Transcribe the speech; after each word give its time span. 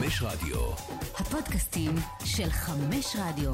חמש 0.00 0.22
רדיו. 0.22 0.58
הפודקאסטים 1.14 1.94
של 2.24 2.50
חמש 2.50 3.16
רדיו. 3.18 3.52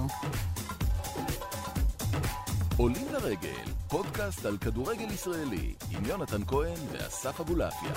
עולים 2.76 3.06
לרגל, 3.12 3.64
פודקאסט 3.88 4.46
על 4.46 4.58
כדורגל 4.58 5.10
ישראלי, 5.10 5.74
עם 5.90 6.04
יונתן 6.04 6.44
כהן 6.46 6.78
ואסף 6.92 7.40
אבולעפיה. 7.40 7.94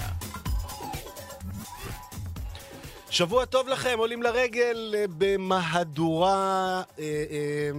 שבוע 3.12 3.46
טוב 3.46 3.68
לכם, 3.68 3.96
עולים 3.98 4.24
לרגל 4.24 4.96
אה, 4.98 5.06
במהדורה, 5.18 6.82
אה, 7.00 7.04
אה, 7.04 7.70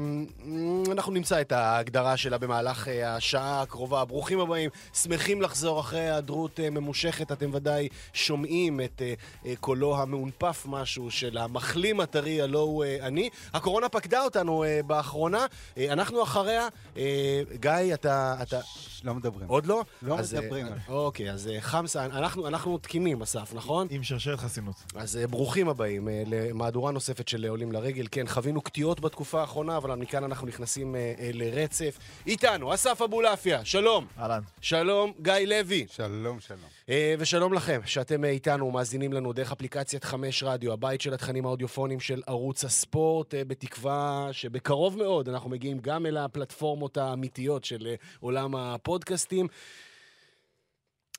אנחנו 0.92 1.12
נמצא 1.12 1.40
את 1.40 1.52
ההגדרה 1.52 2.16
שלה 2.16 2.38
במהלך 2.38 2.88
אה, 2.88 3.14
השעה 3.16 3.62
הקרובה. 3.62 4.04
ברוכים 4.04 4.40
הבאים, 4.40 4.70
שמחים 4.94 5.42
לחזור 5.42 5.80
אחרי 5.80 6.00
היעדרות 6.00 6.60
אה, 6.60 6.70
ממושכת. 6.70 7.32
אתם 7.32 7.50
ודאי 7.54 7.88
שומעים 8.12 8.80
את 8.80 9.02
אה, 9.02 9.14
אה, 9.46 9.54
קולו 9.60 9.96
המאונפף 9.96 10.66
משהו 10.68 11.10
של 11.10 11.38
המחלים 11.38 12.00
הטרי, 12.00 12.42
הלא 12.42 12.58
הוא 12.58 12.84
אה, 12.84 12.96
אני. 13.00 13.30
הקורונה 13.54 13.88
פקדה 13.88 14.24
אותנו 14.24 14.64
אה, 14.64 14.80
באחרונה, 14.86 15.46
אה, 15.78 15.92
אנחנו 15.92 16.22
אחריה. 16.22 16.68
אה, 16.96 17.42
גיא, 17.60 17.94
אתה... 17.94 18.36
אתה... 18.42 18.60
לא 19.04 19.14
מדברים. 19.14 19.48
עוד 19.48 19.66
לא? 19.66 19.84
לא 20.02 20.18
אז, 20.18 20.34
אה, 20.34 20.40
מדברים. 20.40 20.66
אוקיי, 20.88 21.32
אז 21.32 21.50
חמסה, 21.60 22.04
אנחנו, 22.04 22.46
אנחנו 22.46 22.78
תקינים, 22.78 23.22
אסף, 23.22 23.54
נכון? 23.54 23.86
עם 23.90 24.02
שרשרת 24.02 24.38
חסינות. 24.38 24.74
אז 24.94 25.19
ברוכים 25.26 25.68
הבאים 25.68 26.08
אה, 26.08 26.22
למהדורה 26.26 26.92
נוספת 26.92 27.28
של 27.28 27.46
עולים 27.46 27.72
לרגל. 27.72 28.06
כן, 28.10 28.26
חווינו 28.26 28.60
קטיעות 28.60 29.00
בתקופה 29.00 29.40
האחרונה, 29.40 29.76
אבל 29.76 29.94
מכאן 29.94 30.24
אנחנו 30.24 30.46
נכנסים 30.46 30.96
אה, 30.96 31.14
אה, 31.18 31.30
לרצף. 31.32 31.98
איתנו, 32.26 32.74
אסף 32.74 33.02
אבולעפיה, 33.02 33.64
שלום. 33.64 34.06
אהלן. 34.18 34.40
שלום, 34.60 35.12
גיא 35.22 35.32
לוי. 35.32 35.86
שלום, 35.90 36.40
שלום. 36.40 36.60
אה, 36.88 37.14
ושלום 37.18 37.52
לכם, 37.52 37.80
שאתם 37.84 38.24
אה, 38.24 38.30
איתנו, 38.30 38.70
מאזינים 38.70 39.12
לנו 39.12 39.32
דרך 39.32 39.52
אפליקציית 39.52 40.04
חמש 40.04 40.42
רדיו, 40.42 40.72
הבית 40.72 41.00
של 41.00 41.14
התכנים 41.14 41.46
האודיופונים 41.46 42.00
של 42.00 42.22
ערוץ 42.26 42.64
הספורט, 42.64 43.34
אה, 43.34 43.44
בתקווה 43.44 44.28
שבקרוב 44.32 44.98
מאוד 44.98 45.28
אנחנו 45.28 45.50
מגיעים 45.50 45.78
גם 45.78 46.06
אל 46.06 46.16
הפלטפורמות 46.16 46.96
האמיתיות 46.96 47.64
של 47.64 47.86
אה, 47.86 47.94
עולם 48.20 48.56
הפודקאסטים. 48.56 49.48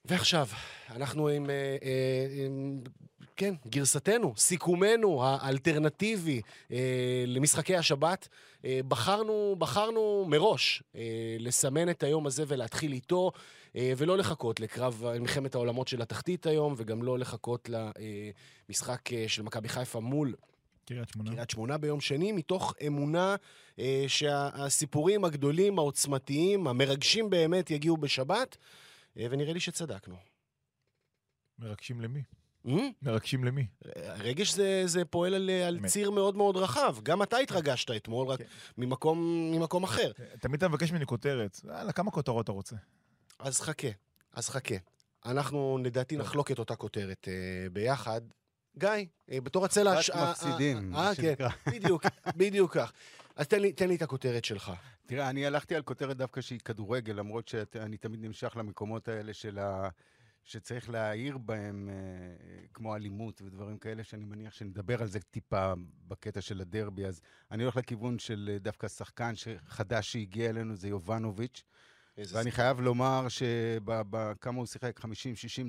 ועכשיו, 0.05 0.47
אנחנו 0.89 1.27
עם, 1.27 1.49
אה, 1.49 1.55
אה, 1.83 2.45
עם, 2.45 2.81
כן, 3.41 3.53
גרסתנו, 3.67 4.33
סיכומנו 4.37 5.23
האלטרנטיבי 5.23 6.41
אה, 6.71 7.23
למשחקי 7.27 7.75
השבת. 7.75 8.27
אה, 8.65 8.79
בחרנו, 8.87 9.55
בחרנו 9.57 10.25
מראש 10.27 10.83
אה, 10.95 11.35
לסמן 11.39 11.89
את 11.89 12.03
היום 12.03 12.27
הזה 12.27 12.43
ולהתחיל 12.47 12.93
איתו, 12.93 13.31
אה, 13.75 13.93
ולא 13.97 14.17
לחכות 14.17 14.59
לקרב 14.59 15.03
מלחמת 15.19 15.55
העולמות 15.55 15.87
של 15.87 16.01
התחתית 16.01 16.45
היום, 16.45 16.73
וגם 16.77 17.03
לא 17.03 17.19
לחכות 17.19 17.69
למשחק 17.69 19.13
אה, 19.13 19.25
של 19.27 19.41
מכבי 19.41 19.69
חיפה 19.69 19.99
מול 19.99 20.35
קריית 20.85 21.09
שמונה. 21.09 21.31
קריית 21.31 21.49
שמונה 21.49 21.77
ביום 21.77 22.01
שני, 22.01 22.31
מתוך 22.31 22.73
אמונה 22.87 23.35
אה, 23.79 24.05
שהסיפורים 24.07 25.25
הגדולים, 25.25 25.79
העוצמתיים, 25.79 26.67
המרגשים 26.67 27.29
באמת 27.29 27.71
יגיעו 27.71 27.97
בשבת, 27.97 28.57
אה, 29.17 29.27
ונראה 29.29 29.53
לי 29.53 29.59
שצדקנו. 29.59 30.15
מרגשים 31.59 32.01
למי? 32.01 32.21
Mm? 32.65 32.69
מרגשים 33.01 33.43
למי? 33.43 33.65
רגש 34.17 34.53
זה, 34.53 34.83
זה 34.85 35.05
פועל 35.05 35.33
על, 35.33 35.49
על. 35.49 35.79
ציר 35.87 36.11
מאוד 36.11 36.37
מאוד 36.37 36.57
רחב. 36.57 36.95
גם 37.03 37.23
אתה 37.23 37.37
התרגשת 37.37 37.91
אתמול, 37.91 38.27
רק 38.27 38.39
כן. 38.39 38.45
ממקום, 38.77 39.19
ממקום 39.55 39.83
אחר. 39.83 40.11
תמיד 40.39 40.57
אתה 40.57 40.67
מבקש 40.67 40.91
ממני 40.91 41.05
כותרת. 41.05 41.59
יאללה, 41.67 41.91
כמה 41.91 42.11
כותרות 42.11 42.43
אתה 42.43 42.51
רוצה? 42.51 42.75
אז 43.39 43.61
חכה, 43.61 43.87
אז 44.33 44.49
חכה. 44.49 44.75
אנחנו 45.25 45.79
לדעתי. 45.83 46.17
נחלוק 46.17 46.51
את 46.51 46.59
אותה 46.59 46.75
כותרת 46.75 47.27
אה, 47.27 47.33
ביחד. 47.69 48.21
גיא, 48.77 48.89
אה, 49.31 49.41
בתור 49.41 49.65
הצלע... 49.65 49.91
רק 49.91 49.97
הש- 49.97 50.09
אה, 50.09 50.31
מפסידים, 50.31 50.77
אה, 50.77 50.81
מה 50.81 51.07
אה, 51.09 51.15
כן, 51.15 51.21
שנקרא. 51.21 51.49
בדיוק, 51.73 52.05
בדיוק 52.35 52.73
כך. 52.73 52.91
אז 53.35 53.47
תן 53.47 53.59
לי, 53.59 53.73
תן 53.73 53.87
לי 53.87 53.95
את 53.95 54.01
הכותרת 54.01 54.45
שלך. 54.45 54.71
תראה, 55.05 55.29
אני 55.29 55.45
הלכתי 55.45 55.75
על 55.75 55.81
כותרת 55.81 56.17
דווקא 56.17 56.41
שהיא 56.41 56.59
כדורגל, 56.59 57.13
למרות 57.13 57.47
שאני 57.47 57.97
תמיד 57.97 58.19
נמשך 58.25 58.57
למקומות 58.57 59.07
האלה 59.07 59.33
של 59.33 59.59
ה... 59.59 59.89
שצריך 60.43 60.89
להעיר 60.89 61.37
בהם, 61.37 61.89
אה, 61.89 61.95
כמו 62.73 62.95
אלימות 62.95 63.41
ודברים 63.41 63.77
כאלה, 63.77 64.03
שאני 64.03 64.25
מניח 64.25 64.53
שנדבר 64.53 65.01
על 65.01 65.07
זה 65.07 65.19
טיפה 65.19 65.73
בקטע 66.07 66.41
של 66.41 66.61
הדרבי. 66.61 67.05
אז 67.05 67.21
אני 67.51 67.63
הולך 67.63 67.75
לכיוון 67.77 68.19
של 68.19 68.49
אה, 68.53 68.59
דווקא 68.59 68.87
שחקן 68.87 69.33
חדש 69.67 70.11
שהגיע 70.11 70.49
אלינו, 70.49 70.75
זה 70.75 70.87
יובנוביץ'. 70.87 71.63
ואני 72.17 72.51
חייב 72.51 72.79
לומר 72.81 73.27
שבכמה 73.29 74.57
הוא 74.57 74.65
שיחק, 74.65 74.99
50-60 74.99 75.05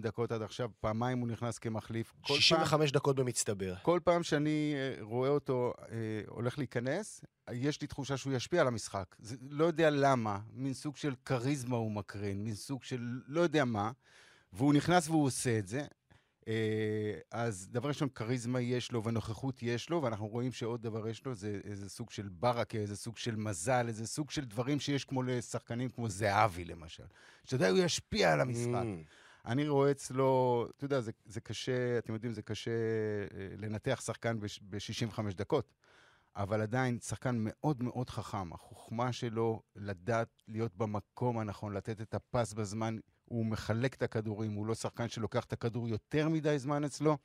דקות 0.02 0.32
עד 0.32 0.42
עכשיו, 0.42 0.70
פעמיים 0.80 1.18
הוא 1.18 1.28
נכנס 1.28 1.58
כמחליף. 1.58 2.10
כל 2.20 2.28
פעם- 2.28 2.36
65 2.36 2.92
דקות 2.92 3.16
במצטבר. 3.16 3.74
כל 3.82 4.00
פעם 4.04 4.22
שאני 4.22 4.74
אה, 4.76 5.02
רואה 5.04 5.28
אותו 5.28 5.72
אה, 5.90 5.96
הולך 6.28 6.58
להיכנס, 6.58 7.24
יש 7.52 7.80
לי 7.80 7.86
תחושה 7.86 8.16
שהוא 8.16 8.32
ישפיע 8.32 8.60
על 8.60 8.66
המשחק. 8.66 9.16
זה, 9.18 9.36
לא 9.50 9.64
יודע 9.64 9.90
למה, 9.90 10.38
מין 10.52 10.74
סוג 10.74 10.96
של 10.96 11.14
כריזמה 11.24 11.76
הוא 11.76 11.92
מקרין, 11.92 12.44
מין 12.44 12.54
סוג 12.54 12.82
של 12.84 13.20
לא 13.26 13.40
יודע 13.40 13.64
מה, 13.64 13.90
והוא 14.52 14.74
נכנס 14.74 15.08
והוא 15.08 15.24
עושה 15.24 15.58
את 15.58 15.66
זה. 15.66 15.86
אה, 16.48 17.18
אז 17.30 17.68
דבר 17.70 17.88
ראשון, 17.88 18.08
כריזמה 18.08 18.60
יש 18.60 18.92
לו 18.92 19.04
ונוכחות 19.04 19.62
יש 19.62 19.90
לו, 19.90 20.02
ואנחנו 20.02 20.26
רואים 20.26 20.52
שעוד 20.52 20.82
דבר 20.82 21.08
יש 21.08 21.26
לו, 21.26 21.34
זה 21.34 21.60
איזה 21.64 21.88
סוג 21.90 22.10
של 22.10 22.28
ברקה, 22.28 22.78
איזה 22.78 22.96
סוג 22.96 23.16
של 23.16 23.36
מזל, 23.36 23.88
איזה 23.88 24.06
סוג 24.06 24.30
של 24.30 24.44
דברים 24.44 24.80
שיש 24.80 25.04
כמו 25.04 25.22
לשחקנים 25.22 25.88
כמו 25.88 26.08
זהבי 26.08 26.64
למשל. 26.64 27.04
שאתה 27.44 27.56
יודע, 27.56 27.68
הוא 27.68 27.78
ישפיע 27.78 28.32
על 28.32 28.40
המשחק. 28.40 28.82
Mm. 28.82 29.46
אני 29.46 29.68
רואה 29.68 29.90
אצלו, 29.90 30.66
אתה 30.76 30.84
יודע, 30.84 31.00
זה, 31.00 31.12
זה 31.24 31.40
קשה, 31.40 31.98
אתם 31.98 32.12
יודעים, 32.12 32.32
זה 32.32 32.42
קשה 32.42 32.70
אה, 32.70 33.48
לנתח 33.56 34.02
שחקן 34.04 34.40
ב-65 34.40 35.20
דקות, 35.34 35.74
אבל 36.36 36.60
עדיין 36.60 36.98
שחקן 37.00 37.36
מאוד 37.38 37.82
מאוד 37.82 38.10
חכם. 38.10 38.52
החוכמה 38.52 39.12
שלו 39.12 39.62
לדעת 39.76 40.42
להיות 40.48 40.76
במקום 40.76 41.38
הנכון, 41.38 41.72
לתת 41.72 42.00
את 42.00 42.14
הפס 42.14 42.52
בזמן, 42.52 42.96
הוא 43.32 43.46
מחלק 43.46 43.94
את 43.94 44.02
הכדורים, 44.02 44.52
הוא 44.52 44.66
לא 44.66 44.74
שחקן 44.74 45.08
שלוקח 45.08 45.44
את 45.44 45.52
הכדור 45.52 45.88
יותר 45.88 46.28
מדי 46.28 46.58
זמן 46.58 46.84
אצלו. 46.84 47.18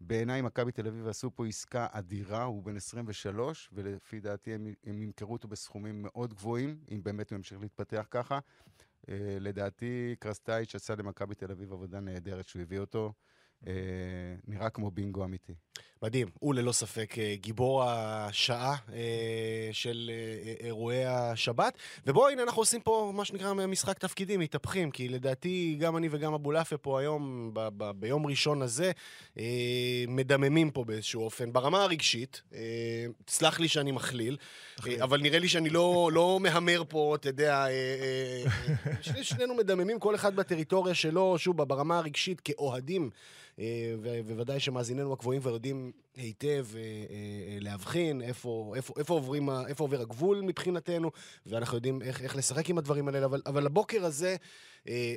בעיניי 0.00 0.42
מכבי 0.42 0.72
תל 0.72 0.86
אביב 0.86 1.08
עשו 1.08 1.30
פה 1.34 1.46
עסקה 1.46 1.86
אדירה, 1.90 2.42
הוא 2.42 2.62
בן 2.62 2.76
23, 2.76 3.70
ולפי 3.72 4.20
דעתי 4.20 4.54
הם, 4.54 4.66
הם 4.84 5.02
ימכרו 5.02 5.32
אותו 5.32 5.48
בסכומים 5.48 6.02
מאוד 6.02 6.34
גבוהים, 6.34 6.76
אם 6.90 7.00
באמת 7.02 7.30
הוא 7.30 7.36
ימשיך 7.36 7.60
להתפתח 7.60 8.06
ככה. 8.10 8.38
Uh, 8.38 9.04
לדעתי 9.40 10.14
קרסטייץ' 10.18 10.74
עשה 10.74 10.94
למכבי 10.94 11.34
תל 11.34 11.50
אביב 11.50 11.72
עבודה 11.72 12.00
נהדרת 12.00 12.48
שהוא 12.48 12.62
הביא 12.62 12.78
אותו. 12.78 13.12
Uh, 13.62 13.66
נראה 14.48 14.70
כמו 14.70 14.90
בינגו 14.90 15.24
אמיתי. 15.24 15.52
מדהים. 16.02 16.28
הוא 16.38 16.54
ללא 16.54 16.72
ספק 16.72 17.14
אה, 17.18 17.34
גיבור 17.36 17.82
השעה 17.86 18.76
אה, 18.92 18.98
של 19.72 20.10
אה, 20.14 20.66
אירועי 20.66 21.04
השבת. 21.04 21.74
ובואו, 22.06 22.28
הנה, 22.28 22.42
אנחנו 22.42 22.62
עושים 22.62 22.80
פה 22.80 23.12
מה 23.14 23.24
שנקרא 23.24 23.52
משחק 23.54 23.98
תפקידים, 23.98 24.40
מתהפכים, 24.40 24.90
כי 24.90 25.08
לדעתי 25.08 25.76
גם 25.80 25.96
אני 25.96 26.08
וגם 26.10 26.34
אבולעפיה 26.34 26.78
פה 26.78 27.00
היום, 27.00 27.50
ב- 27.54 27.68
ב- 27.76 27.90
ביום 27.90 28.26
ראשון 28.26 28.62
הזה, 28.62 28.90
אה, 29.38 29.44
מדממים 30.08 30.70
פה 30.70 30.84
באיזשהו 30.84 31.22
אופן. 31.24 31.52
ברמה 31.52 31.82
הרגשית, 31.82 32.42
אה, 32.54 32.60
סלח 33.28 33.60
לי 33.60 33.68
שאני 33.68 33.92
מכליל, 33.92 34.36
אה, 34.86 34.94
אבל 35.04 35.20
נראה 35.20 35.38
לי 35.38 35.48
שאני 35.48 35.70
לא, 35.70 36.10
לא 36.12 36.38
מהמר 36.42 36.82
פה, 36.88 37.14
אתה 37.14 37.28
יודע, 37.28 37.54
אה, 37.64 37.68
אה, 37.68 38.44
אה, 38.86 39.02
שני- 39.02 39.24
שנינו 39.24 39.54
מדממים, 39.54 39.98
כל 39.98 40.14
אחד 40.14 40.36
בטריטוריה 40.36 40.94
שלו, 40.94 41.38
שוב, 41.38 41.56
ברמה 41.62 41.98
הרגשית, 41.98 42.40
כאוהדים, 42.40 43.10
אה, 43.58 43.94
ו- 43.98 44.34
וודאי 44.36 44.60
שמאזיננו 44.60 45.12
הקבועים 45.12 45.40
כבר 45.40 45.50
יודעים 45.50 45.92
היטב 46.16 46.66
אה, 46.74 46.80
אה, 46.80 47.58
להבחין 47.60 48.22
איפה, 48.22 48.72
איפה, 48.76 48.94
איפה, 48.98 49.14
עוברים, 49.14 49.50
איפה 49.50 49.84
עובר 49.84 50.00
הגבול 50.00 50.40
מבחינתנו, 50.40 51.10
ואנחנו 51.46 51.76
יודעים 51.76 52.02
איך, 52.02 52.22
איך 52.22 52.36
לשחק 52.36 52.70
עם 52.70 52.78
הדברים 52.78 53.08
האלה, 53.08 53.24
אבל, 53.24 53.42
אבל 53.46 53.66
הבוקר 53.66 54.04
הזה, 54.04 54.36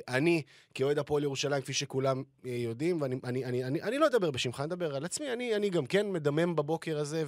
אני, 0.08 0.42
כאוהד 0.74 0.98
הפועל 0.98 1.22
ירושלים, 1.22 1.62
כפי 1.62 1.72
שכולם 1.72 2.22
יודעים, 2.44 3.02
ואני 3.02 3.16
אני, 3.24 3.44
אני, 3.44 3.64
אני, 3.64 3.82
אני 3.82 3.98
לא 3.98 4.06
אדבר 4.06 4.30
בשמך, 4.30 4.60
אני 4.60 4.66
אדבר 4.66 4.96
על 4.96 5.04
עצמי, 5.04 5.32
אני, 5.32 5.56
אני 5.56 5.70
גם 5.70 5.86
כן 5.86 6.12
מדמם 6.12 6.56
בבוקר 6.56 6.98
הזה, 6.98 7.24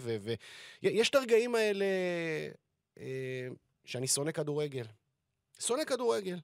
ויש 0.82 1.10
את 1.10 1.14
הרגעים 1.14 1.54
האלה 1.54 1.84
שאני 3.84 4.06
שונא 4.06 4.30
כדורגל. 4.30 4.84
שונא 5.58 5.84
כדורגל. 5.84 6.38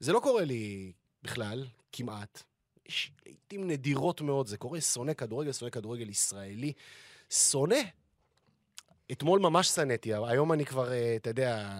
זה 0.00 0.12
לא 0.12 0.20
קורה 0.20 0.44
לי 0.44 0.92
בכלל, 1.22 1.64
כמעט. 1.92 2.42
יש 2.88 3.12
לעיתים 3.26 3.68
נדירות 3.68 4.20
מאוד 4.20 4.46
זה 4.46 4.56
קורה, 4.56 4.80
שונא 4.80 5.12
כדורגל, 5.12 5.52
שונא 5.52 5.70
כדורגל 5.70 6.08
ישראלי. 6.08 6.72
שונא. 7.30 7.76
אתמול 9.12 9.40
ממש 9.40 9.68
שנאתי, 9.68 10.12
היום 10.14 10.52
אני 10.52 10.64
כבר, 10.64 10.92
אה, 10.92 11.16
אתה 11.16 11.30
יודע, 11.30 11.76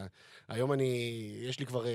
היום 0.48 0.72
אני, 0.72 1.32
יש 1.42 1.60
לי 1.60 1.66
כבר 1.66 1.86
אה, 1.86 1.92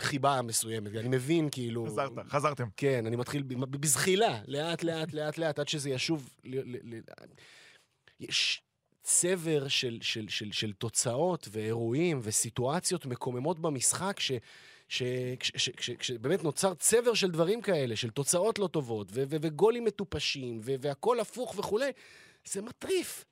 חיבה 0.00 0.42
מסוימת, 0.42 0.96
אני 0.96 1.08
מבין 1.08 1.48
כאילו... 1.50 1.86
חזרת, 1.86 2.12
חזרתם. 2.28 2.68
כן, 2.76 3.06
אני 3.06 3.16
מתחיל 3.16 3.42
בזחילה, 3.42 4.40
לאט, 4.46 4.82
לאט, 4.82 5.12
לאט, 5.12 5.38
לאט, 5.38 5.58
עד 5.58 5.68
שזה 5.68 5.90
ישוב... 5.90 6.34
ל- 6.44 6.76
ל- 6.76 6.94
ל- 6.94 7.00
יש 8.20 8.62
צבר 9.02 9.68
של, 9.68 9.98
של, 10.02 10.28
של, 10.28 10.52
של 10.52 10.72
תוצאות 10.72 11.48
ואירועים 11.52 12.20
וסיטואציות 12.22 13.06
מקוממות 13.06 13.58
במשחק 13.58 14.20
ש, 14.20 14.32
שבאמת 14.88 16.44
נוצר 16.44 16.74
צבר 16.74 17.14
של 17.14 17.30
דברים 17.30 17.62
כאלה, 17.62 17.96
של 17.96 18.10
תוצאות 18.10 18.58
לא 18.58 18.66
טובות, 18.66 19.08
וגולים 19.12 19.84
מטופשים, 19.84 20.60
והכול 20.62 21.20
הפוך 21.20 21.54
וכולי, 21.58 21.90
זה 22.44 22.62
מטריף. 22.62 23.24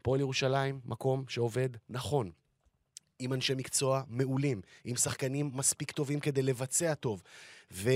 הפועל 0.00 0.20
ירושלים, 0.20 0.80
מקום 0.84 1.24
שעובד 1.28 1.68
נכון. 1.88 2.30
עם 3.18 3.32
אנשי 3.32 3.54
מקצוע 3.54 4.02
מעולים, 4.08 4.60
עם 4.84 4.96
שחקנים 4.96 5.50
מספיק 5.54 5.90
טובים 5.92 6.20
כדי 6.20 6.42
לבצע 6.42 6.94
טוב. 6.94 7.22
ו- 7.72 7.90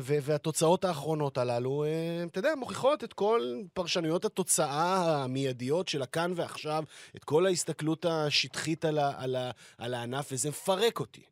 ו- 0.00 0.18
והתוצאות 0.22 0.84
האחרונות 0.84 1.38
הללו, 1.38 1.84
אה, 1.84 2.24
אתה 2.26 2.38
יודע, 2.38 2.54
מוכיחות 2.54 3.04
את 3.04 3.12
כל 3.12 3.54
פרשנויות 3.74 4.24
התוצאה 4.24 5.22
המיידיות 5.24 5.88
של 5.88 6.02
הכאן 6.02 6.32
ועכשיו, 6.36 6.84
את 7.16 7.24
כל 7.24 7.46
ההסתכלות 7.46 8.04
השטחית 8.04 8.84
על, 8.84 8.98
ה- 8.98 9.12
על, 9.16 9.36
ה- 9.36 9.50
על 9.78 9.94
הענף, 9.94 10.28
וזה 10.32 10.48
מפרק 10.48 11.00
אותי. 11.00 11.22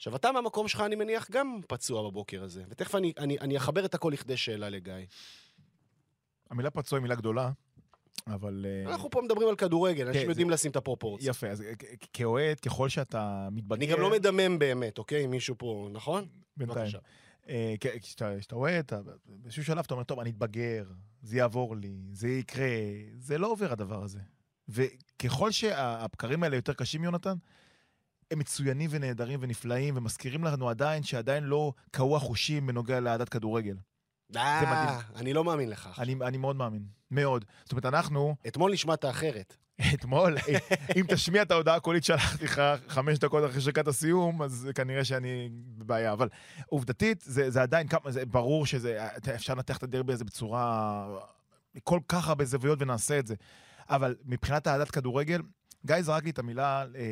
עכשיו, 0.00 0.16
אתה 0.16 0.32
מהמקום 0.32 0.68
שלך, 0.68 0.80
אני 0.80 0.96
מניח, 0.96 1.30
גם 1.30 1.60
פצוע 1.68 2.10
בבוקר 2.10 2.42
הזה. 2.42 2.62
ותכף 2.68 2.94
אני, 2.94 3.12
אני, 3.18 3.38
אני 3.38 3.56
אחבר 3.56 3.84
את 3.84 3.94
הכל 3.94 4.10
לכדי 4.12 4.36
שאלה 4.36 4.68
לגיא. 4.68 4.92
המילה 6.50 6.70
פצוע 6.70 6.98
היא 6.98 7.02
מילה 7.02 7.14
גדולה, 7.14 7.50
אבל... 8.26 8.66
אה, 8.86 8.92
אנחנו 8.92 9.10
פה 9.10 9.20
מדברים 9.22 9.48
על 9.48 9.56
כדורגל, 9.56 10.06
אנשים 10.06 10.22
זה- 10.22 10.28
יודעים 10.28 10.50
לשים 10.50 10.70
את 10.70 10.76
הפרופורציה. 10.76 11.30
יפה, 11.30 11.46
אז 11.48 11.64
כ- 11.78 11.84
כאוהד, 12.12 12.60
ככל 12.60 12.88
שאתה 12.88 13.48
מתבגר... 13.52 13.76
אני 13.76 13.86
גם 13.86 14.00
לא 14.00 14.10
מדמם 14.10 14.58
באמת, 14.58 14.98
אוקיי? 14.98 15.26
מישהו 15.26 15.54
פה, 15.58 15.88
נכון? 15.92 16.28
בינתיים. 16.56 16.92
אה, 17.48 17.74
כשאתה 18.00 18.36
אתה- 18.80 19.00
באיזשהו 19.26 19.64
שלב 19.64 19.84
אתה 19.84 19.94
אומר, 19.94 20.04
טוב, 20.04 20.20
אני 20.20 20.30
אתבגר, 20.30 20.84
זה 21.22 21.36
יעבור 21.36 21.76
לי, 21.76 21.96
זה 22.12 22.28
יקרה, 22.28 22.66
זה 23.18 23.38
לא 23.38 23.46
עובר 23.46 23.72
הדבר 23.72 24.02
הזה. 24.02 24.20
וככל 24.68 25.50
שהבקרים 25.50 26.42
האלה 26.42 26.56
יותר 26.56 26.72
קשים, 26.72 27.04
יונתן, 27.04 27.34
הם 28.30 28.38
מצוינים 28.38 28.90
ונהדרים 28.92 29.38
ונפלאים, 29.42 29.96
ומזכירים 29.96 30.44
לנו 30.44 30.68
עדיין 30.68 31.02
שעדיין 31.02 31.44
לא 31.44 31.72
קהו 31.90 32.16
החושים 32.16 32.66
בנוגע 32.66 33.00
לאהדת 33.00 33.28
כדורגל. 33.28 33.76
אה. 34.36 35.00
אני 35.16 35.32
לא 35.32 35.44
מאמין 35.44 35.70
לך. 35.70 35.88
אני, 35.98 36.16
אני 36.22 36.36
מאוד 36.36 36.56
מאמין, 36.56 36.82
מאוד. 37.10 37.44
זאת 37.62 37.72
אומרת, 37.72 37.86
אנחנו, 37.86 38.36
אתמול 38.46 38.72
נשמעת 38.72 39.04
אחרת. 39.04 39.56
אתמול, 39.94 40.36
אם 40.96 41.04
תשמיע 41.08 41.42
את 41.42 41.50
ההודעה 41.50 41.76
הקולית 41.76 42.04
שלחתי 42.04 42.44
לך 42.44 42.62
חמש 42.88 43.18
דקות 43.18 43.50
אחרי 43.50 43.60
שריקת 43.60 43.88
הסיום, 43.88 44.42
אז 44.42 44.68
כנראה 44.74 45.04
שאני 45.04 45.48
בבעיה. 45.52 46.12
אבל 46.12 46.28
עובדתית, 46.66 47.20
זה, 47.20 47.50
זה 47.50 47.62
עדיין, 47.62 47.86
זה 48.08 48.26
ברור 48.26 48.66
שזה, 48.66 49.06
אפשר 49.34 49.54
לנתח 49.54 49.76
את 49.76 49.82
הדרבי 49.82 50.12
הזה 50.12 50.24
בצורה, 50.24 51.06
כל 51.84 52.00
כך 52.08 52.28
הרבה 52.28 52.44
זוויות 52.44 52.82
ונעשה 52.82 53.18
את 53.18 53.26
זה. 53.26 53.34
אבל 53.88 54.16
מבחינת 54.24 54.66
אהדת 54.66 54.90
כדורגל, 54.90 55.40
גיא 55.86 56.02
זרק 56.02 56.24
לי 56.24 56.30
את 56.30 56.38
המילה 56.38 56.84
אה, 56.96 57.06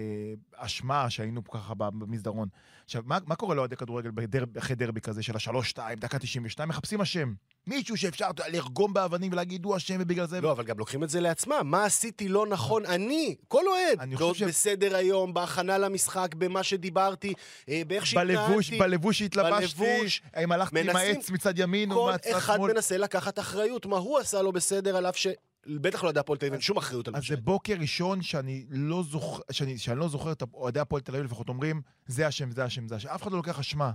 אשמה 0.57 1.11
שהיינו 1.11 1.45
ככה 1.45 1.75
במסדרון. 1.75 2.49
עכשיו, 2.85 3.03
מה, 3.07 3.19
מה 3.27 3.35
קורה 3.37 3.55
לאוהדי 3.55 3.77
כדורגל 3.77 4.11
בדר, 4.11 4.45
אחרי 4.59 4.77
דרבי 4.77 5.01
כזה 5.01 5.23
של 5.23 5.37
השלוש-שתיים, 5.37 5.99
דקה 5.99 6.19
92? 6.19 6.69
מחפשים 6.69 7.01
אשם. 7.01 7.33
מישהו 7.67 7.97
שאפשר 7.97 8.29
לרגום 8.49 8.93
באבנים 8.95 9.33
ולהגיד 9.33 9.65
הוא 9.65 9.77
אשם 9.77 9.97
ובגלל 10.01 10.27
זה... 10.27 10.41
לא, 10.41 10.53
אבל 10.53 10.65
גם 10.65 10.79
לוקחים 10.79 11.05
את 11.05 11.11
זה 11.11 11.21
לעצמם. 11.21 11.61
מה 11.65 11.85
עשיתי 11.85 12.29
לא 12.29 12.47
נכון? 12.47 12.87
אני, 12.87 13.35
כל 13.49 13.63
אוהד. 13.67 14.01
אני 14.01 14.15
לא 14.15 14.29
חושב 14.33 14.47
ש- 14.47 14.49
בסדר 14.49 14.97
היום, 14.97 15.35
בהכנה 15.35 15.79
למשחק, 15.79 16.35
במה 16.35 16.63
שדיברתי, 16.63 17.33
אה, 17.69 17.83
באיך 17.87 18.15
בלבוש, 18.15 18.67
שהתנהגתי. 18.67 18.79
בלבוש 18.91 19.19
שהתלבשתי, 19.19 19.85
בלבוש. 19.85 20.23
האם 20.35 20.53
הלכתי 20.53 20.81
עם 20.81 20.97
העץ 20.97 21.31
מצד 21.31 21.59
ימין 21.59 21.93
או 21.93 21.97
כל 22.05 22.11
מהצד 22.11 22.31
אחד 22.37 22.57
שמאל. 22.57 22.73
מנסה 22.73 22.97
לקחת 22.99 23.39
אחריות. 23.39 23.87
מה 23.87 23.97
הוא 23.97 24.19
עשה 24.19 24.43
לא 24.43 24.51
בסדר, 24.51 24.97
על 24.97 25.07
אף 25.07 25.17
ש... 25.17 25.27
בטח 25.69 26.05
לא 26.05 26.09
יודע 26.09 26.21
הפועל 26.21 26.39
תל 26.39 26.47
אביב, 26.47 26.53
אין 26.53 26.63
שום 26.63 26.77
אחריות 26.77 27.09
על 27.09 27.13
מה 27.13 27.19
אז 27.19 27.25
זה. 27.29 27.37
בוקר 27.37 27.75
ראשון 27.81 28.23
שאני 28.23 28.67
לא 28.71 29.03
זוכר, 29.03 29.43
שאני, 29.51 29.79
שאני 29.79 29.99
לא 29.99 30.09
זוכר 30.09 30.33
את 30.33 30.43
אוהדי 30.55 30.81
הפועל 30.81 31.03
תל 31.03 31.13
אביב 31.13 31.25
לפחות 31.25 31.49
אומרים, 31.49 31.83
זה 32.07 32.29
אשם, 32.29 32.51
זה 32.51 32.67
אשם, 32.67 32.89
זה 32.89 32.97
אשם. 32.97 33.09
אף 33.09 33.23
אחד 33.23 33.31
לא 33.31 33.37
לוקח 33.37 33.59
אשמה. 33.59 33.93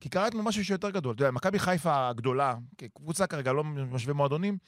כי 0.00 0.08
קרה 0.08 0.28
אתמול 0.28 0.44
משהו 0.44 0.64
שיותר 0.64 0.90
גדול. 0.90 1.14
אתה 1.14 1.22
יודע, 1.22 1.30
מכבי 1.30 1.58
חיפה 1.58 2.08
הגדולה, 2.08 2.54
קבוצה 2.94 3.26
כרגע, 3.26 3.52
לא 3.52 3.64
משווה 3.64 4.14
מועדונים, 4.14 4.58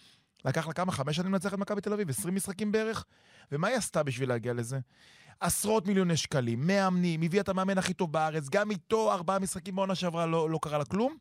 לקח 0.44 0.66
לה 0.66 0.72
כמה? 0.72 0.92
חמש 0.92 1.16
שנים 1.16 1.32
לנצח 1.32 1.54
את 1.54 1.58
מכבי 1.58 1.80
תל 1.80 1.92
אביב, 1.92 2.10
20 2.10 2.34
משחקים 2.34 2.72
בערך. 2.72 3.04
ומה 3.52 3.68
היא 3.68 3.76
עשתה 3.76 4.02
בשביל 4.02 4.28
להגיע 4.28 4.52
לזה? 4.52 4.78
עשרות 5.40 5.86
מיליוני 5.86 6.16
שקלים, 6.16 6.66
מאמנים, 6.66 7.22
הביאה 7.22 7.42
את 7.42 7.48
המאמן 7.48 7.78
הכי 7.78 7.94
טוב 7.94 8.12
בארץ, 8.12 8.48
גם 8.48 8.70
איתו 8.70 9.12
ארבעה 9.12 9.38
משחקים 9.38 9.76
בעונה 9.76 9.94
שעברה 9.94 10.26
לא, 10.26 10.50
לא 10.50 10.58
קרה 10.62 10.78
לה 10.78 10.84
כלום. 10.84 11.16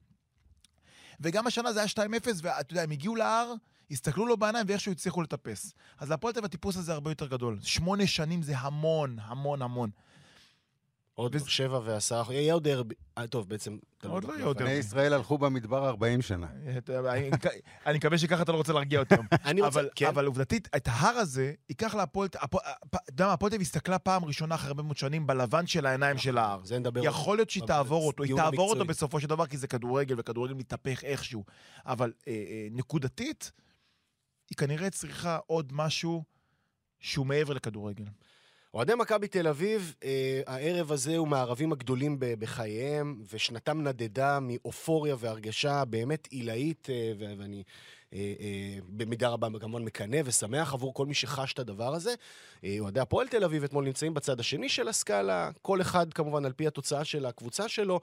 וגם 1.20 1.48
השנה 1.48 1.74
זה 1.74 1.80
היה 1.80 1.88
2-0, 1.88 2.28
ואתה 2.42 2.74
יודע, 2.74 2.84
הם 2.84 2.92
הגיעו 2.92 3.16
להר, 3.16 3.54
הסתכלו 3.92 4.26
לו 4.28 4.38
בעיניים 4.38 4.66
ואיכשהו 4.70 4.92
הצליחו 4.92 5.22
לטפס. 5.22 5.74
אז 6.00 6.10
להפועל 6.10 6.34
תל 6.34 6.40
אביב 6.40 6.46
הטיפוס 6.46 6.78
הזה 6.78 6.94
הרבה 6.94 7.12
יותר 7.12 7.28
גדול. 7.28 7.58
שמונה 7.62 8.08
שנים 8.08 8.42
זה 8.42 8.58
המון, 8.58 9.18
המון, 9.22 9.62
המון. 9.62 9.90
עוד 11.14 11.36
וזה- 11.36 11.50
שבע 11.50 11.80
ועשרה, 11.84 12.34
יהיה 12.34 12.54
עוד 12.54 12.64
דרבי. 12.64 12.96
אה, 13.18 13.28
טוב, 13.28 13.50
בעצם... 13.50 13.78
עוד 14.04 14.12
לא 14.12 14.18
בפלייאוף. 14.20 14.36
יהיה 14.38 14.46
עוד 14.48 14.58
בני 14.58 14.66
דרבי. 14.68 14.80
ישראל 14.80 15.14
הלכו 15.14 15.38
במדבר 15.38 15.88
40 15.88 16.22
שנה. 16.22 16.48
יודע, 16.94 17.14
אני- 17.14 17.30
מקווה 17.98 18.18
שככה 18.18 18.42
אתה 18.42 18.52
לא 18.52 18.58
רוצה 18.58 18.74
להרגיע 18.74 19.00
אותם. 19.00 19.16
אני 19.46 19.62
רוצה... 19.62 19.80
אבל, 19.80 19.90
כן. 19.96 20.08
אבל 20.08 20.26
עובדתית, 20.26 20.68
את 20.76 20.88
ההר 20.88 21.16
הזה 21.18 21.54
ייקח 21.70 21.96
להפועל, 21.96 22.30
הפועל- 22.36 22.64
הפ- 22.66 22.96
אתה 22.96 23.12
יודע 23.12 23.26
מה, 23.26 23.34
הפועל 23.34 23.50
תל 23.50 23.56
אביב 23.56 23.66
הסתכלה 23.68 24.00
פעם 24.00 24.26
ראשונה 24.26 24.56
אחרי 24.56 24.68
הרבה 24.68 24.84
מאוד 24.84 24.98
שנים 24.98 25.28
בלבן 25.28 25.68
של 25.68 25.86
העיניים 25.86 26.18
של 26.18 26.38
ההר. 26.38 26.62
זה 26.66 26.80
נדבר... 26.80 27.02
יכול 27.04 27.38
להיות 27.38 27.50
שהיא 27.50 27.64
תעבור 27.64 28.08
אותו, 28.08 28.24
היא 28.24 28.36
תעבור 28.36 28.70
אותו. 28.70 28.86
בסופו 28.86 29.20
של 29.20 29.28
דבר, 29.28 29.46
כי 29.46 29.58
זה 29.58 29.68
כדורגל, 29.68 30.16
וכדורגל 30.18 30.54
מתהפך 30.54 31.04
איכשהו. 31.04 31.44
אבל 31.86 32.14
אה, 32.28 32.34
אה, 32.34 32.68
נקודתית, 32.72 33.52
היא 34.50 34.58
כנראה 34.58 34.90
צריכה 34.90 35.40
עוד 35.48 35.74
משהו 35.74 36.24
שהוא 37.00 37.26
מעבר 37.26 37.54
לכדורגל. 37.54 38.06
אוהדי 38.74 38.94
מכבי 38.96 39.28
תל 39.28 39.48
אביב, 39.48 39.96
אה, 40.04 40.42
הערב 40.48 40.92
הזה 40.92 41.18
הוא 41.18 41.28
מהערבים 41.28 41.72
הגדולים 41.72 42.20
ב- 42.20 42.34
בחייהם, 42.40 43.22
ושנתם 43.34 43.82
נדדה 43.82 44.40
מאופוריה 44.40 45.16
והרגשה 45.20 45.86
באמת 45.86 46.28
עילאית, 46.32 46.90
אה, 46.90 47.14
ואני 47.18 47.64
אה, 48.14 48.34
אה, 48.40 48.80
במידה 48.88 49.30
רבה 49.30 49.48
כמובן 49.60 49.84
מקנא 49.84 50.18
ושמח 50.26 50.74
עבור 50.74 50.94
כל 50.94 51.06
מי 51.06 51.14
שחש 51.14 51.54
את 51.54 51.60
הדבר 51.60 51.94
הזה. 51.96 52.14
אה, 52.64 52.76
אוהדי 52.80 53.00
הפועל 53.00 53.28
תל 53.28 53.44
אביב 53.44 53.64
אתמול 53.64 53.86
נמצאים 53.86 54.14
בצד 54.14 54.40
השני 54.40 54.70
של 54.70 54.88
הסקאלה, 54.88 55.50
כל 55.62 55.82
אחד 55.82 56.14
כמובן 56.14 56.46
על 56.46 56.54
פי 56.54 56.68
התוצאה 56.68 57.04
של 57.06 57.26
הקבוצה 57.26 57.68
שלו. 57.68 58.00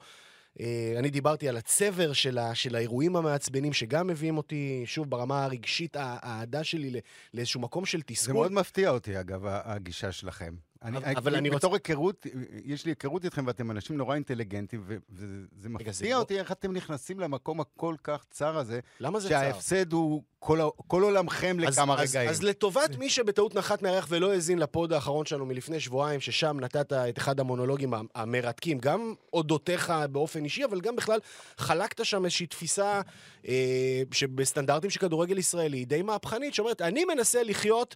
אה, 0.59 0.93
אני 0.99 1.09
דיברתי 1.09 1.49
על 1.49 1.57
הצבר 1.57 2.13
של, 2.13 2.37
ה, 2.37 2.55
של 2.55 2.75
האירועים 2.75 3.15
המעצבנים 3.15 3.73
שגם 3.73 4.07
מביאים 4.07 4.37
אותי, 4.37 4.83
שוב, 4.85 5.09
ברמה 5.09 5.43
הרגשית, 5.43 5.95
האהדה 5.99 6.63
שלי 6.63 7.01
לאיזשהו 7.33 7.61
מקום 7.61 7.85
של 7.85 7.97
זה 7.97 8.03
תסכול. 8.07 8.33
מאוד 8.33 8.51
מפתיע 8.51 8.89
אותי, 8.89 9.19
אגב, 9.19 9.41
הגישה 9.45 10.11
שלכם. 10.11 10.55
אני, 10.85 10.97
אבל- 11.17 11.35
אני 11.35 11.49
בתור 11.49 11.73
היכרות, 11.73 12.25
יש 12.65 12.85
לי 12.85 12.91
היכרות 12.91 13.25
איתכם 13.25 13.43
ואתם 13.47 13.71
אנשים 13.71 13.97
נורא 13.97 14.15
אינטליגנטים, 14.15 14.83
וזה 14.87 15.69
מפתיע 15.69 16.15
לא- 16.15 16.19
אותי 16.19 16.39
איך 16.39 16.51
אתם 16.51 16.73
נכנסים 16.73 17.19
למקום 17.19 17.59
הכל 17.61 17.95
כך 18.03 18.25
צר 18.31 18.57
הזה, 18.57 18.79
למה 18.99 19.19
זה 19.19 19.29
צר? 19.29 19.35
שההפסד 19.35 19.93
הוא 19.93 20.23
כל 20.39 20.59
כל 20.87 21.03
עולמכם 21.03 21.57
אז- 21.67 21.73
לכמה 21.79 22.01
אז, 22.01 22.09
רגעים. 22.15 22.29
אז 22.29 22.43
לטובת 22.43 22.95
מי 22.97 23.09
שבטעות 23.09 23.55
נחת 23.55 23.81
מהירח 23.81 24.05
ולא 24.09 24.31
האזין 24.33 24.59
לפוד 24.59 24.93
האחרון 24.93 25.25
שלנו 25.25 25.45
מלפני 25.45 25.79
שבועיים, 25.79 26.19
ששם 26.19 26.57
נתת 26.59 26.93
את 26.93 27.17
אחד 27.17 27.39
המונולוגים 27.39 27.93
המרתקים, 28.15 28.79
גם 28.79 29.13
אודותיך 29.33 29.93
באופן 30.11 30.43
אישי, 30.43 30.65
אבל 30.65 30.81
גם 30.81 30.95
בכלל 30.95 31.19
חלקת 31.57 32.05
שם 32.05 32.25
איזושהי 32.25 32.45
תפיסה 32.47 33.01
אה, 33.47 34.01
שבסטנדרטים 34.11 34.89
של 34.89 34.99
כדורגל 34.99 35.37
ישראלי 35.37 35.85
די 35.85 36.01
מהפכנית, 36.01 36.53
שאומרת, 36.53 36.81
אני 36.81 37.05
מנסה 37.05 37.43
לחיות... 37.43 37.95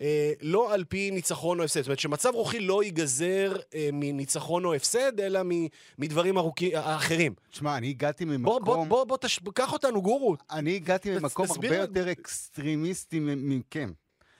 אה, 0.00 0.32
לא 0.40 0.74
על 0.74 0.84
פי 0.84 1.10
ניצחון 1.10 1.58
או 1.58 1.64
הפסד. 1.64 1.80
זאת 1.80 1.86
אומרת, 1.86 1.98
שמצב 1.98 2.30
רוחי 2.34 2.60
לא 2.60 2.84
ייגזר 2.84 3.56
אה, 3.74 3.88
מניצחון 3.92 4.64
או 4.64 4.74
הפסד, 4.74 5.20
אלא 5.20 5.42
מ, 5.44 5.50
מדברים 5.98 6.38
ארוכים, 6.38 6.70
אחרים. 6.74 7.34
תשמע, 7.50 7.76
אני 7.76 7.88
הגעתי 7.88 8.24
בוא, 8.24 8.34
ממקום... 8.36 8.64
בוא, 8.64 8.84
בוא, 8.86 9.04
בוא, 9.04 9.16
תש... 9.20 9.40
קח 9.54 9.72
אותנו, 9.72 10.02
גורו. 10.02 10.36
אני 10.50 10.76
הגעתי 10.76 11.10
ממקום 11.10 11.46
תסביר 11.46 11.72
הרבה. 11.72 11.82
יותר 12.00 12.12
אקסטרימיסטי 12.12 13.20
מכם. 13.20 13.92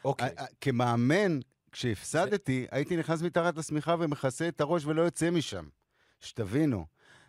אוקיי. 0.05 0.29
ה- 0.37 0.43
ה- 0.43 0.47
כמאמן, 0.61 1.39
כשהפסדתי, 1.73 2.67
הייתי 2.71 2.97
נכנס 2.97 3.23
מתחת 3.23 3.59
לשמיכה 3.59 3.97
ומכסה 3.99 4.49
את 4.49 4.61
הראש 4.61 4.87
ולא 4.87 5.03
יוצא 5.03 5.31
משם. 5.31 5.65
שתבינו. 6.21 6.87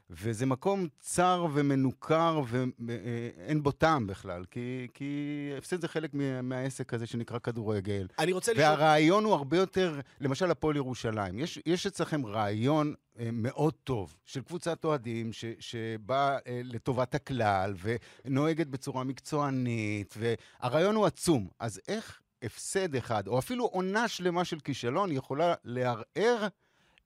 וזה 0.10 0.46
מקום 0.46 0.88
צר 1.00 1.46
ומנוכר 1.54 2.42
ואין 2.50 3.64
בו 3.64 3.72
טעם 3.72 4.08
בכלל, 4.08 4.46
כי, 4.52 4.88
כי 4.94 5.14
הפסד 5.58 5.82
זה 5.82 5.88
חלק 5.88 6.14
מה- 6.14 6.42
מהעסק 6.42 6.94
הזה 6.94 7.06
שנקרא 7.06 7.40
כדורגל. 7.40 8.08
אני 8.20 8.32
רוצה 8.32 8.52
לשאול... 8.52 8.66
והרעיון 8.68 9.24
הוא 9.24 9.34
הרבה 9.34 9.58
יותר, 9.58 10.00
למשל 10.22 10.52
הפועל 10.52 10.76
ירושלים. 10.76 11.40
יש, 11.40 11.60
יש 11.66 11.88
אצלכם 11.88 12.26
רעיון 12.26 12.94
אה, 13.20 13.30
מאוד 13.34 13.74
טוב 13.84 14.16
של 14.26 14.42
קבוצת 14.42 14.86
אוהדים 14.86 15.34
ש, 15.34 15.46
שבאה 15.60 16.38
אה, 16.48 16.62
לטובת 16.64 17.16
הכלל 17.16 17.74
ונוהגת 18.26 18.68
בצורה 18.68 19.04
מקצוענית, 19.04 20.16
והרעיון 20.18 20.96
הוא 20.96 21.06
עצום. 21.06 21.48
אז 21.60 21.82
איך 21.88 22.20
הפסד 22.44 22.96
אחד, 22.96 23.28
או 23.28 23.40
אפילו 23.40 23.66
עונה 23.66 24.08
שלמה 24.08 24.46
של 24.46 24.60
כישלון, 24.60 25.12
יכולה 25.12 25.54
לערער 25.64 26.48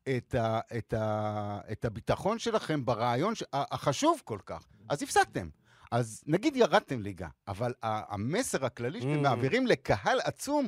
את, 0.10 0.36
ה, 0.36 0.60
את, 0.78 0.94
ה, 0.94 1.60
את 1.72 1.86
הביטחון 1.86 2.40
שלכם 2.40 2.86
ברעיון 2.86 3.36
ש, 3.36 3.44
החשוב 3.54 4.22
כל 4.26 4.40
כך? 4.46 4.64
אז 4.90 5.04
הפסדתם. 5.04 5.50
אז 5.92 6.24
נגיד 6.28 6.56
ירדתם 6.56 7.02
ליגה, 7.02 7.28
אבל 7.48 7.74
המסר 7.84 8.66
הכללי 8.66 9.02
שאתם 9.02 9.14
Mm. 9.16 9.22
מעבירים 9.22 9.68
לקהל 9.68 10.20
עצום, 10.24 10.68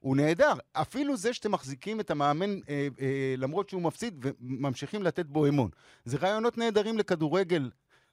הוא 0.00 0.16
נהדר. 0.16 0.52
אפילו 0.72 1.16
זה 1.16 1.32
שאתם 1.34 1.52
מחזיקים 1.52 2.00
את 2.00 2.10
המאמן 2.10 2.50
אה, 2.68 2.88
אה, 3.00 3.34
למרות 3.38 3.68
שהוא 3.68 3.82
מפסיד 3.82 4.26
וממשיכים 4.40 5.02
לתת 5.02 5.26
בו 5.26 5.46
אמון. 5.46 5.70
זה 6.04 6.16
רעיונות 6.16 6.58
נהדרים 6.58 6.98
לכדורגל. 6.98 7.70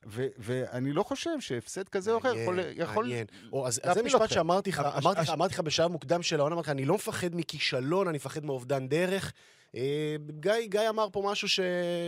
ו- 0.08 0.28
ואני 0.38 0.92
לא 0.92 1.04
חושב 1.04 1.40
שהפסד 1.40 1.90
כזה 1.90 2.12
או 2.12 2.18
אחר 2.18 2.36
יכול... 2.36 2.60
יכול 2.76 3.06
מעניין. 3.06 3.28
או, 3.54 3.68
אז, 3.68 3.82
אז 3.84 3.96
זה 3.96 4.04
משפט. 4.04 4.30
שאמרתי 4.30 4.70
לך, 4.70 4.80
אמרתי 4.80 5.22
לך, 5.22 5.30
אמרתי 5.30 5.54
לך 5.54 5.60
בשלב 5.60 5.92
מוקדם 5.92 6.22
של 6.24 6.40
העונה, 6.40 6.56
אמרתי 6.56 6.66
לך, 6.68 6.72
אני 6.72 6.86
לא 6.86 6.96
מפחד 6.96 7.36
מכישלון, 7.36 8.08
אני 8.08 8.16
מפחד 8.16 8.46
מאובדן 8.46 8.88
דרך. 8.88 9.34
אה, 9.76 9.82
גיא, 10.40 10.52
גיא 10.68 10.90
אמר 10.90 11.08
פה 11.12 11.28
משהו 11.32 11.50
ש... 11.50 11.60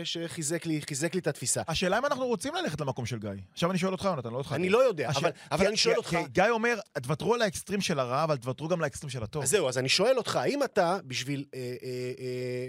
שחיזק 0.04 0.66
לי, 0.66 0.80
חיזק 0.88 1.14
לי 1.14 1.20
את 1.20 1.26
התפיסה. 1.26 1.62
השאלה 1.68 1.98
אם 1.98 2.06
אנחנו 2.06 2.26
רוצים 2.26 2.54
ללכת 2.54 2.80
למקום 2.80 3.06
של 3.06 3.18
גיא. 3.18 3.30
עכשיו 3.52 3.70
אני 3.70 3.78
שואל 3.78 3.92
אותך, 3.92 4.04
יונתן, 4.04 4.30
לא 4.30 4.36
אותך. 4.38 4.52
אני 4.52 4.68
לא 4.68 4.78
יודע, 4.78 5.08
השאל- 5.08 5.20
אבל, 5.24 5.30
אבל 5.52 5.62
כי- 5.64 5.68
אני 5.68 5.76
שואל 5.76 5.94
כי- 5.94 5.98
אותך... 5.98 6.10
כי 6.10 6.32
גיא 6.32 6.44
אומר, 6.50 6.78
תוותרו 7.02 7.34
על 7.34 7.42
האקסטרים 7.42 7.80
של 7.80 7.98
הרע, 7.98 8.24
אבל 8.24 8.36
תוותרו 8.36 8.68
גם 8.68 8.80
לאקסטרים 8.80 9.10
של 9.10 9.22
הטוב. 9.22 9.42
אז 9.42 9.50
זהו, 9.50 9.68
אז 9.68 9.78
אני 9.78 9.88
שואל 9.88 10.16
אותך, 10.18 10.36
האם 10.36 10.62
אתה, 10.62 10.98
בשביל... 11.04 11.44
אה, 11.54 11.60
אה, 11.82 12.12
אה, 12.18 12.68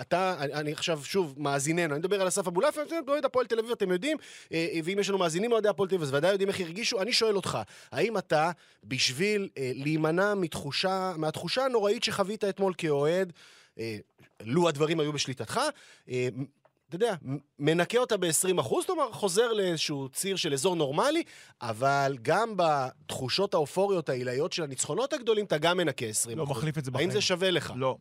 אתה, 0.00 0.36
אני, 0.38 0.52
אני 0.52 0.72
עכשיו, 0.72 1.00
שוב, 1.04 1.34
מאזיננו, 1.38 1.94
אני 1.94 1.98
מדבר 1.98 2.20
על 2.20 2.28
אסף 2.28 2.46
אבולעפיה, 2.46 2.82
אתם 2.82 2.94
אוהד 3.08 3.24
הפועל 3.24 3.46
תל 3.46 3.58
אביב, 3.58 3.70
אתם 3.70 3.90
יודעים, 3.90 4.16
אה, 4.52 4.68
אה, 4.74 4.80
ואם 4.84 4.98
יש 4.98 5.08
לנו 5.08 5.18
מאזינים 5.18 5.52
אוהדי 5.52 5.68
הפועל 5.68 5.88
תל 5.88 5.94
אביב, 5.94 6.02
אז 6.08 6.14
ודאי 6.14 6.30
יודעים 6.30 6.48
איך 6.48 6.60
הרגישו. 6.60 7.00
אני 7.02 7.12
שואל 7.12 7.36
אותך, 7.36 7.58
האם 7.92 8.18
אתה, 8.18 8.50
בשביל 8.84 9.48
להימנע 9.56 10.34
מתחושה, 10.34 11.12
מהתחושה 11.16 11.64
הנוראית 11.64 12.02
שחווית 12.04 12.44
אתמול 12.44 12.72
כאוהד, 12.78 13.32
לו 14.42 14.68
הדברים 14.68 15.00
היו 15.00 15.12
בשליטתך, 15.12 15.60
אה, 16.08 16.28
אתה 16.88 16.96
יודע, 16.96 17.14
מנקה 17.58 17.98
אותה 17.98 18.16
ב-20 18.16 18.60
אחוז, 18.60 18.84
אומרת, 18.88 19.12
חוזר 19.12 19.52
לאיזשהו 19.52 20.08
ציר 20.08 20.36
של 20.36 20.52
אזור 20.52 20.76
נורמלי, 20.76 21.22
אבל 21.62 22.18
גם 22.22 22.54
בתחושות 22.56 23.54
האופוריות 23.54 24.08
העילאיות 24.08 24.52
של 24.52 24.62
הניצחונות 24.62 25.12
הגדולים, 25.12 25.44
אתה 25.44 25.58
גם 25.58 25.76
מנקה 25.76 26.06
20 26.06 26.38
לא 26.38 26.46
מחליף 26.46 26.78
את 26.78 26.84
זה 26.84 26.90
בחיים. 26.90 27.08
האם 27.08 27.14
זה 27.14 27.20
שווה 27.20 27.50
לך? 27.50 27.72
לא. 27.76 27.96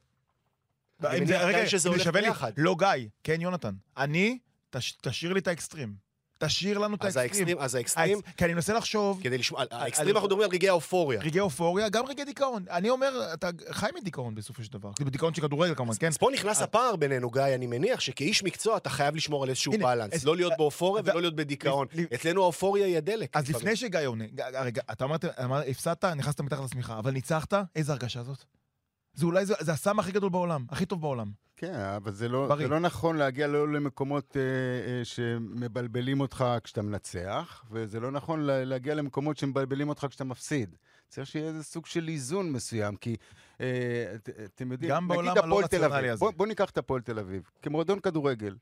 אני 1.03 1.19
מניח, 1.19 1.67
שזה 1.67 1.89
הולך 1.89 2.07
ביחד. 2.07 2.51
לא 2.57 2.75
גיא, 2.79 3.07
כן 3.23 3.41
יונתן. 3.41 3.73
אני, 3.97 4.37
תש- 4.69 4.97
תשאיר 5.01 5.33
לי 5.33 5.39
את 5.39 5.47
האקסטרים. 5.47 6.08
תשאיר 6.39 6.77
לנו 6.77 6.95
את 6.95 7.01
האקסטרים. 7.03 7.23
האקסטרים, 7.25 7.57
אז 7.59 7.75
האקסטרים, 7.75 8.17
האקס- 8.17 8.31
כי 8.37 8.45
אני 8.45 8.53
מנסה 8.53 8.73
לחשוב, 8.73 9.19
כדי 9.23 9.37
לשמוע, 9.37 9.61
על 9.61 9.67
על- 9.71 9.81
האקסטרים 9.81 10.15
אנחנו 10.15 10.27
מדברים 10.27 10.43
על 10.49 10.55
רגעי 10.55 10.69
האופוריה. 10.69 11.19
רגעי 11.21 11.39
אופוריה, 11.39 11.89
גם 11.89 12.05
רגעי 12.05 12.25
דיכאון. 12.25 12.65
אני 12.69 12.89
אומר, 12.89 13.09
אתה 13.33 13.49
חי 13.71 13.87
מדיכאון 14.01 14.35
בסופו 14.35 14.63
של 14.63 14.71
דבר. 14.73 14.91
בדיכאון 14.99 15.33
של 15.33 15.41
כדורגל 15.41 15.75
כמובן, 15.75 15.93
כן? 15.99 16.07
אז 16.07 16.17
פה 16.17 16.29
נכנס 16.33 16.61
הפער 16.61 16.95
בינינו, 16.95 17.29
גיא, 17.29 17.41
אני 17.41 17.67
מניח 17.67 17.99
שכאיש 17.99 18.43
מקצוע 18.43 18.77
אתה 18.77 18.89
חייב 18.89 19.15
לשמור 19.15 19.43
על 19.43 19.49
איזשהו 19.49 19.73
בלנס. 19.81 20.23
לא 20.25 20.35
להיות 20.35 20.53
באופוריה 20.57 21.03
ולא 21.05 21.21
להיות 21.21 21.35
בדיכאון. 21.35 21.87
אצלנו 22.13 22.43
האופוריה 22.43 22.85
היא 22.85 22.97
הדלק. 22.97 23.29
אז. 23.37 23.49
לפני 23.49 23.75
שגיא 23.75 23.99
עונה, 24.05 24.25
רגע, 24.61 24.81
אתה 24.91 25.05
אמרת, 25.05 25.25
אמר- 25.43 25.61
הפסדת, 25.67 26.05
נכנסת 26.05 26.41
מתחת 26.41 26.63
לשמיכה, 26.63 26.99
אבל 26.99 27.11
ניצחת, 27.11 27.53
איזה 27.75 27.91
הרגשה 27.91 28.23
זאת? 28.23 28.58
זה 29.19 29.25
אולי, 29.25 29.45
זה, 29.45 29.53
זה 29.59 29.71
הסם 29.71 29.99
הכי 29.99 30.11
גדול 30.11 30.29
בעולם, 30.29 30.65
הכי 30.69 30.85
טוב 30.85 31.01
בעולם. 31.01 31.31
כן, 31.57 31.73
אבל 31.73 32.11
זה 32.11 32.29
לא, 32.29 32.47
בריא. 32.47 32.67
זה 32.67 32.73
לא 32.73 32.79
נכון 32.79 33.17
להגיע 33.17 33.47
לא 33.47 33.73
למקומות 33.73 34.37
אה, 34.37 34.41
אה, 34.41 35.05
שמבלבלים 35.05 36.19
אותך 36.19 36.45
כשאתה 36.63 36.81
מנצח, 36.81 37.63
וזה 37.71 37.99
לא 37.99 38.11
נכון 38.11 38.39
לה, 38.39 38.65
להגיע 38.65 38.95
למקומות 38.95 39.37
שמבלבלים 39.37 39.89
אותך 39.89 40.05
כשאתה 40.09 40.23
מפסיד. 40.23 40.75
צריך 41.07 41.27
שיהיה 41.27 41.47
איזה 41.47 41.63
סוג 41.63 41.85
של 41.85 42.07
איזון 42.07 42.51
מסוים, 42.51 42.95
כי 42.95 43.15
אה, 43.61 43.65
את, 44.15 44.29
אתם 44.45 44.71
יודעים, 44.71 44.91
גם 44.91 45.07
בעולם 45.07 45.35
הלא 45.43 45.59
רציונלי 45.59 46.09
הזה. 46.09 46.19
בוא, 46.19 46.31
בוא 46.31 46.47
ניקח 46.47 46.69
את 46.69 46.77
הפועל 46.77 47.01
תל 47.01 47.19
אביב, 47.19 47.49
כמועדון 47.61 47.99
כדורגל. 47.99 48.55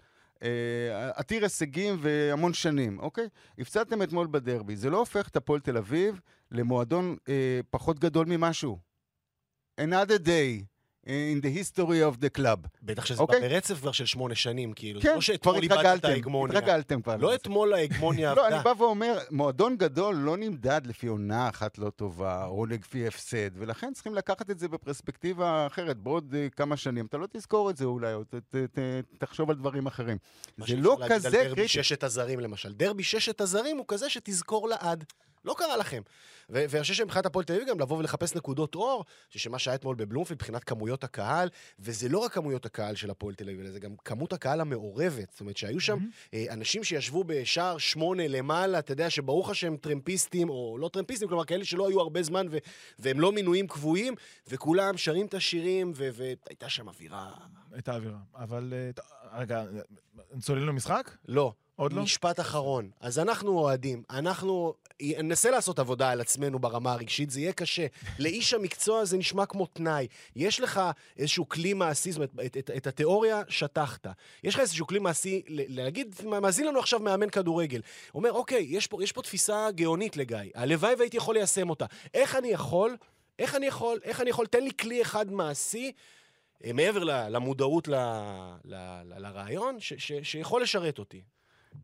אה, 0.43 1.09
עתיר 1.15 1.43
הישגים 1.43 1.97
והמון 2.01 2.53
שנים, 2.53 2.99
אוקיי? 2.99 3.27
הפסדתם 3.59 4.01
אתמול 4.01 4.27
בדרבי, 4.31 4.75
זה 4.75 4.89
לא 4.89 4.97
הופך 4.97 5.27
את 5.27 5.35
הפועל 5.35 5.59
תל 5.59 5.77
אביב 5.77 6.19
למועדון 6.51 7.15
אה, 7.29 7.59
פחות 7.69 7.99
גדול 7.99 8.25
ממשהו. 8.25 8.86
Another 9.79 10.17
day 10.17 10.65
in 11.07 11.41
the 11.41 11.49
history 11.49 12.01
of 12.01 12.19
the 12.19 12.29
club. 12.39 12.67
בטח 12.81 13.05
שזה 13.05 13.17
בא 13.17 13.23
אוקיי. 13.23 13.39
ברצף 13.39 13.79
כבר 13.79 13.91
של 13.91 14.05
שמונה 14.05 14.35
שנים, 14.35 14.73
כאילו. 14.73 15.01
כן, 15.01 15.15
לא 15.15 15.37
כבר 15.37 15.55
התרגלתם, 15.55 16.07
ההגמוניה. 16.07 16.57
התרגלתם 16.57 17.01
כבר. 17.01 17.17
לא. 17.17 17.35
אתמול 17.35 17.73
ההגמוניה 17.73 18.33
לא, 18.35 18.47
אני 18.47 18.55
עבדה. 18.55 18.73
בא 18.73 18.81
ואומר, 18.83 19.17
מועדון 19.31 19.77
גדול 19.77 20.15
לא 20.15 20.37
נמדד 20.37 20.81
לפי 20.85 21.07
עונה 21.07 21.49
אחת 21.49 21.77
לא 21.77 21.89
טובה, 21.89 22.45
או 22.45 22.65
לפי 22.65 23.07
הפסד, 23.07 23.49
ולכן 23.53 23.93
צריכים 23.93 24.15
לקחת 24.15 24.49
את 24.49 24.59
זה 24.59 24.67
בפרספקטיבה 24.67 25.67
אחרת. 25.67 25.97
בעוד 25.97 26.35
אה, 26.37 26.47
כמה 26.49 26.77
שנים 26.77 27.05
אתה 27.05 27.17
לא 27.17 27.27
תזכור 27.31 27.69
את 27.69 27.77
זה 27.77 27.85
אולי, 27.85 28.13
או 28.13 28.23
ת, 28.23 28.35
ת, 28.35 28.55
ת, 28.55 28.79
תחשוב 29.17 29.49
על 29.49 29.55
דברים 29.55 29.87
אחרים. 29.87 30.17
מה 30.57 30.65
זה 30.65 30.71
שאפשר 30.71 30.83
לא 30.83 30.97
להגיד 30.99 31.11
על 31.11 31.19
כזה 31.19 31.29
דרבי. 31.29 31.67
ששת 31.67 32.03
הזרים 32.03 32.39
למשל. 32.39 32.73
דרבי 32.73 33.03
ששת 33.03 33.41
הזרים 33.41 33.77
הוא 33.77 33.85
כזה 33.87 34.09
שתזכור 34.09 34.69
לעד. 34.69 35.03
לא 35.45 35.55
קרה 35.57 35.77
לכם. 35.77 36.01
ו- 36.49 36.65
ואני 36.69 36.81
חושב 36.81 36.93
שמבחינת 36.93 37.25
הפועל 37.25 37.45
תל 37.45 37.53
אביב 37.53 37.67
גם 37.67 37.79
לבוא 37.79 37.97
ולחפש 37.97 38.35
נקודות 38.35 38.75
אור, 38.75 39.05
שמה 39.29 39.59
שהיה 39.59 39.75
אתמול 39.75 39.95
בבלומפילד 39.95 40.37
מבחינת 40.37 40.63
כמויות 40.63 41.03
הקהל, 41.03 41.49
וזה 41.79 42.09
לא 42.09 42.17
רק 42.17 42.33
כמויות 42.33 42.65
הקהל 42.65 42.95
של 42.95 43.09
הפועל 43.09 43.35
תל 43.35 43.43
אביב, 43.43 43.59
אלא 43.59 43.71
זה 43.71 43.79
גם 43.79 43.95
כמות 44.05 44.33
הקהל 44.33 44.61
המעורבת. 44.61 45.31
זאת 45.31 45.39
אומרת 45.39 45.57
שהיו 45.57 45.79
שם 45.79 45.97
אה, 46.33 46.45
אנשים 46.49 46.83
שישבו 46.83 47.23
בשער 47.23 47.77
שמונה 47.77 48.27
למעלה, 48.27 48.79
אתה 48.79 48.91
יודע 48.91 49.09
שברוך 49.09 49.49
השם 49.49 49.77
טרמפיסטים, 49.77 50.49
או 50.49 50.77
לא 50.79 50.89
טרמפיסטים, 50.93 51.27
כלומר 51.27 51.45
כאלה 51.45 51.65
שלא 51.65 51.87
היו 51.87 51.99
הרבה 51.99 52.23
זמן 52.23 52.47
ו- 52.51 52.57
והם 52.99 53.19
לא 53.19 53.31
מינויים 53.31 53.67
קבועים, 53.67 54.15
וכולם 54.47 54.97
שרים 54.97 55.25
את 55.25 55.33
השירים, 55.33 55.93
ו- 55.95 56.09
והייתה 56.13 56.69
שם 56.69 56.87
אווירה... 56.87 57.31
הייתה 57.71 57.95
אווירה. 57.95 58.17
אבל, 58.35 58.73
אה, 58.75 59.39
רגע, 59.39 59.59
אה, 59.59 60.39
צוללים 60.41 60.67
למשחק? 60.67 61.11
לא. 61.27 61.53
עוד 61.77 61.93
לא? 61.93 62.01
משפט 62.01 62.39
אחרון. 62.39 62.89
אז 62.99 63.19
אנחנו 63.19 63.59
אוהדים, 63.59 64.03
אנחנו 64.09 64.73
ננסה 65.01 65.51
לעשות 65.51 65.79
עבודה 65.79 66.09
על 66.09 66.21
עצמנו 66.21 66.59
ברמה 66.59 66.93
הרגשית, 66.93 67.29
זה 67.29 67.39
יהיה 67.39 67.53
קשה. 67.53 67.85
לאיש 68.19 68.53
המקצוע 68.53 69.05
זה 69.05 69.17
נשמע 69.17 69.45
כמו 69.45 69.65
תנאי. 69.65 70.07
יש 70.35 70.59
לך 70.59 70.81
איזשהו 71.17 71.49
כלי 71.49 71.73
מעשי, 71.73 72.11
זאת 72.11 72.17
אומרת, 72.17 72.57
את, 72.57 72.71
את, 72.77 72.87
התיאוריה 72.87 73.41
שטחת. 73.49 74.07
יש 74.43 74.55
לך 74.55 74.59
איזשהו 74.59 74.87
כלי 74.87 74.99
מעשי, 74.99 75.41
להגיד, 75.47 76.15
מאזין 76.25 76.67
לנו 76.67 76.79
עכשיו 76.79 76.99
מאמן 76.99 77.29
כדורגל. 77.29 77.81
אומר, 78.15 78.33
אוקיי, 78.33 78.65
יש 78.69 78.87
פה, 78.87 79.03
יש 79.03 79.11
פה 79.11 79.21
תפיסה 79.21 79.71
גאונית 79.71 80.17
לגיא, 80.17 80.37
הלוואי 80.55 80.95
והייתי 80.97 81.17
יכול 81.17 81.35
ליישם 81.35 81.69
אותה. 81.69 81.85
איך 82.13 82.35
אני 82.35 82.47
יכול, 82.47 82.97
איך 83.39 83.55
אני 83.55 83.65
יכול, 83.65 83.99
איך 84.03 84.21
אני 84.21 84.29
יכול, 84.29 84.45
תן 84.45 84.63
לי 84.63 84.71
כלי 84.79 85.01
אחד 85.01 85.31
מעשי. 85.31 85.91
אה, 86.65 86.73
מעבר 86.73 87.03
למודעות 87.03 87.87
ל- 87.87 87.95
ל- 88.65 89.01
ל- 89.05 89.19
לרעיון, 89.19 89.79
ש- 89.79 89.93
ש- 89.97 90.11
שיכול 90.23 90.61
לשרת 90.61 90.99
אותי. 90.99 91.21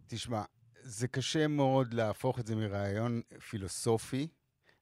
תשמע, 0.07 0.43
זה 0.81 1.07
קשה 1.07 1.47
מאוד 1.47 1.93
להפוך 1.93 2.39
את 2.39 2.47
זה 2.47 2.55
מרעיון 2.55 3.21
פילוסופי 3.49 4.27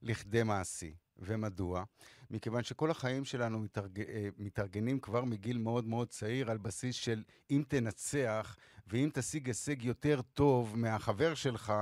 לכדי 0.01 0.43
מעשי. 0.43 0.93
ומדוע? 1.21 1.83
מכיוון 2.29 2.63
שכל 2.63 2.91
החיים 2.91 3.25
שלנו 3.25 3.59
מתארג... 3.59 4.01
אה, 4.01 4.29
מתארגנים 4.37 4.99
כבר 4.99 5.25
מגיל 5.25 5.57
מאוד 5.57 5.85
מאוד 5.85 6.09
צעיר 6.09 6.51
על 6.51 6.57
בסיס 6.57 6.95
של 6.95 7.23
אם 7.51 7.63
תנצח 7.67 8.57
ואם 8.87 9.09
תשיג 9.13 9.47
הישג 9.47 9.83
יותר 9.83 10.21
טוב 10.33 10.77
מהחבר 10.77 11.33
שלך, 11.33 11.73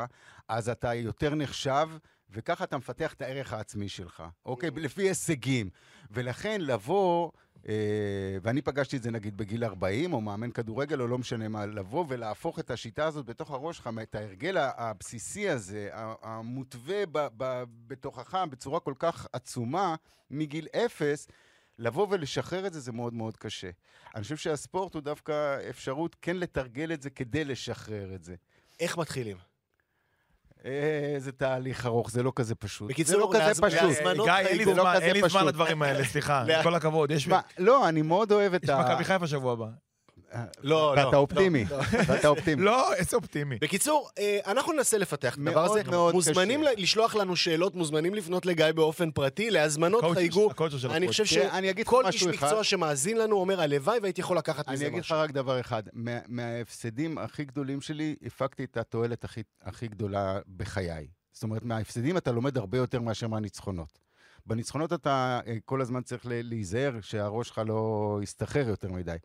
אז 0.48 0.70
אתה 0.70 0.94
יותר 0.94 1.36
נחשב, 1.36 1.90
וככה 2.30 2.64
אתה 2.64 2.78
מפתח 2.78 3.14
את 3.14 3.22
הערך 3.22 3.54
העצמי 3.54 3.90
שלך, 3.90 4.24
אוקיי? 4.46 4.70
לפי 4.76 5.02
הישגים. 5.02 5.70
ולכן 6.12 6.62
לבוא... 6.62 7.32
אה, 7.68 7.74
ואני 8.42 8.62
פגשתי 8.62 8.98
את 8.98 9.04
זה 9.04 9.12
נגיד 9.12 9.38
בגיל 9.38 9.64
40, 9.64 10.14
או 10.14 10.22
מאמן 10.22 10.52
כדורגל, 10.52 11.02
או 11.02 11.08
לא 11.08 11.18
משנה 11.18 11.48
מה, 11.48 11.66
לבוא 11.66 12.06
ולהפוך 12.08 12.60
את 12.60 12.72
השיטה 12.72 13.06
הזאת 13.06 13.26
בתוך 13.26 13.52
הראש 13.52 13.78
שלך, 13.78 13.90
את 14.02 14.16
ההרגל 14.16 14.58
הבסיסי 14.58 15.50
הזה, 15.50 15.90
המותווה 16.22 17.06
ב- 17.12 17.28
ב- 17.38 17.64
בתוכך 17.88 18.44
בצורה 18.50 18.80
כל 18.80 18.94
כך 19.00 19.28
עצומה, 19.34 19.96
מגיל 20.32 20.68
אפס, 20.86 21.28
לבוא 21.80 22.08
ולשחרר 22.10 22.68
את 22.68 22.74
זה, 22.74 22.80
זה 22.80 22.92
מאוד 22.92 23.14
מאוד 23.14 23.38
קשה. 23.38 23.70
אני 24.16 24.24
חושב 24.24 24.38
שהספורט 24.38 24.94
הוא 24.94 25.02
דווקא 25.02 25.58
אפשרות 25.70 26.16
כן 26.22 26.38
לתרגל 26.38 26.94
את 26.94 27.02
זה 27.02 27.10
כדי 27.10 27.46
לשחרר 27.46 28.16
את 28.16 28.24
זה. 28.24 28.36
איך 28.80 28.98
מתחילים? 28.98 29.49
אה, 30.66 31.16
זה 31.18 31.32
תהליך 31.32 31.86
ארוך, 31.86 32.12
זה 32.12 32.24
לא 32.24 32.32
כזה 32.36 32.56
פשוט. 32.56 32.90
בקיצור, 32.90 33.12
זה 33.12 33.18
לא 33.18 33.30
כזה 33.34 33.62
פשוט. 33.62 33.98
גיא, 34.24 34.34
אין 34.34 34.58
לי 34.58 34.66
לא 34.66 34.74
זמן-. 35.30 35.46
לדברים 35.46 35.82
האלה, 35.82 36.06
סליחה, 36.06 36.42
עם 36.42 36.64
כל 36.64 36.76
הכבוד. 36.76 37.12
יש 37.12 37.30
לא, 37.58 37.90
אני 37.90 38.02
מאוד 38.02 38.32
אוהב 38.32 38.54
את 38.54 38.64
יש 38.64 38.70
ה... 38.70 38.80
מכבי 38.80 39.04
חיפה 39.04 39.28
שבוע 39.28 39.54
הבא. 39.54 39.68
לא, 40.64 40.96
לא. 40.96 41.02
ואתה 41.02 41.18
אופטימי, 41.18 41.66
ואתה 42.08 42.28
אופטימי. 42.28 42.62
לא, 42.62 42.94
איזה 42.94 43.16
אופטימי. 43.16 43.58
בקיצור, 43.62 44.10
אה, 44.20 44.40
אנחנו 44.48 44.74
ננסה 44.74 44.98
לפתח 44.98 45.34
את 45.36 45.40
הדבר 45.40 45.64
הזה. 45.64 45.84
מאוד 45.84 46.14
מוזמנים 46.14 46.64
לשלוח 46.78 47.16
לנו 47.16 47.36
שאלות, 47.36 47.76
מוזמנים 47.76 48.16
לפנות 48.16 48.46
לגיא 48.46 48.66
באופן 48.76 49.12
פרטי, 49.12 49.52
להזמנות 49.52 50.04
חייגו. 50.14 50.50
אני. 50.90 51.08
חושב 51.08 51.26
תראה, 51.26 51.58
אני 51.58 51.70
אגיד 51.70 51.86
לך 51.86 51.92
שכל 51.92 52.06
איש 52.06 52.16
משהו. 52.16 52.30
מקצוע 52.30 52.64
שמאזין 52.64 53.18
לנו 53.18 53.36
אומר, 53.36 53.62
הלוואי 53.62 54.00
והייתי 54.02 54.22
יכול 54.22 54.38
לקחת 54.38 54.68
אני 54.68 54.76
מזה 54.76 54.88
אגיד 54.88 55.00
לך 55.00 55.06
משהו. 55.06 55.18
רק 55.18 55.32
דבר 55.32 55.60
אחד, 55.60 55.84
מה, 55.94 56.20
מההפסדים 56.28 57.18
הכי 57.18 57.46
גדולים 57.46 57.82
שלי, 57.82 58.16
הפקתי 58.26 58.64
את 58.64 58.78
התועלת 58.78 59.26
הכי 59.62 59.88
גדולה 59.88 60.40
בחיי. 60.58 61.08
זאת 61.32 61.44
אומרת, 61.44 61.64
מההפסדים 61.64 62.18
אתה 62.18 62.32
לומד 62.32 62.58
הרבה 62.58 62.78
יותר 62.78 63.02
מאשר 63.02 63.28
מהניצחונות. 63.28 64.09
בניצחונות 64.46 64.94
אתה 64.94 65.40
אה, 65.48 65.58
כל 65.66 65.82
הזמן 65.82 66.02
צריך 66.02 66.22
להיזהר 66.30 67.02
שהראש 67.02 67.48
שלך 67.48 67.62
לא 67.68 68.20
יסתחרר 68.24 68.68
יותר 68.70 68.92
מדי. 68.92 69.16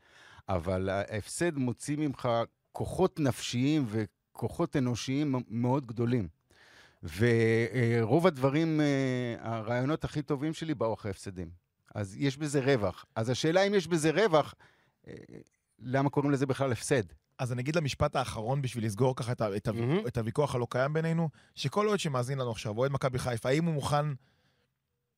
אבל 0.48 0.88
ההפסד 0.88 1.56
מוציא 1.56 1.96
ממך 1.96 2.28
כוחות 2.72 3.20
נפשיים 3.20 3.86
וכוחות 3.88 4.76
אנושיים 4.76 5.34
מאוד 5.48 5.86
גדולים. 5.86 6.28
ורוב 7.18 8.26
הדברים, 8.26 8.80
אה, 8.80 8.86
הרעיונות 9.40 10.04
הכי 10.04 10.22
טובים 10.22 10.54
שלי 10.54 10.74
באו 10.74 10.94
אחרי 10.94 11.10
הפסדים. 11.10 11.48
אז 11.94 12.16
יש 12.18 12.36
בזה 12.36 12.60
רווח. 12.64 13.04
אז 13.16 13.30
השאלה 13.30 13.62
אם 13.62 13.74
יש 13.74 13.86
בזה 13.86 14.10
רווח, 14.10 14.54
אה, 15.08 15.12
למה 15.78 16.10
קוראים 16.10 16.30
לזה 16.32 16.46
בכלל 16.46 16.72
הפסד? 16.72 17.02
אז 17.38 17.52
אני 17.52 17.62
אגיד 17.62 17.76
למשפט 17.76 18.16
האחרון 18.16 18.62
בשביל 18.62 18.84
לסגור 18.86 19.16
ככה 19.16 19.32
את, 19.32 19.40
ה- 19.40 19.56
את, 19.56 19.68
ה- 19.68 19.72
מהמם. 19.72 20.06
את 20.06 20.18
הוויכוח 20.18 20.54
הלא 20.54 20.66
קיים 20.70 20.92
בינינו, 20.92 21.28
שכל 21.54 21.88
אוהד 21.88 21.98
שמאזין 22.00 22.38
לנו 22.38 22.50
עכשיו, 22.50 22.78
אוהד 22.78 22.92
מכבי 22.92 23.18
חיפה, 23.18 23.48
האם 23.48 23.64
הוא 23.64 23.74
מוכן 23.74 24.06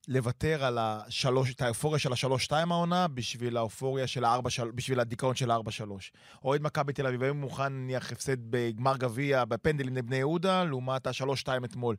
לוותר 0.09 0.65
על 0.65 0.79
השלוש, 0.79 1.55
את 1.55 1.63
האופוריה 1.63 1.99
של 1.99 2.13
השלוש-שתיים 2.13 2.73
העונה 2.73 3.09
בשביל 3.09 3.57
האופוריה 3.57 4.07
של 4.07 4.25
הארבע, 4.25 4.51
של, 4.51 4.71
בשביל 4.71 5.01
הדיכאון 5.01 5.35
של 5.35 5.51
הארבע-שלוש? 5.51 6.13
אוהד 6.45 6.63
מכבי 6.63 6.93
תל 6.93 7.07
אביב, 7.07 7.23
האם 7.23 7.41
מוכן 7.41 7.73
נניח 7.73 8.13
הפסד 8.13 8.37
בגמר 8.51 8.97
גביע, 8.97 9.45
בפנדלים 9.45 9.97
לבני 9.97 10.17
יהודה, 10.17 10.65
לעומת 10.65 11.07
השלוש-שתיים 11.07 11.65
אתמול? 11.65 11.97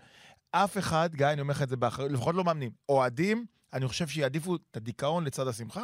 אף 0.51 0.77
אחד, 0.77 1.15
גיא, 1.15 1.27
אני 1.27 1.41
אומר 1.41 1.51
לך 1.51 1.61
את 1.61 1.69
זה 1.69 1.77
באחריות, 1.77 2.11
לפחות 2.11 2.35
לא 2.35 2.43
מאמנים. 2.43 2.71
אוהדים, 2.89 3.45
אני 3.73 3.87
חושב 3.87 4.07
שיעדיפו 4.07 4.55
את 4.55 4.77
הדיכאון 4.77 5.23
לצד 5.23 5.47
השמחה. 5.47 5.83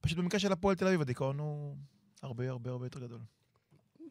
פשוט 0.00 0.18
במקרה 0.18 0.40
של 0.40 0.52
הפועל 0.52 0.76
תל 0.76 0.86
אביב, 0.86 1.00
הדיכאון 1.00 1.38
הוא 1.38 1.76
הרבה 2.22 2.50
הרבה 2.50 2.70
הרבה 2.70 2.86
יותר 2.86 3.00
גדול. 3.00 3.20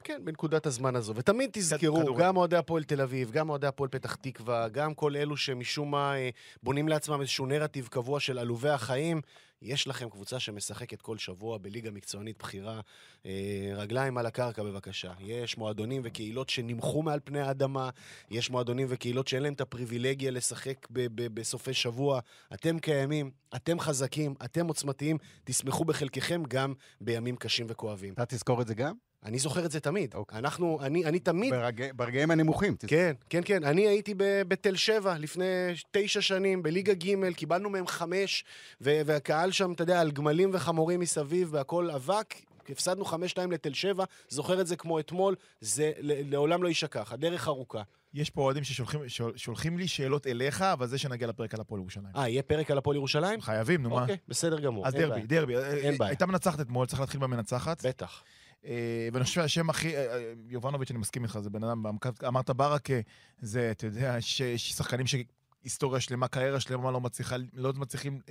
כן, 0.06 0.22
בנקודת 0.24 0.66
הזמן 0.66 0.96
הזו. 0.96 1.14
ותמיד 1.16 1.50
תזכרו, 1.54 1.96
כדורגל. 2.02 2.24
גם 2.24 2.38
אוהדי 2.38 2.56
הפועל 2.56 2.84
תל 2.84 3.02
אביב, 3.02 3.32
גם 3.32 3.50
אוהדי 3.50 3.68
הפועל 3.68 3.90
פתח 3.90 4.16
תקווה, 4.16 4.70
גם 4.70 4.94
כל 4.94 5.16
אלו 5.16 5.38
שמשום 5.38 5.92
מה 5.92 6.16
אה, 6.18 6.30
בונים 6.64 6.88
לעצמם 6.88 7.22
איזשהו 7.22 7.46
נרטיב 7.46 7.88
קבוע 7.88 8.20
של 8.20 8.38
עלובי 8.38 8.70
החיים, 8.70 9.22
יש 9.62 9.88
לכם 9.88 10.10
קבוצה 10.10 10.40
שמשחקת 10.40 11.02
כל 11.02 11.18
שבוע 11.18 11.58
בליגה 11.58 11.92
מקצוענית 11.92 12.38
בכירה. 12.40 12.82
אה, 13.26 13.72
רגליים 13.76 14.18
על 14.18 14.26
הקרקע 14.26 14.64
בבקשה. 14.64 15.14
יש 15.20 15.58
מועדונים 15.58 16.02
וקהילות 16.06 16.50
שנמחו 16.50 17.02
מעל 17.02 17.20
פני 17.24 17.42
האדמה, 17.42 17.90
יש 18.32 18.50
מועדונים 18.50 18.88
וקהילות 18.90 19.28
שאין 19.28 19.44
להם 19.44 19.54
את 19.54 19.62
הפריבילגיה 19.62 20.32
לשחק 20.32 20.88
ב- 20.92 21.08
ב- 21.16 21.40
בסופי 21.40 21.74
שבוע. 21.74 22.20
אתם 22.54 22.80
קיימים, 22.80 23.32
אתם 23.56 23.80
חזקים, 23.80 24.34
אתם 24.46 24.68
עוצמתיים, 24.68 25.18
תשמחו 25.44 25.86
בחלקכם 25.86 26.44
גם 26.48 26.74
בימים 27.02 27.36
קשים 27.36 27.66
וכואבים. 27.70 28.14
אתה 28.14 28.26
תזכור 28.26 28.62
את 28.62 28.68
זה 28.68 28.74
גם? 28.74 29.05
אני 29.26 29.40
זוכר 29.40 29.66
את 29.66 29.72
זה 29.72 29.80
תמיד. 29.80 30.14
אוקיי. 30.14 30.38
אנחנו, 30.40 30.80
אני, 30.82 31.06
אני 31.06 31.20
תמיד... 31.20 31.54
ברגע- 31.54 31.94
ברגעים 31.96 32.32
הנמוכים. 32.32 32.76
תזכור. 32.76 32.90
כן, 32.90 33.14
כן, 33.30 33.42
כן. 33.46 33.64
אני 33.64 33.88
הייתי 33.88 34.14
ב- 34.18 34.42
בתל 34.48 34.76
שבע 34.76 35.18
לפני 35.18 35.46
תשע 35.92 36.22
שנים, 36.22 36.64
בליגה 36.64 36.94
ג', 36.94 37.32
קיבלנו 37.34 37.70
מהם 37.70 37.88
חמש, 37.88 38.44
ו- 38.82 39.02
והקהל 39.06 39.52
שם, 39.52 39.72
אתה 39.72 39.84
יודע, 39.84 40.02
על 40.02 40.12
גמלים 40.12 40.50
וחמורים 40.54 41.00
מסביב, 41.00 41.48
והכל 41.52 41.92
אבק. 41.92 42.36
הפסדנו 42.70 43.06
חמש-שתיים 43.06 43.52
לתל 43.52 43.74
שבע, 43.74 44.04
זוכר 44.30 44.62
את 44.62 44.68
זה 44.68 44.76
כמו 44.76 45.00
אתמול, 45.00 45.36
זה 45.62 45.92
ל- 46.00 46.34
לעולם 46.34 46.64
לא 46.64 46.68
יישכח, 46.68 47.12
הדרך 47.12 47.48
ארוכה. 47.48 47.82
יש 48.14 48.30
פה 48.30 48.42
אוהדים 48.42 48.64
ששולחים 48.64 49.10
שול- 49.10 49.38
שולחים 49.38 49.78
לי 49.78 49.88
שאלות 49.88 50.28
אליך, 50.28 50.62
אבל 50.62 50.88
זה 50.88 50.98
שנגיע 50.98 51.28
לפרק 51.28 51.54
על 51.54 51.62
הפועל 51.62 51.82
ירושלים. 51.82 52.06
אה, 52.16 52.30
יהיה 52.30 52.44
פרק 52.44 52.72
על 52.72 52.78
הפועל 52.78 52.96
ירושלים? 52.98 53.42
חייבים, 53.42 53.84
נו 53.84 53.90
מה. 53.90 54.02
אוקיי, 54.02 54.18
בסדר 54.28 54.60
גמור. 54.60 54.88
אז 54.88 54.94
דרבי. 54.94 55.22
דרבי. 55.22 55.56
אין 55.58 55.98
בעיה. 55.98 56.10
הייתה 56.10 56.26
מנצחת 56.26 56.60
אתמול, 56.62 56.86
צריך 56.86 57.00
להתחיל 57.00 57.20
במנצחת. 57.22 57.86
בטח. 57.86 58.24
אה, 58.66 59.10
ואני 59.14 59.24
חושב 59.24 59.42
שהשם 59.42 59.70
הכי... 59.70 59.96
אה, 59.96 60.16
אה, 60.16 60.34
יובנוביץ', 60.50 60.92
אני 60.92 61.00
מסכים 61.00 61.24
איתך, 61.24 61.40
זה 61.40 61.50
בן 61.50 61.64
אדם, 61.64 61.84
אמרת 62.28 62.50
ברכה, 62.50 62.94
זה, 63.40 63.72
אתה 63.72 63.86
יודע, 63.86 64.22
ש- 64.22 64.40
יש 64.40 64.74
שחקנים 64.74 65.06
שהיסטוריה 65.08 66.02
שלמה, 66.02 66.28
קריירה 66.28 66.60
שלמה 66.60 66.92
לא 66.92 67.02
מצליחה, 67.02 67.36
לא 67.54 67.74
מצליחים 67.74 68.22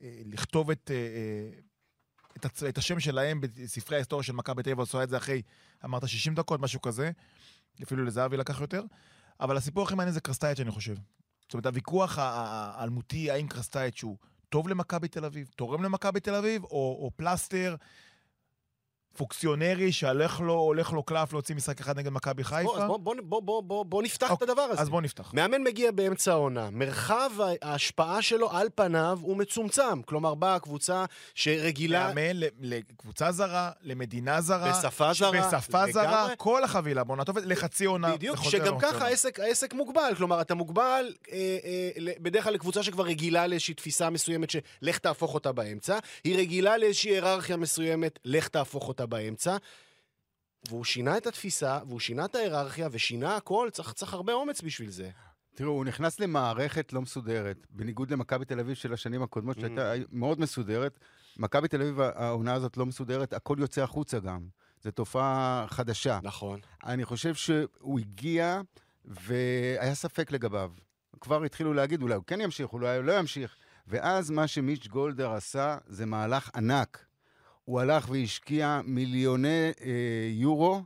לכתוב 0.00 0.70
את... 0.70 0.90
את, 2.36 2.44
הצ... 2.44 2.62
את 2.62 2.78
השם 2.78 3.00
שלהם 3.00 3.40
בספרי 3.40 3.96
ההיסטוריה 3.96 4.22
של 4.22 4.32
מכבי 4.32 4.62
תל 4.62 4.70
אביב, 4.70 4.78
עושה 4.78 5.02
את 5.02 5.08
זה 5.08 5.16
אחרי, 5.16 5.42
אמרת 5.84 6.08
60 6.08 6.34
דקות, 6.34 6.60
משהו 6.60 6.80
כזה. 6.80 7.10
אפילו 7.82 8.04
לזהבי 8.04 8.36
לקח 8.36 8.60
יותר. 8.60 8.82
אבל 9.40 9.56
הסיפור 9.56 9.84
הכי 9.84 9.94
מעניין 9.94 10.14
זה 10.14 10.20
קרסטייץ', 10.20 10.60
אני 10.60 10.70
חושב. 10.70 10.94
זאת 11.42 11.54
אומרת, 11.54 11.66
הוויכוח 11.66 12.18
האלמותי, 12.18 13.30
האם 13.30 13.48
קרסטייץ' 13.48 14.02
הוא 14.02 14.16
טוב 14.48 14.68
למכבי 14.68 15.08
תל 15.08 15.24
אביב, 15.24 15.50
תורם 15.56 15.82
למכבי 15.82 16.20
תל 16.20 16.34
אביב, 16.34 16.64
או, 16.64 16.70
או 16.70 17.10
פלסטר 17.16 17.76
פוקסיונרי 19.16 19.92
שהולך 19.92 20.40
לו, 20.40 20.54
הולך 20.54 20.92
לו 20.92 21.02
קלף 21.02 21.32
להוציא 21.32 21.54
משחק 21.54 21.80
אחד 21.80 21.98
נגד 21.98 22.08
מכבי 22.12 22.42
בוא, 22.42 22.50
חיפה. 22.50 22.76
אז 22.78 22.84
בוא, 22.86 22.96
בוא, 22.98 23.14
בוא, 23.22 23.42
בוא, 23.42 23.62
בוא, 23.62 23.84
בוא 23.84 24.02
נפתח 24.02 24.26
את 24.26 24.30
אוקיי, 24.30 24.50
הדבר 24.50 24.62
הזה. 24.62 24.80
אז 24.80 24.88
בוא 24.88 25.00
נפתח. 25.00 25.30
מאמן 25.34 25.62
מגיע 25.62 25.90
באמצע 25.90 26.32
העונה, 26.32 26.70
מרחב 26.70 27.30
ההשפעה 27.62 28.22
שלו 28.22 28.50
על 28.50 28.68
פניו 28.74 29.18
הוא 29.22 29.36
מצומצם. 29.36 30.02
כלומר, 30.02 30.34
באה 30.34 30.58
קבוצה 30.58 31.04
שרגילה... 31.34 32.08
לאמן 32.08 32.36
ל- 32.36 32.46
לקבוצה 32.60 33.32
זרה, 33.32 33.70
למדינה 33.82 34.40
זרה. 34.40 34.70
בשפה 34.70 35.12
זרה, 35.12 35.30
בשפה 35.30 35.78
לגמרי. 35.78 35.92
זרה, 35.92 36.28
כל 36.36 36.64
החבילה 36.64 37.04
בעונה 37.04 37.24
טובה, 37.24 37.40
לחצי 37.44 37.84
עונה. 37.84 38.16
בדיוק, 38.16 38.36
שגם 38.42 38.78
ככה. 38.78 39.04
העסק, 39.06 39.40
העסק 39.40 39.74
מוגבל. 39.74 40.12
כלומר, 40.16 40.40
אתה 40.40 40.54
מוגבל 40.54 41.14
אה, 41.32 41.58
אה, 41.64 42.12
בדרך 42.20 42.44
כלל 42.44 42.52
לקבוצה 42.54 42.82
שכבר 42.82 43.04
רגילה 43.04 43.46
לאיזושהי 43.46 43.74
תפיסה 43.74 44.10
מסוימת 44.10 44.50
שלך 44.50 44.98
תהפוך 44.98 45.34
אותה 45.34 45.52
באמצע. 45.52 45.98
היא 46.24 46.38
רגילה 46.38 46.78
לאיזושהי 46.78 47.10
היררכיה 47.10 47.56
מסוימת, 47.56 48.18
לך 48.24 48.48
תהפוך 48.48 48.88
אותה 48.88 49.01
באמצע. 49.06 49.56
והוא 50.68 50.84
שינה 50.84 51.16
את 51.16 51.26
התפיסה, 51.26 51.78
והוא 51.86 52.00
שינה 52.00 52.24
את 52.24 52.34
ההיררכיה, 52.34 52.88
ושינה 52.92 53.36
הכל, 53.36 53.68
צריך, 53.72 53.92
צריך 53.92 54.14
הרבה 54.14 54.32
אומץ 54.32 54.62
בשביל 54.62 54.90
זה. 54.90 55.10
תראו, 55.54 55.70
הוא 55.70 55.84
נכנס 55.84 56.20
למערכת 56.20 56.92
לא 56.92 57.02
מסודרת, 57.02 57.66
בניגוד 57.70 58.10
למכבי 58.10 58.44
תל 58.44 58.60
אביב 58.60 58.74
של 58.74 58.92
השנים 58.92 59.22
הקודמות, 59.22 59.60
שהייתה 59.60 59.92
מאוד 60.12 60.40
מסודרת. 60.40 60.98
מכבי 61.36 61.68
תל 61.68 61.82
אביב, 61.82 62.00
העונה 62.00 62.54
הזאת 62.54 62.76
לא 62.76 62.86
מסודרת, 62.86 63.32
הכל 63.32 63.56
יוצא 63.60 63.82
החוצה 63.82 64.18
גם. 64.18 64.46
זו 64.82 64.90
תופעה 64.90 65.66
חדשה. 65.68 66.18
נכון. 66.22 66.60
אני 66.84 67.04
חושב 67.04 67.34
שהוא 67.34 67.98
הגיע 68.00 68.60
והיה 69.04 69.94
ספק 69.94 70.32
לגביו. 70.32 70.72
כבר 71.20 71.44
התחילו 71.44 71.74
להגיד, 71.74 72.02
אולי 72.02 72.14
הוא 72.14 72.24
כן 72.26 72.40
ימשיך, 72.40 72.72
אולי 72.72 72.96
הוא 72.96 73.04
לא 73.04 73.18
ימשיך. 73.18 73.56
ואז 73.86 74.30
מה 74.30 74.46
שמיץ' 74.46 74.86
גולדר 74.86 75.32
עשה 75.32 75.78
זה 75.86 76.06
מהלך 76.06 76.50
ענק. 76.54 77.04
הוא 77.64 77.80
הלך 77.80 78.08
והשקיע 78.10 78.80
מיליוני 78.84 79.70
אה, 79.80 80.28
יורו 80.30 80.82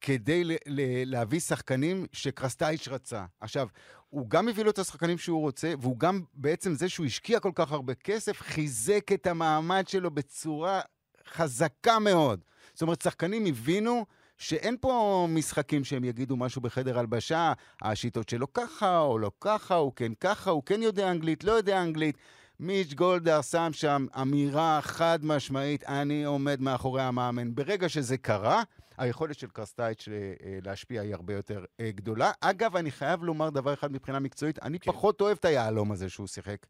כדי 0.00 0.44
ל- 0.44 0.52
ל- 0.66 1.10
להביא 1.10 1.40
שחקנים 1.40 2.06
שקרסטייץ' 2.12 2.88
רצה. 2.88 3.24
עכשיו, 3.40 3.68
הוא 4.08 4.30
גם 4.30 4.48
הביא 4.48 4.64
לו 4.64 4.70
את 4.70 4.78
השחקנים 4.78 5.18
שהוא 5.18 5.40
רוצה, 5.40 5.72
והוא 5.80 5.98
גם, 5.98 6.22
בעצם 6.34 6.74
זה 6.74 6.88
שהוא 6.88 7.06
השקיע 7.06 7.40
כל 7.40 7.52
כך 7.54 7.72
הרבה 7.72 7.94
כסף, 7.94 8.40
חיזק 8.40 9.12
את 9.14 9.26
המעמד 9.26 9.88
שלו 9.88 10.10
בצורה 10.10 10.80
חזקה 11.28 11.98
מאוד. 11.98 12.40
זאת 12.72 12.82
אומרת, 12.82 13.02
שחקנים 13.02 13.46
הבינו 13.46 14.06
שאין 14.36 14.76
פה 14.80 15.26
משחקים 15.30 15.84
שהם 15.84 16.04
יגידו 16.04 16.36
משהו 16.36 16.60
בחדר 16.60 16.98
הלבשה, 16.98 17.52
השיטות 17.82 18.28
שלו 18.28 18.52
ככה 18.52 18.98
או 18.98 19.18
לא 19.18 19.30
ככה, 19.40 19.74
הוא 19.74 19.92
כן 19.96 20.12
ככה, 20.14 20.50
הוא 20.50 20.62
כן 20.66 20.82
יודע 20.82 21.10
אנגלית, 21.10 21.44
לא 21.44 21.52
יודע 21.52 21.82
אנגלית. 21.82 22.18
מיץ' 22.60 22.94
גולדהר 22.94 23.40
שם 23.42 23.70
שם 23.72 24.06
אמירה 24.20 24.78
חד 24.82 25.18
משמעית, 25.22 25.84
אני 25.84 26.24
עומד 26.24 26.60
מאחורי 26.60 27.02
המאמן. 27.02 27.54
ברגע 27.54 27.88
שזה 27.88 28.16
קרה, 28.16 28.62
היכולת 28.98 29.38
של 29.38 29.46
קרסטייץ' 29.46 30.08
אה, 30.08 30.14
אה, 30.14 30.58
להשפיע 30.64 31.02
היא 31.02 31.14
הרבה 31.14 31.34
יותר 31.34 31.64
אה, 31.80 31.90
גדולה. 31.94 32.30
אגב, 32.40 32.76
אני 32.76 32.90
חייב 32.90 33.24
לומר 33.24 33.50
דבר 33.50 33.74
אחד 33.74 33.92
מבחינה 33.92 34.18
מקצועית, 34.18 34.58
אני 34.62 34.78
כן. 34.78 34.92
פחות 34.92 35.20
אוהב 35.20 35.36
את 35.40 35.44
היהלום 35.44 35.92
הזה 35.92 36.08
שהוא 36.08 36.26
שיחק. 36.26 36.66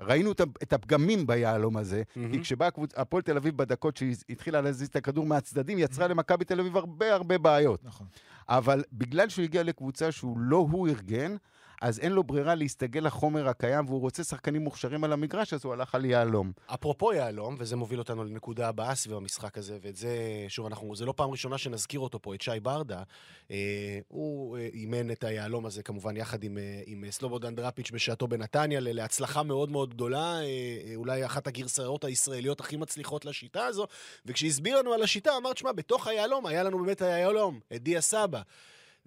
ראינו 0.00 0.32
את 0.62 0.72
הפגמים 0.72 1.26
ביהלום 1.26 1.76
הזה, 1.76 2.02
כי 2.32 2.40
כשבאה 2.40 2.68
הפועל 2.96 3.22
תל 3.22 3.36
אביב 3.36 3.56
בדקות 3.56 3.96
שהיא 3.96 4.16
התחילה 4.30 4.60
להזיז 4.60 4.88
את 4.88 4.96
הכדור 4.96 5.26
מהצדדים, 5.26 5.78
יצרה 5.78 6.08
למכבי 6.08 6.44
תל 6.44 6.60
אביב 6.60 6.76
הרבה 6.76 7.14
הרבה 7.14 7.38
בעיות. 7.38 7.84
נכון. 7.84 8.06
אבל 8.48 8.84
בגלל 8.92 9.28
שהוא 9.28 9.42
הגיע 9.42 9.62
לקבוצה 9.62 10.12
שהוא 10.12 10.38
לא 10.38 10.56
הוא 10.56 10.88
ארגן, 10.88 11.36
אז 11.80 11.98
אין 11.98 12.12
לו 12.12 12.24
ברירה 12.24 12.54
להסתגל 12.54 13.06
לחומר 13.06 13.48
הקיים, 13.48 13.86
והוא 13.86 14.00
רוצה 14.00 14.24
שחקנים 14.24 14.62
מוכשרים 14.62 15.04
על 15.04 15.12
המגרש, 15.12 15.52
אז 15.52 15.64
הוא 15.64 15.72
הלך 15.72 15.94
על 15.94 16.04
יהלום. 16.04 16.52
אפרופו 16.66 17.12
יהלום, 17.12 17.56
וזה 17.58 17.76
מוביל 17.76 17.98
אותנו 17.98 18.24
לנקודה 18.24 18.68
הבאה 18.68 18.94
סביב 18.94 19.16
המשחק 19.16 19.58
הזה, 19.58 19.78
ואת 19.82 19.96
זה, 19.96 20.16
שוב, 20.48 20.66
אנחנו, 20.66 20.96
זה 20.96 21.04
לא 21.04 21.14
פעם 21.16 21.30
ראשונה 21.30 21.58
שנזכיר 21.58 22.00
אותו 22.00 22.22
פה, 22.22 22.34
את 22.34 22.42
שי 22.42 22.60
ברדה. 22.62 23.02
אה, 23.50 23.98
הוא 24.08 24.58
אה, 24.58 24.68
אימן 24.72 25.10
את 25.10 25.24
היהלום 25.24 25.66
הזה, 25.66 25.82
כמובן, 25.82 26.16
יחד 26.16 26.44
עם, 26.44 26.58
אה, 26.58 26.82
עם 26.86 27.04
אה, 27.04 27.10
סלובודן 27.10 27.54
דראפיץ' 27.54 27.90
בשעתו 27.90 28.28
בנתניה, 28.28 28.80
להצלחה 28.80 29.42
מאוד 29.42 29.70
מאוד 29.70 29.94
גדולה, 29.94 30.40
אה, 30.40 30.42
אה, 30.42 30.92
אולי 30.96 31.26
אחת 31.26 31.46
הגרסאות 31.46 32.04
הישראליות 32.04 32.60
הכי 32.60 32.76
מצליחות 32.76 33.24
לשיטה 33.24 33.66
הזו, 33.66 33.86
וכשהסביר 34.26 34.78
לנו 34.78 34.92
על 34.92 35.02
השיטה, 35.02 35.36
אמר, 35.36 35.52
תשמע, 35.52 35.72
בתוך 35.72 36.06
היהלום 36.06 36.46
היה 36.46 36.62
לנו 36.62 36.78
באמת 36.78 37.02
היהלום, 37.02 37.60
את 37.74 37.82
דיה 37.82 38.00
סבא. 38.00 38.42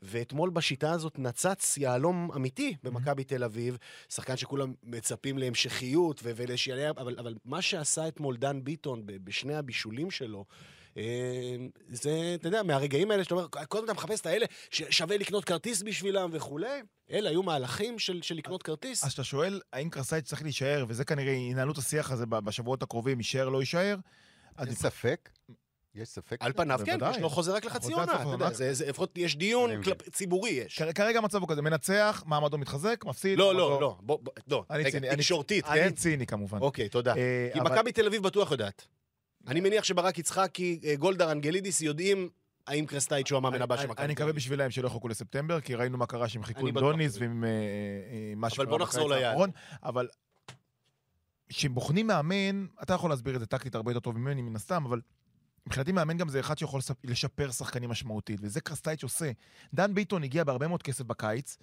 ואתמול 0.01 0.49
בשיטה 0.49 0.91
הזאת 0.91 1.19
נצץ 1.19 1.77
יהלום 1.77 2.31
אמיתי 2.35 2.75
במכבי 2.83 3.23
תל 3.23 3.43
אביב, 3.43 3.77
שחקן 4.09 4.37
שכולם 4.37 4.73
מצפים 4.83 5.37
להמשכיות 5.37 6.21
ו- 6.23 6.31
ולשיעלי... 6.35 6.89
אבל, 6.89 7.19
אבל 7.19 7.35
מה 7.45 7.61
שעשה 7.61 8.07
אתמול 8.07 8.37
דן 8.37 8.63
ביטון 8.63 9.05
ב- 9.05 9.25
בשני 9.25 9.55
הבישולים 9.55 10.11
שלו, 10.11 10.45
אה, 10.97 11.55
זה, 11.89 12.35
אתה 12.35 12.47
יודע, 12.47 12.63
מהרגעים 12.63 13.11
האלה 13.11 13.23
שאתה 13.23 13.35
אומר, 13.35 13.47
קודם 13.67 13.85
אתה 13.85 13.93
מחפש 13.93 14.21
את 14.21 14.25
האלה 14.25 14.45
ששווה 14.71 15.17
לקנות 15.17 15.45
כרטיס 15.45 15.81
בשבילם 15.81 16.29
וכולי, 16.33 16.81
אלה 17.11 17.29
היו 17.29 17.43
מהלכים 17.43 17.99
של, 17.99 18.21
של 18.21 18.35
לקנות 18.35 18.63
כרטיס. 18.63 19.03
אז 19.03 19.09
כשאתה 19.09 19.23
שואל 19.23 19.61
האם 19.73 19.89
קרסייץ' 19.89 20.25
צריך 20.25 20.43
להישאר, 20.43 20.85
וזה 20.87 21.05
כנראה 21.05 21.33
ינהלו 21.33 21.71
את 21.71 21.77
השיח 21.77 22.11
הזה 22.11 22.25
בשבועות 22.25 22.83
הקרובים, 22.83 23.17
יישאר, 23.17 23.49
לא 23.49 23.59
יישאר, 23.59 23.95
אין 24.59 24.75
ספק. 24.75 25.29
יש 25.95 26.09
ספק? 26.09 26.37
על 26.39 26.53
פניו, 26.53 26.79
כן. 26.85 26.97
יש 27.11 27.17
לו 27.17 27.29
חוזה 27.29 27.51
רק 27.53 27.65
לחצי 27.65 27.93
עונה, 27.93 28.03
אתה 28.03 28.11
יודע, 28.13 28.23
העונה. 28.23 28.49
זה- 28.53 28.73
זה- 28.73 28.89
לפחות 28.89 29.17
יש 29.17 29.35
דיון 29.35 29.69
ציבורי 30.11 30.49
יש. 30.49 30.81
כרגע 30.95 31.19
המצב 31.19 31.41
הוא 31.41 31.49
כזה, 31.49 31.61
מנצח, 31.61 32.23
מעמדו 32.27 32.57
מתחזק, 32.57 33.03
מפסיד. 33.07 33.37
לא, 33.39 33.55
לא, 33.55 33.81
לא, 33.81 33.97
לא, 34.47 34.65
אני 34.69 34.79
רגע, 34.83 34.91
ציני, 34.91 35.07
אני- 35.09 35.15
תקשורתית, 35.17 35.65
כן? 35.65 35.71
אני 35.83 35.91
ציני 35.91 36.25
כמובן. 36.27 36.59
אוקיי, 36.61 36.89
תודה. 36.89 37.15
אה, 37.17 37.49
כי 37.53 37.59
מכבי 37.59 37.91
תל 37.91 38.05
אביב 38.07 38.23
בטוח 38.23 38.51
יודעת. 38.51 38.87
אני 39.47 39.61
מניח 39.61 39.83
שברק 39.83 40.17
יצחקי, 40.19 40.79
אה, 40.83 40.95
גולדהר, 40.95 41.31
אנגלידיס 41.31 41.81
יודעים 41.81 42.29
האם 42.67 42.85
קרסטייץ' 42.85 43.31
הוא 43.31 43.37
המאמן 43.37 43.61
הבא 43.61 43.75
של 43.77 43.81
אני- 43.83 43.91
מכבי 43.91 44.03
אני 44.05 44.13
מקווה. 44.13 44.33
בשבילם 44.33 44.71
שלא 44.71 44.87
יחכו 44.87 45.07
לספטמבר, 45.07 45.61
כי 45.61 45.75
ראינו 45.75 45.97
מה 45.97 46.05
קרה 46.05 46.29
שהם 46.29 46.43
חיכו 46.43 46.67
עם 46.67 46.73
דוניס. 46.79 47.17
ועם 47.19 47.43
אה, 47.43 47.49
אה, 47.49 47.53
מה 48.35 48.47
אבל 48.47 48.55
שקרה 48.55 48.65
בוא 48.65 48.79
נחזור 48.79 49.09
ליעד. 49.09 49.37
אבל 49.83 50.07
כשבוחנים 51.49 52.07
מאמן, 52.07 52.65
אתה 52.83 52.93
יכול 52.93 53.09
להסביר 53.09 53.35
את 53.35 53.39
זה 53.39 53.45
טקטית 53.45 53.75
הרבה 53.75 53.91
יותר 53.91 53.99
טוב 53.99 54.17
ממני 54.17 54.41
מן 54.41 54.55
הסתם, 54.55 54.85
אבל 54.85 55.01
מבחינתי 55.65 55.91
מאמן 55.91 56.17
גם 56.17 56.29
זה 56.29 56.39
אחד 56.39 56.57
שיכול 56.57 56.81
לשפר 57.03 57.51
שחקנים 57.51 57.89
משמעותית, 57.89 58.39
וזה 58.43 58.61
קרסטייץ' 58.61 59.03
עושה. 59.03 59.31
דן 59.73 59.93
ביטון 59.93 60.23
הגיע 60.23 60.43
בהרבה 60.43 60.67
מאוד 60.67 60.83
כסף 60.83 61.03
בקיץ. 61.03 61.57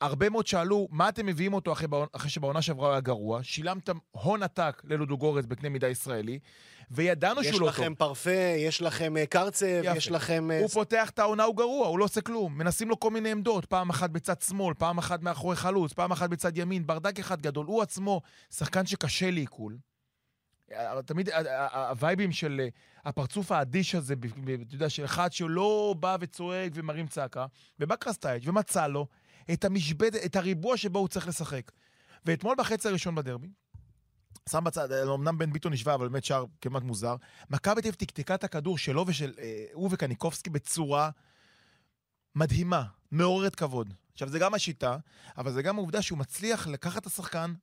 הרבה 0.00 0.28
מאוד 0.28 0.46
שאלו, 0.46 0.88
מה 0.90 1.08
אתם 1.08 1.26
מביאים 1.26 1.54
אותו 1.54 1.72
אחרי, 1.72 1.88
אחרי 2.12 2.30
שבעונה 2.30 2.62
שעברה 2.62 2.90
היה 2.90 3.00
גרוע? 3.00 3.42
שילמתם 3.42 3.96
הון 4.10 4.42
עתק 4.42 4.82
ללודו 4.84 5.18
גורץ 5.18 5.44
בקנה 5.46 5.68
מידה 5.68 5.88
ישראלי, 5.88 6.38
וידענו 6.90 7.40
יש 7.40 7.46
שהוא 7.46 7.60
לא 7.60 7.66
טוב. 7.66 7.74
לכם 7.74 7.94
פרפה, 7.94 8.30
יש 8.58 8.82
לכם 8.82 9.16
אה, 9.16 9.26
קרצב, 9.26 9.66
יפה. 9.82 9.96
יש 9.96 10.10
לכם... 10.10 10.50
אה, 10.50 10.60
הוא 10.60 10.68
פותח 10.68 11.10
את 11.10 11.18
העונה, 11.18 11.44
הוא 11.44 11.56
גרוע, 11.56 11.86
הוא 11.86 11.98
לא 11.98 12.04
עושה 12.04 12.20
כלום. 12.20 12.58
מנסים 12.58 12.88
לו 12.88 13.00
כל 13.00 13.10
מיני 13.10 13.30
עמדות, 13.30 13.64
פעם 13.66 13.90
אחת 13.90 14.10
בצד 14.10 14.42
שמאל, 14.42 14.74
פעם 14.74 14.98
אחת 14.98 15.22
מאחורי 15.22 15.56
חלוץ, 15.56 15.92
פעם 15.92 16.12
אחת 16.12 16.30
בצד 16.30 16.58
ימין, 16.58 16.86
ברדק 16.86 17.18
אחד 17.18 17.42
גדול. 17.42 17.66
הוא 17.66 17.82
עצמו 17.82 18.20
שחקן 18.50 18.86
שקשה 18.86 19.30
לעיכול. 19.30 19.76
תמיד 21.06 21.28
הווייבים 21.72 22.32
של 22.32 22.60
אה, 22.60 22.68
הפרצוף 23.04 23.52
האדיש 23.52 23.94
הזה, 23.94 24.14
אתה 24.62 24.74
יודע, 24.74 24.88
של 24.88 25.04
אחד 25.04 25.32
שלא 25.32 25.94
בא 26.00 26.16
וצועק 26.20 26.72
ומרים 26.74 27.06
צעקה, 27.06 27.46
ובא 27.80 27.96
קרסטייץ' 27.96 28.42
ומצא 28.46 28.86
לו 28.86 29.06
את 29.52 29.64
המשבדת, 29.64 30.24
את 30.24 30.36
הריבוע 30.36 30.76
שבו 30.76 30.98
הוא 30.98 31.08
צריך 31.08 31.28
לשחק. 31.28 31.72
ואתמול 32.24 32.54
בחצי 32.58 32.88
הראשון 32.88 33.14
בדרבי, 33.14 33.48
שם 34.48 34.64
בצד, 34.64 34.92
אה, 34.92 35.14
אמנם 35.14 35.38
בן 35.38 35.52
ביטון 35.52 35.72
נשווה, 35.72 35.94
אבל 35.94 36.08
באמת 36.08 36.24
שער 36.24 36.44
כמעט 36.60 36.82
מוזר. 36.82 37.16
מכבי 37.50 37.82
תל 37.82 37.88
אביב 37.88 37.94
תקתקה 37.94 38.34
את 38.34 38.44
הכדור 38.44 38.78
שלו 38.78 39.04
ושל 39.06 39.34
אה, 39.38 39.64
הוא 39.72 39.88
וקניקובסקי 39.92 40.50
בצורה 40.50 41.10
מדהימה, 42.34 42.84
מעוררת 43.10 43.54
כבוד. 43.54 43.94
עכשיו, 44.12 44.28
זה 44.28 44.38
גם 44.38 44.54
השיטה, 44.54 44.96
אבל 45.38 45.52
זה 45.52 45.62
גם 45.62 45.76
העובדה 45.76 46.02
שהוא 46.02 46.18
מצליח 46.18 46.66
לקחת 46.66 47.02
את 47.02 47.06
השחקן 47.06 47.54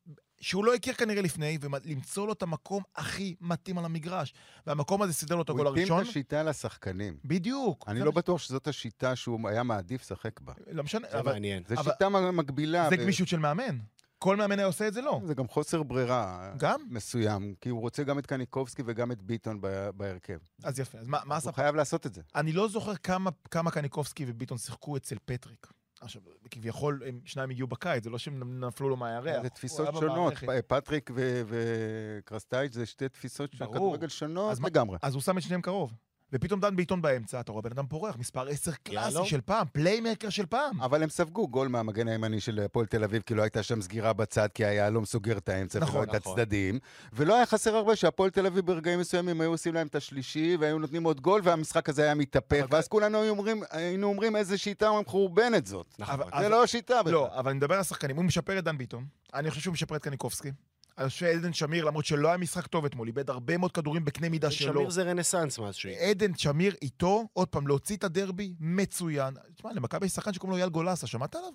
שהוא 0.44 0.66
לא 0.66 0.74
הכיר 0.76 0.94
כנראה 0.94 1.22
לפני, 1.22 1.58
ולמצוא 1.62 2.28
לו 2.28 2.34
את 2.34 2.44
המקום 2.44 2.84
הכי 2.96 3.36
מתאים 3.42 3.78
על 3.78 3.86
המגרש. 3.86 4.34
והמקום 4.68 5.02
הזה 5.02 5.14
סידר 5.14 5.36
לו 5.36 5.42
את 5.42 5.50
הגול 5.50 5.68
הוא 5.68 5.74
התאים 5.74 5.88
הראשון. 5.94 6.04
את 6.04 6.10
השיטה 6.10 6.44
לשחקנים. 6.44 7.18
בדיוק. 7.26 7.86
אני 7.88 8.00
לא 8.00 8.06
מה- 8.06 8.12
בטוח 8.12 8.40
שזאת 8.40 8.68
השיטה 8.68 9.16
שהוא 9.16 9.50
היה 9.50 9.64
מעדיף 9.64 10.02
לשחק 10.02 10.40
בה. 10.40 10.54
לא 10.72 10.84
משנה, 10.84 11.08
זה 11.12 11.20
אבל 11.20 11.32
מעניין. 11.32 11.64
זו 11.68 11.76
אבל- 11.76 11.92
שיטה 11.92 12.10
מקבילה. 12.10 12.90
זה 12.90 12.96
ו- 12.96 13.04
גמישות 13.04 13.28
של 13.28 13.40
מאמן. 13.40 13.78
כל 14.20 14.36
מאמן 14.38 14.60
היה 14.60 14.66
עושה 14.66 14.88
את 14.88 14.94
זה 14.94 15.02
לא. 15.02 15.22
זה 15.26 15.34
גם 15.34 15.48
חוסר 15.48 15.84
ברירה. 15.84 16.54
גם? 16.58 16.82
מסוים, 16.90 17.56
כי 17.62 17.70
הוא 17.70 17.82
רוצה 17.82 18.04
גם 18.04 18.20
את 18.20 18.26
קניקובסקי 18.26 18.82
וגם 18.86 19.12
את 19.12 19.22
ביטון 19.22 19.62
בהרכב. 19.96 20.38
אז 20.64 20.80
יפה. 20.80 20.98
אז 20.98 21.08
מה, 21.08 21.20
מה 21.26 21.36
עשה 21.36 21.50
הוא 21.50 21.56
חייב 21.56 21.76
לעשות 21.76 22.06
את 22.06 22.14
זה. 22.14 22.22
אני 22.36 22.52
לא 22.52 22.68
זוכר 22.68 22.96
כמה, 22.96 23.30
כמה 23.52 23.72
קניקובסקי 23.72 24.26
וביטון 24.28 24.58
שיחקו 24.58 24.98
אצל 24.98 25.16
פטריק. 25.26 25.68
עכשיו, 26.04 26.22
כביכול, 26.52 27.02
הם 27.06 27.20
שניים 27.26 27.50
הגיעו 27.50 27.68
בקיץ, 27.68 28.04
זה 28.04 28.10
לא 28.10 28.18
שהם 28.18 28.66
נפלו 28.66 28.90
לו 28.90 28.98
מהירח. 28.98 29.42
זה 29.42 29.50
תפיסות 29.50 29.88
שונות. 29.96 30.34
פטריק 30.68 31.12
וקרסטייץ' 31.48 32.74
זה 32.74 32.86
שתי 32.86 33.10
תפיסות 33.10 33.54
של. 33.54 33.66
כדורגל 33.66 34.08
שונות 34.08 34.52
אז 34.52 34.62
לגמרי. 34.62 34.98
אז 35.02 35.14
הוא 35.14 35.22
שם 35.22 35.38
את 35.38 35.44
שניהם 35.44 35.62
קרוב. 35.62 35.94
ופתאום 36.34 36.60
דן 36.60 36.76
ביטון 36.76 37.02
באמצע, 37.02 37.40
אתה 37.40 37.52
רואה 37.52 37.62
בן 37.62 37.72
אדם 37.72 37.88
פורח, 37.88 38.18
מספר 38.18 38.48
10 38.50 38.72
קלאסי. 38.84 39.26
של 39.26 39.42
פעם, 39.42 39.68
playmaker 39.74 40.30
של 40.30 40.46
פעם. 40.46 40.82
אבל 40.82 41.04
הם 41.04 41.10
ספגו 41.10 41.48
גול 41.48 41.68
מהמגן 41.68 42.08
הימני 42.08 42.40
של 42.40 42.60
הפועל 42.60 42.86
תל 42.86 43.04
אביב, 43.04 43.22
כי 43.26 43.34
לא 43.34 43.42
הייתה 43.42 43.64
שם 43.64 43.82
סגירה 43.82 44.14
בצד, 44.14 44.50
כי 44.54 44.66
היהלום 44.66 45.06
סוגר 45.06 45.38
את 45.38 45.50
האמצע 45.50 45.80
נכון, 45.80 46.02
ולא 46.02 46.12
את 46.12 46.16
נכון. 46.16 46.34
הצדדים. 46.40 46.80
ולא 47.14 47.36
היה 47.36 47.46
חסר 47.46 47.76
הרבה 47.76 47.96
שהפועל 47.96 48.30
תל 48.30 48.46
אביב 48.46 48.66
ברגעים 48.66 49.00
מסוימים 49.00 49.42
היו 49.42 49.52
עושים 49.52 49.74
להם 49.74 49.88
את 49.88 49.96
השלישי, 49.96 50.58
והיו 50.60 50.80
נותנים 50.80 51.04
עוד 51.04 51.22
גול, 51.22 51.42
והמשחק 51.44 51.90
הזה 51.90 52.04
היה 52.04 52.16
מתהפך, 52.16 52.60
אבל- 52.64 52.76
ואז 52.76 52.88
כולנו 52.88 53.18
היו 53.22 53.30
אומרים, 53.30 53.64
היינו 53.72 54.08
אומרים 54.08 54.36
איזה 54.36 54.58
שיטה 54.58 54.92
מחורבנת 55.02 55.66
זאת. 55.68 55.96
נכון. 56.00 56.14
אבל- 56.22 56.42
זה 56.44 56.50
לא 56.50 56.64
השיטה 56.64 57.00
בכלל. 57.04 57.14
לא, 57.14 57.40
אבל 57.40 57.50
אני 57.50 57.58
מדבר 57.58 57.76
על 57.76 57.82
השחקנים, 57.82 58.16
הוא 58.16 58.26
משפר 58.26 58.60
את 58.60 58.64
דן 58.64 58.78
ביטון, 58.78 59.06
אני 59.34 59.50
חושב 59.50 59.62
שהוא 59.62 59.72
משפר 59.74 59.96
את 59.96 60.04
קניקובסקי. 60.04 60.50
אני 60.98 61.10
חושב 61.10 61.20
שעדן 61.20 61.54
שמיר, 61.54 61.86
למרות 61.86 62.06
שלא 62.06 62.28
היה 62.28 62.38
משחק 62.38 62.68
טוב 62.68 62.86
אתמול, 62.86 63.08
איבד 63.08 63.30
הרבה 63.30 63.58
מאוד 63.58 63.72
כדורים 63.72 64.06
בקנה 64.06 64.30
מידה 64.30 64.52
שלו. 64.52 64.74
שמיר 64.74 64.90
זה 64.90 65.04
רנסאנס 65.04 65.60
מאז 65.60 65.76
שהוא... 65.76 65.94
עדן 65.94 66.38
שמיר 66.38 66.76
איתו, 66.82 67.28
עוד 67.34 67.48
פעם, 67.48 67.68
להוציא 67.68 67.96
את 67.96 68.04
הדרבי, 68.04 68.54
מצוין. 68.60 69.34
תשמע, 69.56 69.74
למכבי 69.74 70.06
יש 70.06 70.12
שחקן 70.12 70.34
שקוראים 70.34 70.52
לו 70.52 70.58
אייל 70.58 70.70
גולסה, 70.70 71.08
שמעת 71.08 71.36
עליו? 71.36 71.50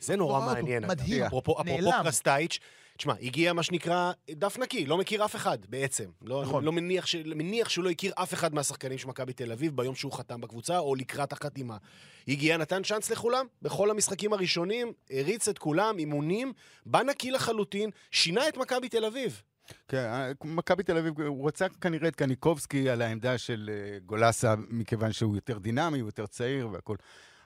זה 0.00 0.16
נורא 0.16 0.46
מעניין. 0.46 0.86
מדהים, 0.86 1.22
אפרופו. 1.22 1.54
קרסטייץ', 2.02 2.58
תשמע, 2.98 3.14
הגיע 3.22 3.52
מה 3.52 3.62
שנקרא 3.62 4.12
דף 4.30 4.58
נקי, 4.58 4.86
לא 4.86 4.98
מכיר 4.98 5.24
אף 5.24 5.36
אחד 5.36 5.58
בעצם. 5.68 6.04
לא, 6.22 6.42
נכון. 6.42 6.64
לא 6.64 6.72
מניח, 6.72 7.06
ש... 7.06 7.14
מניח 7.14 7.68
שהוא 7.68 7.84
לא 7.84 7.90
הכיר 7.90 8.12
אף 8.14 8.34
אחד 8.34 8.54
מהשחקנים 8.54 8.98
של 8.98 9.08
מכבי 9.08 9.32
תל 9.32 9.52
אביב 9.52 9.76
ביום 9.76 9.94
שהוא 9.94 10.12
חתם 10.12 10.40
בקבוצה, 10.40 10.78
או 10.78 10.94
לקראת 10.94 11.32
החתימה. 11.32 11.76
הגיע, 12.28 12.56
נתן 12.56 12.82
צ'אנס 12.82 13.10
לכולם, 13.10 13.46
בכל 13.62 13.90
המשחקים 13.90 14.32
הראשונים, 14.32 14.92
הריץ 15.10 15.48
את 15.48 15.58
כולם, 15.58 15.98
אימונים, 15.98 16.52
בא 16.86 17.02
נקי 17.02 17.30
לחלוטין, 17.30 17.90
שינה 18.10 18.48
את 18.48 18.56
מכבי 18.56 18.88
תל 18.88 19.04
אביב. 19.04 19.42
כן, 19.88 20.32
מכבי 20.44 20.82
תל 20.82 20.96
אביב, 20.96 21.20
הוא 21.20 21.48
רצה 21.48 21.68
כנראה 21.68 22.08
את 22.08 22.16
קניקובסקי 22.16 22.90
על 22.90 23.02
העמדה 23.02 23.38
של 23.38 23.70
אה, 23.72 23.98
גולסה, 24.06 24.54
מכיוון 24.68 25.12
שהוא 25.12 25.34
יותר 25.34 25.58
דינמי, 25.58 26.00
הוא 26.00 26.08
יותר 26.08 26.26
צעיר 26.26 26.68
והכול. 26.72 26.96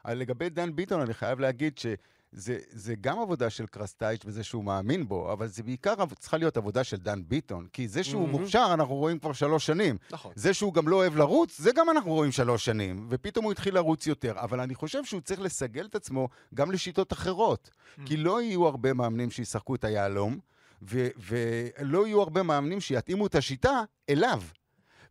אבל 0.04 0.18
לגבי 0.18 0.48
דן 0.48 0.76
ביטון, 0.76 1.00
אני 1.00 1.14
חייב 1.14 1.40
להגיד 1.40 1.78
שזה 1.78 1.94
זה 2.32 2.94
גם 3.00 3.18
עבודה 3.18 3.50
של 3.50 3.66
קרסטייץ' 3.66 4.22
וזה 4.24 4.44
שהוא 4.44 4.64
מאמין 4.64 5.08
בו, 5.08 5.32
אבל 5.32 5.46
זה 5.46 5.62
בעיקר 5.62 5.94
צריכה 6.18 6.36
להיות 6.36 6.56
עבודה 6.56 6.84
של 6.84 6.96
דן 6.96 7.22
ביטון. 7.28 7.66
כי 7.72 7.88
זה 7.88 8.04
שהוא 8.04 8.28
מהמם. 8.28 8.40
מוכשר, 8.40 8.70
אנחנו 8.74 8.94
רואים 8.94 9.18
כבר 9.18 9.32
שלוש 9.32 9.66
שנים. 9.66 9.96
נכון. 10.10 10.32
זה 10.36 10.54
שהוא 10.54 10.74
גם 10.74 10.88
לא 10.88 10.96
אוהב 10.96 11.16
לרוץ, 11.16 11.60
זה 11.60 11.70
גם 11.74 11.90
אנחנו 11.90 12.10
רואים 12.10 12.32
שלוש 12.32 12.64
שנים, 12.64 13.06
ופתאום 13.10 13.44
הוא 13.44 13.52
התחיל 13.52 13.74
לרוץ 13.74 14.06
יותר. 14.06 14.32
אבל 14.36 14.60
אני 14.60 14.74
חושב 14.74 15.04
שהוא 15.04 15.20
צריך 15.20 15.40
לסגל 15.40 15.86
את 15.86 15.94
עצמו 15.94 16.28
גם 16.54 16.72
לשיטות 16.72 17.12
אחרות. 17.12 17.70
כי 18.06 18.16
לא 18.16 18.42
יהיו 18.42 18.66
הרבה 18.66 18.92
מאמנים 18.92 19.30
שישחקו 19.30 19.74
את 19.74 19.84
היהלום, 19.84 20.38
ו- 20.82 21.08
ולא 21.18 22.06
יהיו 22.06 22.22
הרבה 22.22 22.42
מאמנים 22.42 22.80
שיתאימו 22.80 23.26
את 23.26 23.34
השיטה 23.34 23.82
אליו. 24.10 24.42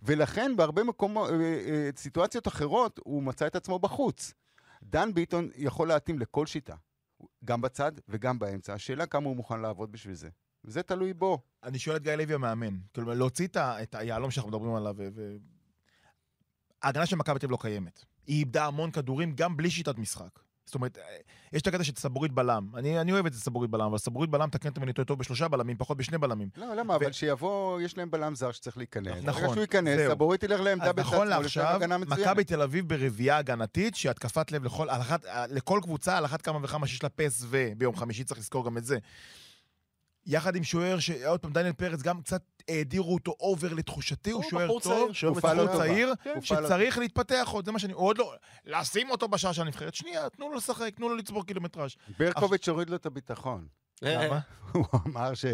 ולכן 0.03 0.55
בהרבה 0.55 0.83
מקומות, 0.83 1.29
אה, 1.29 1.35
אה, 1.35 1.89
סיטואציות 1.97 2.47
אחרות, 2.47 2.99
הוא 3.03 3.23
מצא 3.23 3.47
את 3.47 3.55
עצמו 3.55 3.79
בחוץ. 3.79 4.33
דן 4.83 5.13
ביטון 5.13 5.49
יכול 5.55 5.87
להתאים 5.87 6.19
לכל 6.19 6.45
שיטה, 6.45 6.75
גם 7.45 7.61
בצד 7.61 7.91
וגם 8.09 8.39
באמצע. 8.39 8.73
השאלה 8.73 9.05
כמה 9.05 9.25
הוא 9.25 9.35
מוכן 9.35 9.59
לעבוד 9.59 9.91
בשביל 9.91 10.15
זה. 10.15 10.29
וזה 10.63 10.83
תלוי 10.83 11.13
בו. 11.13 11.43
אני 11.63 11.79
שואל 11.79 11.95
את 11.95 12.03
גיא 12.03 12.11
לוי 12.11 12.33
המאמן. 12.33 12.77
כלומר, 12.95 13.13
להוציא 13.13 13.47
את 13.57 13.95
היהלום 13.95 14.31
שאנחנו 14.31 14.49
מדברים 14.49 14.75
עליו. 14.75 14.95
ו... 14.97 15.37
ההגנה 16.81 17.05
של 17.05 17.15
מכבי 17.15 17.39
תל 17.39 17.45
אביב 17.45 17.51
לא 17.51 17.57
קיימת. 17.61 18.05
היא 18.27 18.39
איבדה 18.39 18.65
המון 18.65 18.91
כדורים 18.91 19.35
גם 19.35 19.57
בלי 19.57 19.71
שיטת 19.71 19.97
משחק. 19.97 20.39
זאת 20.65 20.75
אומרת, 20.75 20.97
אה, 20.97 21.03
יש 21.53 21.61
את 21.61 21.67
הקטע 21.67 21.83
של 21.83 21.91
סבורית 21.95 22.31
בלם. 22.31 22.67
אני, 22.75 23.01
אני 23.01 23.11
אוהב 23.11 23.25
את 23.25 23.33
זה 23.33 23.39
סבורית 23.39 23.71
בלם, 23.71 23.85
אבל 23.85 23.97
סבורית 23.97 24.29
בלם, 24.29 24.49
תקן 24.49 24.69
אותי 24.69 24.79
אם 24.79 24.83
אני 24.83 24.93
טועה 24.93 25.05
טוב 25.05 25.19
בשלושה 25.19 25.47
בלמים, 25.47 25.77
פחות 25.77 25.97
בשני 25.97 26.17
בלמים. 26.17 26.49
לא, 26.57 26.75
למה? 26.75 26.95
אבל 26.95 27.11
שיבוא, 27.11 27.81
יש 27.81 27.97
להם 27.97 28.11
בלם 28.11 28.35
זר 28.35 28.51
שצריך 28.51 28.77
להיכנס. 28.77 29.23
נכון, 29.23 29.41
ברגע 29.41 29.53
שהוא 29.53 29.61
ייכנס, 29.61 29.97
זהו. 29.97 30.11
סבורית 30.11 30.43
ילך 30.43 30.61
לעמדה 30.61 30.93
בצד 30.93 30.99
נכון 30.99 31.27
לעכשיו. 31.27 31.79
מכבי 32.07 32.43
תל 32.43 32.61
אביב 32.61 32.87
ברביעייה 32.87 33.37
הגנתית, 33.37 33.95
שהיא 33.95 34.09
התקפת 34.09 34.51
לב 34.51 34.63
לכל, 34.63 34.89
אחת, 34.89 35.25
לכל 35.49 35.79
קבוצה, 35.83 36.17
על 36.17 36.25
אחת 36.25 36.41
כמה 36.41 36.59
וכמה 36.63 36.87
שיש 36.87 37.03
לה 37.03 37.09
פס 37.09 37.45
וביום 37.49 37.95
חמישי 37.95 38.23
צריך 38.23 38.39
לזכור 38.39 38.65
גם 38.65 38.77
את 38.77 38.85
זה. 38.85 38.97
יחד 40.25 40.55
עם 40.55 40.63
שוער, 40.63 40.99
שעוד 40.99 41.39
פעם, 41.39 41.53
דניאל 41.53 41.73
פרץ, 41.73 42.01
גם 42.01 42.21
קצת 42.21 42.41
האדירו 42.71 43.13
אותו 43.13 43.35
over 43.39 43.73
לתחושתי, 43.73 44.31
הוא 44.31 44.43
שוער 44.49 44.79
טוב, 44.79 45.11
תקופה 45.21 45.53
בחור 45.53 45.65
לא. 45.65 45.77
צעיר, 45.77 46.13
לא 46.25 46.41
שצריך 46.41 46.97
להתפתח 46.97 47.49
עוד, 47.51 47.65
זה 47.65 47.71
מה 47.71 47.79
שאני, 47.79 47.93
הוא 47.93 48.07
עוד 48.07 48.17
לא, 48.17 48.33
לשים 48.65 49.09
אותו 49.09 49.27
בשער 49.27 49.51
של 49.51 49.61
הנבחרת, 49.61 49.95
שנייה, 49.95 50.29
תנו 50.29 50.49
לו 50.49 50.55
לשחק, 50.55 50.95
תנו 50.95 51.09
לו 51.09 51.15
לצבור 51.15 51.45
קילומטראז'. 51.45 51.91
ברקוביץ' 52.19 52.69
הוריד 52.69 52.89
לו 52.89 52.95
את 52.95 53.05
הביטחון. 53.05 53.67
למה? 54.01 54.39
הוא 54.71 54.85
אמר 55.07 55.33
ש- 55.33 55.45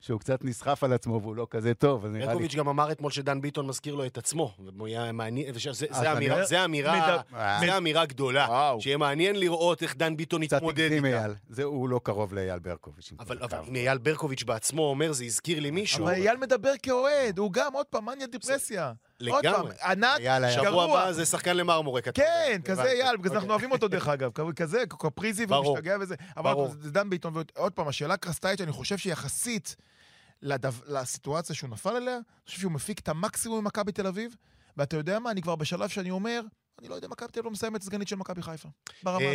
שהוא 0.00 0.20
קצת 0.20 0.44
נסחף 0.44 0.84
על 0.84 0.92
עצמו 0.92 1.20
והוא 1.22 1.36
לא 1.36 1.46
כזה 1.50 1.74
טוב, 1.74 2.04
אז 2.04 2.10
נראה 2.10 2.20
לי... 2.20 2.26
ברקוביץ' 2.26 2.54
גם 2.54 2.68
אמר 2.68 2.92
אתמול 2.92 3.10
שדן 3.12 3.40
ביטון 3.40 3.66
מזכיר 3.66 3.94
לו 3.94 4.06
את 4.06 4.18
עצמו. 4.18 4.54
זה- 5.90 6.12
אמירה- 6.12 6.34
אומר- 6.34 6.46
זה 6.46 6.64
אמירה, 6.64 6.96
מדבר- 6.96 7.40
זה 7.60 7.76
אמירה 7.78 8.06
גדולה. 8.06 8.46
וואו. 8.48 8.80
שיהיה 8.80 8.96
מעניין 8.96 9.36
לראות 9.36 9.82
איך 9.82 9.96
דן 9.96 10.16
ביטון 10.16 10.42
יתמודד 10.42 10.92
איתה. 10.92 11.06
אייל. 11.06 11.34
זה, 11.48 11.62
הוא 11.62 11.88
לא 11.88 12.00
קרוב 12.02 12.34
לאייל 12.34 12.58
ברקוביץ'. 12.58 13.12
אבל 13.18 13.38
אייל 13.74 13.98
ברקוביץ' 13.98 14.42
בעצמו 14.42 14.82
אומר, 14.82 15.12
זה 15.12 15.24
הזכיר 15.24 15.60
לי 15.60 15.70
מישהו. 15.70 16.04
אבל 16.04 16.12
אייל 16.14 16.36
מדבר 16.36 16.72
כאוהד, 16.82 17.38
הוא 17.38 17.52
גם, 17.52 17.72
עוד 17.72 17.86
פעם, 17.86 18.04
מניה 18.06 18.26
דיפרסיה. 18.26 18.92
עוד 19.30 19.42
פעם, 19.42 19.52
לגמרי. 19.54 19.74
ענק, 19.84 20.18
היה- 20.20 20.50
שבוע 20.52 20.64
גרוע. 20.70 21.00
הבא 21.02 21.12
זה 21.12 21.26
שחקן 21.26 21.56
למרמורק. 21.56 22.08
כן. 22.08 22.60
כזה. 22.64 22.82
אייל, 22.82 23.16
בגלל 23.16 23.28
זה 23.28 23.34
אנחנו 23.34 23.38
אוקיי. 23.38 23.50
אוהבים 23.50 23.72
אותו 23.72 23.88
דרך 23.88 24.08
אגב, 24.08 24.30
כזה, 24.56 24.82
קפריזי 24.88 25.44
והוא 25.44 25.62
ברור. 25.62 25.74
משתגע 25.76 25.96
וזה. 26.00 26.14
אבל 26.36 26.54
זה 26.80 26.90
דן 26.90 27.10
ביטון, 27.10 27.32
ועוד 27.56 27.72
פעם, 27.72 27.88
השאלה 27.88 28.16
קרסטייץ', 28.16 28.60
אני 28.60 28.72
חושב 28.72 28.98
שיחסית 28.98 29.76
לסיטואציה 30.86 31.54
שהוא 31.56 31.70
נפל 31.70 31.96
אליה, 31.96 32.14
אני 32.14 32.22
חושב 32.46 32.60
שהוא 32.60 32.72
מפיק 32.72 32.98
את 32.98 33.08
המקסימום 33.08 33.64
ממכבי 33.64 33.92
תל 33.92 34.06
אביב, 34.06 34.34
ואתה 34.76 34.96
יודע 34.96 35.18
מה, 35.18 35.30
אני 35.30 35.42
כבר 35.42 35.56
בשלב 35.56 35.88
שאני 35.88 36.10
אומר, 36.10 36.40
אני 36.80 36.88
לא 36.88 36.94
יודע, 36.94 37.08
מכבי 37.08 37.28
תל 37.28 37.38
אביב 37.38 37.44
לא 37.44 37.50
מסיימת 37.50 37.82
סגנית 37.82 38.08
של 38.08 38.16
מכבי 38.16 38.42
חיפה. 38.42 38.68
ברמה 39.02 39.16
הזאת. 39.18 39.32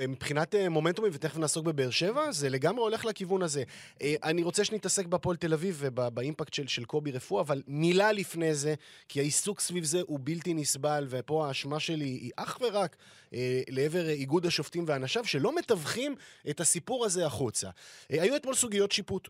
אה, 0.00 0.06
מבחינת 0.08 0.54
אה, 0.54 0.68
מומנטומים, 0.68 1.12
ותכף 1.14 1.36
נעסוק 1.36 1.66
בבאר 1.66 1.90
שבע, 1.90 2.32
זה 2.32 2.48
לגמרי 2.48 2.82
הולך 2.82 3.04
לכיוון 3.04 3.42
הזה. 3.42 3.62
אה, 4.02 4.14
אני 4.22 4.42
רוצה 4.42 4.64
שנתעסק 4.64 5.06
בהפועל 5.06 5.36
תל 5.36 5.52
אביב 5.52 5.76
ובאימפקט 5.78 6.54
של, 6.54 6.66
של 6.66 6.84
קובי 6.84 7.10
רפואה, 7.10 7.42
אבל 7.42 7.62
מילה 7.66 8.12
לפני 8.12 8.54
זה, 8.54 8.74
כי 9.08 9.20
העיסוק 9.20 9.60
סביב 9.60 9.84
זה 9.84 10.00
הוא 10.06 10.20
בלתי 10.22 10.54
נסבל, 10.54 11.06
ופה 11.10 11.48
האשמה 11.48 11.80
שלי 11.80 12.04
היא 12.04 12.30
אך 12.36 12.58
ורק 12.60 12.96
אה, 13.34 13.62
לעבר 13.68 14.06
אה, 14.06 14.12
איגוד 14.12 14.46
השופטים 14.46 14.84
ואנשיו, 14.86 15.24
שלא 15.24 15.56
מתווכים 15.56 16.14
את 16.50 16.60
הסיפור 16.60 17.04
הזה 17.04 17.26
החוצה. 17.26 17.70
אה, 18.12 18.22
היו 18.22 18.36
אתמול 18.36 18.54
סוגיות 18.54 18.92
שיפוט. 18.92 19.28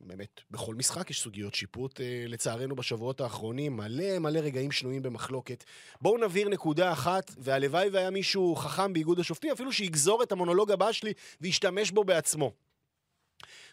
באמת, 0.00 0.40
בכל 0.50 0.74
משחק 0.74 1.10
יש 1.10 1.20
סוגיות 1.20 1.54
שיפוט, 1.54 2.00
אה, 2.00 2.24
לצערנו 2.28 2.76
בשבועות 2.76 3.20
האחרונים, 3.20 3.76
מלא 3.76 4.18
מלא 4.18 4.38
רגעים 4.38 4.72
שנויים 4.72 5.02
במחלוקת. 5.02 5.64
בואו 6.00 6.18
נבהיר 6.18 6.48
נקודה 6.48 6.92
אחת, 6.92 7.30
והלוואי 7.38 7.88
והיה 7.88 8.10
מישהו 8.10 8.56
חכם 8.56 8.92
באיגוד 8.92 9.20
השופטים, 9.20 9.52
אפילו 9.52 9.72
שיגזור 9.72 10.22
את 10.22 10.32
המונולוג 10.32 10.70
הבא 10.70 10.92
שלי 10.92 11.12
וישתמש 11.40 11.90
בו 11.90 12.04
בעצמו. 12.04 12.52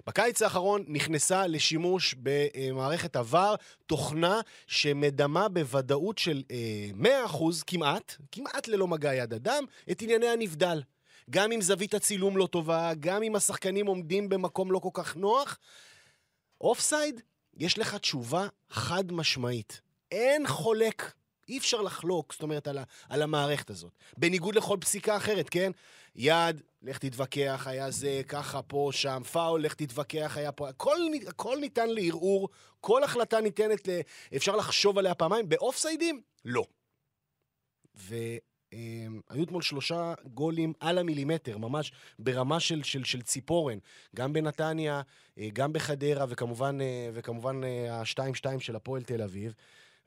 בקיץ 0.08 0.42
האחרון 0.42 0.84
נכנסה 0.88 1.48
לשימוש 1.48 2.16
במערכת 2.18 3.16
עבר 3.16 3.56
תוכנה 3.86 4.42
שמדמה 4.68 5.50
בוודאות 5.50 6.18
של 6.18 6.44
אה, 6.52 7.26
100% 7.28 7.64
כמעט, 7.68 8.16
כמעט 8.32 8.68
ללא 8.68 8.88
מגע 8.88 9.14
יד 9.14 9.34
אדם, 9.34 9.64
את 9.92 10.02
ענייני 10.02 10.28
הנבדל. 10.28 10.82
גם 11.30 11.52
אם 11.52 11.62
זווית 11.62 11.94
הצילום 11.94 12.38
לא 12.38 12.48
טובה, 12.48 12.92
גם 13.00 13.24
אם 13.24 13.36
השחקנים 13.36 13.88
עומדים 13.88 14.30
במקום 14.30 14.72
לא 14.72 14.80
כל 14.80 14.90
כך 14.94 15.16
נוח, 15.16 15.60
אופסייד, 16.64 17.22
יש 17.58 17.78
לך 17.78 17.96
תשובה 17.96 18.48
חד 18.70 19.12
משמעית. 19.12 19.82
אין 20.12 20.48
חולק. 20.48 21.14
אי 21.50 21.58
אפשר 21.58 21.82
לחלוק, 21.82 22.34
זאת 22.34 22.42
אומרת, 22.42 22.68
על, 22.68 22.78
ה, 22.78 22.84
על 23.10 23.22
המערכת 23.22 23.70
הזאת. 23.70 23.92
בניגוד 24.18 24.56
לכל 24.56 24.78
פסיקה 24.82 25.18
אחרת, 25.18 25.50
כן? 25.50 25.72
יד, 26.16 26.62
לך 26.82 26.98
תתווכח, 26.98 27.64
היה 27.70 27.92
זה, 27.92 28.22
ככה, 28.28 28.62
פה, 28.62 28.90
שם, 28.94 29.22
פאול, 29.32 29.62
לך 29.62 29.74
תתווכח, 29.74 30.34
היה 30.38 30.52
פה... 30.52 30.70
הכל, 30.70 30.98
הכל 31.28 31.58
ניתן 31.62 31.90
לערעור, 31.90 32.50
כל 32.82 33.04
החלטה 33.04 33.42
ניתנת, 33.42 33.88
ל... 33.88 34.00
אפשר 34.36 34.56
לחשוב 34.56 34.98
עליה 34.98 35.16
פעמיים. 35.16 35.50
באופסיידים, 35.50 36.22
לא. 36.46 36.66
והיו 39.30 39.44
אתמול 39.44 39.62
שלושה 39.62 40.14
גולים 40.34 40.74
על 40.80 40.98
המילימטר, 40.98 41.58
ממש 41.58 41.92
ברמה 42.20 42.60
של, 42.60 42.84
של, 42.84 43.04
של 43.04 43.22
ציפורן. 43.22 43.78
גם 44.16 44.34
בנתניה, 44.34 45.02
אה, 45.38 45.50
גם 45.54 45.74
בחדרה, 45.74 46.26
וכמובן, 46.30 46.82
אה, 46.82 47.10
וכמובן 47.14 47.64
אה, 47.64 48.00
ה-2-2 48.00 48.60
של 48.60 48.76
הפועל 48.76 49.04
תל 49.04 49.22
אביב. 49.22 49.54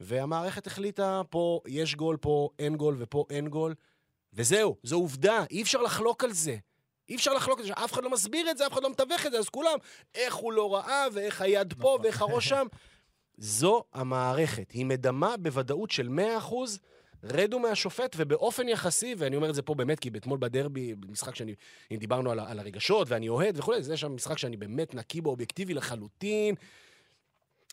והמערכת 0.00 0.66
החליטה, 0.66 1.22
פה 1.30 1.60
יש 1.66 1.94
גול, 1.94 2.16
פה 2.16 2.48
אין 2.58 2.76
גול 2.76 2.96
ופה 2.98 3.24
אין 3.30 3.48
גול, 3.48 3.74
וזהו, 4.32 4.76
זו 4.82 4.96
עובדה, 4.96 5.44
אי 5.50 5.62
אפשר 5.62 5.82
לחלוק 5.82 6.24
על 6.24 6.32
זה. 6.32 6.56
אי 7.08 7.16
אפשר 7.16 7.32
לחלוק 7.34 7.58
על 7.60 7.66
זה, 7.66 7.72
אף 7.72 7.92
אחד 7.92 8.04
לא 8.04 8.10
מסביר 8.10 8.50
את 8.50 8.58
זה, 8.58 8.66
אף 8.66 8.72
אחד 8.72 8.82
לא 8.82 8.90
מתווך 8.90 9.26
את 9.26 9.32
זה, 9.32 9.38
אז 9.38 9.48
כולם, 9.48 9.78
איך 10.14 10.34
הוא 10.34 10.52
לא 10.52 10.74
ראה, 10.74 11.06
ואיך 11.12 11.40
היד 11.40 11.72
פה, 11.72 11.78
נכון. 11.78 12.00
ואיך 12.02 12.22
הראש 12.22 12.48
שם. 12.48 12.66
זו 13.38 13.84
המערכת, 13.92 14.70
היא 14.70 14.86
מדמה 14.86 15.36
בוודאות 15.36 15.90
של 15.90 16.08
100%, 16.08 16.54
רדו 17.32 17.58
מהשופט, 17.58 18.16
ובאופן 18.18 18.68
יחסי, 18.68 19.14
ואני 19.18 19.36
אומר 19.36 19.50
את 19.50 19.54
זה 19.54 19.62
פה 19.62 19.74
באמת, 19.74 20.00
כי 20.00 20.10
אתמול 20.16 20.38
בדרבי, 20.38 20.94
במשחק 20.94 21.34
שאני, 21.34 21.54
אם 21.90 21.96
דיברנו 21.96 22.30
על, 22.30 22.40
על 22.40 22.58
הרגשות, 22.58 23.08
ואני 23.10 23.28
אוהד 23.28 23.58
וכולי, 23.58 23.82
זה 23.82 23.96
שם 23.96 24.14
משחק 24.14 24.38
שאני 24.38 24.56
באמת 24.56 24.94
נקי 24.94 25.20
בו, 25.20 25.30
אובייקטיבי 25.30 25.74
לחלוטין. 25.74 26.54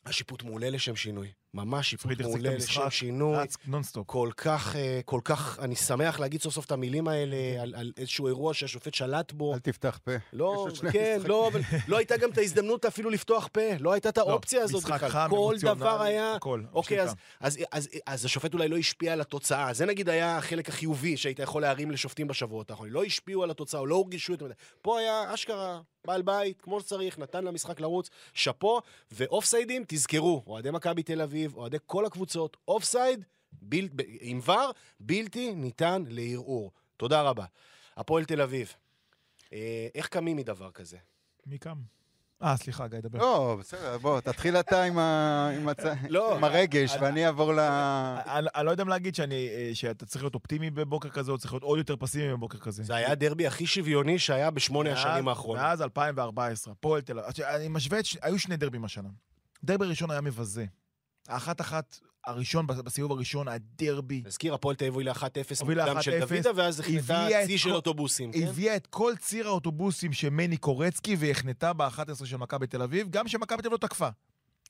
השיפוט 0.05 0.43
מעולה 0.43 0.69
לשם 0.69 0.95
שינוי. 0.95 1.31
ממש 1.53 1.89
שיפוט 1.89 2.21
מעולה 2.21 2.55
לשם 2.55 2.89
שינוי. 2.89 3.37
רץ 3.37 3.57
נונסטופ. 3.67 4.07
כל 4.07 4.29
כך, 4.37 4.75
אה, 4.75 4.99
כל 5.05 5.21
כך, 5.23 5.59
אני 5.61 5.75
שמח 5.75 6.19
להגיד 6.19 6.41
סוף 6.41 6.53
סוף 6.53 6.65
את 6.65 6.71
המילים 6.71 7.07
האלה 7.07 7.61
על, 7.61 7.75
על 7.75 7.91
איזשהו 7.97 8.27
אירוע 8.27 8.53
שהשופט 8.53 8.93
שלט 8.93 9.31
בו. 9.31 9.53
אל 9.53 9.59
תפתח 9.59 9.99
פה. 10.03 10.11
לא, 10.33 10.67
כן. 10.91 11.19
לא, 11.25 11.47
אבל 11.47 11.61
לא 11.87 11.97
הייתה 11.97 12.17
גם 12.17 12.29
את 12.29 12.37
ההזדמנות 12.37 12.85
אפילו 12.85 13.09
לפתוח 13.09 13.49
פה, 13.51 13.61
לא 13.79 13.93
הייתה 13.93 14.09
את 14.09 14.17
האופציה 14.17 14.63
הזאת 14.63 14.83
משחק 14.83 14.95
בכלל. 14.95 15.09
חם, 15.09 15.27
כל 15.29 15.55
דבר 15.61 16.01
היה... 16.01 16.35
הכל, 16.35 16.61
אוקיי, 16.73 17.01
אז. 17.01 17.15
אז, 17.39 17.59
אז, 17.71 17.89
אז 18.07 18.25
השופט 18.25 18.53
אולי 18.53 18.67
לא 18.67 18.77
השפיע 18.77 19.13
על 19.13 19.21
התוצאה. 19.21 19.73
זה 19.73 19.85
נגיד 19.85 20.09
היה 20.09 20.37
החלק 20.37 20.69
החיובי 20.69 21.17
שהיית 21.17 21.39
יכול 21.39 21.61
להרים 21.61 21.91
לשופטים 21.91 22.27
בשבועות 22.27 22.71
האחרונים. 22.71 22.93
לא 22.93 23.03
השפיעו 23.03 23.43
על 23.43 23.51
התוצאה, 23.51 23.79
או 23.79 23.85
לא 23.85 23.95
הורגשו 23.95 24.33
את... 24.33 24.41
פה 24.81 24.99
היה 24.99 25.33
אשכרה 25.33 25.81
בעל 26.07 26.21
בית, 26.21 26.61
כמו 26.61 26.81
שצריך, 26.81 27.19
נתן 27.19 27.43
למשחק 27.43 27.79
לרוץ, 27.79 28.09
שאפו, 28.33 28.81
ואופסיידים, 29.11 29.83
תזכרו, 29.87 30.43
אוהדי 30.47 30.71
מכבי 30.71 31.03
תל 31.03 31.21
אביב, 31.21 31.42
אוהדי 31.56 31.77
כל 31.86 32.06
הקבוצות, 32.06 32.58
אופסייד, 32.67 33.25
בל, 33.62 33.88
ב, 33.95 34.01
עם 34.19 34.39
ור, 34.45 34.71
בלתי 34.99 35.56
ניתן 35.56 36.03
לערעור. 36.08 36.71
תודה 36.97 37.21
רבה. 37.21 37.45
הפועל 37.97 38.25
תל 38.25 38.41
אביב, 38.41 38.73
אה, 39.53 39.88
איך 39.95 40.08
קמים 40.08 40.38
מדבר 40.38 40.71
כזה? 40.71 40.97
מי 41.45 41.58
קם? 41.58 41.75
אה, 42.43 42.58
סליחה, 42.58 42.88
גיא, 42.88 42.99
דבר. 42.99 43.19
לא, 43.19 43.58
בסדר, 43.60 43.97
בוא, 43.97 44.19
תתחיל 44.19 44.56
אתה 44.58 44.84
עם 44.84 44.97
ה- 44.99 45.49
עם 45.56 45.69
הצ- 45.69 45.84
לא, 46.10 46.36
עם 46.38 46.43
הרגש, 46.43 46.95
ואני 47.01 47.25
אעבור 47.27 47.53
ל... 47.53 47.60
אני 47.60 48.65
לא 48.65 48.71
יודע 48.71 48.84
מה 48.84 48.89
להגיד, 48.89 49.15
שאני, 49.15 49.47
אה, 49.49 49.69
שאתה 49.73 50.06
צריך 50.06 50.23
להיות 50.23 50.36
אופטימי 50.36 50.69
בבוקר 50.69 51.10
כזה, 51.10 51.32
או 51.32 51.38
צריך 51.38 51.53
להיות 51.53 51.63
עוד 51.63 51.77
יותר 51.77 51.95
פסימי 51.95 52.34
בבוקר 52.34 52.58
כזה. 52.58 52.84
זה 52.84 52.95
היה 52.95 53.12
הדרבי 53.12 53.47
הכי 53.47 53.65
שוויוני 53.67 54.19
שהיה 54.19 54.51
בשמונה 54.51 54.93
השנים 54.93 55.27
האחרונות. 55.27 55.63
מאז 55.63 55.82
2014, 55.82 56.71
הפועל 56.71 57.01
תל 57.01 57.19
אביב. 57.19 57.41
אני 57.45 57.67
משווה. 57.67 58.03
ש- 58.03 58.17
היו 58.21 58.39
שני 58.39 58.58
דרבים 58.58 58.86
השנה. 58.86 59.10
דרבי 59.63 59.86
ראשון 59.86 60.12
היה 60.12 60.21
מבזה. 60.21 60.65
האחת-אחת, 61.27 61.99
הראשון, 62.25 62.67
בסיבוב 62.67 63.12
הראשון, 63.12 63.47
הדרבי, 63.47 64.23
נזכיר, 64.25 64.53
הפועל 64.53 64.75
תל 64.75 64.86
אביב 64.86 64.93
הובילה 64.93 65.12
1-0 65.12 65.15
הובילה 65.59 65.86
מוקדם 65.86 66.01
של 66.01 66.23
1-0, 66.23 66.25
דוידה, 66.29 66.51
ואז 66.55 66.79
את 66.79 66.86
צי 67.45 67.57
של 67.57 67.73
אוטובוסים, 67.73 68.31
כן? 68.31 68.47
הביאה 68.47 68.75
את 68.75 68.88
כל 68.88 69.13
ציר 69.19 69.47
האוטובוסים 69.47 70.13
של 70.13 70.29
מני 70.29 70.57
קורצקי 70.57 71.15
והחנתה 71.19 71.73
ב-11 71.73 72.25
של 72.25 72.38
מכבי 72.38 72.67
תל 72.67 72.81
אביב, 72.81 73.09
גם 73.09 73.27
שמכבי 73.27 73.62
תל 73.62 73.67
אביב 73.67 73.71
לא 73.71 73.77
תקפה. 73.77 74.09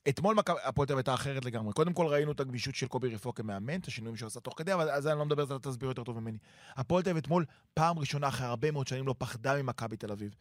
אתמול 0.10 0.36
הפועל 0.64 0.88
תל 0.88 0.94
אביב 0.94 0.98
הייתה 0.98 1.14
אחרת 1.14 1.46
לגמרי. 1.46 1.74
קודם 1.74 1.94
כל 1.94 2.06
ראינו 2.06 2.32
את 2.32 2.40
הגמישות 2.40 2.76
של 2.76 2.88
קובי 2.88 3.10
רפואה 3.10 3.34
כמאמן, 3.36 3.80
את 3.80 3.88
השינויים 3.88 4.18
שהוא 4.18 4.28
עשה 4.28 4.40
תוך 4.40 4.54
כדי, 4.58 4.74
אבל 4.74 4.90
על 4.90 5.02
זה 5.02 5.12
אני 5.12 5.20
לא 5.20 5.26
מדבר, 5.26 5.44
אתה 5.44 5.70
תסביר 5.70 5.90
יותר 5.90 6.04
טוב 6.04 6.20
ממני. 6.20 6.38
הפועל 6.76 7.04
תל 7.04 7.10
אביב 7.10 7.24
אתמול, 7.24 7.46
פעם 7.74 8.00
ראשונה 8.00 8.28
אחרי 8.28 8.48
הרבה 8.48 8.72
מאוד 8.72 8.88
שנים, 8.88 9.08
לא 9.08 9.16
פחדה 9.18 9.62
ממכבי 9.62 9.98
תל 9.98 10.12
אביב. 10.12 10.36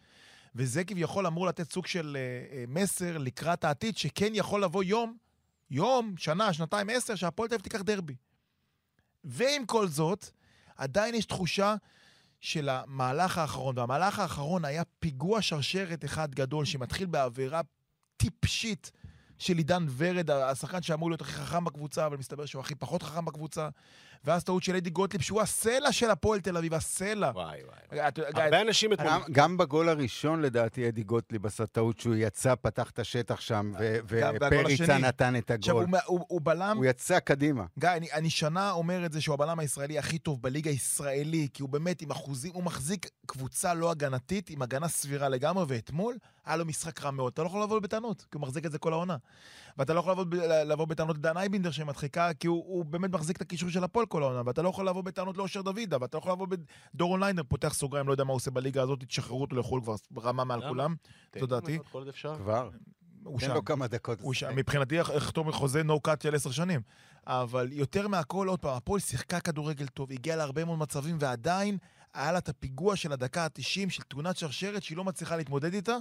וזה 0.54 0.84
כביכול 0.84 1.26
אמור 1.26 1.46
לתת 1.46 1.72
סוג 1.72 1.86
של 1.86 2.16
אה, 2.16 2.56
אה, 2.56 2.64
מסר 2.68 3.18
לקראת 3.18 3.64
העתיד, 3.64 3.96
שכן 3.96 4.32
יכול 4.34 4.64
לבוא 4.64 4.84
יום, 4.84 5.16
יום, 5.72 6.14
שנה, 6.18 6.52
שנתיים, 6.52 6.90
עשר, 6.90 7.14
שהפועל 7.14 7.48
תל 7.48 7.54
אביב 7.54 7.62
תיקח 7.62 7.80
דרבי. 7.80 8.14
ועם 9.24 9.66
כל 9.66 9.88
זאת, 9.88 10.26
עדיין 10.76 11.14
יש 11.14 11.24
תחושה 11.24 11.74
של 12.40 12.68
המהלך 12.68 13.38
האחרון, 13.38 13.78
והמהלך 13.78 14.18
האחרון 14.18 14.64
היה 14.64 14.82
פיגוע 14.98 15.42
שרשרת 15.42 16.04
אחד 16.04 16.34
גדול 16.34 16.64
שמתחיל 16.64 17.06
בעבירה 17.06 17.60
טיפשית 18.16 18.90
של 19.38 19.56
עידן 19.58 19.86
ורד, 19.96 20.30
השחקן 20.30 20.82
שאמור 20.82 21.10
להיות 21.10 21.20
הכי 21.20 21.32
חכם 21.32 21.64
בקבוצה, 21.64 22.06
אבל 22.06 22.16
מסתבר 22.16 22.46
שהוא 22.46 22.60
הכי 22.60 22.74
פחות 22.74 23.02
חכם 23.02 23.24
בקבוצה. 23.24 23.68
ואז 24.24 24.44
טעות 24.44 24.62
של 24.62 24.76
אדי 24.76 24.90
גוטליב, 24.90 25.22
שהוא 25.22 25.40
הסלע 25.40 25.92
של 25.92 26.10
הפועל 26.10 26.40
תל 26.40 26.56
אביב, 26.56 26.74
הסלע. 26.74 27.30
וואי, 27.34 27.60
וואי. 27.90 28.00
הרבה 28.34 28.60
אנשים 28.60 28.92
אתמול... 28.92 29.10
גם, 29.10 29.20
גם 29.32 29.56
בגול 29.56 29.88
הראשון, 29.88 30.42
לדעתי, 30.42 30.88
אדי 30.88 31.02
גוטליב 31.02 31.46
עשה 31.46 31.66
טעות 31.66 32.00
שהוא 32.00 32.14
יצא, 32.14 32.54
פתח 32.54 32.90
את 32.90 32.98
השטח 32.98 33.40
שם, 33.40 33.72
ופריצה. 34.08 34.98
נתן 34.98 35.36
את 35.36 35.50
עכשיו, 35.50 35.80
הגול. 35.80 35.98
הוא, 36.06 36.18
הוא, 36.18 36.26
הוא 36.28 36.40
בלם, 36.44 36.76
הוא 36.76 36.84
יצא 36.84 37.18
קדימה. 37.18 37.64
גיא, 37.78 37.88
אני, 37.88 38.12
אני 38.12 38.30
שנה 38.30 38.70
אומר 38.70 39.06
את 39.06 39.12
זה 39.12 39.20
שהוא 39.20 39.34
הבלם 39.34 39.58
הישראלי 39.58 39.98
הכי 39.98 40.18
טוב 40.18 40.42
בליגה 40.42 40.70
הישראלי, 40.70 41.48
כי 41.54 41.62
הוא 41.62 41.70
באמת 41.70 42.02
עם 42.02 42.10
אחוזים, 42.10 42.52
הוא 42.54 42.62
מחזיק 42.62 43.08
קבוצה 43.26 43.74
לא 43.74 43.90
הגנתית, 43.90 44.50
עם 44.50 44.62
הגנה 44.62 44.88
סבירה 44.88 45.28
לגמרי, 45.28 45.64
ואתמול 45.68 46.16
היה 46.44 46.56
לו 46.56 46.64
משחק 46.64 47.02
רע 47.02 47.10
מאוד. 47.10 47.32
אתה 47.32 47.42
לא 47.42 47.46
יכול 47.46 47.62
לבוא 47.62 47.80
בטענות, 47.80 48.20
כי 48.20 48.28
הוא 48.34 48.42
מחזיק 48.42 48.66
את 48.66 48.72
זה 48.72 48.78
כל 48.78 48.92
העונה. 48.92 49.16
ואתה 49.78 49.94
לא 49.94 50.00
יכול 50.00 50.12
לבוא, 50.66 50.86
בטענות 50.86 51.16
לדן 51.18 51.36
אייבינדר 51.36 51.70
שמדחיקה, 51.70 52.34
כי 52.34 52.46
הוא, 52.46 52.64
הוא 52.66 52.84
באמת 52.84 53.10
מחזיק 53.10 53.36
את 53.36 53.42
הקישור 53.42 53.70
של 53.70 53.84
הפועל 53.84 54.06
כל 54.12 54.22
העונה, 54.22 54.42
ואתה 54.46 54.62
לא 54.62 54.68
יכול 54.68 54.88
לבוא 54.88 55.02
בטענות 55.02 55.36
לאושר 55.36 55.62
דוידה, 55.62 55.96
ואתה 56.00 56.16
לא 56.16 56.20
יכול 56.20 56.32
לבוא 56.32 56.46
בדורון 56.94 57.20
ליינר, 57.20 57.42
פותח 57.42 57.74
סוגריים, 57.74 58.06
לא 58.06 58.12
יודע 58.12 58.24
מה 58.24 58.30
הוא 58.30 58.36
עושה 58.36 58.50
בליגה 58.50 58.82
הזאת, 58.82 59.04
תשחררו 59.04 59.40
אותו 59.40 59.56
לחו"ל 59.56 59.80
כבר 59.84 60.22
רמה 60.22 60.44
מעל? 60.44 60.68
כולם. 60.68 60.94
תן 61.30 61.40
זו 61.40 61.46
דעתי. 61.46 61.78
כבר. 62.36 62.70
הוא 63.24 63.40
תן 63.40 63.46
שם. 63.46 63.54
לו 63.54 63.64
כמה 63.64 63.86
דקות. 63.86 64.20
הוא 64.20 64.34
שם, 64.34 64.46
לשחק. 64.46 64.58
מבחינתי 64.58 64.94
יחתום 64.94 65.52
חוזה 65.52 65.82
נו 65.82 66.00
קאט 66.00 66.22
של 66.22 66.34
עשר 66.34 66.50
שנים. 66.50 66.80
אבל 67.26 67.68
יותר 67.72 68.08
מהכל, 68.08 68.48
עוד 68.48 68.60
פעם, 68.60 68.76
הפועל 68.76 69.00
שיחקה 69.00 69.40
כדורגל 69.40 69.86
טוב, 69.86 70.12
הגיעה 70.12 70.36
להרבה 70.36 70.64
מאוד 70.64 70.78
מצבים, 70.78 71.16
ועדיין 71.20 71.78
היה 72.14 72.32
לה 72.32 72.38
את 72.38 72.48
הפיגוע 72.48 72.96
של 72.96 73.12
הדקה 73.12 73.44
ה-90 73.44 73.90
של 73.90 74.02
תאונת 74.02 74.36
שרשרת 74.36 74.82
שהיא 74.82 74.96
לא 74.96 75.04
מצליחה 75.04 75.36
להתמודד 75.36 75.74
איתה. 75.74 75.96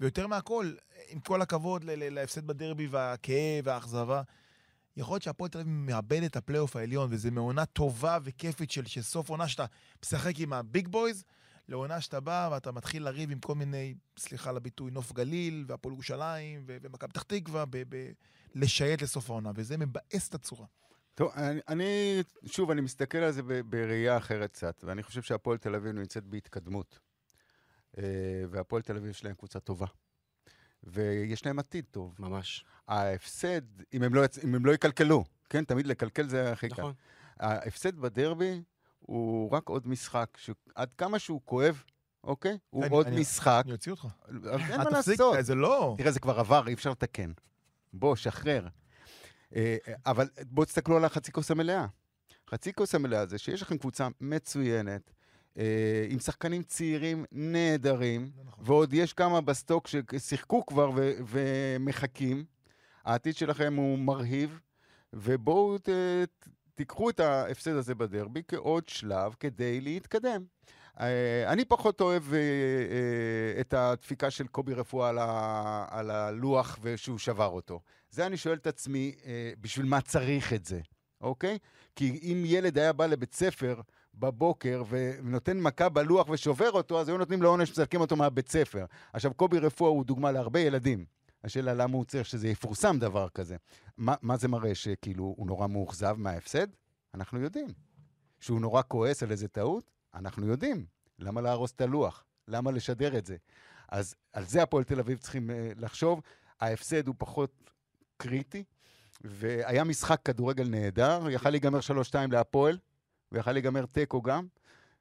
ויותר 0.00 0.26
מהכל, 0.26 0.72
עם 1.08 1.20
כל 1.20 1.42
הכבוד 1.42 1.84
להפסד 1.86 2.46
בדרבי 2.46 2.86
והכאב 2.86 3.64
והאכזבה, 3.64 4.22
יכול 4.96 5.14
להיות 5.14 5.22
שהפועל 5.22 5.50
תל 5.50 5.58
אביב 5.58 5.72
מאבד 5.72 6.22
את 6.22 6.36
הפלייאוף 6.36 6.76
העליון, 6.76 7.08
וזו 7.10 7.30
מעונה 7.32 7.66
טובה 7.66 8.18
וכיפית 8.22 8.70
של, 8.70 8.86
של 8.86 9.02
סוף 9.02 9.28
עונה 9.28 9.48
שאתה 9.48 9.64
משחק 10.04 10.38
עם 10.38 10.52
ה 10.52 10.61
big 10.61 10.88
boys, 10.88 11.24
לעונה 11.68 12.00
שאתה 12.00 12.20
בא 12.20 12.48
ואתה 12.52 12.72
מתחיל 12.72 13.02
לריב 13.02 13.30
עם 13.30 13.38
כל 13.38 13.54
מיני, 13.54 13.94
סליחה 14.18 14.50
על 14.50 14.56
הביטוי, 14.56 14.90
נוף 14.90 15.12
גליל, 15.12 15.64
והפועל 15.68 15.94
ירושלים, 15.94 16.64
ומכבי 16.66 17.08
פתח 17.08 17.22
תקווה, 17.22 17.64
לשייט 18.54 19.02
לסוף 19.02 19.30
העונה, 19.30 19.50
וזה 19.54 19.76
מבאס 19.76 20.28
את 20.28 20.34
הצורה. 20.34 20.66
טוב, 21.14 21.32
אני, 21.34 21.60
אני, 21.68 22.22
שוב, 22.46 22.70
אני 22.70 22.80
מסתכל 22.80 23.18
על 23.18 23.32
זה 23.32 23.42
בראייה 23.42 24.16
אחרת 24.16 24.52
קצת, 24.52 24.84
ואני 24.86 25.02
חושב 25.02 25.22
שהפועל 25.22 25.58
תל 25.58 25.74
אביב 25.74 25.92
נמצאת 25.92 26.24
בהתקדמות. 26.24 26.98
אה, 27.98 28.04
והפועל 28.50 28.82
תל 28.82 28.96
אביב 28.96 29.10
יש 29.10 29.24
להם 29.24 29.34
קבוצה 29.34 29.60
טובה. 29.60 29.86
ויש 30.84 31.46
להם 31.46 31.58
עתיד 31.58 31.84
טוב. 31.90 32.14
ממש. 32.18 32.64
ההפסד, 32.88 33.60
אם 33.94 34.02
הם 34.02 34.14
לא, 34.14 34.24
יצ- 34.24 34.44
אם 34.44 34.54
הם 34.54 34.66
לא 34.66 34.72
יקלקלו, 34.72 35.24
כן, 35.48 35.64
תמיד 35.64 35.86
לקלקל 35.86 36.28
זה 36.28 36.52
הכי 36.52 36.68
קל. 36.68 36.74
נכון. 36.82 36.92
ההפסד 37.40 37.96
בדרבי 37.96 38.62
הוא 38.98 39.50
רק 39.50 39.68
עוד 39.68 39.88
משחק, 39.88 40.28
שעד 40.36 40.88
כמה 40.98 41.18
שהוא 41.18 41.40
כואב, 41.44 41.82
אוקיי? 42.24 42.58
הוא 42.70 42.84
אני- 42.84 42.94
עוד 42.94 43.06
אני- 43.06 43.20
משחק, 43.20 43.62
אני 43.64 43.72
אוציא 43.72 43.92
אותך. 43.92 44.04
אז 44.28 44.46
אה, 44.46 44.68
אין 44.72 44.78
מה 44.78 44.84
תפסיק, 44.90 45.20
לעשות. 45.20 45.36
זה 45.44 45.54
לא... 45.54 45.94
תראה, 45.98 46.10
זה 46.10 46.20
כבר 46.20 46.40
עבר, 46.40 46.68
אי 46.68 46.74
אפשר 46.74 46.90
לתקן. 46.90 47.32
בוא, 47.92 48.16
שחרר. 48.16 48.66
אה, 49.56 49.76
אבל 50.06 50.28
בואו 50.50 50.64
תסתכלו 50.66 50.96
על 50.96 51.04
החצי 51.04 51.32
כוס 51.32 51.50
המלאה. 51.50 51.86
חצי 52.50 52.72
כוס 52.72 52.94
המלאה 52.94 53.26
זה 53.26 53.38
שיש 53.38 53.62
לכם 53.62 53.78
קבוצה 53.78 54.08
מצוינת, 54.20 55.10
אה, 55.10 55.14
עם 56.10 56.18
שחקנים 56.18 56.62
צעירים 56.62 57.24
נהדרים, 57.32 58.30
לא 58.36 58.44
נכון. 58.44 58.64
ועוד 58.66 58.92
יש 58.92 59.12
כמה 59.12 59.40
בסטוק 59.40 59.86
ששיחקו 59.88 60.66
כבר 60.66 60.90
ו- 60.96 61.12
ומחכים. 61.26 62.44
העתיד 63.04 63.36
שלכם 63.36 63.74
הוא 63.76 63.98
מרהיב, 63.98 64.60
ובואו 65.12 65.78
ת- 65.78 65.88
תיקחו 66.74 67.10
את 67.10 67.20
ההפסד 67.20 67.70
הזה 67.74 67.94
בדרבי 67.94 68.42
כעוד 68.48 68.88
שלב 68.88 69.34
כדי 69.40 69.80
להתקדם. 69.80 70.44
אה, 71.00 71.52
אני 71.52 71.64
פחות 71.64 72.00
אוהב 72.00 72.34
אה, 72.34 72.38
אה, 72.38 73.60
את 73.60 73.74
הדפיקה 73.74 74.30
של 74.30 74.46
קובי 74.46 74.74
רפואה 74.74 75.08
על, 75.08 75.18
ה- 75.18 75.86
על 75.90 76.10
הלוח 76.10 76.78
ושהוא 76.82 77.18
שבר 77.18 77.46
אותו. 77.46 77.80
זה 78.10 78.26
אני 78.26 78.36
שואל 78.36 78.54
את 78.56 78.66
עצמי, 78.66 79.14
אה, 79.26 79.52
בשביל 79.60 79.86
מה 79.86 80.00
צריך 80.00 80.52
את 80.52 80.64
זה, 80.64 80.80
אוקיי? 81.20 81.58
כי 81.96 82.18
אם 82.22 82.42
ילד 82.46 82.78
היה 82.78 82.92
בא 82.92 83.06
לבית 83.06 83.34
ספר 83.34 83.80
בבוקר 84.14 84.82
ונותן 84.88 85.60
מכה 85.60 85.88
בלוח 85.88 86.28
ושובר 86.28 86.70
אותו, 86.70 87.00
אז 87.00 87.08
היו 87.08 87.18
נותנים 87.18 87.42
לו 87.42 87.48
עונש 87.48 87.68
ומסלקים 87.68 88.00
אותו 88.00 88.16
מהבית 88.16 88.48
ספר. 88.48 88.84
עכשיו, 89.12 89.34
קובי 89.34 89.58
רפואה 89.58 89.90
הוא 89.90 90.04
דוגמה 90.04 90.32
להרבה 90.32 90.60
ילדים. 90.60 91.04
השאלה 91.44 91.74
למה 91.74 91.96
הוא 91.96 92.04
צריך 92.04 92.26
שזה 92.26 92.48
יפורסם 92.48 92.98
דבר 92.98 93.28
כזה. 93.28 93.56
מה, 93.96 94.14
מה 94.22 94.36
זה 94.36 94.48
מראה? 94.48 94.74
שכאילו 94.74 95.34
הוא 95.36 95.46
נורא 95.46 95.66
מאוכזב 95.66 96.14
מההפסד? 96.18 96.66
אנחנו 97.14 97.40
יודעים. 97.40 97.68
שהוא 98.40 98.60
נורא 98.60 98.82
כועס 98.88 99.22
על 99.22 99.30
איזה 99.30 99.48
טעות? 99.48 99.90
אנחנו 100.14 100.46
יודעים. 100.46 100.86
למה 101.18 101.40
להרוס 101.40 101.72
את 101.72 101.80
הלוח? 101.80 102.24
למה 102.48 102.70
לשדר 102.70 103.18
את 103.18 103.26
זה? 103.26 103.36
אז 103.88 104.14
על 104.32 104.44
זה 104.44 104.62
הפועל 104.62 104.84
תל 104.84 105.00
אביב 105.00 105.18
צריכים 105.18 105.50
uh, 105.50 105.52
לחשוב. 105.76 106.20
ההפסד 106.60 107.06
הוא 107.06 107.14
פחות 107.18 107.70
קריטי, 108.16 108.64
והיה 109.20 109.84
משחק 109.84 110.20
כדורגל 110.24 110.68
נהדר, 110.68 111.30
יכל 111.30 111.50
להיגמר 111.50 111.78
3-2 112.12 112.14
להפועל, 112.30 112.78
ויכל 113.32 113.52
להיגמר 113.52 113.84
תיקו 113.86 114.22
גם, 114.22 114.46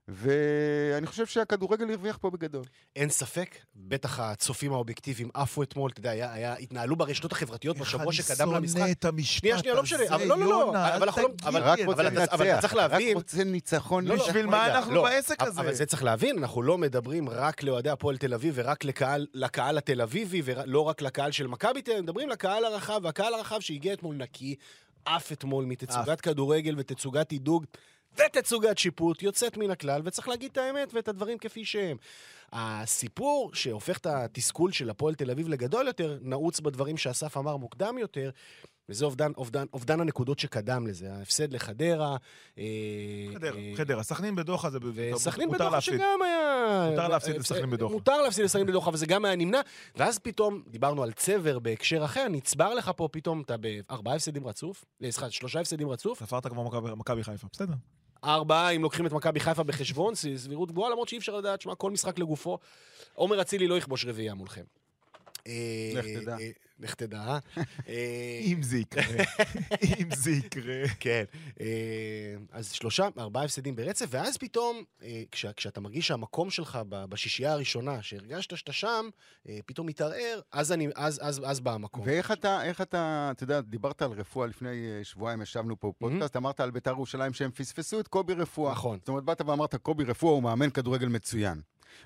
ואני 0.08 1.08
חושב 1.08 1.26
שהכדורגל 1.26 1.89
הרוויח 1.92 2.18
פה 2.22 2.30
בגדול. 2.30 2.63
אין 2.96 3.10
ספק, 3.10 3.56
בטח 3.76 4.20
הצופים 4.20 4.74
האובייקטיביים 4.74 5.30
עפו 5.34 5.63
אתמול, 5.63 5.92
אתה 5.92 6.00
יודע, 6.00 6.10
היה, 6.12 6.34
היה, 6.34 6.54
התנהלו 6.58 6.96
ברשתות 6.96 7.32
החברתיות 7.32 7.78
בשבוע 7.78 8.13
שקדם 8.13 8.32
איך 8.32 8.58
אני 8.58 8.62
למשחק. 8.62 8.80
שונא 8.80 8.92
את 8.92 9.06
המשפט 9.06 9.39
שנייה, 9.42 9.58
שנייה, 9.58 9.76
לא 9.76 9.84
משנה, 9.84 10.04
אבל 10.10 10.26
לא, 10.28 10.38
לא, 10.39 10.46
לא, 10.50 10.70
אבל 10.70 11.04
אנחנו 11.04 11.22
לא- 11.22 11.28
אבל- 11.44 11.62
רק 11.63 11.80
רוצה. 11.86 12.02
אבל 12.02 12.06
לנצח, 12.06 12.34
אבל 12.34 12.48
אתה 12.52 12.62
צריך 12.62 12.76
להבין- 12.76 13.10
רק 13.10 13.15
רוצה 13.15 13.44
ניצחון. 13.44 14.06
לא, 14.06 14.18
לא, 14.18 14.24
בשביל 14.28 14.46
מה 14.46 14.68
אנחנו 14.78 14.94
לא, 14.94 15.04
בעסק 15.04 15.42
אבל- 15.42 15.50
הזה? 15.50 15.62
אבל 15.62 15.74
זה 15.74 15.86
צריך 15.86 16.04
להבין, 16.04 16.38
אנחנו 16.38 16.62
לא 16.62 16.78
מדברים 16.78 17.30
רק 17.30 17.63
לאוהדי 17.63 17.89
הפועל 17.89 18.18
תל 18.18 18.34
אביב 18.34 18.54
ורק 18.58 18.84
לקהל, 18.84 19.28
לקהל 19.34 19.78
התל 19.78 20.02
אביבי, 20.02 20.42
ולא 20.46 20.82
רק 20.82 21.02
לקהל 21.02 21.32
של 21.32 21.48
מכבי 21.48 21.82
תל 21.82 21.92
אביב, 21.92 22.04
מדברים 22.04 22.30
לקהל 22.30 22.65
הרחב, 22.65 23.00
והקהל 23.04 23.34
הרחב 23.34 23.60
שהגיע 23.60 23.94
אתמול 23.94 24.15
נקי, 24.15 24.56
עף 25.06 25.32
אתמול 25.32 25.65
מתצוגת 25.65 26.22
כדורגל 26.22 26.76
ותצוגת 26.78 27.32
עידוג. 27.32 27.65
ותצוגת 28.17 28.78
שיפוט 28.78 29.24
יוצאת 29.24 29.58
מן 29.58 29.72
הכלל, 29.72 30.02
וצריך 30.06 30.28
להגיד 30.28 30.52
את 30.52 30.58
האמת 30.58 30.93
ואת 30.93 31.08
הדברים 31.08 31.38
כפי 31.38 31.65
שהם. 31.65 31.98
הסיפור 32.53 33.51
שהופך 33.53 33.97
את 33.97 34.05
התסכול 34.05 34.71
של 34.71 34.89
הפועל 34.89 35.15
תל 35.15 35.31
אביב 35.31 35.47
לגדול 35.49 35.88
יותר, 35.88 36.17
נעוץ 36.21 36.59
בדברים 36.59 36.97
שאסף 36.97 37.38
אמר 37.38 37.57
מוקדם 37.57 37.97
יותר, 37.97 38.29
וזה 38.89 39.05
אובדן, 39.05 39.31
אובדן, 39.38 39.65
אובדן 39.73 39.99
הנקודות 40.01 40.39
שקדם 40.39 40.88
לזה, 40.88 41.13
ההפסד 41.13 41.53
לחדרה. 41.53 42.17
אה, 42.57 42.63
חדרה, 43.33 43.57
אה, 43.57 43.73
חדרה. 43.75 44.03
סכנין 44.03 44.35
בדוחה 44.35 44.69
זה... 44.69 44.77
וסכנין 45.15 45.49
בדוחה. 45.51 45.81
שגם 45.81 46.19
היה... 46.25 46.88
מותר 46.89 47.07
להפסיד 47.07 47.38
לסכנין 47.38 47.69
בדוחה. 47.69 47.93
מותר 47.93 48.21
להפסיד 48.21 48.45
לסכנין 48.45 48.67
בדוחה, 48.67 48.89
וזה 48.93 49.05
גם 49.05 49.25
היה 49.25 49.35
נמנע. 49.35 49.62
ואז 49.95 50.19
פתאום, 50.19 50.63
דיברנו 50.67 51.03
על 51.03 51.12
צבר 51.12 51.59
בהקשר 51.59 52.05
אחר, 52.05 52.27
נצבר 52.29 52.73
לך 52.73 52.91
פה 52.95 53.07
פתאום, 53.12 53.41
אתה 53.41 53.55
בארבעה 53.57 54.15
הפסדים 54.15 54.47
רצוף, 54.47 54.85
אה, 55.03 55.12
סליחה, 55.12 55.31
שלושה 55.31 55.59
הפסדים 55.59 55.89
רצוף, 55.89 56.19
ספרת 56.19 56.45
מכבי- 56.45 56.95
מכבי 56.95 57.23
חיפה, 57.23 57.47
בסדר. 57.53 57.73
ארבעה, 58.23 58.69
אם 58.69 58.82
לוקחים 58.82 59.05
את 59.05 59.12
מכבי 59.12 59.39
חיפה 59.39 59.63
בחשבון, 59.63 60.15
סבירות 60.15 60.71
גבוהה, 60.71 60.91
למרות 60.91 61.10
שאי 61.10 61.17
אפשר 61.17 61.38
לדעת, 61.38 61.62
שמע, 61.62 61.75
כל 61.75 61.91
משחק 61.91 62.19
לגופו. 62.19 62.58
עומר 63.13 63.41
אצילי 63.41 63.67
לא 63.67 63.77
יכבוש 63.77 64.05
רביעייה 64.05 64.34
מולכם. 64.34 64.63
אה, 65.47 65.91
לך 65.95 66.05
תדע. 66.05 66.36
לך 66.80 66.94
תדע, 66.94 67.18
אה? 67.18 67.39
אה? 67.88 68.39
אם 68.42 68.63
זה 68.63 68.78
יקרה. 68.78 69.24
אם 70.00 70.08
זה 70.15 70.32
יקרה. 70.32 70.84
כן. 71.00 71.24
אה, 71.62 71.65
אז 72.52 72.72
שלושה, 72.72 73.08
ארבעה 73.18 73.44
הפסדים 73.44 73.76
ברצף, 73.76 74.06
ואז 74.10 74.38
פתאום, 74.38 74.84
כש, 75.32 75.46
כשאתה 75.46 75.82
מרגיש 75.82 76.08
שהמקום 76.08 76.50
שלך 76.50 76.80
בשישייה 76.89 77.52
הראשונה, 77.52 78.02
שהרגשת 78.02 78.58
שאתה 78.58 78.74
שם, 78.74 79.10
פתאום 79.65 79.88
מתערער, 79.88 80.39
אז, 80.52 80.72
אני, 80.72 80.88
אז, 80.96 81.20
אז, 81.24 81.42
אז 81.46 81.60
בא 81.60 81.74
המקום. 81.74 82.04
ואיך 82.06 82.32
אתה, 82.32 82.63
איך 82.63 82.82
אתה, 82.82 83.30
אתה 83.32 83.44
יודע, 83.44 83.62
דיברת 83.62 84.02
על 84.02 84.12
רפואה 84.12 84.48
לפני 84.48 84.76
שבועיים, 85.04 85.42
ישבנו 85.42 85.80
פה 85.80 85.92
בפודקאסט, 85.96 86.36
אמרת 86.36 86.60
על 86.60 86.72
בית"ר 86.72 86.92
ירושלים 86.92 87.34
שהם 87.34 87.52
פספסו 87.52 88.00
את 88.00 88.08
קובי 88.08 88.34
רפואה. 88.34 88.72
נכון. 88.72 89.00
זאת 89.00 89.08
אומרת, 89.08 89.24
באת 89.24 89.42
ואמרת, 89.42 89.76
קובי 89.76 90.04
רפואה 90.04 90.34
הוא 90.34 90.44
מאמן 90.44 90.70
כדורגל 90.70 91.08
מצוין. 91.08 91.62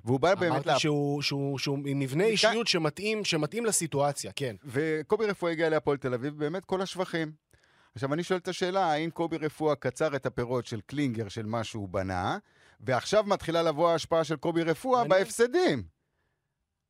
והוא 0.06 0.20
בא 0.20 0.36
באמת... 0.36 0.52
אמרתי 0.52 0.70
לה- 0.70 0.80
שהוא, 0.80 1.22
שהוא, 1.22 1.60
שהוא 1.60 1.78
עם 1.86 2.00
מבנה 2.00 2.24
אישיות 2.24 2.68
שמתאים, 2.68 3.26
שמתאים 3.26 3.66
לסיטואציה, 3.66 4.32
כן. 4.36 4.56
וקובי 4.66 5.26
רפואה 5.26 5.52
הגיע 5.52 5.70
להפועל 5.70 5.98
תל 5.98 6.14
אביב, 6.14 6.38
באמת 6.38 6.66
כל 6.66 6.82
השבחים. 6.82 7.32
עכשיו, 7.96 8.14
אני 8.14 8.24
שואל 8.24 8.40
את 8.40 8.48
השאלה, 8.48 8.86
האם 8.92 9.10
קובי 9.10 9.38
רפואה 9.38 9.76
קצר 9.76 10.16
את 10.16 10.26
הפירות 10.26 10.66
של 10.66 10.82
קלינגר, 10.82 11.28
של 11.28 11.46
מה 11.46 11.64
שהוא 11.64 11.90
בנה, 11.90 12.38
ועכשיו 12.80 13.24
מתחילה 13.28 13.62
לבוא 13.64 13.90
ההשפעה 13.90 14.24
של 14.24 14.36
קובי 14.36 14.64
רפואה. 14.64 15.04
בהפסדים? 15.08 15.84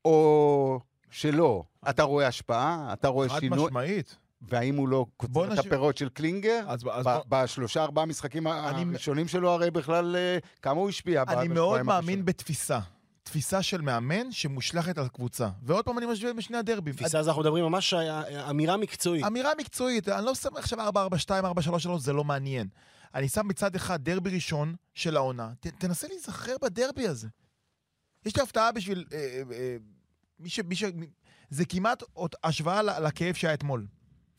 או 0.05 0.79
שלא? 1.09 1.63
אתה 1.89 2.03
רואה 2.03 2.27
השפעה? 2.27 2.89
אתה 2.93 3.07
רואה 3.07 3.29
חד 3.29 3.39
שינוי? 3.39 3.65
משמעית. 3.65 4.17
והאם 4.49 4.75
הוא 4.75 4.87
לא 4.87 5.05
קוצר 5.17 5.43
את 5.45 5.49
נשאיר- 5.49 5.59
הפירות 5.67 5.97
של 5.97 6.09
קלינגר? 6.09 6.63
אז 6.67 6.79
אז 6.91 7.05
ב- 7.07 7.09
בוא- 7.09 7.23
בשלושה, 7.29 7.83
ארבעה 7.83 8.05
משחקים 8.05 8.47
אני- 8.47 8.83
הראשונים 8.89 9.27
שלו, 9.27 9.51
הרי 9.51 9.71
בכלל, 9.71 10.15
אה, 10.15 10.37
כמה 10.61 10.79
הוא 10.79 10.89
השפיע 10.89 11.23
אני 11.27 11.47
מאוד 11.47 11.67
הראשונים? 11.67 11.85
מאמין 11.85 12.25
בתפיסה. 12.25 12.79
תפיסה 13.23 13.61
של 13.61 13.81
מאמן 13.81 14.31
שמושלכת 14.31 14.97
על 14.97 15.07
קבוצה. 15.07 15.49
ועוד 15.63 15.85
פעם 15.85 15.97
אני 15.97 16.05
משווה 16.05 16.33
בשני 16.33 16.57
הדרבים. 16.57 16.93
תפיסה 16.93 17.19
הזו 17.19 17.29
אנחנו 17.29 17.41
מדברים 17.41 17.63
ממש 17.65 17.93
אה, 17.93 18.49
אמירה 18.49 18.77
מקצועית. 18.77 19.25
אמירה 19.25 19.51
מקצועית, 19.59 20.09
אני 20.09 20.25
לא 20.25 20.35
שם 20.35 20.49
עכשיו 20.57 20.79
4-4-2, 20.89 21.45
4-3-3, 21.45 21.99
זה 21.99 22.13
לא 22.13 22.23
מעניין. 22.23 22.67
אני 23.15 23.29
שם 23.29 23.47
מצד 23.47 23.75
אחד 23.75 24.03
דרבי 24.03 24.29
ראשון 24.29 24.75
של 24.93 25.17
העונה, 25.17 25.49
ת, 25.59 25.67
תנסה 25.67 26.07
להיזכר 26.07 26.55
בדרבי 26.61 27.07
הזה. 27.07 27.27
יש 28.25 28.35
לי 28.35 28.41
הפתעה 28.43 28.71
בשביל... 28.71 29.05
אה, 29.13 29.17
אה, 29.51 29.75
מי 30.39 30.49
ש... 30.49 30.59
מי 30.59 30.75
ש... 30.75 30.83
זה 31.49 31.65
כמעט 31.65 32.03
עוד 32.13 32.35
השוואה 32.43 32.81
לכאב 32.83 33.33
שהיה 33.35 33.53
אתמול. 33.53 33.85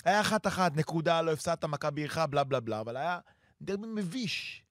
היה 0.05 0.21
אחת-אחת, 0.21 0.77
נקודה, 0.77 1.23
לא 1.23 1.33
הפסדת, 1.33 1.64
מכבי 1.64 2.01
עירך, 2.01 2.19
בלה 2.19 2.45
בלה 2.45 2.61
בלה, 2.61 2.81
אבל 2.81 2.97
היה 2.97 3.19
דרבי 3.62 3.87
מביש. 3.87 4.62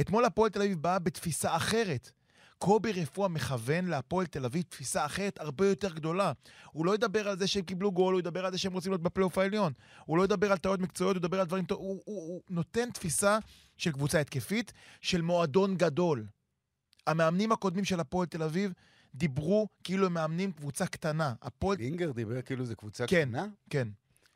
אתמול 0.00 0.24
הפועל 0.24 0.50
תל 0.50 0.62
אביב 0.62 0.82
באה 0.82 0.98
בתפיסה 0.98 1.56
אחרת. 1.56 2.10
קובי 2.58 2.92
רפואה 2.92 3.28
מכוון 3.28 3.84
להפועל 3.86 4.26
תל 4.26 4.44
אביב 4.44 4.62
תפיסה 4.62 5.06
אחרת 5.06 5.40
הרבה 5.40 5.66
יותר 5.68 5.92
גדולה. 5.92 6.32
הוא 6.72 6.86
לא 6.86 6.94
ידבר 6.94 7.28
על 7.28 7.38
זה 7.38 7.46
שהם 7.46 7.62
קיבלו 7.62 7.92
גול, 7.92 8.14
הוא 8.14 8.20
ידבר 8.20 8.46
על 8.46 8.52
זה 8.52 8.58
שהם 8.58 8.72
רוצים 8.72 8.92
להיות 8.92 9.02
בפלייאוף 9.02 9.38
העליון. 9.38 9.72
הוא 10.04 10.18
לא 10.18 10.24
ידבר 10.24 10.52
על 10.52 10.58
טעויות 10.58 10.80
מקצועיות, 10.80 11.16
הוא 11.16 11.20
ידבר 11.20 11.40
על 11.40 11.46
דברים... 11.46 11.64
טוב- 11.64 11.78
הוא, 11.78 12.02
הוא, 12.04 12.22
הוא 12.28 12.42
נותן 12.50 12.90
תפיסה 12.90 13.38
של 13.76 13.92
קבוצה 13.92 14.20
התקפית, 14.20 14.72
של 15.00 15.22
מועדון 15.22 15.76
גדול. 15.76 16.26
המאמנים 17.06 17.52
הקודמים 17.52 17.84
של 17.84 18.00
הפועל 18.00 18.26
תל 18.26 18.42
אביב 18.42 18.72
דיברו 19.14 19.68
כאילו 19.84 20.06
הם 20.06 20.14
מאמנים 20.14 20.52
קבוצה 20.52 20.86
קטנה. 20.86 21.34
הפועל... 21.42 21.76
קלינגר 21.76 22.12
דיבר 22.12 22.42
כאילו 22.42 22.64
זו 22.64 22.76
קבוצה 22.76 23.06
כן. 23.06 23.28
קטנה? 23.28 23.46
כן. 23.70 23.88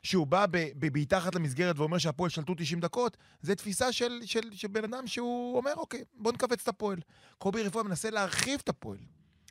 שהוא 0.03 0.27
בא 0.27 0.45
ב- 0.51 0.71
ב- 0.79 0.97
מתחת 0.97 1.35
למסגרת 1.35 1.79
ואומר 1.79 1.97
שהפועל 1.97 2.29
שלטו 2.29 2.53
90 2.57 2.79
דקות, 2.79 3.17
זה 3.41 3.55
תפיסה 3.55 3.91
של, 3.91 4.19
של, 4.25 4.53
של 4.53 4.67
בן 4.67 4.83
אדם 4.83 5.07
שהוא 5.07 5.57
אומר, 5.57 5.73
אוקיי, 5.75 6.03
בוא 6.13 6.31
נכווץ 6.31 6.61
את 6.61 6.67
הפועל. 6.67 6.99
קובי 7.37 7.63
רפואה 7.63 7.83
מנסה 7.83 8.09
להרחיב 8.09 8.59
את 8.63 8.69
הפועל. 8.69 8.99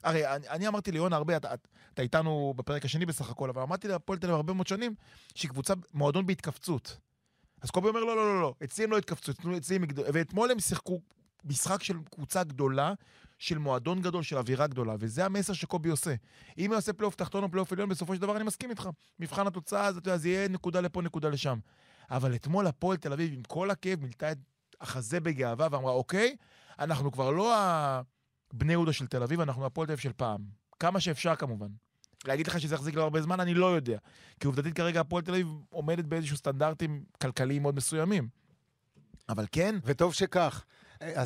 הרי 0.03 0.35
אני, 0.35 0.49
אני 0.49 0.69
אמרתי 0.69 0.93
ליונה 0.93 1.17
הרבה, 1.17 1.37
אתה, 1.37 1.55
אתה 1.95 2.03
איתנו 2.03 2.55
בפרק 2.57 2.85
השני 2.85 3.07
בסך 3.07 3.31
הכל, 3.31 3.51
אבל 3.51 3.63
אמרתי 3.63 3.89
להפועל 3.89 4.19
תל 4.19 4.27
אביב 4.27 4.37
הרבה 4.37 4.53
מאוד 4.53 4.67
שנים, 4.67 4.95
שהיא 5.35 5.51
קבוצה, 5.51 5.75
מועדון 5.95 6.27
בהתכווצות. 6.27 6.97
אז 7.63 7.71
קובי 7.71 7.89
אומר, 7.89 8.01
לא, 8.01 8.17
לא, 8.17 8.35
לא, 8.35 8.41
לא, 8.41 8.55
אצלי 8.65 8.85
הם 8.85 8.91
לא 8.91 8.99
התכווצו, 8.99 9.33
אצלי 9.57 9.77
הם 9.77 9.85
יגדלו. 9.85 10.05
ואתמול 10.13 10.51
הם 10.51 10.61
שיחקו 10.61 11.01
משחק 11.45 11.83
של 11.83 11.97
קבוצה 12.11 12.45
גדולה, 12.45 12.93
של 13.39 13.59
מועדון 13.59 14.03
גדול, 14.03 14.23
של 14.23 14.39
אווירה 14.39 14.67
גדולה, 14.67 14.95
וזה 14.99 15.25
המסר 15.25 15.53
שקובי 15.53 15.89
עושה. 15.89 16.15
אם 16.59 16.67
הוא 16.67 16.75
יעשה 16.75 16.93
פלייאוף 16.93 17.15
תחתון 17.15 17.45
או 17.45 17.51
פלייאוף 17.51 17.73
עליון, 17.73 17.89
בסופו 17.89 18.15
של 18.15 18.21
דבר 18.21 18.37
אני 18.37 18.45
מסכים 18.45 18.71
איתך. 18.71 18.89
מבחן 19.19 19.47
התוצאה, 19.47 19.87
אז 19.87 19.97
אתה 19.97 20.09
יודע, 20.09 20.19
זה 20.19 20.29
יהיה 20.29 20.49
נקודה 20.49 20.81
לפה, 20.81 21.03
נקודה 21.03 21.29
לשם. 21.29 21.59
אבל 22.11 22.35
אתמול 22.35 22.67
הפועל 22.67 22.97
תל 22.97 23.13
אביב, 23.13 23.33
עם 23.35 23.43
כל 23.43 23.71
הכאב, 23.71 24.03
מילאה 24.03 24.33
את 24.33 24.39
החזה 24.81 25.21
בגאווה 25.21 25.69
ואמרה, 25.71 25.93
אוקיי, 25.93 26.37
אנחנו 26.79 27.13
כבר 27.13 27.31
לא 27.31 27.55
הבני 27.57 28.73
יהודה 28.73 28.93
של 28.93 29.07
תל 29.07 29.23
אביב, 29.23 29.41
אנחנו 29.41 29.67
הפועל 29.67 29.87
תל 29.87 29.93
אביב 29.93 30.03
של 30.03 30.13
פעם. 30.13 30.41
כמה 30.81 31.01
שאפשר 31.01 31.37
כמובן. 31.37 31.69
להגיד 32.25 32.47
לך 32.47 32.61
שזה 32.61 32.75
יחזיק 32.75 32.95
לו 32.95 33.03
הרבה 33.03 33.23
זמן, 33.23 33.41
אני 33.41 33.55
לא 33.55 33.77
יודע. 33.77 33.99
כי 34.41 34.47
עובדתית 34.47 34.75
כרגע 34.75 35.01
הפועל 35.01 35.23
תל 35.23 35.31
אביב 35.31 35.49
עומדת 35.71 36.05
באיזשהו 36.05 36.37
סטנדרטים 36.37 37.05
כלכליים 37.23 37.63
מאוד 37.63 37.77
מסוימים. 37.77 38.29
אבל 39.29 39.47
כן, 39.53 39.75
וטוב 39.85 40.15
שכך. 40.15 40.65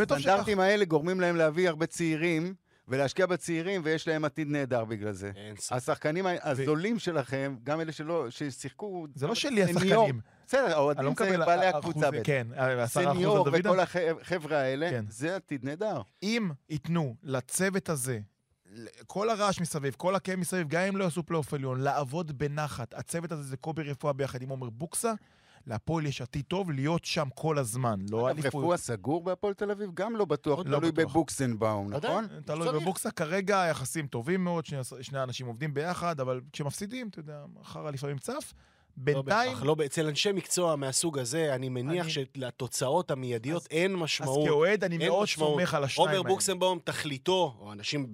וטוב 0.01 0.18
הסטנדרטים 0.18 0.61
האלה 0.61 0.85
גורמים 0.85 1.21
להם 1.21 1.37
להביא 1.37 1.68
הרבה 1.68 1.87
צעירים 1.87 2.55
ולהשקיע 2.89 3.27
בצעירים, 3.27 3.81
ויש 3.85 4.09
להם 4.09 4.25
עתיד 4.25 4.49
נהדר 4.49 4.85
בגלל 4.85 5.12
זה. 5.12 5.33
אין 5.37 5.57
ספק. 5.57 5.77
השחקנים 5.77 6.27
הזולים 6.43 6.99
שלכם, 6.99 7.57
גם 7.62 7.81
אלה 7.81 7.93
שלא, 7.93 8.31
ששיחקו... 8.31 9.07
זה 9.14 9.27
לא 9.27 9.35
שלי. 9.35 9.62
השחקנים. 9.62 10.21
בסדר, 10.47 10.68
לא 10.68 10.73
האוהדים 10.73 11.14
זה 11.18 11.39
בעלי 11.39 11.66
הקבוצה 11.66 12.11
בטח. 12.11 12.21
כן, 12.25 12.47
עשרה 12.57 13.05
אחוז 13.05 13.16
סניור 13.16 13.37
על 13.37 13.51
דוידה. 13.51 13.71
וכל 13.71 13.81
החבר'ה 13.81 14.59
האלה, 14.59 14.91
כן. 14.91 15.05
זה 15.09 15.37
עתיד 15.37 15.64
נהדר. 15.64 16.01
אם 16.23 16.51
ייתנו 16.71 17.16
לצוות 17.23 17.89
הזה, 17.89 18.18
כל 19.07 19.31
הרעש 19.31 19.61
מסביב, 19.61 19.95
כל 19.97 20.14
הכאב 20.14 20.37
מסביב, 20.39 20.68
גם 20.68 20.83
אם 20.83 20.97
לא 20.97 21.05
יעשו 21.05 21.23
פלייאוף 21.23 21.55
עליון, 21.55 21.81
לעבוד 21.81 22.39
בנחת, 22.39 22.95
הצוות 22.95 23.33
הזה 23.33 23.43
זה 23.43 23.57
קובי 23.57 23.83
רפואה 23.83 24.12
ביחד 24.12 24.43
עם 24.43 24.49
עומר 24.49 24.71
בוקסה, 24.71 25.12
להפועל 25.67 26.07
יש 26.07 26.21
עתיד 26.21 26.45
טוב 26.49 26.71
להיות 26.71 27.05
שם 27.05 27.29
כל 27.35 27.59
הזמן, 27.59 28.01
לא 28.11 28.31
אגב, 28.31 28.39
אליפות. 28.39 28.61
רפואה 28.61 28.77
סגור 28.77 29.25
בהפועל 29.25 29.55
תל 29.55 29.71
אביב? 29.71 29.91
גם 29.95 30.17
לא 30.17 30.25
בטוח, 30.25 30.59
לא 30.59 30.65
תלוי 30.65 30.93
בטוח. 30.93 31.11
בבוקסנבאום. 31.11 31.91
נכון? 31.93 32.27
תלוי. 32.45 32.81
בבוקסה, 32.81 33.11
כרגע 33.11 33.67
יחסים 33.71 34.07
טובים 34.07 34.45
מאוד, 34.45 34.67
שני, 34.67 34.79
שני 35.01 35.23
אנשים 35.23 35.47
עובדים 35.47 35.75
ביחד, 35.75 36.21
אבל 36.21 36.41
כשמפסידים, 36.53 37.09
אתה 37.09 37.19
יודע, 37.19 37.45
חרא 37.65 37.91
לפעמים 37.91 38.19
צף. 38.19 38.53
לא 38.97 39.05
בינתיים, 39.22 39.51
בהכרח, 39.53 39.62
לא, 39.66 39.76
אצל 39.86 40.07
אנשי 40.07 40.32
מקצוע 40.32 40.76
מהסוג 40.76 41.18
הזה, 41.18 41.55
אני 41.55 41.68
מניח 41.68 42.05
אני- 42.05 42.12
שלתוצאות 42.12 43.11
המיידיות 43.11 43.62
אז- 43.62 43.68
אין 43.70 43.95
אז 43.95 43.99
משמעות. 44.01 44.49
כאוהד 44.49 44.84
אני 44.84 44.99
מאוד. 44.99 45.28
סומך 45.28 45.74
על 45.74 45.84
השניים 45.84 46.09
עומר 46.09 46.18
האלה. 46.18 46.28
בוקסנבאום, 46.28 46.78
תכליתו, 46.84 47.57
או 47.61 47.72
אנשים 47.72 48.07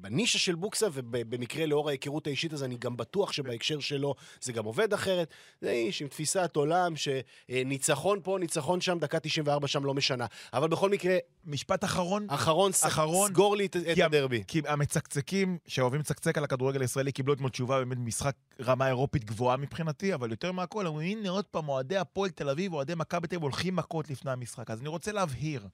בנישה 0.00 0.38
של 0.38 0.54
בוקסה, 0.54 0.86
ובמקרה 0.92 1.66
לאור 1.66 1.88
ההיכרות 1.88 2.26
האישית 2.26 2.52
הזו, 2.52 2.64
אני 2.64 2.76
גם 2.78 2.96
בטוח 2.96 3.32
שבהקשר 3.32 3.80
שלו 3.80 4.14
זה 4.40 4.52
גם 4.52 4.64
עובד 4.64 4.92
אחרת. 4.92 5.30
זה 5.60 5.70
איש 5.70 6.02
עם 6.02 6.08
תפיסת 6.08 6.50
עולם 6.56 6.92
שניצחון 6.96 8.20
פה, 8.22 8.36
ניצחון 8.40 8.80
שם, 8.80 8.98
דקה 8.98 9.18
94 9.20 9.68
שם 9.68 9.84
לא 9.84 9.94
משנה. 9.94 10.26
אבל 10.52 10.68
בכל 10.68 10.90
מקרה, 10.90 11.16
משפט 11.44 11.84
אחרון, 11.84 12.26
אחרון, 12.28 12.70
אחרון, 12.86 13.28
סגור 13.30 13.56
לי 13.56 13.66
את 13.66 13.76
את 13.76 13.98
הדרבי. 14.04 14.42
כי 14.48 14.60
המצקצקים 14.66 15.58
שאוהבים 15.66 16.00
לצקצק 16.00 16.38
על 16.38 16.44
הכדורגל 16.44 16.80
הישראלי 16.80 17.12
קיבלו 17.12 17.34
אתמול 17.34 17.50
תשובה 17.50 17.78
באמת 17.78 17.98
משחק 18.00 18.34
רמה 18.64 18.86
אירופית 18.88 19.24
גבוהה 19.24 19.56
מבחינתי, 19.56 20.12
אבל 20.18 20.30
יותר 20.30 20.52
מהכל, 20.52 20.86
אמרו, 20.86 21.00
הנה 21.00 21.30
עוד 21.30 21.44
פעם, 21.44 21.68
אוהדי 21.68 21.96
הפועל 21.96 22.30
תל 22.30 22.48
אביב, 22.48 22.72
אוהדי 22.72 22.94
מכבי 22.96 23.28
תל 23.28 23.34
אביב 23.36 23.42
הולכים 23.42 23.76
מכות 23.76 24.10
לפני 24.10 24.30
המשחק. 24.30 24.70
אז 24.70 24.80
אני 24.80 24.88
רוצה 24.88 25.12
להבהיר, 25.12 25.68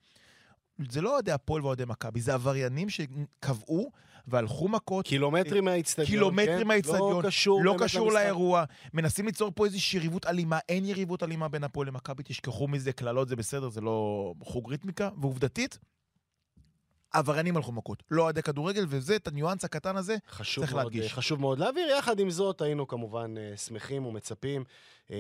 זה 0.90 1.00
לא 1.00 1.12
אוהדי 1.14 1.32
הפועל 1.32 1.62
ואוהדי 1.62 1.84
מכבי, 1.86 2.20
זה 2.20 2.34
עבריינים 2.34 2.88
שקבעו 2.90 3.90
והלכו 4.26 4.68
מכות. 4.68 5.06
קילומטרים 5.06 5.64
מהאיצטדיון. 5.64 6.08
קילומטרים 6.08 6.58
כן? 6.58 6.66
מהאיצטדיון, 6.68 7.22
לא 7.22 7.28
קשור 7.28 7.64
לא 7.64 7.76
קשור 7.78 8.06
למשחק. 8.06 8.22
לאירוע, 8.22 8.64
מנסים 8.94 9.26
ליצור 9.26 9.52
פה 9.54 9.64
איזושהי 9.64 9.98
יריבות 9.98 10.26
אלימה, 10.26 10.58
אין 10.68 10.84
יריבות 10.84 11.22
אלימה 11.22 11.48
בין 11.48 11.64
הפועל 11.64 11.88
למכבי, 11.88 12.22
תשכחו 12.26 12.68
מזה, 12.68 12.92
קללות 12.92 13.28
זה 13.28 13.36
בסדר, 13.36 13.68
זה 13.68 13.80
לא 13.80 14.34
חוג 14.40 14.70
ריתמיקה, 14.70 15.10
ועובדתית, 15.20 15.78
עבריינים 17.14 17.56
הלכו 17.56 17.72
מכות, 17.72 18.02
לא 18.10 18.22
אוהדי 18.22 18.42
כדורגל, 18.42 18.84
וזה, 18.88 19.16
את 19.16 19.28
הניואנס 19.28 19.64
הקטן 19.64 19.96
הזה, 19.96 20.16
חשוב 20.30 20.64
צריך 20.64 20.74
מאוד, 20.74 20.84
להדגיש. 20.84 21.14
חשוב 21.14 21.40
מאוד 21.40 21.58
להעביר. 21.58 21.88
יחד 21.98 22.20
עם 22.20 22.30
זאת, 22.30 22.62
היינו 22.62 22.88
כמובן 22.88 23.34
אה, 23.38 23.56
שמחים 23.56 24.06
ומצפים, 24.06 24.64
אה, 25.10 25.16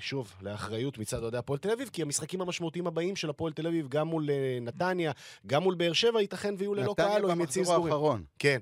שוב, 0.00 0.32
לאחריות 0.42 0.98
מצד 0.98 1.22
אוהדי 1.22 1.36
הפועל 1.36 1.58
תל 1.58 1.70
אביב, 1.70 1.90
כי 1.92 2.02
המשחקים 2.02 2.40
המשמעותיים 2.40 2.86
הבאים 2.86 3.16
של 3.16 3.30
הפועל 3.30 3.52
תל 3.52 3.66
אביב, 3.66 3.88
גם 3.88 4.06
מול 4.06 4.30
אה, 4.30 4.58
נתניה, 4.60 5.12
גם 5.46 5.62
מול 5.62 5.74
באר 5.74 5.92
שבע, 5.92 6.20
ייתכן 6.20 6.54
ויהיו 6.58 6.74
ללא 6.74 6.94
קהל 6.96 7.24
או 7.24 7.30
עם 7.30 7.40
יציאים 7.40 7.64
במחזור 7.64 7.74
סגורים. 7.74 7.92
האחרון. 7.92 8.24
כן, 8.38 8.58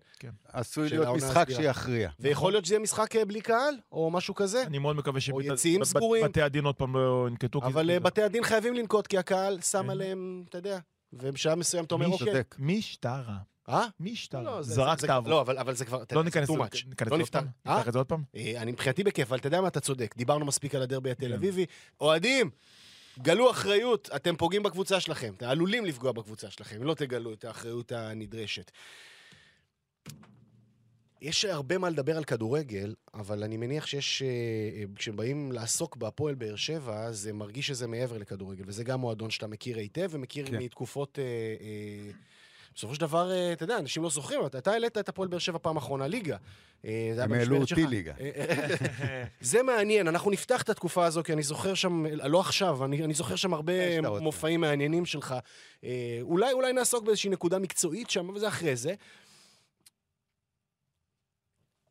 עשוי 0.52 0.88
של 0.88 1.00
להיות 1.00 1.16
משחק. 1.16 1.48
שיכריע. 1.50 2.10
ויכול 2.20 2.52
להיות 2.52 2.64
שזה 2.64 2.74
יהיה 2.74 2.82
משחק 2.82 3.16
אה, 3.16 3.24
בלי 3.24 3.40
קהל, 3.40 3.74
או 3.92 4.10
משהו 4.10 4.34
כזה. 4.34 4.62
אני 4.62 4.78
מאוד 4.78 4.96
מקווה. 4.96 5.20
שבתי 5.20 6.42
הדין 6.42 6.64
עוד 6.64 6.74
פעם 6.74 6.96
לא 6.96 7.26
ינקטו. 7.28 7.60
אבל 7.62 7.98
בתי 7.98 8.22
הדין 8.22 8.44
חייבים 8.44 8.74
לנקוט, 8.74 9.06
כי 9.06 9.18
הקהל 9.18 9.60
שם 9.60 9.82
כן. 9.82 9.90
עליהם, 9.90 10.44
אתה 10.48 10.58
יודע, 10.58 10.78
ובשעה 11.12 11.54
מסוים 11.54 11.84
אתה 11.84 11.94
אומר, 11.94 12.06
מי 12.08 12.12
אוקיי. 12.12 12.26
צודק. 12.26 12.56
משטרה, 12.58 13.36
אה? 13.68 13.86
משטרה, 14.00 14.42
לא, 14.42 14.62
זה- 14.62 14.74
זרקת 14.74 15.00
זה- 15.00 15.14
עבור. 15.14 15.30
לא, 15.30 15.40
אבל 15.40 15.58
אבל 15.58 15.74
זה 15.74 15.84
כבר, 15.84 16.02
לא 16.12 16.24
ניכנס 16.24 16.48
too 16.48 16.52
לזה 16.52 16.58
לא 17.06 17.10
עוד 17.10 17.20
נפתח. 17.20 17.42
אה? 17.66 17.88
את 17.88 17.92
זה 17.92 17.98
עוד 17.98 18.06
פעם? 18.06 18.22
אה, 18.36 18.62
אני 18.62 18.72
מבחינתי 18.72 19.04
בכיף, 19.04 19.28
אבל 19.28 19.38
אתה 19.38 19.46
יודע 19.46 19.60
מה, 19.60 19.68
אתה 19.68 19.80
צודק. 19.80 20.14
דיברנו 20.16 20.44
מספיק 20.44 20.74
על 20.74 20.82
הדרבי 20.82 21.10
התל 21.10 21.26
כן. 21.28 21.32
אביבי. 21.32 21.66
אוהדים, 22.00 22.50
גלו 23.18 23.50
אחריות, 23.50 24.08
אתם 24.16 24.36
פוגעים 24.36 24.62
בקבוצה 24.62 25.00
שלכם. 25.00 25.34
אתם 25.36 25.46
עלולים 25.46 25.84
לפגוע 25.84 26.12
בקבוצה 26.12 26.50
שלכם, 26.50 26.76
אם 26.76 26.82
לא 26.82 26.94
תגלו 26.94 27.32
את 27.32 27.44
האחריות 27.44 27.92
הנדרשת. 27.92 28.70
יש 31.22 31.44
הרבה 31.44 31.78
מה 31.78 31.90
לדבר 31.90 32.16
על 32.16 32.24
כדורגל, 32.24 32.94
אבל 33.14 33.42
אני 33.42 33.56
מניח 33.56 33.86
שיש... 33.86 34.22
אה, 34.22 34.28
אה, 34.28 34.84
כשבאים 34.96 35.52
לעסוק 35.52 35.96
בהפועל 35.96 36.34
באר 36.34 36.56
שבע, 36.56 37.12
זה 37.12 37.32
מרגיש 37.32 37.66
שזה 37.66 37.86
מעבר 37.86 38.18
לכדורגל, 38.18 38.64
וזה 38.66 38.84
גם 38.84 39.00
מועדון 39.00 39.30
שאתה 39.30 39.46
מכיר 39.46 39.78
היטב, 39.78 40.08
ומכיר 40.10 40.46
כן. 40.46 40.56
מתקופות... 40.56 41.18
אה, 41.18 42.10
בסופו 42.74 42.94
של 42.94 43.00
דבר, 43.00 43.52
אתה 43.52 43.64
יודע, 43.64 43.78
אנשים 43.78 44.02
לא 44.02 44.10
זוכרים, 44.10 44.46
אתה, 44.46 44.70
העלית 44.70 44.98
את 44.98 45.08
הפועל 45.08 45.28
באר 45.28 45.38
שבע 45.38 45.58
פעם 45.62 45.76
אחרונה 45.76 46.06
ליגה. 46.06 46.36
הם 46.84 47.32
העלו. 47.32 47.56
אותי 47.56 47.86
ליגה. 47.86 48.12
זה 49.40 49.62
מעניין, 49.62 50.08
אנחנו 50.08 50.30
נפתח 50.30 50.62
את 50.62 50.68
התקופה 50.68 51.04
הזו, 51.04 51.22
כי 51.22 51.32
אני 51.32 51.42
זוכר 51.42 51.74
שם, 51.74 52.06
לא 52.06 52.40
עכשיו, 52.40 52.84
אני, 52.84 53.04
אני 53.04 53.14
זוכר 53.14 53.36
שם 53.36 53.54
הרבה. 53.54 54.00
מופעים 54.20 54.60
מעניינים 54.60 55.06
שלך. 55.06 55.34
אולי, 56.22 56.52
אולי 56.52 56.72
נעסוק 56.72 57.04
באיזושהי 57.04 57.30
נקודה 57.30 57.58
מקצועית 57.58 58.10
שם, 58.10 58.28
אבל 58.28 58.38
זה 58.38 58.48
אחרי 58.48 58.76
זה. 58.76 58.94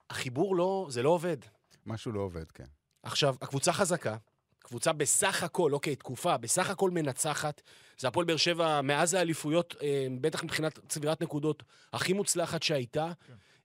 החיבור 0.10 0.56
לא, 0.56 0.88
זה 0.90 1.04
לא 1.04 1.10
עובד. 1.10 1.38
משהו 1.86 2.12
לא 2.12 2.20
עובד, 2.20 2.52
כן. 2.52 2.66
עכשיו, 3.04 3.36
הקבוצה 3.42 3.74
חזקה, 3.74 4.18
קבוצה 4.60 4.94
בסך 4.94 5.44
הכל, 5.44 5.74
אוקיי, 5.74 5.96
תקופה, 5.96 6.38
בסך 6.38 6.70
הכל 6.70 6.92
מנצחת. 6.92 7.62
זה 7.98 8.08
הפועל 8.08 8.26
באר 8.26 8.38
שבע, 8.38 8.82
מאז 8.82 9.14
האליפויות, 9.14 9.76
אה, 9.82 10.08
בטח 10.22 10.44
מבחינת 10.44 10.80
צבירת 10.88 11.22
נקודות, 11.22 11.64
הכי 11.94 12.14
מוצלחת 12.14 12.64
שהייתה. 12.64 13.12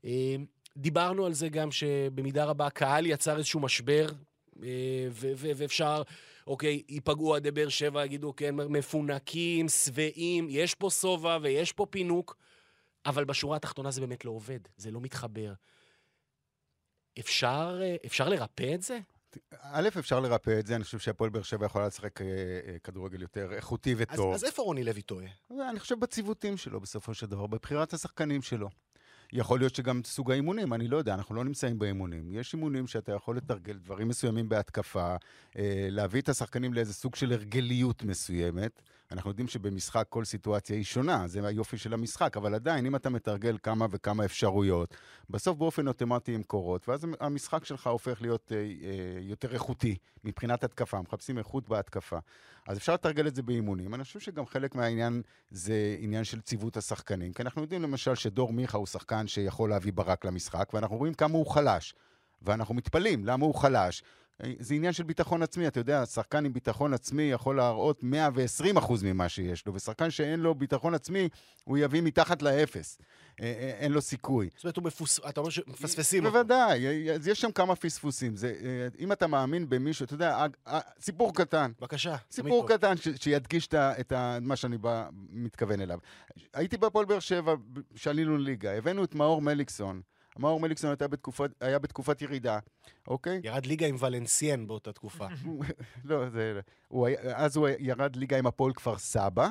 אה, 0.05 0.37
דיברנו 0.77 1.27
על 1.27 1.33
זה 1.33 1.49
גם 1.49 1.73
שבמידה 1.73 2.45
רבה 2.45 2.67
הקהל 2.67 3.07
יצר 3.07 3.37
איזשהו 3.37 3.61
משבר, 3.61 4.07
אה, 4.63 4.69
ו- 5.11 5.33
ו- 5.37 5.51
ואפשר, 5.57 6.03
אוקיי, 6.47 6.83
ייפגעו 6.89 7.29
אוהדי 7.29 7.51
באר 7.51 7.69
שבע, 7.69 8.05
יגידו, 8.05 8.37
כן, 8.37 8.55
מפונקים, 8.55 9.69
שבעים, 9.69 10.47
יש 10.51 10.75
פה 10.75 10.91
שובע 10.91 11.39
ויש 11.43 11.73
פה 11.73 11.87
פינוק, 11.91 12.37
אבל 13.07 13.25
בשורה 13.25 13.57
התחתונה 13.57 13.91
זה 13.91 14.01
באמת 14.01 14.25
לא 14.25 14.31
עובד, 14.31 14.61
זה 14.77 14.91
לא 14.91 15.01
מתחבר. 15.01 15.53
אפשר, 17.19 17.79
אה, 17.83 17.97
אפשר 18.07 18.29
לרפא 18.29 18.75
את 18.75 18.83
זה? 18.83 18.99
א', 19.61 19.89
אפשר 19.99 20.21
לרפא 20.21 20.59
את 20.59 20.67
זה, 20.67 20.77
אני 20.77 20.85
חושב 20.85 20.99
שהפועל 20.99 21.31
באר 21.31 21.43
שבע 21.43 21.67
יכולה 21.67 21.87
לשחק 21.87 22.21
אה, 22.21 22.27
אה, 22.27 22.79
כדורגל 22.85 23.23
יותר 23.23 23.53
איכותי 23.53 23.93
אז, 23.93 23.99
וטוב. 24.01 24.35
אז 24.35 24.45
איפה 24.45 24.63
רוני 24.63 24.85
לוי 24.85 25.03
טועה? 25.03 25.27
אני 25.71 25.81
חושב 25.81 26.01
בציוותים 26.01 26.57
שלו 26.57 26.81
בסופו 26.81 27.15
של 27.15 27.27
דבר, 27.27 27.47
בבחירת 27.47 27.93
השחקנים 27.93 28.43
שלו. 28.43 28.69
יכול 29.33 29.59
להיות 29.59 29.75
שגם 29.75 30.01
סוג 30.05 30.31
האימונים, 30.31 30.73
אני 30.73 30.89
לא 30.89 30.97
יודע, 30.97 31.15
אנחנו 31.15 31.35
לא 31.35 31.45
נמצאים 31.45 31.79
באימונים. 31.79 32.31
יש 32.33 32.55
אימונים 32.55 32.87
שאתה 32.87 33.13
יכול 33.13 33.37
לתרגל 33.37 33.79
דברים 33.79 34.09
מסוימים 34.09 34.49
בהתקפה, 34.49 35.17
להביא 35.91 36.21
את 36.21 36.29
השחקנים 36.29 36.75
לאיזה 36.75 36.95
סוג 36.95 37.15
של 37.15 37.33
הרגליות 37.33 38.03
מסוימת. 38.03 38.83
אנחנו 39.13 39.31
יודעים 39.31 39.49
שבמשחק 39.49 40.07
כל 40.09 40.25
סיטואציה 40.25 40.77
היא 40.77 40.85
שונה, 40.85 41.29
זה 41.29 41.47
היופי 41.47 41.79
של 41.79 41.95
המשחק, 41.95 42.37
אבל 42.37 42.55
עדיין, 42.55 42.87
אם 42.87 42.97
אתה 42.97 43.11
מתרגל 43.11 43.57
כמה 43.63 43.87
וכמה 43.91 44.25
אפשרויות, 44.25 44.97
בסוף 45.31 45.59
באופן 45.59 45.89
אוטומטי 45.89 46.35
הן 46.35 46.43
קורות, 46.43 46.89
ואז 46.89 47.07
המשחק 47.21 47.65
שלך 47.65 47.87
הופך 47.87 48.23
להיות 48.23 48.53
אה, 48.53 48.57
אה, 48.57 48.63
יותר 49.21 49.55
איכותי 49.55 49.97
מבחינת 50.25 50.65
התקפה, 50.65 51.01
מחפשים 51.01 51.39
איכות 51.39 51.69
בהתקפה. 51.69 52.19
אז 52.69 52.79
אפשר 52.79 52.95
לתרגל 52.95 53.27
את 53.27 53.35
זה 53.35 53.43
באימונים. 53.43 53.95
אני 53.95 54.05
חושב 54.05 54.21
שגם 54.21 54.47
חלק 54.47 54.75
מהעניין 54.75 55.23
זה 55.51 55.97
עניין 55.99 56.25
של 56.25 56.41
ציוות 56.41 56.77
השחקנים. 56.77 57.33
כי 57.33 57.43
אנחנו 57.43 57.63
יודעים 57.63 57.83
למשל 57.83 58.15
שדור 58.15 58.53
מיכה 58.53 58.79
הוא 58.79 58.87
שחקן 58.87 59.27
שיכול 59.27 59.71
להביא 59.71 59.93
ברק 59.93 60.25
למשחק, 60.25 60.71
ואנחנו 60.75 60.97
רואים 60.97 61.15
כמה 61.15 61.33
הוא 61.33 61.47
חלש. 61.47 61.95
ואנחנו 62.43 62.75
מתפלאים 62.75 63.25
למה 63.25 63.47
הוא 63.47 63.55
חלש. 63.55 64.03
זה 64.59 64.75
עניין 64.75 64.93
של 64.93 65.03
ביטחון 65.03 65.43
עצמי, 65.43 65.67
אתה 65.67 65.81
יודע, 65.81 66.07
שחקן 66.07 66.45
עם 66.45 66.53
ביטחון 66.53 66.95
עצמי 66.95 67.23
יכול 67.23 67.57
להראות 67.57 68.03
120 68.03 68.77
אחוז 68.77 69.03
ממה 69.03 69.29
שיש 69.29 69.67
לו, 69.67 69.75
ושחקן 69.75 70.11
שאין 70.11 70.41
לו 70.41 70.55
ביטחון 70.55 70.95
עצמי, 70.95 71.29
הוא 71.65 71.79
יביא 71.79 72.03
מתחת 72.03 72.43
לאפס. 72.43 72.99
אה, 73.41 73.47
אה, 73.47 73.53
אין 73.79 73.93
לו 73.93 74.01
סיכוי. 74.01 74.49
זאת 74.55 74.65
אומרת, 74.65 74.77
הוא 74.77 74.85
מפוס... 74.85 75.21
אתה 75.29 75.41
אומר 75.41 75.51
שמפספסים 75.51 76.25
אותו. 76.27 76.37
בוודאי, 76.39 76.87
אז 77.11 77.29
יש 77.29 77.41
שם 77.41 77.53
כמה 77.53 77.77
פספוסים. 77.77 78.37
זה, 78.37 78.55
אה, 78.65 78.89
אם 78.99 79.13
אתה 79.13 79.27
מאמין 79.27 79.69
במישהו, 79.69 80.05
אתה 80.05 80.15
יודע, 80.15 80.47
אה, 80.69 80.81
סיפור 81.01 81.35
קטן. 81.35 81.73
בבקשה. 81.81 82.17
סיפור. 82.31 82.69
קטן 82.69 82.97
ש- 82.97 83.09
שידגיש 83.09 83.69
את 83.75 84.13
ה- 84.13 84.39
מה 84.41 84.57
שאני 84.57 84.79
בא, 84.79 85.09
מתכוון 85.31 85.81
אליו. 85.81 85.99
הייתי 86.55 86.77
בהפועל 86.77 87.05
באר 87.07 87.19
שבע, 87.21 87.55
שעלינו 87.95 88.39
ליגה, 88.39 88.73
הבאנו 88.73 89.05
את 89.05 89.15
מאור 89.15 89.43
מליקסון. 89.43 90.01
מאור 90.39 90.61
מליקסון 90.61 90.91
הייתה 90.91 91.09
בתקופת, 91.09 91.51
היה 91.61 91.79
בתקופת 91.79 92.23
ירידה, 92.23 92.59
אוקיי? 93.09 93.41
ירד 93.45 93.67
ליגה 93.67 93.87
עם 93.87 93.97
ולנסיין 93.99 94.67
באותה 94.67 94.93
תקופה. 94.93 95.27
לא, 96.05 96.31
זה... 96.31 96.61
הוא 96.89 97.07
היה, 97.07 97.19
אז 97.37 97.57
הוא 97.57 97.69
ירד 97.79 98.17
ליגה 98.17 98.39
עם 98.39 98.47
הפועל 98.47 98.73
כפר 98.73 98.99
סבא. 98.99 99.49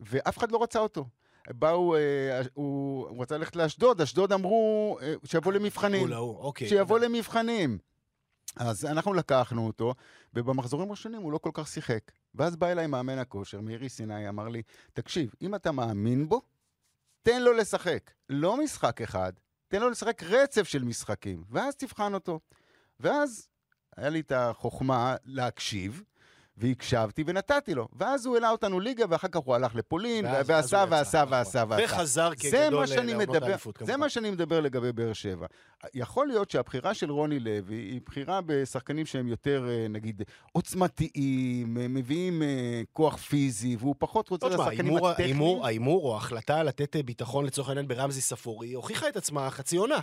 ואף 0.00 0.38
אחד 0.38 0.52
לא 0.52 0.62
רצה 0.62 0.78
אותו. 0.78 1.06
באו, 1.48 1.96
אה, 1.96 2.40
הוא, 2.54 3.08
הוא 3.08 3.22
רצה 3.22 3.38
ללכת 3.38 3.56
לאשדוד, 3.56 4.00
אשדוד 4.00 4.32
אמרו 4.32 4.98
אה, 5.02 5.14
שיבוא 5.24 5.52
למבחנים. 5.52 6.12
ההוא, 6.12 6.38
אוקיי. 6.38 6.68
שיבוא 6.68 6.98
למבחנים. 6.98 7.78
אז 8.56 8.84
אנחנו 8.84 9.12
לקחנו 9.14 9.66
אותו, 9.66 9.94
ובמחזורים 10.34 10.88
הראשונים 10.88 11.22
הוא 11.22 11.32
לא 11.32 11.38
כל 11.38 11.50
כך 11.54 11.68
שיחק. 11.68 12.10
ואז 12.34 12.56
בא 12.56 12.66
אליי 12.66 12.86
מאמן 12.86 13.18
הכושר, 13.18 13.60
מאירי 13.60 13.88
סיני, 13.88 14.28
אמר 14.28 14.48
לי, 14.48 14.62
תקשיב, 14.92 15.34
אם 15.42 15.54
אתה 15.54 15.72
מאמין 15.72 16.28
בו, 16.28 16.42
תן 17.22 17.42
לו 17.42 17.52
לשחק. 17.52 18.10
לא 18.28 18.56
משחק 18.56 19.02
אחד, 19.02 19.32
תן 19.70 19.80
לו 19.80 19.90
לשחק 19.90 20.22
רצף 20.22 20.62
של 20.62 20.84
משחקים, 20.84 21.44
ואז 21.50 21.76
תבחן 21.76 22.14
אותו. 22.14 22.40
ואז 23.00 23.48
היה 23.96 24.08
לי 24.08 24.20
את 24.20 24.32
החוכמה 24.32 25.16
להקשיב, 25.24 26.02
והקשבתי 26.60 27.24
ונתתי 27.26 27.74
לו. 27.74 27.88
ואז 27.92 28.26
הוא 28.26 28.34
העלה 28.34 28.50
אותנו 28.50 28.80
ליגה, 28.80 29.04
ואחר 29.08 29.28
כך 29.28 29.40
הוא 29.44 29.54
הלך 29.54 29.74
לפולין, 29.74 30.24
ואז- 30.24 30.50
ועשה 30.50 30.78
הוא 30.82 30.86
יצא, 30.86 30.94
ועשה 30.94 31.22
נכון. 31.22 31.32
ועשה 31.38 31.64
ועשה. 31.68 31.84
וחזר 31.84 32.30
זה 32.30 32.36
כגדול 32.66 32.80
מה 32.80 32.86
שאני 32.86 33.06
לעונות 33.12 33.28
מדבר, 33.28 33.46
האליפות, 33.46 33.74
זה 33.80 33.84
כמובן. 33.86 34.00
מה 34.00 34.08
שאני 34.08 34.30
מדבר 34.30 34.60
לגבי 34.60 34.92
באר 34.92 35.12
שבע. 35.12 35.46
יכול 35.94 36.26
להיות 36.26 36.50
שהבחירה 36.50 36.94
של 36.94 37.10
רוני 37.12 37.40
לוי 37.40 37.74
היא 37.76 38.00
בחירה 38.06 38.40
בשחקנים 38.46 39.06
שהם 39.06 39.28
יותר, 39.28 39.66
אה, 39.68 39.86
נגיד, 39.88 40.22
עוצמתיים, 40.52 41.78
אה, 41.80 41.86
מביאים 41.88 42.42
אה, 42.42 42.48
כוח 42.92 43.16
פיזי, 43.16 43.76
והוא 43.80 43.94
פחות 43.98 44.28
רוצה 44.28 44.48
לא, 44.48 44.62
ההימור- 44.64 45.08
הטכניים. 45.08 45.62
ההימור 45.62 46.04
או 46.04 46.14
ההחלטה 46.14 46.62
לתת 46.62 46.96
ביטחון 47.04 47.44
לצורך 47.44 47.68
העניין 47.68 47.88
ברמזי 47.88 48.20
ספורי 48.20 48.72
הוכיחה 48.72 49.08
את 49.08 49.16
עצמה 49.16 49.50
חצי 49.50 49.76
עונה. 49.76 49.98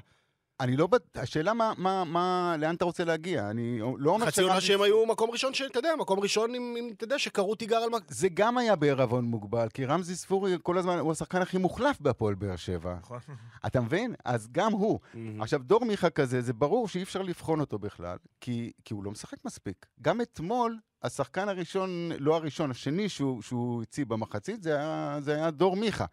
אני 0.59 0.77
לא... 0.77 0.87
בט- 0.87 1.17
השאלה 1.17 1.53
מה, 1.53 1.73
מה, 1.77 2.03
מה, 2.03 2.55
לאן 2.59 2.75
אתה 2.75 2.85
רוצה 2.85 3.03
להגיע? 3.03 3.49
אני 3.49 3.79
לא 3.97 4.11
אומר 4.11 4.25
חצי 4.25 4.41
עונה 4.41 4.61
שהם 4.61 4.81
היו 4.81 5.05
מקום 5.05 5.31
ראשון, 5.31 5.53
שאתה 5.53 5.79
יודע, 5.79 5.89
מקום 5.99 6.19
ראשון 6.19 6.55
עם, 6.55 6.75
אתה 6.97 7.03
יודע, 7.03 7.19
שקראו 7.19 7.55
תיגר 7.55 7.77
על... 7.77 7.89
זה 8.07 8.27
גם 8.33 8.57
היה 8.57 8.75
בערבון 8.75 9.25
מוגבל, 9.25 9.67
כי 9.73 9.85
רמזי 9.85 10.15
ספורי 10.15 10.57
כל 10.63 10.77
הזמן 10.77 10.99
הוא 10.99 11.11
השחקן 11.11 11.41
הכי 11.41 11.57
מוחלף 11.57 12.01
בהפועל 12.01 12.35
באר 12.35 12.55
שבע. 12.55 12.95
נכון. 13.01 13.19
אתה 13.67 13.81
מבין? 13.81 14.15
אז 14.25 14.47
גם 14.51 14.71
הוא. 14.71 14.99
עכשיו, 15.39 15.59
דור 15.63 15.85
מיכה 15.85 16.09
כזה, 16.09 16.41
זה 16.41 16.53
ברור 16.53 16.87
שאי 16.87 17.03
אפשר 17.03 17.21
לבחון 17.21 17.59
אותו 17.59 17.79
בכלל, 17.79 18.17
כי, 18.41 18.71
כי 18.85 18.93
הוא 18.93 19.03
לא 19.03 19.11
משחק 19.11 19.37
מספיק. 19.45 19.85
גם 20.01 20.21
אתמול, 20.21 20.77
השחקן 21.03 21.49
הראשון, 21.49 21.89
לא 22.19 22.35
הראשון, 22.35 22.71
השני 22.71 23.09
שהוא, 23.09 23.41
שהוא 23.41 23.81
הציב 23.81 24.09
במחצית, 24.09 24.63
זה 24.63 24.75
היה, 24.75 25.17
זה 25.21 25.35
היה 25.35 25.51
דור 25.51 25.75
מיכה. 25.75 26.05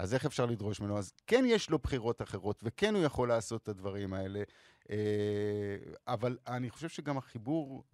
אז 0.00 0.14
איך 0.14 0.26
אפשר 0.26 0.46
לדרוש 0.46 0.80
ממנו? 0.80 0.98
אז 0.98 1.12
כן 1.26 1.44
יש 1.46 1.70
לו 1.70 1.78
בחירות 1.78 2.22
אחרות, 2.22 2.60
וכן 2.62 2.94
הוא 2.94 3.04
יכול 3.04 3.28
לעשות 3.28 3.62
את 3.62 3.68
הדברים 3.68 4.12
האלה. 4.14 4.42
אה, 4.90 4.96
אבל 6.08 6.38
אני 6.46 6.70
חושב 6.70 6.88
שגם 6.88 7.18
החיבור, 7.18 7.84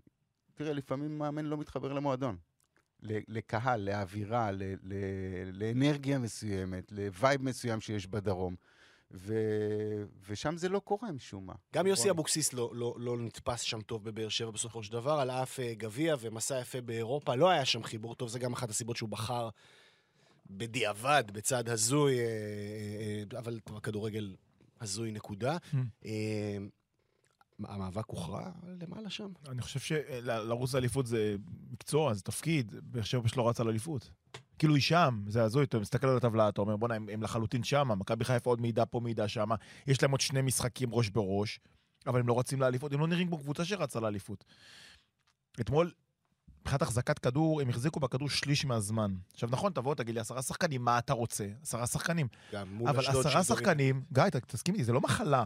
תראה, 0.54 0.72
לפעמים 0.72 1.18
מאמן 1.18 1.44
לא 1.44 1.56
מתחבר 1.56 1.92
למועדון. 1.92 2.36
לקהל, 3.02 3.80
לאווירה, 3.80 4.50
ל- 4.50 4.74
ל- 4.82 5.50
לאנרגיה 5.52 6.18
מסוימת, 6.18 6.92
ל 6.92 7.02
vibe 7.02 7.42
מסוים 7.42 7.80
שיש 7.80 8.06
בדרום. 8.06 8.56
ו... 9.10 9.34
ושם 10.28 10.56
זה 10.56 10.68
לא 10.68 10.78
קורה 10.78 11.12
משום 11.12 11.46
מה. 11.46 11.54
גם 11.74 11.86
יוסי 11.86 12.10
אבוקסיס 12.10 12.52
לא, 12.52 12.70
לא, 12.74 12.94
לא 12.98 13.16
נתפס 13.18 13.60
שם 13.60 13.80
טוב 13.80 14.04
בבאר 14.04 14.28
שבע 14.28 14.50
בסופו 14.50 14.82
של 14.82 14.92
דבר, 14.92 15.20
על 15.20 15.30
אף 15.30 15.60
אה, 15.60 15.74
גביע 15.74 16.16
ומסע 16.20 16.60
יפה 16.60 16.80
באירופה, 16.80 17.34
לא 17.34 17.50
היה 17.50 17.64
שם 17.64 17.82
חיבור 17.82 18.14
טוב, 18.14 18.28
זה 18.28 18.38
גם 18.38 18.52
אחת 18.52 18.70
הסיבות 18.70 18.96
שהוא 18.96 19.08
בחר 19.08 19.48
בדיעבד, 20.50 21.24
בצד 21.32 21.68
הזוי, 21.68 22.18
אה, 22.18 22.24
אה, 22.24 23.38
אבל 23.38 23.60
כבר 23.66 23.80
כדורגל 23.80 24.36
הזוי 24.80 25.12
נקודה. 25.12 25.56
אה, 26.04 26.58
המאבק 27.64 28.04
הוכרע 28.06 28.50
למעלה 28.80 29.10
שם. 29.10 29.32
אני 29.48 29.62
חושב 29.62 29.80
שלרוץ 29.80 30.74
לאליפות 30.74 31.06
זה 31.06 31.36
מקצוע, 31.70 32.14
זה 32.14 32.22
תפקיד. 32.22 32.74
באר 32.82 33.02
שבע 33.02 33.22
פשוט 33.22 33.36
לא 33.36 33.48
רצה 33.48 33.64
לאליפות. 33.64 34.10
כאילו 34.58 34.74
היא 34.74 34.82
שם, 34.82 35.24
זה 35.28 35.42
הזוי, 35.42 35.64
אתה 35.64 35.78
מסתכל 35.78 36.06
על 36.06 36.16
הטבלה, 36.16 36.48
אתה 36.48 36.60
אומר, 36.60 36.76
בוא'נה, 36.76 36.94
הם, 36.94 37.08
הם 37.12 37.22
לחלוטין 37.22 37.64
שם, 37.64 37.88
מכבי 37.98 38.24
חיפה 38.24 38.50
עוד 38.50 38.60
מידע 38.60 38.84
פה, 38.90 39.00
מידע 39.00 39.28
שם, 39.28 39.48
יש 39.86 40.02
להם 40.02 40.10
עוד 40.10 40.20
שני 40.20 40.42
משחקים 40.42 40.94
ראש 40.94 41.08
בראש, 41.08 41.60
אבל 42.06 42.20
הם 42.20 42.28
לא 42.28 42.38
רצים 42.38 42.60
לאליפות, 42.60 42.92
הם 42.92 43.00
לא 43.00 43.06
נראים 43.06 43.28
כמו 43.28 43.38
קבוצה 43.38 43.64
שרצה 43.64 44.00
לאליפות. 44.00 44.44
אתמול, 45.60 45.90
מבחינת 46.66 46.82
החזקת 46.82 47.18
כדור, 47.18 47.60
הם 47.60 47.68
החזיקו 47.68 48.00
בכדור 48.00 48.28
שליש 48.28 48.64
מהזמן. 48.64 49.14
עכשיו, 49.34 49.48
נכון, 49.52 49.72
תבוא, 49.72 49.94
תגיד 49.94 50.14
לי, 50.14 50.20
עשרה 50.20 50.42
שחקנים, 50.42 50.84
מה 50.84 50.98
אתה 50.98 51.12
רוצה? 51.12 51.46
עשרה 51.62 51.86
שחקנים. 51.86 52.28
גם 52.52 52.68
מול 52.72 52.88
אבל 52.88 53.06
עשרה. 53.06 53.44
שחקנים, 53.44 54.04
גיא, 54.12 54.24
תסכים 54.46 54.74
איתי, 54.74 54.84
זה 54.84 54.92
לא 54.92 55.00
מחלה. 55.00 55.44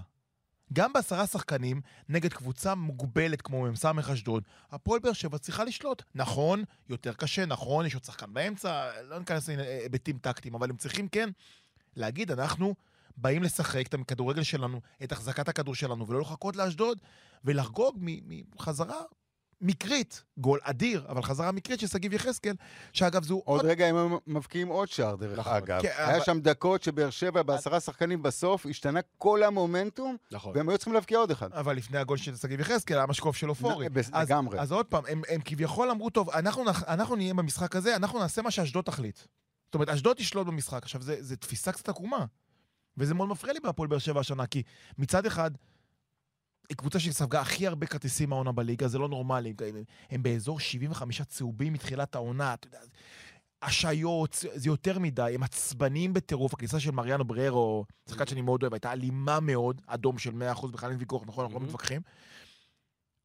גם 0.72 0.92
בעשרה 0.92 1.26
שחקנים, 1.26 1.80
נגד 2.08 2.32
קבוצה 2.32 2.74
מוגבלת 2.74 3.42
כמו 3.42 3.66
מ"ס 3.72 3.84
אשדוד, 4.12 4.42
הפועל 4.70 5.00
באר 5.00 5.12
שבע 5.12 5.38
צריכה 5.38 5.64
לשלוט. 5.64 6.02
נכון, 6.14 6.64
יותר 6.88 7.12
קשה, 7.12 7.46
נכון, 7.46 7.86
יש 7.86 7.94
עוד 7.94 8.04
שחקן 8.04 8.34
באמצע, 8.34 8.90
לא 9.08 9.18
ניכנס 9.18 9.48
להיבטים 9.48 10.18
טקטיים, 10.18 10.54
אבל 10.54 10.70
הם 10.70 10.76
צריכים 10.76 11.08
כן 11.08 11.28
להגיד, 11.96 12.30
אנחנו 12.30 12.74
באים 13.16 13.42
לשחק 13.42 13.86
את 13.86 13.94
הכדורגל 13.94 14.42
שלנו, 14.42 14.80
את 15.04 15.12
החזקת 15.12 15.48
הכדור 15.48 15.74
שלנו, 15.74 16.06
ולא 16.08 16.20
לחכות 16.20 16.56
לאשדוד, 16.56 16.98
ולחגוג 17.44 17.98
מחזרה 18.54 19.00
מקרית, 19.60 20.22
גול 20.38 20.58
אדיר, 20.62 21.06
אבל 21.08 21.22
חזרה 21.22 21.52
מקרית 21.52 21.80
של 21.80 21.86
שגיב 21.86 22.12
יחזקאל, 22.12 22.54
שאגב 22.92 23.24
זו 23.24 23.42
עוד 23.44 23.64
רגע 23.64 23.86
הם 23.86 24.14
מבקיעים 24.26 24.68
עוד 24.68 24.88
שער, 24.88 25.16
דרך 25.16 25.38
נכון. 25.38 25.52
אגב. 25.52 25.82
כן, 25.82 25.92
היה 25.96 26.16
אבל- 26.16 26.24
שם 26.24 26.40
דקות 26.40 26.82
שבאר 26.82 27.10
שבע 27.10 27.42
בעשרה 27.42 27.80
שחקנים 27.80 28.22
בסוף, 28.22 28.66
השתנה 28.66 29.00
כל 29.18 29.42
המומנטום, 29.42 30.16
נכון. 30.32 30.56
והם 30.56 30.68
היו 30.68 30.78
צריכים 30.78 30.94
להבקיע 30.94 31.18
עוד 31.18 31.30
אחד. 31.30 31.52
אבל 31.52 31.76
לפני 31.76 31.98
הגול 31.98 32.16
של 32.16 32.36
שגיב 32.36 32.60
יחזקאל 32.60 32.96
היה 32.96 33.06
משקוף 33.06 33.36
של 33.36 33.48
אופורי. 33.50 33.88
נ- 33.88 33.92
בס- 33.94 34.10
אז- 34.12 34.28
לגמרי. 34.28 34.60
אז 34.60 34.72
עוד 34.72 34.86
פעם, 34.86 35.04
הם, 35.08 35.22
הם 35.28 35.40
כביכול 35.44 35.90
אמרו, 35.90 36.10
טוב, 36.10 36.30
אנחנו, 36.30 36.64
נח- 36.64 36.84
אנחנו 36.88 37.16
נהיה 37.16 37.34
במשחק 37.34 37.76
הזה, 37.76 37.96
אנחנו 37.96 38.18
נעשה 38.18 38.42
מה 38.42 38.50
שאשדוד 38.50 38.84
תחליט. 38.84 39.18
זאת 39.66 39.74
אומרת, 39.74 39.88
אשדוד 39.88 40.16
תשלוט 40.16 40.46
במשחק. 40.46 40.82
עכשיו, 40.82 41.00
זו 41.20 41.36
תפיסה 41.36 41.72
קצת 41.72 41.88
עקומה. 41.88 42.24
וזה 42.96 43.14
מאוד 43.14 43.28
מפריע 43.28 43.52
לי 43.52 43.60
בהפועל 43.60 43.88
באר 43.88 43.98
שבע 43.98 44.20
השנה, 44.20 44.46
כי 44.46 44.62
מצד 44.98 45.26
אחד, 45.26 45.50
קבוצה 46.76 46.98
שספגה 47.00 47.40
הכי 47.40 47.66
הרבה 47.66 47.86
כרטיסים 47.86 48.30
מהעונה 48.30 48.52
בליגה, 48.52 48.88
זה 48.88 48.98
לא 48.98 49.08
נורמלי. 49.08 49.54
הם, 49.60 49.76
הם 50.10 50.22
באזור 50.22 50.60
75 50.60 51.22
צהובים 51.22 51.72
מתחילת 51.72 52.14
העונה, 52.14 52.54
אתה 52.54 52.66
יודע, 52.66 52.78
השעיות, 53.62 54.44
זה 54.54 54.68
יותר 54.68 54.98
מדי, 54.98 55.32
הם 55.34 55.42
עצבניים 55.42 56.12
בטירוף. 56.12 56.54
הכניסה 56.54 56.80
של 56.80 56.90
מריאנו 56.90 57.24
בררו, 57.24 57.84
שחקן 58.08 58.26
שאני 58.26 58.40
מאוד 58.40 58.62
אוהב, 58.62 58.72
הייתה 58.72 58.92
אלימה 58.92 59.40
מאוד, 59.40 59.82
אדום 59.86 60.18
של 60.18 60.30
100%, 60.54 60.66
בכלל 60.66 60.90
אין 60.90 60.98
ויכוח, 60.98 61.22
נכון, 61.26 61.44
אנחנו 61.44 61.60
לא. 61.60 61.64
מתווכחים. 61.64 62.00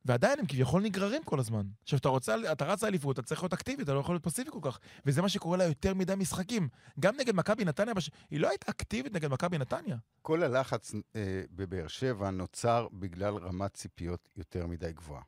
ועדיין 0.06 0.40
הם 0.40 0.46
כביכול 0.46 0.82
נגררים 0.82 1.24
כל 1.24 1.40
הזמן. 1.40 1.66
עכשיו, 1.84 2.00
אתה 2.00 2.10
רוצה, 2.10 2.36
אתה 2.52 2.66
רץ 2.66 2.84
לאליפות, 2.84 3.20
אתה 3.20 3.28
צריך 3.28 3.44
להיות 3.44 3.54
אקטיבי, 3.54 3.84
אתה 3.84 3.94
לא 3.94 4.00
יכול 4.00 4.16
להיות 4.16 4.24
פסיבי 4.24 4.52
כל 4.52 4.60
כך. 4.62 4.80
וזה 5.06 5.22
מה 5.22 5.30
שקורה 5.30 5.58
לה 5.58 5.64
יותר 5.64 5.94
מדי 5.94 6.14
משחקים. 6.16 6.68
גם 7.00 7.16
נגד 7.20 7.36
מכבי 7.36 7.66
נתניה, 7.66 7.94
בש... 7.94 8.10
היא 8.30 8.40
לא 8.40 8.50
הייתה 8.50 8.72
אקטיבית 8.72 9.14
נגד 9.14 9.32
מכבי 9.32 9.58
נתניה. 9.58 9.98
כל 10.22 10.44
הלחץ 10.44 10.96
אה, 11.16 11.44
בבאר 11.52 11.88
שבע 11.88 12.32
נוצר 12.32 12.88
בגלל 12.94 13.38
רמת 13.38 13.74
ציפיות 13.74 14.30
יותר 14.38 14.68
מדי 14.68 14.94
גבוהה. 14.94 15.22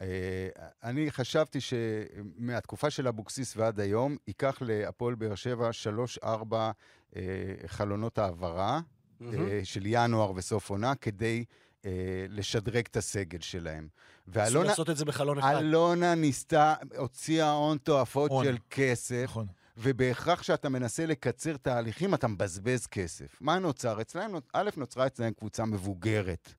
אה, 0.00 0.48
אני 0.82 1.10
חשבתי 1.10 1.58
שמהתקופה 1.60 2.90
של 2.90 3.08
אבוקסיס 3.08 3.56
ועד 3.56 3.80
היום, 3.80 4.16
ייקח 4.26 4.62
להפועל 4.62 5.14
באר 5.14 5.34
שבע 5.34 5.72
שלוש-ארבע 5.72 6.70
אה, 7.16 7.22
חלונות 7.66 8.18
העברה 8.18 8.80
מהמם. 9.20 9.48
אה, 9.48 9.60
של 9.64 9.82
ינואר 9.86 10.32
וסוף 10.36 10.70
עונה, 10.70 10.94
כדי 10.94 11.44
אה, 11.84 11.90
לשדרג 12.28 12.84
את 12.90 12.96
הסגל 12.96 13.40
שלהם. 13.40 13.88
ואלונה 14.28 14.68
לעשות 14.68 14.90
את 14.90 14.96
זה 14.96 15.04
בחלון 15.04 15.38
אחד. 15.38 15.54
אלונה 15.58 16.14
ניסתה, 16.14 16.74
הוציאה 16.96 17.50
הון 17.50 17.78
תועפות. 17.78 18.30
של 18.44 18.56
כסף, 18.70 19.24
נכון. 19.24 19.46
ובהכרח 19.76 20.40
כשאתה 20.40 20.68
מנסה 20.68 21.06
לקצר 21.06 21.56
תהליכים, 21.56 22.14
אתה 22.14 22.28
מבזבז 22.28 22.86
כסף. 22.86 23.36
מה 23.40 23.58
נוצר? 23.58 24.00
אצלם, 24.00 24.34
א', 24.52 24.70
נוצרה 24.76 25.06
אצלם 25.06 25.32
קבוצה 25.32 25.64
מבוגרת, 25.64 26.54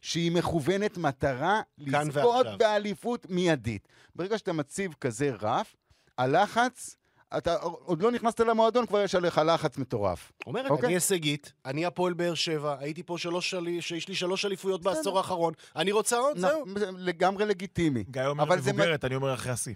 שהיא 0.00 0.32
מכוונת 0.32 0.98
מטרה 0.98 1.60
לזכות 1.78 2.14
ועכשיו. 2.14 2.58
באליפות 2.58 3.26
מיידית. 3.30 3.88
ברגע 4.14 4.38
שאתה 4.38 4.52
מציב 4.52 4.94
כזה 5.00 5.30
רף, 5.40 5.76
הלחץ, 6.18 6.96
אתה 7.36 7.54
עוד 7.62 8.02
לא 8.02 8.10
נכנסת 8.12 8.40
למועדון, 8.40 8.86
כבר 8.86 9.00
יש 9.02 9.14
עליך 9.14 9.40
לחץ 9.46 9.78
מטורף. 9.78 10.32
אומרת, 10.46 10.70
אוקיי. 10.70 10.86
אני 10.86 10.94
הישגית, 10.94 11.52
אני 11.64 11.86
הפועל 11.86 12.12
באר 12.12 12.34
שבע, 12.34 12.76
הייתי 12.78 13.02
פה 13.02 13.18
שלוש, 13.18 13.50
שלי- 13.50 13.82
שיש 13.82 14.08
לי 14.08 14.14
שלוש 14.14 14.44
אליפויות 14.44 14.82
בעשור 14.82 15.18
האחרון, 15.18 15.52
אני 15.76 15.92
רוצה 15.92 16.18
עוד, 16.18 16.38
זהו. 16.38 16.64
לגמרי 16.96 17.44
לגיטימי. 17.44 18.04
גיא 18.10 18.22
אומר 18.26 18.42
אבל 18.44 18.60
זה 18.60 18.72
מבוגרת, 18.72 19.04
אני 19.04 19.14
אומר 19.14 19.34
אחרי 19.34 19.52
השיא. 19.52 19.74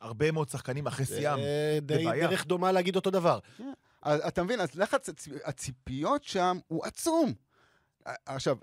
הרבה 0.00 0.30
מאוד 0.30 0.48
שחקנים 0.48 0.86
אחרי 0.86 1.06
שיאם. 1.06 1.38
זה 1.40 1.78
בעיה. 1.82 2.26
דרך 2.28 2.46
דומה 2.46 2.72
להגיד 2.72 2.96
אותו 2.96 3.10
דבר. 3.10 3.38
אז 4.02 4.20
אתה 4.28 4.42
מבין, 4.42 4.60
אז 4.60 4.74
לחץ 4.74 5.08
הצ- 5.08 5.28
הציפיות 5.44 6.24
שם 6.24 6.58
הוא 6.68 6.84
עצום. 6.84 7.32
עכשיו, 8.26 8.56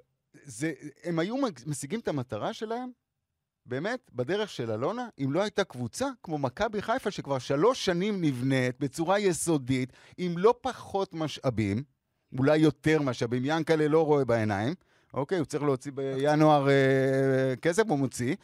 זה, 0.44 0.72
הם 1.04 1.20
היו 1.20 1.36
משיגים 1.66 2.00
את 2.00 2.08
המטרה 2.08 2.54
שלהם, 2.54 2.90
באמת, 3.66 4.00
בדרך 4.14 4.50
של 4.50 4.72
אלונה, 4.72 5.08
אם 5.20 5.32
לא 5.32 5.42
הייתה 5.42 5.64
קבוצה 5.64 6.08
כמו 6.24 6.38
מכבי 6.38 6.82
חיפה, 6.82 7.12
שכבר 7.12 7.40
שלוש 7.40 7.86
שנים 7.86 8.22
נבנית 8.22 8.80
בצורה 8.80 9.20
יסודית, 9.20 9.94
עם 10.18 10.38
לא 10.38 10.56
פחות 10.62 11.14
משאבים, 11.14 11.84
אולי 12.38 12.58
יותר 12.58 13.02
משאבים. 13.02 13.42
ינקלה 13.46 13.88
לא 13.88 14.06
רואה 14.06 14.26
בעיניים, 14.26 14.74
אוקיי? 15.14 15.38
הוא 15.38 15.46
צריך 15.46 15.64
להוציא 15.64 15.92
בינואר 15.92 16.70
אה, 16.70 17.56
כסף, 17.62 17.84
הוא 17.88 18.00
מוציא. 18.00 18.36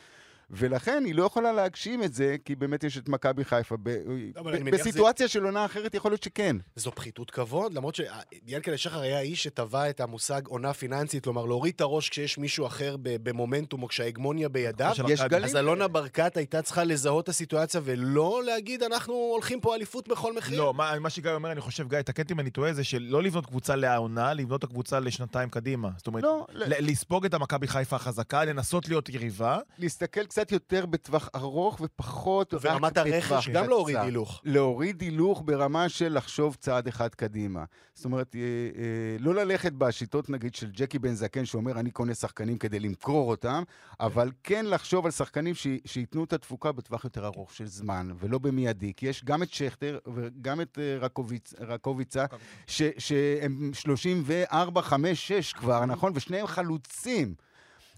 ולכן 0.50 1.04
היא 1.06 1.16
לא 1.16 1.24
יכולה 1.24 1.52
להגשים 1.54 2.04
את 2.04 2.14
זה, 2.14 2.36
כי 2.45 2.56
באמת 2.56 2.84
יש 2.84 2.98
את 2.98 3.10
מכבי 3.10 3.45
חיפה. 3.45 3.76
ב- 3.84 3.98
אבל 4.38 4.64
ב- 4.64 4.70
בסיטואציה 4.70 5.28
של 5.28 5.43
עונה 5.43 5.66
אחרת 5.66 5.93
יכול 5.93 6.12
להיות 6.12 6.24
שכן. 6.24 6.56
זו 6.76 6.91
פחיתות 6.91 7.32
כבוד, 7.32 7.74
למרות 7.74 7.95
שיענקלה 7.95 8.78
שחר 8.78 9.00
היה 9.02 9.18
האיש 9.18 9.43
שטבע 9.43 9.89
את 9.89 10.00
המושג 10.00 10.41
עונה 10.48 10.74
פיננסית, 10.74 11.24
כלומר 11.24 11.45
להוריד 11.45 11.74
את 11.76 11.82
הראש 11.82 12.10
כשיש 12.10 12.38
מישהו 12.38 12.66
אחר 12.68 12.95
ב- 13.02 13.30
במומנטום 13.30 13.84
או 13.84 13.88
כשההגמוניה 13.88 14.50
בידיו. 14.50 14.91
יש. 15.08 15.22
גלים. 15.22 15.43
אז 15.45 15.56
אלונה 15.56 15.88
ברקת 15.88 16.38
הייתה 16.38 16.62
צריכה 16.62 16.84
לזהות 16.84 17.24
את 17.24 17.30
הסיטואציה 17.30 17.82
ולא 17.84 18.41
להגיד, 18.45 18.84
אנחנו 18.84 19.14
הולכים 19.14 19.60
פה 19.62 19.76
אליפות 19.76 20.08
בכל 20.08 20.36
מחיר. 20.38 20.60
לא, 20.60 20.74
מה, 20.74 21.00
מה 21.00 21.10
שגיא 21.10 21.32
אומר, 21.32 21.52
אני 21.52 21.62
חושב, 21.62 21.89
גיא, 21.89 22.02
תקן 22.02 22.24
אותי 22.24 22.34
אם 22.34 22.39
אני 22.39 22.50
טועה, 22.50 22.74
זה 22.74 22.84
שלא 22.84 23.24
לבנות 23.24 23.45
קבוצה 23.45 23.76
לעונה, 23.76 24.34
לבנות 24.34 24.60
את 24.60 24.64
הקבוצה 24.64 25.00
לשנתיים 25.00 25.50
קדימה. 25.50 25.89
זאת 25.98 26.08
אומרת, 26.08 26.24
לא, 26.24 26.45
ל- 26.52 26.64
ל- 26.74 26.91
לספוג 26.91 27.26
את 27.26 27.34
המכבי 27.34 27.68
חיפה 27.68 27.95
החזקה, 27.95 28.45
לנסות 28.45 28.88
להיות 28.89 29.10
יריבה. 29.10 29.60
להסתכל 29.80 30.26
קצת 30.38 30.51
יותר 30.51 30.85
בטווח 30.85 31.29
ארוך 31.35 31.81
ופחות 31.81 32.53
רק 32.53 32.61
ורמת 32.63 32.97
בטווח 32.97 33.31
הרכש 33.31 33.49
גם 33.49 33.69
להוריד 33.69 33.95
קצר. 33.95 34.05
הילוך. 34.05 34.41
להוריד 34.43 35.01
הילוך 35.01 35.41
ברמה 35.45 35.89
של 35.89 36.17
לחשוב 36.17 36.55
צעד 36.59 36.88
אחד 36.88 37.15
קדימה. 37.15 37.63
זאת 37.93 38.05
אומרת, 38.05 38.35
אה, 38.35 38.41
אה, 38.41 39.17
לא 39.19 39.35
ללכת 39.35 39.73
בשיטות, 39.73 40.29
נגיד, 40.29 40.55
של 40.55 40.71
ג'קי 40.71 40.99
בן 40.99 41.13
זקן, 41.13 41.45
שאומר, 41.45 41.79
אני 41.79 41.91
קונה 41.91 42.13
שחקנים 42.13 42.57
כדי 42.57 42.79
למכור 42.79 43.29
אותם, 43.29 43.63
אבל 43.99 44.31
כן 44.43 44.65
לחשוב 44.65 45.05
על 45.05 45.11
שחקנים 45.11 45.53
שייתנו 45.85 46.23
את 46.23 46.33
התפוקה 46.33 46.71
בטווח 46.71 47.03
יותר 47.03 47.25
ארוך 47.25 47.53
של 47.53 47.65
זמן, 47.65 48.09
ולא 48.19 48.38
במיידי. 48.38 48.93
כי 48.97 49.07
יש 49.07 49.23
גם 49.23 49.43
את 49.43 49.53
שכטר 49.53 49.99
וגם 50.13 50.61
את 50.61 50.79
אה, 50.81 50.97
רקוביצ, 50.99 51.53
רקוביצה, 51.59 52.25
שהם 52.67 53.71
34, 53.73 54.81
5, 54.81 55.27
6 55.27 55.53
כבר, 55.53 55.85
נכון? 55.85 56.11
ושניהם 56.15 56.47
חלוצים. 56.47 57.47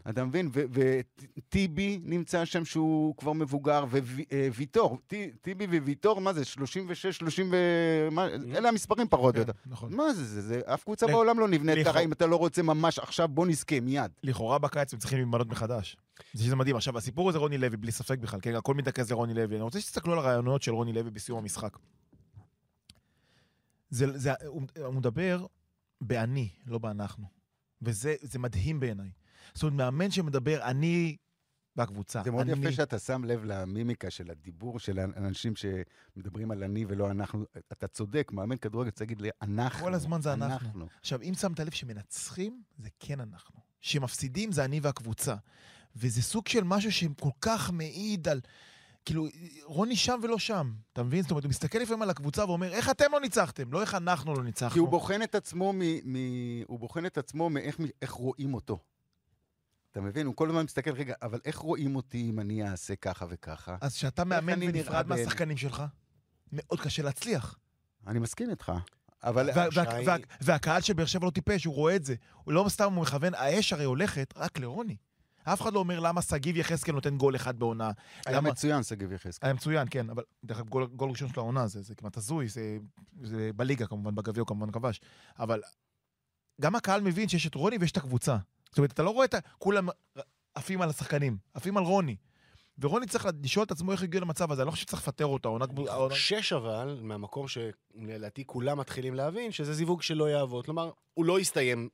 אתה 0.09 0.25
מבין? 0.25 0.49
וטיבי 1.37 1.99
נמצא 2.03 2.45
שם 2.45 2.65
שהוא 2.65 3.15
כבר 3.15 3.33
מבוגר, 3.33 3.85
וויטור, 4.55 4.97
טיבי 5.41 5.79
וויטור, 5.79 6.21
מה 6.21 6.33
זה, 6.33 6.45
36, 6.45 7.05
30 7.17 7.49
ו... 7.51 7.55
מה- 8.11 8.27
אלה 8.27 8.69
המספרים 8.69 9.07
פחות 9.09 9.35
או 9.37 9.41
כן, 9.43 9.47
יותר. 9.47 9.59
נכון. 9.65 9.93
מה 9.93 10.13
זה, 10.13 10.41
זה, 10.41 10.61
אף 10.65 10.83
קבוצה 10.83 11.07
בעולם 11.07 11.39
לא 11.39 11.47
נבנית 11.47 11.87
ככה, 11.87 11.99
אם 11.99 12.11
אתה 12.11 12.25
לא 12.25 12.35
רוצה 12.35 12.61
ממש 12.61 12.99
עכשיו, 12.99 13.27
בוא 13.27 13.47
נזכה 13.47 13.79
מיד. 13.79 14.11
לכאורה 14.23 14.59
בקיץ 14.59 14.93
הם 14.93 14.99
צריכים 14.99 15.17
להיבנות 15.17 15.47
מחדש. 15.47 15.97
זה 16.33 16.43
שזה 16.43 16.55
מדהים. 16.55 16.75
עכשיו, 16.75 16.97
הסיפור 16.97 17.29
הזה 17.29 17.37
רוני 17.37 17.57
לוי, 17.57 17.77
בלי 17.77 17.91
ספק 17.91 18.17
בכלל, 18.19 18.39
כן, 18.41 18.55
הכל 18.55 18.73
מתרכז 18.73 19.11
לרוני 19.11 19.33
לוי. 19.33 19.55
אני 19.55 19.63
רוצה 19.63 19.81
שתסתכלו 19.81 20.13
על 20.13 20.19
הרעיונות 20.19 20.61
של 20.61 20.71
רוני 20.71 20.93
לוי 20.93 21.11
בסיום 21.11 21.39
המשחק. 21.39 21.77
זה, 23.89 24.17
זה, 24.17 24.31
הוא, 24.45 24.61
הוא 24.85 24.93
מדבר 24.93 25.45
באני, 26.01 26.49
לא 26.67 26.77
באנחנו. 26.77 27.25
וזה 27.81 28.15
זה 28.21 28.39
מדהים 28.39 28.79
בעיניי. 28.79 29.09
זאת 29.53 29.63
אומרת, 29.63 29.75
מאמן 29.75 30.11
שמדבר 30.11 30.63
אני 30.63 31.17
והקבוצה. 31.75 32.21
זה 32.23 32.31
מאוד 32.31 32.49
אני, 32.49 32.65
יפה 32.65 32.71
שאתה 32.71 32.99
שם 32.99 33.23
לב 33.23 33.43
למימיקה 33.43 34.09
של 34.09 34.31
הדיבור 34.31 34.79
של 34.79 34.99
האנשים 34.99 35.53
שמדברים 35.55 36.51
על 36.51 36.63
אני 36.63 36.85
ולא 36.87 37.11
אנחנו. 37.11 37.45
אתה 37.71 37.87
צודק, 37.87 38.31
מאמן 38.33 38.57
כדורגל 38.57 38.89
צריך 38.89 39.01
להגיד 39.01 39.21
לי, 39.21 39.29
אנחנו. 39.41 39.85
כל 39.85 39.93
הזמן 39.93 40.21
זה 40.21 40.33
אנחנו. 40.33 40.87
עכשיו, 40.99 41.21
אם 41.21 41.33
שמת 41.33 41.59
לב 41.59 41.71
שמנצחים, 41.71 42.61
זה 42.77 42.89
כן 42.99 43.19
אנחנו. 43.19 43.59
שמפסידים, 43.81 44.51
זה 44.51 44.65
אני 44.65 44.79
והקבוצה. 44.79 45.35
וזה 45.95 46.21
סוג 46.21 46.47
של 46.47 46.63
משהו 46.63 46.91
שכל 46.91 47.29
כך 47.41 47.71
מעיד 47.71 48.27
על... 48.27 48.41
כאילו, 49.05 49.27
רוני 49.63 49.95
שם 49.95 50.19
ולא 50.23 50.39
שם, 50.39 50.73
אתה 50.93 51.03
מבין? 51.03 51.21
זאת 51.21 51.31
אומרת, 51.31 51.43
הוא 51.43 51.49
מסתכל 51.49 51.77
לפעמים 51.77 52.01
על 52.01 52.09
הקבוצה 52.09 52.45
ואומר, 52.45 52.73
איך 52.73 52.89
אתם 52.89 53.05
לא 53.11 53.19
ניצחתם? 53.19 53.71
לא 53.71 53.81
איך 53.81 53.95
אנחנו 53.95 54.33
לא 54.33 54.43
ניצחנו. 54.43 54.73
כי 54.73 54.79
הוא 54.79 54.89
בוחן 54.89 55.23
את 55.23 55.35
עצמו 55.35 55.73
מ... 55.73 55.79
מ... 56.03 56.15
הוא 56.67 56.79
בוחן 56.79 57.05
את 57.05 57.17
עצמו 57.17 57.49
מאיך 57.49 57.77
איך 58.01 58.11
רואים 58.11 58.53
אותו. 58.53 58.79
אתה 59.91 60.01
מבין? 60.01 60.25
הוא 60.27 60.35
כל 60.35 60.49
הזמן 60.49 60.63
מסתכל, 60.63 60.91
רגע, 60.91 61.13
אבל 61.21 61.39
איך 61.45 61.57
רואים 61.57 61.95
אותי 61.95 62.29
אם 62.29 62.39
אני 62.39 62.69
אעשה 62.69 62.95
ככה 62.95 63.25
וככה? 63.29 63.77
אז 63.81 63.95
כשאתה 63.95 64.23
מאמן 64.23 64.59
ונפרד? 64.63 65.07
מהשחקנים 65.07 65.57
שלך, 65.57 65.83
מאוד 66.51 66.79
קשה 66.81 67.03
להצליח. 67.03 67.59
אני 68.07 68.19
מסכים 68.19 68.49
איתך. 68.49 68.71
אבל... 69.23 69.49
וה- 69.55 69.67
וה- 69.75 69.97
היא- 69.97 70.07
וה- 70.07 70.15
והקהל 70.41 70.81
של 70.81 70.93
באר 70.93 71.05
שבע 71.05 71.25
לא 71.25 71.31
טיפש, 71.31 71.65
הוא 71.65 71.73
רואה 71.75 71.95
את 71.95 72.05
זה. 72.05 72.15
הוא 72.43 72.53
לא 72.53 72.65
סתם 72.69 72.93
הוא 72.93 73.01
מכוון, 73.01 73.33
האש 73.33 73.73
הרי 73.73 73.83
הולכת 73.83 74.33
רק 74.37 74.59
לרוני. 74.59 74.95
אף 75.43 75.61
אחד 75.61 75.73
לא 75.73 75.79
אומר 75.79 75.99
למה 75.99 76.21
שגיב 76.21 76.57
יחזקאל 76.57 76.93
נותן 76.95 77.17
גול 77.17 77.35
אחד 77.35 77.59
בעונה. 77.59 77.91
היה 78.25 78.37
למה- 78.37 78.51
מצוין, 78.51 78.83
שגיב 78.83 79.11
יחזקאל. 79.11 79.47
היה 79.47 79.53
מצוין, 79.53 79.87
כן, 79.91 80.09
אבל 80.09 80.23
דרך 80.45 80.57
אגב, 80.57 80.69
גול, 80.69 80.85
גול 80.87 81.09
ראשון 81.09 81.27
של 81.29 81.39
העונה, 81.39 81.67
זה, 81.67 81.81
זה 81.81 81.95
כמעט 81.95 82.17
הזוי, 82.17 82.47
זה, 82.47 82.77
זה 83.21 83.49
בליגה 83.55 83.87
כמובן, 83.87 84.15
בגביע 84.15 84.41
הוא 84.41 84.47
כמובן 84.47 84.71
כבש, 84.71 85.01
אבל 85.39 85.61
גם 86.61 86.75
הקהל 86.75 87.01
מבין 87.01 87.29
שיש 87.29 87.47
את 87.47 87.55
רוני 87.55 87.77
ויש 87.79 87.91
את 87.91 87.97
הקבוצה. 87.97 88.37
זאת 88.69 88.77
אומרת, 88.77 88.91
אתה 88.91 89.03
לא 89.03 89.09
רואה 89.09 89.25
את 89.25 89.33
ה... 89.33 89.39
כולם 89.57 89.87
עפים 90.55 90.81
על 90.81 90.89
השחקנים, 90.89 91.37
עפים 91.53 91.77
על 91.77 91.83
רוני. 91.83 92.15
ורוני 92.81 93.05
צריך 93.07 93.27
לשאול 93.43 93.65
את 93.65 93.71
עצמו 93.71 93.91
איך 93.91 94.03
הגיע 94.03 94.21
למצב 94.21 94.51
הזה, 94.51 94.61
אני 94.61 94.65
לא 94.67 94.71
חושב 94.71 94.81
שצריך 94.81 95.01
לפטר 95.01 95.25
אותו, 95.25 95.49
העונה... 95.49 95.65
העונה- 95.87 96.15
שש 96.15 96.53
אבל, 96.53 96.99
מהמקום 97.01 97.45
שלדעתי 97.47 98.43
כולם 98.45 98.77
מתחילים 98.79 99.13
להבין, 99.13 99.51
שזה 99.51 99.73
זיווג 99.73 100.01
שלא 100.01 100.29
יעבוד. 100.29 100.65
כלומר, 100.65 100.91
הוא 101.13 101.25
לא 101.25 101.39
יסתיים, 101.39 101.89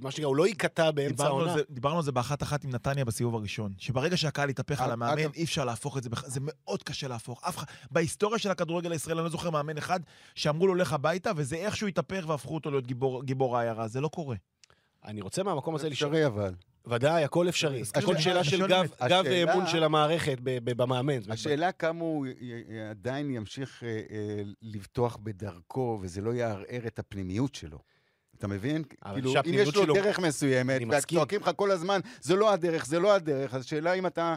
מה 0.00 0.10
שנקרא, 0.10 0.28
הוא 0.28 0.36
לא 0.36 0.46
ייקטע 0.46 0.90
באמצע 0.90 1.24
העונה. 1.26 1.54
דיברנו 1.70 1.96
על 1.96 2.02
זה 2.02 2.12
באחת 2.12 2.42
אחת 2.42 2.64
עם 2.64 2.70
נתניה 2.70 3.04
בסיבוב 3.04 3.34
הראשון, 3.34 3.72
שברגע 3.78 4.16
שהקהל 4.16 4.50
יתהפך 4.50 4.80
על 4.80 4.86
אג- 4.86 4.92
המאמן, 4.92 5.30
אי 5.34 5.44
אפשר 5.44 5.64
להפוך 5.64 5.98
את 5.98 6.02
זה, 6.02 6.10
זה 6.26 6.40
מאוד 6.42 6.82
קשה 6.82 7.08
להפוך. 7.08 7.44
אף 7.44 7.56
אחד, 7.58 7.66
בהיסטוריה 7.90 8.38
של 8.38 8.50
הכדורגל 8.50 8.92
הישראלי, 8.92 9.20
אני 9.20 9.24
לא 9.24 9.30
זוכר 9.30 9.50
מאמן 9.50 9.78
אחד 9.78 10.00
שאמרו 10.34 10.66
לו 10.66 10.74
לך 10.74 10.92
הביתה, 10.92 11.30
וזה 11.36 11.56
איכשהו 11.56 11.86
התהפך 11.86 12.24
והפכו 12.28 12.54
אותו 12.54 12.70
להיות 12.70 12.86
גיבור 13.24 13.58
העיירה, 13.58 13.88
זה 13.88 14.00
לא 14.00 14.08
קורה. 14.08 14.36
אני 15.04 15.20
רוצה 15.20 15.42
מהמקום 15.42 15.74
הזה 15.74 15.88
לשאול... 15.88 16.10
אפשרי 16.10 16.26
אבל. 16.26 16.54
ודאי, 16.86 17.24
הכל 17.24 17.48
אפשרי. 17.48 17.82
הכל 17.94 18.16
שאלה 18.18 18.44
של 18.44 18.66
גב 18.66 18.84
השאלה- 19.00 19.22
ואמון 19.24 19.66
של 19.66 19.82
המערכת 19.84 20.36
במאמן. 20.42 21.30
השאלה 21.30 21.72
כמה 21.72 22.00
הוא 22.00 22.26
עדיין 22.90 23.30
ימשיך 23.30 23.82
אה, 23.84 23.88
אה, 23.88 24.42
לבטוח 24.62 25.16
בדרכו, 25.22 25.98
וזה 26.02 26.20
לא 26.20 26.30
יערער 26.34 26.86
את 26.86 26.98
הפנימיות 26.98 27.54
שלו. 27.54 27.78
אתה 28.38 28.46
מבין? 28.48 28.82
כאילו, 28.84 29.32
אם 29.46 29.54
יש 29.54 29.74
לו 29.76 29.82
שלו- 29.82 29.94
דרך 29.94 30.18
מסוימת. 30.18 30.80
וצועקים 30.98 31.40
לך 31.40 31.50
כל 31.56 31.70
הזמן, 31.70 32.00
זה 32.20 32.36
לא 32.36 32.52
הדרך, 32.52 32.86
זה 32.86 32.98
לא 33.00 33.14
הדרך, 33.14 33.54
אז 33.54 33.64
שאלה 33.64 33.92
אם 33.92 34.06
אתה 34.06 34.36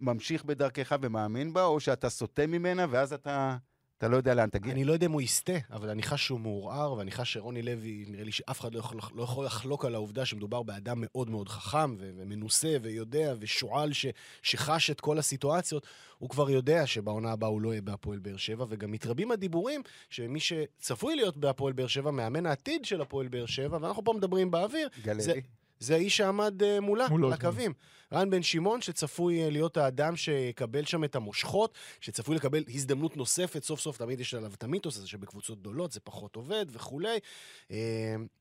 ממשיך 0.00 0.44
בדרכך 0.44 0.96
ומאמין 1.02 1.52
בה, 1.52 1.64
או 1.64 1.80
שאתה 1.80 2.08
סוטה 2.08 2.46
ממנה, 2.46 2.86
ואז 2.90 3.12
אתה, 3.12 3.56
אתה 4.04 4.12
לא 4.12 4.16
יודע 4.16 4.34
לאן 4.34 4.48
תגיע. 4.48 4.72
אני 4.72 4.84
לא 4.84 4.92
יודע 4.92 5.06
אם 5.06 5.12
הוא 5.12 5.20
יסטה, 5.22 5.52
אבל 5.72 5.90
אני 5.90 6.02
חש 6.02 6.26
שהוא 6.26 6.40
מעורער, 6.40 6.92
ואני 6.92 7.10
חש 7.10 7.32
שרוני 7.32 7.62
לוי, 7.62 8.04
נראה 8.08 8.24
לי 8.24 8.32
שאף 8.32 8.60
אחד 8.60 8.74
לא 8.74 8.78
יכול, 8.78 8.98
לא 9.14 9.22
יכול 9.22 9.44
לחלוק 9.46 9.84
על 9.84 9.94
העובדה 9.94 10.24
שמדובר 10.26 10.62
באדם 10.62 10.96
מאוד 11.00 11.30
מאוד 11.30 11.48
חכם 11.48 11.94
ו- 11.98 12.10
ומנוסה 12.16 12.76
ויודע 12.82 13.34
ושועל 13.40 13.92
ש, 13.92 14.06
שחש 14.42 14.90
את 14.90 15.00
כל 15.00 15.18
הסיטואציות. 15.18 15.86
הוא 16.18 16.30
כבר 16.30 16.50
יודע 16.50 16.86
שבעונה 16.86 17.32
הבאה 17.32 17.48
הוא 17.48 17.60
לא 17.60 17.70
יהיה 17.72 17.82
בהפועל 17.82 18.18
באר 18.18 18.36
שבע, 18.36 18.64
וגם 18.68 18.92
מתרבים 18.92 19.30
הדיבורים 19.30 19.82
שמי 20.10 20.40
שצפוי 20.40 21.16
להיות 21.16 21.36
בהפועל 21.36 21.72
באר 21.72 21.86
שבע, 21.86 22.10
מאמן 22.10 22.46
העתיד 22.46 22.84
של 22.84 23.00
הפועל 23.00 23.28
באר 23.28 23.46
שבע, 23.46 23.78
ואנחנו 23.80 24.04
פה 24.04 24.12
מדברים 24.12 24.50
באוויר, 24.50 24.88
גלרי. 25.02 25.22
זה- 25.22 25.32
זה 25.78 25.94
האיש 25.94 26.16
שעמד 26.16 26.62
אה, 26.62 26.80
מולה, 26.80 27.06
על 27.06 27.32
הקווים. 27.32 27.72
רן 28.12 28.30
בן 28.30 28.42
שמעון, 28.42 28.80
שצפוי 28.80 29.44
אה, 29.44 29.50
להיות 29.50 29.76
האדם 29.76 30.16
שיקבל 30.16 30.84
שם 30.84 31.04
את 31.04 31.16
המושכות, 31.16 31.74
שצפוי 32.00 32.36
לקבל 32.36 32.64
הזדמנות 32.68 33.16
נוספת, 33.16 33.64
סוף 33.64 33.80
סוף 33.80 33.98
תמיד 33.98 34.20
יש 34.20 34.34
עליו 34.34 34.54
את 34.54 34.64
המיתוס 34.64 34.96
הזה 34.96 35.08
שבקבוצות 35.08 35.60
גדולות 35.60 35.92
זה 35.92 36.00
פחות 36.00 36.36
עובד 36.36 36.66
וכולי. 36.72 37.18
אה, 37.70 37.76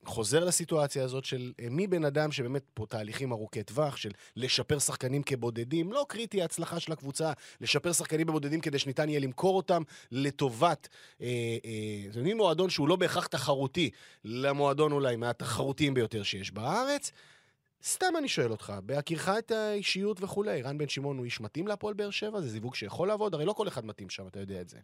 חוזר 0.05 0.43
לסיטואציה 0.43 1.03
הזאת 1.03 1.25
של 1.25 1.51
מי 1.69 1.87
בן 1.87 2.05
אדם 2.05 2.31
שבאמת 2.31 2.63
פה 2.73 2.85
תהליכים 2.89 3.31
ארוכי 3.31 3.63
טווח, 3.63 3.95
של 3.95 4.11
לשפר 4.35 4.79
שחקנים 4.79 5.23
כבודדים, 5.23 5.93
לא 5.93 6.05
קריטי 6.09 6.41
ההצלחה 6.41 6.79
של 6.79 6.91
הקבוצה, 6.91 7.31
לשפר 7.61 7.93
שחקנים 7.93 8.27
בבודדים 8.27 8.61
כדי 8.61 8.79
שניתן 8.79 9.09
יהיה 9.09 9.19
למכור 9.19 9.57
אותם 9.57 9.83
לטובת, 10.11 10.89
זה 12.09 12.21
מין 12.21 12.37
מועדון 12.37 12.69
שהוא 12.69 12.87
לא 12.87 12.95
בהכרח 12.95 13.27
תחרותי, 13.27 13.89
למועדון 14.25 14.91
אולי 14.91 15.15
מהתחרותיים 15.15 15.93
ביותר 15.93 16.23
שיש 16.23 16.51
בארץ. 16.51 17.11
סתם 17.85 18.13
אני 18.17 18.27
שואל 18.27 18.51
אותך, 18.51 18.73
בהכירך 18.85 19.29
את 19.29 19.51
האישיות 19.51 20.23
וכולי, 20.23 20.61
רן 20.61 20.77
בן 20.77 20.87
שמעון 20.87 21.17
הוא 21.17 21.25
איש 21.25 21.41
מתאים 21.41 21.67
להפועל 21.67 21.93
באר 21.93 22.09
שבע? 22.09 22.41
זה 22.41 22.49
זיווג 22.49 22.75
שיכול 22.75 23.07
לעבוד? 23.07 23.33
הרי 23.33 23.45
לא 23.45 23.53
כל 23.53 23.67
אחד 23.67 23.85
מתאים 23.85 24.09
שם, 24.09 24.27
אתה 24.27 24.39
יודע 24.39 24.61
את 24.61 24.69
זה. 24.69 24.77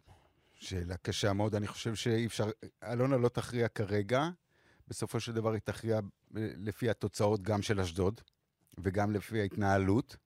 שאלה 0.54 0.96
קשה 0.96 1.32
מאוד, 1.32 1.54
אני 1.54 1.66
חושב 1.66 1.94
שאי 1.94 2.26
אפשר... 2.26 2.50
אלונה 2.84 3.16
לא 3.16 3.28
תכריע 3.28 3.68
כרגע, 3.68 4.28
בסופו 4.88 5.20
של 5.20 5.32
דבר 5.32 5.52
היא 5.52 5.60
תכריע 5.64 5.96
אה, 5.96 6.00
לפי 6.56 6.90
התוצאות 6.90 7.42
גם 7.42 7.62
של 7.62 7.80
אשדוד, 7.80 8.20
וגם 8.78 9.12
לפי 9.12 9.40
ההתנהלות, 9.40 10.16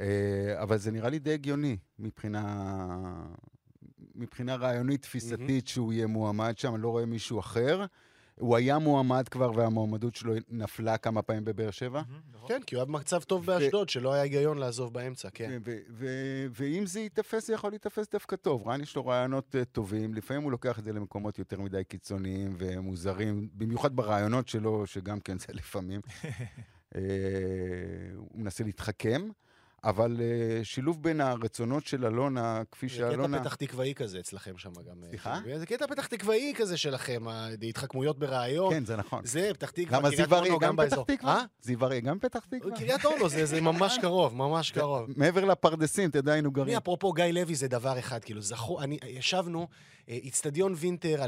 אה, 0.00 0.62
אבל 0.62 0.78
זה 0.78 0.90
נראה 0.90 1.08
לי 1.08 1.18
די 1.18 1.32
הגיוני 1.32 1.76
מבחינה, 1.98 2.68
מבחינה 4.14 4.56
רעיונית, 4.56 5.02
תפיסתית, 5.02 5.68
שהוא 5.68 5.92
יהיה 5.92 6.06
מועמד 6.06 6.58
שם, 6.58 6.74
אני 6.74 6.82
לא 6.82 6.88
רואה 6.88 7.06
מישהו 7.06 7.40
אחר. 7.40 7.86
הוא 8.40 8.56
היה 8.56 8.78
מועמד 8.78 9.28
כבר 9.28 9.50
והמועמדות 9.54 10.14
שלו 10.14 10.34
נפלה 10.48 10.98
כמה 10.98 11.22
פעמים 11.22 11.44
בבאר 11.44 11.70
שבע. 11.70 12.02
כן, 12.48 12.62
כי 12.66 12.74
הוא 12.74 12.80
היה 12.80 12.84
במצב 12.84 13.22
טוב 13.22 13.46
באשדוד, 13.46 13.88
שלא 13.88 14.12
היה 14.12 14.22
היגיון 14.22 14.58
לעזוב 14.58 14.92
באמצע, 14.92 15.28
כן. 15.30 15.58
ואם 16.50 16.86
זה 16.86 17.00
ייתפס, 17.00 17.46
זה 17.46 17.54
יכול 17.54 17.70
להיתפס 17.70 18.08
דווקא 18.12 18.36
טוב. 18.36 18.68
רן 18.68 18.80
יש 18.80 18.96
לו 18.96 19.06
רעיונות 19.06 19.56
אה, 19.56 19.64
טובים, 19.64 20.14
לפעמים 20.14 20.42
הוא 20.42 20.52
לוקח 20.52 20.78
את 20.78 20.84
זה 20.84 20.92
למקומות 20.92 21.38
יותר 21.38 21.60
מדי 21.60 21.84
קיצוניים 21.84 22.54
ומוזרים, 22.58 23.48
במיוחד 23.54 23.96
ברעיונות 23.96 24.48
שלו, 24.48 24.86
שגם 24.86 25.20
כן 25.20 25.38
זה 25.38 25.46
לפעמים. 25.52 26.00
אה, 26.96 27.00
הוא 28.16 28.28
מנסה 28.34 28.64
להתחכם, 28.64 29.28
אבל 29.86 30.16
אה, 30.20 30.64
שילוב 30.64 31.02
בין 31.02 31.20
הרצונות 31.20 31.86
של 31.86 32.06
אלונה, 32.06 32.62
כפי 32.72 32.88
זה 32.88 32.94
קטע 32.94 33.10
שאלונה... 33.10 33.40
פתח 33.40 33.54
תקוואי 33.54 33.94
כזה 33.96 34.20
אצלכם 34.20 34.58
שם 34.58 34.70
גם. 34.72 35.02
אה, 35.02 35.08
סליחה? 35.08 35.38
זה 35.58 35.66
קטע 35.66 35.86
פתח 35.86 36.06
תקוואי 36.06 36.52
כזה 36.56 36.76
שלכם, 36.76 37.24
ההתחכמויות 37.62 38.18
ברעיון. 38.18 38.74
כן, 38.74 38.84
זה 38.84 38.96
נכון. 38.96 39.20
זה 39.24 39.50
פתח 39.54 39.70
תקווה, 39.70 39.98
למה 39.98 40.10
קריית 40.10 40.32
אונו 40.32 40.58
גם 40.58 40.76
פתח 40.76 40.82
באזור. 40.82 41.04
תקווה? 41.04 41.34
אה? 41.34 41.42
זיו 41.62 41.84
אריה 41.84 42.00
גם 42.00 42.18
פתח 42.18 42.44
תקווה? 42.50 42.76
קריית 42.76 43.04
אונו, 43.04 43.28
זה 43.28 43.46
זה 43.46 43.60
ממש 43.60 43.98
קרוב, 44.00 44.34
ממש 44.34 44.70
קרוב. 44.70 45.10
מעבר 45.16 45.44
לפרדסים, 45.44 46.10
אתה 46.10 46.18
יודע, 46.18 46.32
היינו 46.32 46.50
גרים. 46.50 46.76
אפרופו 46.76 47.12
גיא 47.12 47.24
לוי, 47.24 47.54
זה 47.54 47.68
דבר 47.68 47.98
אחד, 47.98 48.24
כאילו, 48.24 48.40
זכו, 48.40 48.80
אני, 48.82 48.98
ישבנו, 49.06 49.68
איצטדיון 50.08 50.74
וינטר 50.76 51.22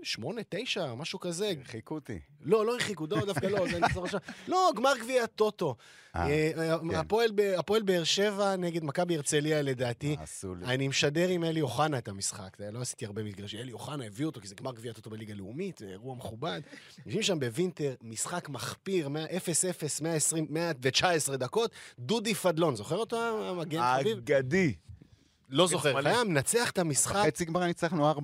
2008, 0.00 0.40
9, 0.48 0.94
משהו 0.94 1.20
כזה. 1.20 1.52
חיכו 1.64 1.94
אותי. 1.94 2.18
לא, 2.42 2.66
לא 2.66 2.72
הרחיקו, 2.72 3.06
לא, 3.10 3.24
דווקא 3.26 3.46
לא, 3.46 3.68
זה 3.70 3.76
אני 3.76 3.86
זוכר 3.88 4.04
עכשיו. 4.04 4.20
לא, 4.48 4.70
גמר 4.76 4.92
גביע 5.00 5.24
הטוטו. 5.24 5.76
אה, 6.16 6.50
אה, 6.58 6.78
כן. 6.78 6.94
הפועל 7.58 7.82
באר 7.82 8.04
שבע 8.04 8.56
נגד 8.56 8.84
מכבי 8.84 9.16
הרצליה, 9.16 9.62
לדעתי. 9.62 10.16
לי? 10.44 10.66
אני 10.66 10.88
משדר 10.88 11.28
עם 11.28 11.44
אלי 11.44 11.60
אוחנה 11.60 11.98
את 11.98 12.08
המשחק, 12.08 12.56
לא 12.72 12.80
עשיתי 12.80 13.06
הרבה 13.06 13.22
מפגשים. 13.22 13.60
אלי 13.60 13.72
אוחנה 13.72 14.04
הביא 14.04 14.26
אותו, 14.26 14.40
כי 14.40 14.48
זה 14.48 14.54
גמר 14.54 14.72
גביע 14.72 14.92
טוטו 14.92 15.10
בליגה 15.10 15.32
הלאומית, 15.32 15.78
זה 15.78 15.86
אירוע 15.86 16.14
מכובד. 16.14 16.60
יושבים 17.06 17.22
שם 17.22 17.40
בווינטר, 17.40 17.94
משחק 18.02 18.48
מחפיר, 18.48 19.08
0-0, 19.08 19.10
120, 20.02 20.46
119 20.50 21.36
דקות, 21.36 21.70
דודי 21.98 22.34
פדלון, 22.34 22.76
זוכר 22.76 22.96
אותו, 22.96 23.48
המגן 23.48 23.80
חביב? 23.98 24.18
אגדי. 24.18 24.74
לא 25.50 25.66
זוכר, 25.66 25.90
שמאלי. 25.90 26.10
היה 26.10 26.24
מנצח 26.24 26.70
את 26.70 26.78
המשחק, 26.78 27.22
חצי 27.26 27.44
גמר 27.44 27.64
ניצחנו 27.64 28.12
4-0, 28.12 28.14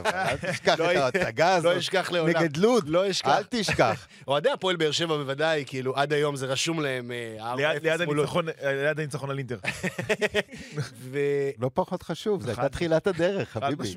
אבל 0.00 0.10
אל 0.14 0.36
תשכח 0.36 0.74
לא 0.78 0.90
את 0.90 0.94
י- 0.94 0.98
ההצגה 0.98 1.54
הזאת. 1.54 1.74
לא 1.74 1.78
אשכח 1.78 2.10
לעולם. 2.12 2.36
נגד 2.42 2.56
לוד. 2.56 2.88
לא 2.88 3.10
אשכח. 3.10 3.28
אל 3.28 3.42
תשכח. 3.50 4.06
אוהדי 4.28 4.50
הפועל 4.50 4.76
באר 4.76 4.90
שבע 4.90 5.16
בוודאי, 5.16 5.64
כאילו, 5.66 5.96
עד 5.96 6.12
היום 6.12 6.36
זה 6.36 6.46
רשום 6.46 6.80
להם 6.80 7.12
אה, 7.12 7.52
4-0 7.54 7.56
ליד 7.56 7.82
ליד 7.82 8.02
מול- 8.02 8.18
הניצחון- 8.20 8.46
ליד 8.62 9.00
הניצחון 9.00 9.30
על 9.30 9.38
אינטר. 9.38 9.58
לא 11.58 11.70
פחות 11.74 12.02
חשוב, 12.02 12.42
זו 12.42 12.52
חד- 12.54 12.62
הייתה 12.62 12.68
תחילת 12.76 13.06
הדרך, 13.06 13.48
חביבי. 13.48 13.96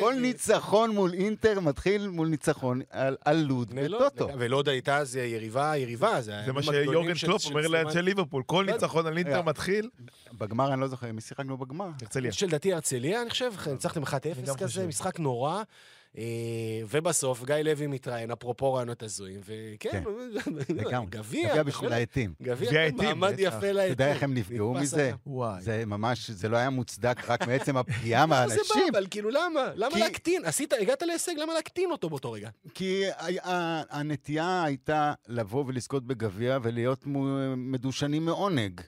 כל 0.00 0.14
ניצחון 0.14 0.90
מול 0.90 1.12
אינטר 1.14 1.60
מתחיל 1.60 2.08
מול 2.08 2.28
ניצחון 2.28 2.80
על- 2.90 3.16
על 3.24 3.36
לוד 3.36 3.72
וטוטו. 3.76 4.28
ולוד 4.38 4.68
הייתה 4.68 4.96
אז 4.96 5.16
יריבה, 5.16 5.76
יריבה, 5.76 6.20
זה 6.20 6.32
זה 6.46 6.52
מה 6.52 6.62
שיורגן 6.62 7.14
קלופ 7.24 7.46
אומר 7.46 7.66
לאנשי 7.66 8.02
ליברפול, 8.02 8.42
כל 8.46 8.64
לא- 8.66 8.72
ניצחון 8.72 9.06
על 9.06 9.18
אינטר. 9.18 9.42
מתחיל, 9.42 9.88
בגמר 10.38 10.72
אני 10.72 10.80
לא 10.80 10.86
זוכר, 10.88 11.12
מי 11.12 11.20
שיחקנו 11.20 11.56
בגמר? 11.66 11.88
הרצליה. 12.00 12.32
של 12.32 12.50
דעתי 12.50 12.72
הרצליה, 12.72 13.22
אני 13.22 13.30
חושב, 13.30 13.52
ניצחתם 13.72 14.02
1-0 14.02 14.06
אני 14.38 14.46
גם 14.46 14.56
כזה. 14.56 14.86
משחק 14.86 15.18
נורא. 15.18 15.62
אה, 16.18 16.22
ובסוף 16.90 17.44
גיא 17.44 17.54
לוי 17.54 17.86
מתראיין, 17.86 18.30
אפרופו 18.30 18.74
רעיונות 18.74 19.02
הזויים, 19.02 19.40
וכן, 19.44 19.90
כן. 19.90 20.02
גביע, 21.08 21.48
גביע 21.50 21.62
בשביל. 21.62 21.92
העטים. 21.92 22.34
גביע, 22.42 22.80
העטים, 22.80 22.98
מעמד. 22.98 23.34
יפה 23.38 23.72
לעטים. 23.72 23.92
אתה 23.92 24.02
יודע 24.02 24.12
איך 24.12 24.22
הם 24.22 24.34
נפגעו 24.34 24.74
מזה? 24.74 25.10
זה 25.58 25.82
ממש, 25.86 26.30
זה 26.30 26.48
לא 26.48 26.56
היה 26.56 26.70
מוצדק 26.70 27.30
רק 27.30 27.46
מעצם 27.46 27.76
הפגיעה 27.76 28.26
לא, 28.26 28.26
זה 28.26 28.34
מהאנשים. 28.34 28.82
בא, 28.92 28.98
אבל 28.98 29.06
כאילו 29.10 29.30
למה? 29.30 29.60
למה 29.74 29.98
להקטין? 29.98 30.44
עשית, 30.44 30.72
הגעת 30.72 31.02
להישג, 31.02 31.32
למה 31.38 31.54
להקטין 31.54 31.90
אותו 31.90 32.10
באותו 32.10 32.32
רגע? 32.32 32.48
כי 32.74 33.02
הנטייה 33.90 34.64
הייתה 34.64 35.12
לבוא 35.28 35.64
ולזכות 35.66 36.06
בגביע 36.06 36.58
ולהיות 36.62 37.04
מדושנים 37.56 38.24
מעונג. 38.24 38.80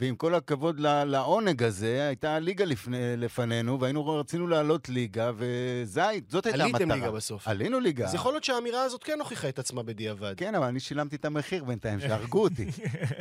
ועם 0.00 0.16
כל 0.16 0.34
הכבוד 0.34 0.80
לעונג 0.80 1.62
הזה, 1.62 2.06
הייתה 2.06 2.38
ליגה 2.38 2.64
לפני, 2.64 3.16
לפנינו, 3.16 3.80
והיינו 3.80 4.06
רצינו 4.06 4.46
לעלות 4.46 4.88
ליגה, 4.88 5.30
וזית, 5.36 6.30
זאת 6.30 6.46
הייתה 6.46 6.69
עליתם 6.74 6.90
ליגה 6.92 7.10
בסוף. 7.10 7.48
עלינו 7.48 7.80
ליגה. 7.80 8.06
אז 8.06 8.14
יכול 8.14 8.32
להיות 8.32 8.44
שהאמירה 8.44 8.82
הזאת 8.82 9.04
כן 9.04 9.18
הוכיחה 9.20 9.48
את 9.48 9.58
עצמה 9.58 9.82
בדיעבד. 9.82 10.34
כן, 10.36 10.54
אבל 10.54 10.66
אני 10.66 10.80
שילמתי 10.80 11.16
את 11.16 11.24
המחיר 11.24 11.64
בינתיים, 11.64 12.00
שהרגו 12.08 12.42
אותי. 12.42 12.66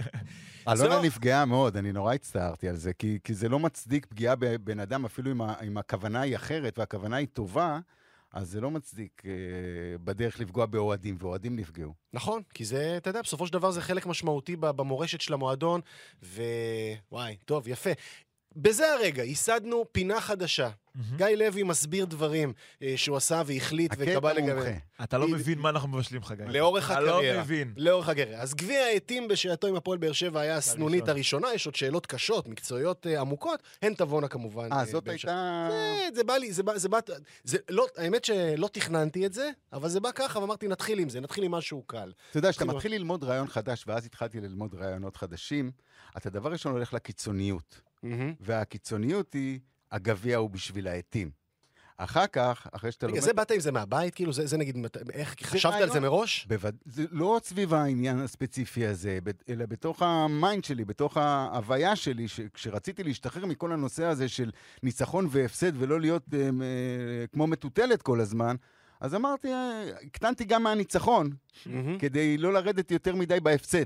אלונה 0.67 1.01
נפגעה 1.01 1.45
מאוד, 1.45 1.77
אני 1.77 1.91
נורא 1.91 2.13
הצטערתי 2.13 2.69
על 2.69 2.75
זה, 2.75 2.93
כי, 2.93 3.19
כי 3.23 3.33
זה 3.33 3.49
לא 3.49 3.59
מצדיק 3.59 4.05
פגיעה 4.05 4.35
בבן 4.35 4.79
אדם, 4.79 5.05
אפילו 5.05 5.31
אם, 5.31 5.41
אם 5.41 5.77
הכוונה 5.77 6.21
היא 6.21 6.35
אחרת 6.35 6.79
והכוונה 6.79 7.15
היא 7.15 7.27
טובה, 7.33 7.79
אז 8.33 8.49
זה 8.49 8.61
לא 8.61 8.71
מצדיק 8.71 9.21
אה, 9.25 9.31
בדרך 10.03 10.39
לפגוע 10.39 10.65
באוהדים, 10.65 11.17
ואוהדים 11.19 11.55
נפגעו. 11.55 11.93
נכון, 12.13 12.41
כי 12.53 12.65
זה, 12.65 12.97
אתה 12.97 13.09
יודע, 13.09 13.21
בסופו 13.21 13.47
של 13.47 13.53
דבר 13.53 13.71
זה 13.71 13.81
חלק 13.81 14.05
משמעותי 14.05 14.55
במורשת 14.55 15.21
של 15.21 15.33
המועדון, 15.33 15.81
ווואי, 16.23 17.37
טוב, 17.45 17.67
יפה. 17.67 17.89
בזה 18.55 18.93
הרגע, 18.93 19.23
ייסדנו 19.23 19.85
פינה 19.91 20.21
חדשה. 20.21 20.69
גיא 21.15 21.25
לוי 21.27 21.63
מסביר 21.63 22.05
דברים 22.05 22.53
אה, 22.83 22.93
שהוא 22.95 23.17
עשה 23.17 23.41
והחליט 23.45 23.93
וקבע 23.97 24.33
מומחה. 24.33 24.53
לגבי... 24.53 24.79
אתה 25.03 25.17
לא. 25.17 25.27
מבין 25.27 25.59
מה 25.59 25.69
אנחנו 25.69 25.89
מבשלים 25.89 26.21
לך, 26.21 26.31
גיא. 26.31 26.45
לאורך 26.45 26.91
אתה 26.91 26.99
לא 26.99 27.15
הקריירה. 27.15 27.41
מבין. 27.43 27.73
לאורך 27.77 28.09
הקריירה. 28.09 28.41
אז 28.41 28.53
גביע 28.53 28.79
העטים 28.79 29.27
בשעתו 29.27 29.67
עם 29.67 29.75
הפועל 29.75 29.97
באר 29.97 30.11
שבע 30.11 30.39
היה 30.41 30.57
הסנונית. 30.57 31.09
הראשונה, 31.09 31.53
יש 31.53 31.65
עוד 31.65 31.75
שאלות 31.75 32.05
קשות, 32.05 32.47
מקצועיות 32.47 33.07
אה, 33.07 33.21
עמוקות, 33.21 33.63
הן 33.81 33.93
תבואנה 33.93 34.27
כמובן. 34.27 34.73
אה, 34.73 34.85
זאת 34.85 35.03
בהמשך. 35.03 35.27
הייתה... 35.27 35.67
זה, 35.71 36.15
זה 36.15 36.23
בא 36.23 36.33
לי, 36.37 36.51
זה 36.53 36.63
בא, 36.63 36.77
זה 36.77 36.89
בא, 36.89 36.99
זה 37.43 37.57
לא, 37.69 37.87
האמת 37.97 38.25
שלא 38.25 38.69
תכננתי 38.73 39.25
את 39.25 39.33
זה, 39.33 39.49
אבל 39.73 39.89
זה 39.89 39.99
בא 39.99 40.09
ככה, 40.15 40.39
ואמרתי, 40.39 40.67
נתחיל 40.67 40.99
עם 40.99 41.09
זה, 41.09 41.19
נתחיל 41.19 41.43
עם 41.43 41.51
משהו 41.51 41.83
קל. 41.87 42.11
אתה 42.29 42.37
יודע, 42.37 42.49
כשאתה 42.51 42.63
כאילו- 42.65 42.75
מתחיל 42.77 42.91
ללמוד 42.93 43.23
רעיון 43.23 43.47
חדש, 43.47 43.83
ואז 43.87 44.05
התחלתי 44.05 44.41
ללמוד 44.41 44.75
רעיונות 44.75 45.17
חדשים, 45.17 45.71
אתה 46.17 46.29
דבר 46.29 46.51
ראשון 46.51 46.71
הולך 46.71 46.93
לקיצוניות. 46.93 47.81
והקיצוניות 48.39 49.33
היא, 49.33 49.59
הגביע 49.91 50.37
הוא 50.37 50.49
בשביל 50.49 50.87
העטים. 50.87 51.31
אחר 51.97 52.27
כך, 52.27 52.67
אחרי 52.71 52.91
שאתה 52.91 53.05
רגע, 53.05 53.15
לומד... 53.15 53.25
זה 53.25 53.33
באת 53.33 53.51
עם 53.51 53.59
זה 53.59 53.71
מהבית? 53.71 54.15
כאילו, 54.15 54.33
זה, 54.33 54.47
זה 54.47 54.57
נגיד, 54.57 54.77
איך, 55.13 55.35
חשבת 55.43 55.73
על. 55.73 55.89
זה 55.89 55.99
מראש? 55.99 56.45
בווד... 56.45 56.75
זה 56.85 57.05
לא 57.11 57.39
סביב 57.43 57.73
העניין 57.73 58.19
הספציפי 58.19 58.85
הזה, 58.85 59.19
ב- 59.23 59.31
אלא 59.49 59.65
בתוך 59.65 60.01
ה 60.01 60.14
mind 60.14 60.63
שלי, 60.63 60.85
בתוך 60.85 61.17
ההוויה 61.17 61.95
שלי, 61.95 62.27
שכשרציתי 62.27 63.03
להשתחרר 63.03 63.45
מכל 63.45 63.71
הנושא 63.71 64.05
הזה 64.05 64.27
של 64.27 64.51
ניצחון 64.83 65.27
והפסד 65.29 65.71
ולא 65.75 65.99
להיות 65.99 66.23
אה, 66.33 66.39
אה, 66.39 67.27
כמו 67.33 67.47
מטוטלת 67.47 68.01
כל 68.01 68.19
הזמן, 68.19 68.55
אז 68.99 69.15
אמרתי, 69.15 69.47
אה, 69.47 69.91
הקטנתי 70.05 70.45
גם 70.45 70.63
מהניצחון, 70.63 71.29
כדי 71.99 72.37
לא 72.37 72.53
לרדת 72.53 72.91
יותר 72.91 73.15
מדי 73.15 73.39
בהפסד. 73.39 73.85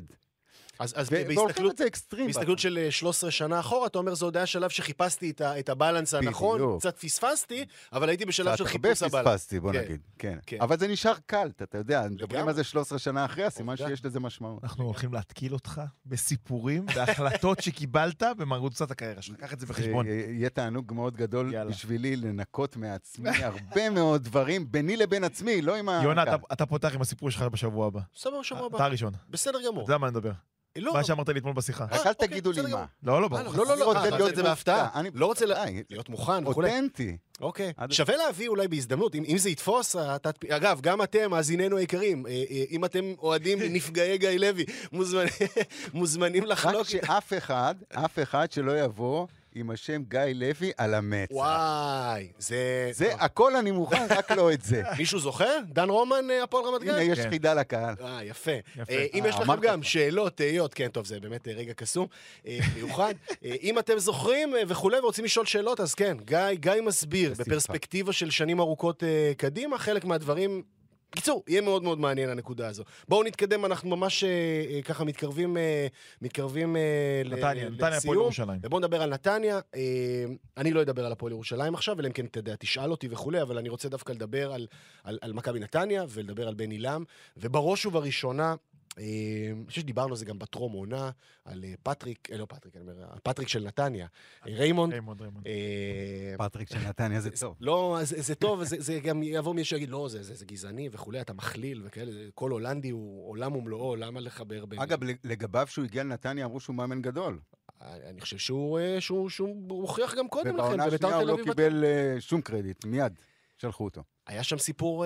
אז, 0.80 0.94
אז 0.98 1.10
בהסתכלות, 1.10 1.72
את 1.72 1.78
זה 1.78 1.88
אקסטרים. 1.88 2.26
בהסתכלות 2.28 2.60
של 2.60 2.78
אה, 2.78 2.92
13 2.92 3.32
שנה 3.32 3.60
אחורה, 3.60 3.88
אתה 3.88 3.98
אומר, 3.98 4.14
זה 4.14 4.26
עוד 4.26 4.38
היה 4.38 4.46
שלב 4.46 4.70
שחיפשתי 4.70 5.30
את, 5.32 5.42
ה, 5.42 5.60
את 5.60 5.70
ה 5.70 5.75
balance 5.75 6.14
הנכון, 6.14 6.56
בדיוק. 6.58 6.80
קצת 6.80 6.98
פספסתי, 6.98 7.66
אבל 7.94 8.10
הייתי 8.10 8.26
בשלב 8.26 8.56
של 8.56 8.66
קצת 8.66 8.76
הרבה 8.76 8.90
חיפוש 8.96 9.04
הבלנס. 9.04 9.28
פספסתי, 9.28 9.60
בוא 9.60 9.72
כן. 9.74 9.80
נגיד, 9.80 10.02
כן. 10.20 10.38
כן. 10.46 10.58
אבל 10.62 10.80
זה 10.80 10.88
נשאר 10.88 11.14
קלט, 11.26 11.62
אתה 11.62 11.78
יודע, 11.78 12.04
מדברים. 12.12 12.48
על 12.48 12.54
זה 12.54 12.64
13 12.64 13.00
שנה 13.00 13.26
אחרי, 13.26 13.44
הסימן. 13.44 13.78
שיש 13.78 14.06
לזה 14.06 14.20
משמעות. 14.20 14.64
אנחנו 14.64 14.84
הולכים 14.84 15.14
להתקיל 15.14 15.54
אותך 15.54 15.82
בסיפורים, 16.06 16.86
בהחלטות 16.86 17.60
שקיבלת 17.64 18.24
במרוצת 18.38 18.92
הקריירה 18.92 19.22
שלך. 19.22 19.36
קח 19.40 19.54
את 19.54 19.60
זה 19.60 19.66
בחשבון. 19.66 20.06
יהיה 20.08 20.50
תענוג 20.50 20.94
מאוד 20.94 21.18
גדול. 21.18 21.54
בשבילי 21.70 22.16
לנקות 22.16 22.76
מעצמי 22.78 23.30
הרבה 23.30 23.90
מאוד 24.00 24.24
דברים, 24.24 24.72
ביני 24.72 24.98
לבין 24.98 25.24
עצמי, 25.24 25.62
לא 25.62 25.76
עם 25.76 25.90
ה... 25.90 26.02
יונה, 26.04 26.24
אתה- 26.24 26.36
אתה 26.54 26.66
פותח 26.66 26.96
עם 26.96 27.02
הסיפור 27.02 27.32
שלך 27.32 27.42
בשבוע 27.42 27.88
הבא. 27.88 28.00
בסדר, 28.16 28.42
שבוע 28.42 28.68
אתה 28.68 28.76
הבא. 28.76 28.86
הראשון. 28.86 29.14
בסדר 29.30 29.60
אתה 29.60 29.68
גמור. 29.68 29.82
יודע 29.84 29.98
מה 29.98 30.08
אני 30.08 30.12
מדבר. 30.12 30.32
לא, 30.78 30.94
מה 30.94 31.04
שאמרת 31.04 31.30
לי 31.30 31.40
אתמול 31.40 31.54
בשיחה. 31.54 31.84
רק 31.84 31.92
אה, 31.94 32.02
אל 32.02 32.10
אוקיי, 32.10 32.28
תגידו 32.28 32.52
לי 32.52 32.62
מה. 32.62 32.86
לא, 33.04 33.22
לא, 33.22 33.24
אה, 33.24 33.30
ברור. 33.30 33.54
לא, 33.56 33.66
לא, 33.66 33.72
אני 33.74 33.80
לא, 33.80 33.86
רוצה 33.86 34.26
אה, 34.26 34.30
את 34.30 34.36
זה 34.36 34.44
בהפתעה. 34.44 35.02
לא 35.14 35.26
רוצה 35.26 35.46
ל- 35.46 35.54
די. 35.54 35.84
להיות 35.90 36.10
מוכן 36.10 36.48
וכולי. 36.48 36.70
אותנטי. 36.70 37.18
אוקיי. 37.42 37.74
שווה 37.90 38.16
להביא 38.18 38.48
אולי 38.48 38.68
בהזדמנות, 38.68 39.16
אם, 39.16 39.24
אם 39.28 39.38
זה 39.38 39.50
יתפוס, 39.50 39.96
אתה... 39.96 40.30
אגב, 40.50 40.82
גם 40.82 41.02
אתם, 41.02 41.32
מאזיננו 41.32 41.78
היקרים, 41.78 42.28
אה, 42.28 42.44
אה, 42.52 42.64
אם 42.72 42.86
אתם 42.86 43.14
אוהדים 43.22 43.60
נפגעי 43.76 44.18
גיא 44.18 44.30
לוי, 44.30 44.66
מוזמנים, 44.92 45.30
מוזמנים 45.94 46.44
רק 46.44 46.50
לחלוק. 46.50 46.84
שאף 46.88 47.34
אחד, 47.38 47.76
אף 47.90 48.20
אחד 48.20 48.52
שלא 48.52 48.80
יבוא 48.80 49.28
עם 49.56 49.70
השם 49.70 50.04
גיא 50.04 50.20
לוי 50.36 50.72
על 50.78 50.94
המצח. 50.94 51.32
וואי, 51.32 52.28
זה... 52.38 52.90
זה, 52.92 53.14
הכל 53.16 53.56
אני 53.56 53.72
מוכן, 53.72 54.06
רק 54.10 54.32
לא 54.32 54.54
את 54.54 54.62
זה. 54.62 54.84
מישהו 55.00 55.20
זוכר? 55.20 55.60
דן 55.68 55.90
רומן, 55.90 56.32
אה, 56.32 56.44
הפועל 56.44 56.66
רמת 56.66 56.82
גן? 56.82 56.94
הנה, 56.94 57.04
יש 57.04 57.20
כן. 57.20 57.30
חידה 57.30 57.54
לקהל. 57.54 57.96
אה, 58.02 58.24
יפה. 58.24 58.52
אה, 58.90 59.06
אם 59.14 59.24
אה, 59.24 59.30
יש 59.30 59.36
לכם 59.36 59.60
גם. 59.62 59.84
שאלות, 59.84 60.38
תהיות, 60.38 60.74
כן, 60.74 60.88
טוב, 60.88 61.06
זה 61.06 61.20
באמת 61.20 61.48
רגע 61.48 61.74
קסום, 61.74 62.08
מיוחד. 62.76 63.14
אם 63.44 63.80
אתם 63.80 64.00
זוכרים 64.00 64.54
וכולי 64.68 65.00
ורוצים 65.00 65.26
לשאול 65.26 65.46
שאלות, 65.46 65.80
אז 65.80 65.96
כן, 65.96 66.18
גיא, 66.26 66.38
גיא 66.54 66.72
מסביר. 66.82 67.34
בפרספקטיבה 67.38 68.14
של 68.14 68.30
שנים 68.30 68.60
ארוכות 68.60 69.04
קדימה, 69.38 69.78
חלק 69.78 70.06
מהדברים 70.06 70.64
בקיצור, 71.14 71.44
יהיה 71.48 71.62
מאוד 71.62 71.84
מאוד 71.84 72.00
מעניין 72.00 72.30
הנקודה 72.30 72.68
הזו. 72.68 72.84
בואו 73.08 73.24
נתקדם, 73.24 73.66
אנחנו 73.66 73.90
ממש 73.90 74.24
אה, 74.24 74.30
אה, 74.70 74.82
ככה 74.82 75.04
מתקרבים, 75.04 75.58
אה, 75.58 75.88
מתקרבים 76.22 76.76
אה, 76.76 76.82
ל- 77.26 77.30
נתניה, 77.34 77.64
אה, 77.64 77.70
נתניה, 77.70 77.70
הפועל 77.70 77.94
לסיום. 77.98 78.16
ירושלים. 78.16 78.60
ובואו 78.64 78.80
נדבר 78.80 79.02
על 79.02 79.10
נתניה. 79.10 79.60
אה, 79.76 79.82
אני 80.58 80.72
לא 80.74 80.82
אדבר 80.82 81.06
על 81.06 81.12
הפועל 81.12 81.32
ירושלים 81.32 81.74
עכשיו, 81.74 82.00
אלא 82.00 82.08
אם 82.08 82.14
כן, 82.14 82.26
אתה 82.26 82.40
יודע, 82.40 82.56
תשאל 82.60 82.92
אותי 82.92 83.08
וכולי, 83.12 83.42
אבל 83.42 83.58
אני 83.58 83.70
רוצה 83.70 83.90
דווקא 83.90 84.12
לדבר 84.12 84.54
על, 84.54 84.68
על, 85.04 85.18
על 85.22 85.34
מכבי 85.34 85.60
נתניה 85.60 86.06
ולדבר 86.10 86.48
על 86.48 86.54
בן 86.54 86.72
אילם, 86.72 87.04
ובראש 87.38 87.86
ובראשונה, 87.86 88.56
אני 88.98 89.66
חושב 89.68 89.82
שדיברנו 89.82 90.10
על 90.10 90.16
זה 90.16 90.26
גם 90.26 90.40
בטרום 90.40 90.74
עונה, 90.74 91.12
על 91.46 91.64
אה, 91.64 91.74
פטריק, 91.84 92.32
אה, 92.32 92.38
לא 92.38 92.46
פטריק, 92.46 92.76
אני 92.76 92.82
אומר, 92.82 93.04
על 93.12 93.20
פטריק 93.24 93.48
של 93.48 93.64
נתניה. 93.64 94.08
אה, 94.48 94.54
ריימונד. 94.56 94.94
ריימונד, 94.94 95.22
ריימונד. 95.22 95.48
פטריק 96.38 96.70
של 96.70 96.88
נתניה 96.88 97.22
זה 97.22 97.30
טוב. 97.32 97.56
לא, 97.60 98.00
זה, 98.04 98.22
זה 98.22 98.36
טוב, 98.36 98.64
זה, 98.64 98.76
זה 98.80 99.00
גם 99.00 99.24
יבוא 99.24 99.54
מישהו 99.54 99.70
שיגיד, 99.78 99.90
לא, 99.90 100.08
זה, 100.10 100.24
זה, 100.24 100.36
זה 100.36 100.46
גזעני 100.46 100.90
וכולי, 100.92 101.22
אתה 101.22 101.34
מכליל 101.34 101.82
וכאלה, 101.86 102.12
כל 102.36 102.52
הולנדי 102.52 102.90
הוא 102.90 103.30
עולם 103.30 103.56
ומלואו, 103.56 103.96
למה 103.96 104.20
לחבר 104.20 104.66
בין... 104.66 104.80
אגב, 104.80 105.00
לגביו 105.24 105.68
שהוא 105.70 105.86
הגיע 105.86 106.04
לנתניה 106.04 106.46
אמרו 106.46 106.60
שהוא 106.60 106.76
מאמן 106.76 107.02
גדול. 107.02 107.40
אני 107.82 108.22
חושב 108.22 108.38
שהוא, 108.38 108.80
הוכיח 109.70 110.16
גם 110.16 110.28
קודם 110.28 110.58
לכן, 110.58 110.66
ובעונה 110.66 110.86
השנייה 110.86 111.16
הוא 111.16 111.24
לא. 111.24 111.38
קיבל 111.44 111.84
שום 112.20 112.42
קרדיט, 112.42 112.86
מיד 112.86 113.14
שלחו 113.58 113.84
אותו. 113.84 114.04
היה 114.28 114.44
שם 114.44 114.58
סיפור 114.58 115.06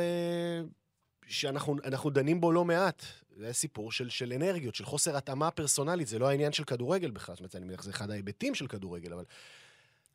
שאנחנו 1.27 1.75
אנחנו 1.83 2.09
דנים 2.09 2.41
בו 2.41 2.51
לא 2.51 2.65
מעט. 2.65 3.05
זה 3.37 3.53
סיפור 3.53 3.91
של, 3.91 4.09
של 4.09 4.33
אנרגיות, 4.33 4.75
של 4.75 4.85
חוסר 4.85 5.17
התאמה 5.17 5.51
פרסונלית, 5.51 6.07
זה 6.07 6.19
לא 6.19 6.29
העניין 6.29 6.53
של 6.53 6.63
כדורגל 6.63 7.11
בכלל, 7.11 7.35
זאת 7.35 7.39
אומרת, 7.39 7.55
אני 7.55 7.65
מניח 7.65 7.81
שזה 7.81 7.91
אחד 7.91 8.11
ההיבטים 8.11 8.55
של 8.55 8.67
כדורגל, 8.67 9.13
אבל... 9.13 9.23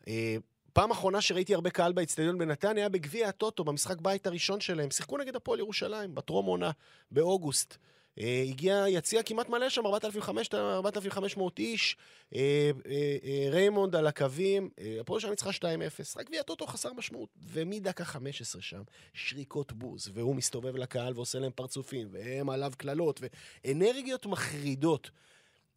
אה, 0.08 0.36
פעם 0.72 0.90
אחרונה 0.90 1.20
שראיתי 1.20 1.54
הרבה 1.54 1.70
קהל 1.70 1.92
באצטדיון 1.92 2.38
בנתניה 2.38 2.82
היה 2.82 2.88
בגביע 2.88 3.28
הטוטו, 3.28 3.64
במשחק 3.64 4.00
בית 4.00 4.26
הראשון 4.26 4.60
שלהם. 4.60 4.90
שיחקו 4.90 5.18
נגד 5.18 5.36
הפועל 5.36 5.58
ירושלים, 5.58 6.14
בטרום 6.14 6.46
עונה, 6.46 6.70
באוגוסט. 7.10 7.76
אה, 8.18 8.44
הגיע 8.48 8.84
יציע 8.88 9.22
כמעט 9.22 9.48
מלא 9.48 9.68
שם, 9.68 9.86
4,500 9.86 10.54
4,500 10.54 11.58
איש. 11.58 11.96
אה, 12.34 12.70
אה, 12.86 13.50
ריימונד 13.50 13.96
על 13.96 14.06
הקווים, 14.06 14.68
הפועל 15.00 15.20
ירושלים 15.24 15.30
ניצחה 15.30 15.50
2-0. 15.52 16.16
רק 16.16 16.26
גביע 16.26 16.40
הטוטו 16.40 16.66
חסר 16.66 16.92
משמעות. 16.92 17.28
ומדקה 17.52 18.04
15 18.04 18.62
שם, 18.62 18.82
שריקות 19.14 19.72
בוז, 19.72 20.10
והוא 20.14 20.36
מסתובב 20.36 20.76
לקהל 20.76 21.12
ועושה 21.14 21.38
להם 21.38 21.52
פרצופים, 21.54 22.08
והם 22.12 22.50
עליו 22.50 22.72
קללות, 22.76 23.20
ואנרגיות 23.64 24.26
מחרידות. 24.26 25.10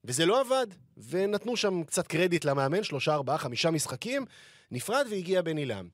וזה 0.04 0.26
לא 0.26 0.42
עבד, 0.42 0.68
ונתנו 1.10 1.58
שם 1.58 1.84
קצת 1.84 2.08
קרדיט 2.08 2.46
למאמן, 2.46 2.84
שלושה, 2.84 3.14
ארבעה, 3.14 3.38
חמישה 3.38 3.72
משחקים, 3.72 4.26
נפרד 4.72 5.06
והגיע 5.10 5.42
בן 5.42 5.58
עילם. 5.58 5.88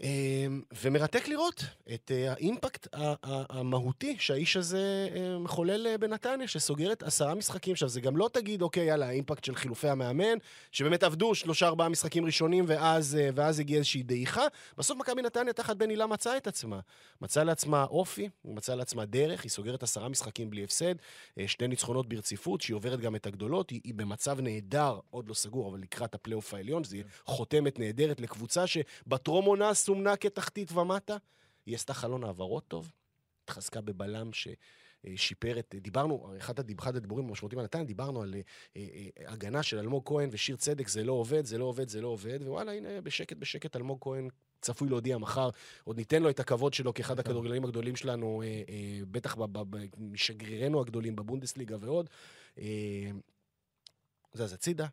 אמ, 0.00 0.62
ומרתק 0.82 1.28
לראות 1.28 1.64
את 1.94 2.12
אה, 2.14 2.32
האימפקט 2.32 2.88
המהותי 2.92 4.16
שהאיש 4.18 4.56
הזה 4.56 5.08
אה, 5.16 5.38
מחולל 5.38 5.86
אה, 5.86 5.98
בנתניה, 5.98 6.48
שסוגרת 6.48 7.02
עשרה 7.02 7.34
משחקים. 7.34 7.72
עכשיו, 7.72 7.88
זה 7.88 8.00
גם 8.00 8.16
לא 8.16 8.30
תגיד, 8.32 8.62
אוקיי, 8.62 8.84
יאללה, 8.86 9.08
האימפקט 9.08 9.44
של 9.44 9.54
חילופי 9.54 9.88
המאמן, 9.88 10.38
שבאמת 10.72 11.02
עבדו 11.02 11.34
שלושה, 11.34 11.66
ארבעה 11.66 11.88
משחקים 11.88 12.26
ראשונים, 12.26 12.64
ואז, 12.68 13.18
ואז 13.34 13.60
הגיעה 13.60 13.78
איזושהי 13.78 14.02
דעיכה. 14.02 14.46
בסוף 14.78 14.98
מכבי 14.98 15.22
נתניה 15.22 15.52
תחת 15.52 15.76
בן 15.76 15.90
הילה 15.90 16.06
מצאה 16.06 16.36
את 16.36 16.46
עצמה. 16.46 16.80
מצאה 17.20 17.44
לעצמה 17.44 17.84
אופי, 17.84 18.28
מצאה 18.44 18.76
לעצמה 18.76 19.04
דרך, 19.04 19.42
היא 19.42 19.50
סוגרת 19.50 19.82
עשרה 19.82 20.08
משחקים 20.08 20.50
בלי 20.50 20.64
הפסד, 20.64 20.94
שני 21.46 21.68
ניצחונות 21.68 22.08
ברציפות, 22.08 22.60
שהיא 22.60 22.74
עוברת 22.74 23.00
גם 23.00 23.16
את 23.16 23.26
הגדולות, 23.26 23.70
היא, 23.70 23.80
היא 23.84 23.94
במצב 23.94 24.40
נהדר, 24.40 24.98
עוד 25.10 25.28
לא 25.28 25.34
סגור, 25.34 25.68
אבל 25.68 25.78
לקראת 25.78 26.14
הפלייאוף 26.14 26.54
העליון, 26.54 26.84
זה 26.84 26.96
יהיה 26.96 27.06
חותמת 27.24 27.78
נהדרת 27.78 28.20
לקבוצה 28.20 28.66
שבטרום 28.66 29.44
עונה 29.44 29.68
סומנה 29.86 30.16
כתחתית 30.16 30.72
ומטה. 30.72 31.16
היא 31.66 31.74
עשתה 31.74 31.94
חלון 31.94 32.24
העברות 32.24 32.68
טוב, 32.68 32.92
התחזקה 33.44 33.80
בבלם 33.80 34.30
ששיפר 34.32 35.58
את... 35.58 35.74
דיברנו, 35.78 36.34
אחד 36.38 36.58
הד- 36.60 36.78
אחד 36.78 36.96
הדיבורים 36.96 37.28
המשמעותיים 37.28 37.58
על 37.58 37.64
נתניה, 37.64 37.84
דיברנו 37.84 38.22
על 38.22 38.34
אה, 38.34 38.40
אה, 38.76 39.32
הגנה 39.32 39.62
של 39.62 39.78
אלמוג 39.78 40.02
כהן 40.08 40.28
ושיר 40.32 40.56
צדק, 40.56 40.88
זה 40.88 41.04
לא 41.04 41.12
עובד, 41.12 41.44
זה 41.44 41.58
לא 41.58 41.64
עובד, 41.64 41.88
זה 41.88 42.00
לא 42.00 42.08
עובד, 42.08 42.38
ווואלה, 42.42 42.72
הנה, 42.72 43.00
בשקט 43.00 43.36
בשקט 43.36 43.76
אלמוג 43.76 43.98
כהן 44.00 44.28
צפוי 44.60 44.88
להודיע 44.88 45.18
מחר, 45.18 45.50
עוד 45.84 45.96
ניתן 45.96 46.22
לו 46.22 46.30
את 46.30 46.40
הכבוד 46.40 46.74
שלו 46.74 46.94
כאחד 46.94 47.18
הכדורגלנים 47.18 47.64
הגדולים 47.64 47.96
שלנו, 47.96 48.42
אה, 48.42 48.62
אה, 48.68 49.00
בטח 49.10 49.36
משגרירינו 49.98 50.80
הגדולים 50.80 51.16
בבונדסליגה 51.16 51.76
ועוד. 51.80 52.10
אה, 52.58 53.10
זז 54.32 54.52
הצידה, 54.52 54.86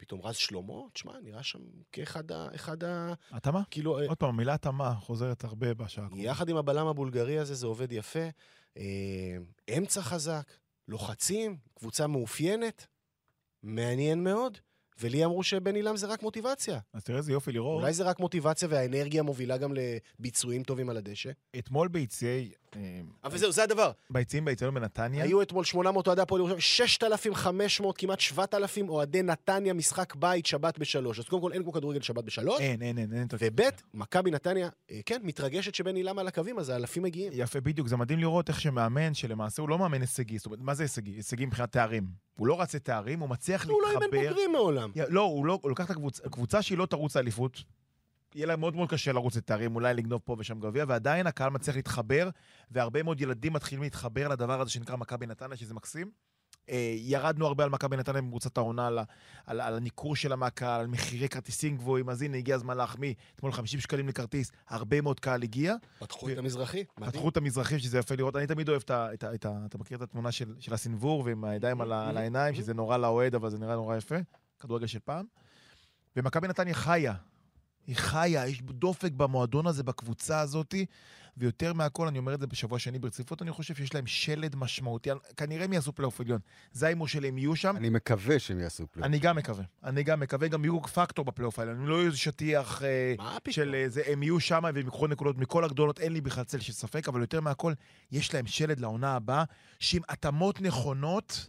פתאום 0.00 0.20
רז 0.22 0.36
שלמה, 0.36 0.74
תשמע, 0.92 1.12
נראה 1.22 1.42
שם 1.42 1.58
כאחד 1.92 2.32
ה... 2.32 2.48
אחד 2.54 2.84
ה... 2.84 3.12
התאמה? 3.30 3.62
כאילו, 3.70 3.98
אה, 3.98 4.06
עוד 4.08 4.18
פעם, 4.18 4.28
המילה 4.28 4.54
התאמה 4.54 4.94
חוזרת 4.94 5.44
הרבה 5.44 5.74
בשעה 5.74 6.04
הקרובה. 6.04 6.22
יחד 6.22 6.48
עם 6.48 6.56
הבלם 6.56 6.86
הבולגרי 6.86 7.38
הזה 7.38 7.54
זה 7.54 7.66
עובד 7.66 7.92
יפה. 7.92 8.28
אה, 8.76 8.82
אמצע 9.78 10.02
חזק, 10.02 10.52
לוחצים, 10.88 11.56
קבוצה 11.74 12.06
מאופיינת, 12.06 12.86
מעניין 13.62 14.24
מאוד. 14.24 14.58
ולי 15.00 15.24
אמרו 15.24 15.42
שבן 15.42 15.74
עילם 15.74 15.96
זה 15.96 16.06
רק 16.06 16.22
מוטיבציה. 16.22 16.78
אז 16.92 17.04
תראה 17.04 17.18
איזה 17.18 17.32
יופי 17.32 17.52
לראות. 17.52 17.80
אולי 17.80 17.92
זה 17.92 18.04
רק 18.04 18.20
מוטיבציה 18.20 18.68
והאנרגיה 18.70 19.22
מובילה 19.22 19.56
גם 19.56 19.72
לביצועים 19.74 20.62
טובים 20.62 20.90
על 20.90 20.96
הדשא. 20.96 21.30
אתמול 21.58 21.88
ביציעי... 21.88 22.52
אה, 22.76 23.00
אבל 23.24 23.38
זהו, 23.38 23.52
זה 23.52 23.62
הדבר. 23.62 23.90
ביציעים 24.10 24.44
באיצטדיון 24.44 24.74
בנתניה. 24.74 25.24
היו 25.24 25.42
אתמול 25.42 25.64
800 25.64 26.06
אוהדי 26.06 26.22
הפועל 26.22 26.40
ירושלים, 26.40 26.60
6,500, 26.60 27.98
כמעט 27.98 28.20
7,000 28.20 28.88
אוהדי 28.88 29.22
נתניה, 29.22 29.74
משחק 29.74 30.14
בית, 30.14 30.46
שבת 30.46 30.78
בשלוש. 30.78 31.18
אז 31.18 31.24
קודם 31.24 31.42
כל 31.42 31.52
אין 31.52 31.62
כמו 31.62 31.72
כדורגל 31.72 32.00
שבת 32.00 32.24
בשלוש. 32.24 32.60
אין, 32.60 32.82
אין, 32.82 32.98
אין, 32.98 33.12
אין. 33.12 33.22
יותר 33.22 33.36
וב', 33.40 33.60
מכבי 33.94 34.30
נתניה, 34.30 34.68
אה, 34.90 35.00
כן, 35.06 35.20
מתרגשת 35.22 35.74
שבן 35.74 35.96
עילם 35.96 36.18
על 36.18 36.28
הקווים, 36.28 36.58
אז 36.58 36.68
האלפים 36.68 37.02
מגיעים. 37.02 37.32
יפה, 37.34 37.60
בדיוק. 37.60 37.88
זה 37.88 37.96
מדהים 37.96 38.18
לראות 38.18 38.48
איך 38.48 38.60
שמאמן, 38.60 39.14
שלמעשה 39.14 39.62
הוא 39.62 39.68
לא 39.68 39.78
מאמן 39.78 40.00
הישגי. 40.00 40.38
זאת 40.38 40.46
אומרת, 40.46 40.60
מה 40.60 40.74
זה 40.74 40.84
הישגי? 40.84 41.10
הישגי 41.10 41.46
מבחינת 41.46 41.72
תארים. 41.72 42.04
הוא 42.36 42.46
לא 42.46 42.60
רץ 42.60 42.74
לתארים, 42.74 43.20
הוא 43.20 43.28
מצליח 43.28 43.66
הוא 43.68 43.82
לא 43.82 43.90
אימן 43.90 44.00
להתחבר. 44.02 44.28
בוגרים 44.28 44.52
מעולם. 44.52 44.90
לא, 45.08 45.20
הוא 45.20 45.46
לא, 45.46 45.58
הוא 45.62 45.70
לוקח 45.70 45.84
את 45.84 45.90
הקבוצה, 45.90 46.28
קבוצה 46.28 46.62
שהיא 46.62 46.78
לא 46.78 46.86
תרוץ 46.86 47.16
לאליפות. 47.16 47.62
יהיה 48.34 48.46
לה 48.46 48.56
מאוד 48.56 48.76
מאוד 48.76 48.90
קשה 48.90 49.12
לרוץ 49.12 49.36
לתארים, 49.36 49.74
אולי 49.74 49.94
לגנוב 49.94 50.20
פה 50.24 50.36
ושם 50.38 50.60
גביע, 50.60 50.84
ועדיין 50.88 51.26
הקהל 51.26 51.50
מצליח 51.50 51.76
להתחבר, 51.76 52.28
והרבה 52.70 53.02
מאוד 53.02 53.20
ילדים 53.20 53.52
מתחילים 53.52 53.82
להתחבר 53.82 54.28
לדבר 54.28 54.60
הזה 54.60 54.70
שנקרא 54.70 54.96
מכבי 54.96 55.26
נתניה, 55.26 55.56
שזה 55.56 55.74
מקסים. 55.74 56.10
אה, 56.70 56.94
ירדנו 56.96 57.46
הרבה 57.46 57.64
על 57.64 57.70
מכבי 57.70 57.96
נתניה 57.96 58.22
במרוצת 58.22 58.56
העונה, 58.56 58.86
על, 58.86 58.98
על, 59.46 59.60
על 59.60 59.74
הניכור 59.74 60.16
שלה 60.16 60.36
מהקהל, 60.36 60.80
על 60.80 60.86
מחירי 60.86 61.28
כרטיסים 61.28 61.76
גבוהים, 61.76 62.08
אז 62.08 62.22
הנה, 62.22 62.36
הגיע 62.36 62.54
הזמן 62.54 62.76
להחמיא. 62.76 63.14
אתמול 63.36 63.52
50 63.52 63.80
שקלים 63.80 64.08
לכרטיס, 64.08 64.50
הרבה 64.68 65.00
מאוד 65.00 65.20
קהל 65.20 65.42
הגיע. 65.42 65.74
פתחו 65.98 66.28
את 66.28 66.38
המזרחי. 66.38 66.84
פתחו 66.94 67.28
את 67.28 67.36
המזרחים, 67.36 67.78
שזה 67.78 67.98
יפה 67.98 68.14
לראות. 68.14 68.36
אני 68.36 68.46
תמיד 68.46 68.68
אוהב 68.68 68.82
את 68.84 68.90
ה... 68.90 69.14
את 69.14 69.24
ה, 69.24 69.34
את 69.34 69.46
ה 69.46 69.52
אתה 69.66 69.78
מכיר 69.78 69.96
את 69.96 70.02
התמונה 70.02 70.32
של, 70.32 70.54
של 70.58 70.74
הסנוור 70.74 71.22
ועם 71.26 71.44
הידיים 71.44 71.80
על, 71.80 71.92
על 71.92 72.16
העיניים, 72.16 72.54
שזה 72.54 72.74
נורא 72.74 72.96
לאוהד, 72.96 73.34
אבל 73.34 73.50
זה 73.50 73.58
נראה 73.58 73.74
נורא 73.74 73.96
יפה. 73.96 74.16
כדורגל 74.60 74.86
של 74.86 74.98
פעם. 74.98 75.26
ומכבי 76.16 76.48
נתניה 76.48 76.74
חיה. 76.74 77.14
היא 77.86 77.96
חיה, 77.96 78.46
יש 78.46 78.62
דופק 78.62 79.12
במועדון 79.12 79.66
הזה, 79.66 79.82
בקבוצה 79.82 80.40
הזאת, 80.40 80.74
ויותר 81.36 81.72
מהכל, 81.72 82.08
אני 82.08 82.18
אומר 82.18 82.34
את 82.34 82.40
זה 82.40 82.46
בשבוע 82.46 82.78
שני 82.78 82.98
ברציפות, 82.98 83.42
אני 83.42 83.50
חושב 83.50 83.74
שיש 83.74 83.94
להם 83.94 84.06
שלד 84.06 84.56
משמעותי. 84.56 85.10
כנראה 85.36 85.64
הם 85.64 85.72
יעשו 85.72 85.92
פלייאוף 85.92 86.20
עליון. 86.20 86.40
זה 86.72 86.86
ההימור 86.86 87.08
שלי, 87.08 87.28
הם 87.28 87.38
יהיו 87.38 87.56
שם. 87.56 87.76
אני 87.76 87.90
מקווה 87.90 88.38
שהם 88.38 88.60
יעשו 88.60 88.86
פלייאוף. 88.86 89.06
אני 89.06 89.18
גם 89.18 89.36
מקווה. 89.36 89.64
אני 89.84 90.02
גם 90.02 90.20
מקווה, 90.20 90.48
גם 90.48 90.64
יהיו 90.64 90.82
פקטור 90.82 91.24
בפלייאוף 91.24 91.58
העליון. 91.58 91.76
הם 91.76 91.88
לא 91.88 91.94
יהיו 91.94 92.06
איזה 92.06 92.16
שטיח... 92.16 92.82
אה? 92.82 93.14
של 93.50 93.74
אה, 93.74 93.88
זה, 93.88 94.02
הם 94.06 94.22
יהיו 94.22 94.40
שם 94.40 94.60
והם 94.64 94.76
ייקחו 94.76 95.06
נקודות 95.06 95.38
מכל 95.38 95.64
הגדולות, 95.64 96.00
אין 96.00 96.12
לי 96.12 96.20
בכלל 96.20 96.44
צל 96.44 96.58
של 96.60 96.72
ספק, 96.72 97.08
אבל 97.08 97.20
יותר 97.20 97.40
מהכל, 97.40 97.72
יש 98.12 98.34
להם 98.34 98.46
שלד 98.46 98.80
לעונה 98.80 99.16
הבאה, 99.16 99.44
שעם 99.78 100.02
התאמות 100.08 100.60
נכונות, 100.60 101.48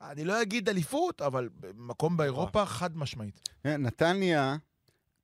אני 0.00 0.24
לא 0.24 0.42
אגיד 0.42 0.68
אליפות, 0.68 1.22
אבל 1.22 1.48
מקום 1.74 2.16
באירופה 2.16 2.66
חד 2.66 2.96
משמעית. 2.96 3.48
כן, 3.62 3.82
נתניה, 3.82 4.56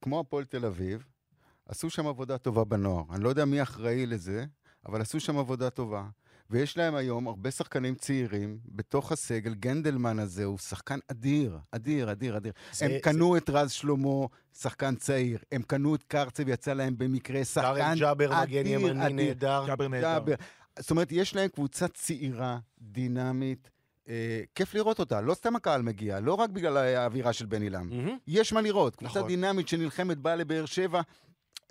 כמו 0.04 0.20
הפועל 0.20 0.44
תל 0.44 0.64
אביב, 0.66 1.04
עשו 1.68 1.90
שם 1.90 2.06
עבודה 2.06 2.38
טובה 2.38 2.64
בנוער. 2.64 3.04
אני 3.14 3.24
לא 3.24 3.28
יודע 3.28 3.44
מי 3.44 3.62
אחראי 3.62 4.06
לזה, 4.06 4.44
אבל 4.86 5.00
עשו 5.00 5.20
שם 5.20 5.38
עבודה 5.38 5.70
טובה. 5.70 6.04
ויש 6.50 6.76
להם 6.76 6.94
היום 6.94 7.28
הרבה 7.28 7.50
שחקנים 7.50 7.94
צעירים 7.94 8.58
בתוך 8.66 9.12
הסגל. 9.12 9.54
גנדלמן 9.54 10.18
הזה 10.18 10.44
הוא 10.44 10.58
שחקן 10.58 10.98
אדיר, 11.10 11.58
אדיר, 11.70 12.12
אדיר, 12.12 12.36
אדיר. 12.36 12.52
זה- 12.72 12.84
הם 12.84 12.92
קנו 13.02 13.36
את 13.36 13.50
רז 13.50 13.70
שלמה, 13.72 14.26
שחקן 14.58 14.94
צעיר. 14.96 15.38
הם 15.52 15.62
קנו 15.62 15.94
את 15.94 16.02
קרצב, 16.02 16.48
יצא 16.48 16.72
להם 16.72 16.98
במקרה 16.98 17.44
שחקן 17.44 17.74
קארם 17.76 17.94
ג'אבר 17.98 18.28
מגן 18.30 18.60
אדיר, 18.60 18.66
ימני 18.80 19.06
אדיר. 19.06 19.16
נהדר. 19.16 19.64
ג'אבר 19.66 19.88
נהדר. 19.88 20.34
זאת 20.78 20.90
אומרת, 20.90 21.12
יש 21.12 21.34
להם 21.36 21.48
קבוצה 21.48 21.88
צעירה, 21.88 22.58
דינמית, 22.80 23.70
אה, 24.08 24.42
כיף 24.54 24.74
לראות 24.74 24.98
אותה. 24.98 25.20
לא 25.20 25.34
סתם 25.34 25.56
הקהל 25.56 25.82
מגיע, 25.82 26.20
לא 26.20 26.34
רק 26.34 26.50
בגלל 26.50 26.76
האווירה 26.76 27.32
של 27.32 27.46
בן 27.46 27.62
עילם. 27.62 27.88
מהמם. 27.88 28.16
יש 28.26 28.52
מה 28.52 28.60
לראות. 28.60 28.96
קבוצה 28.96 29.18
נכון. 29.18 29.28
דינמית 29.28 29.68
שנלחמת, 29.68 30.18
באה 30.18 30.36
לבאר 30.36 30.66
שבע. 30.66 31.00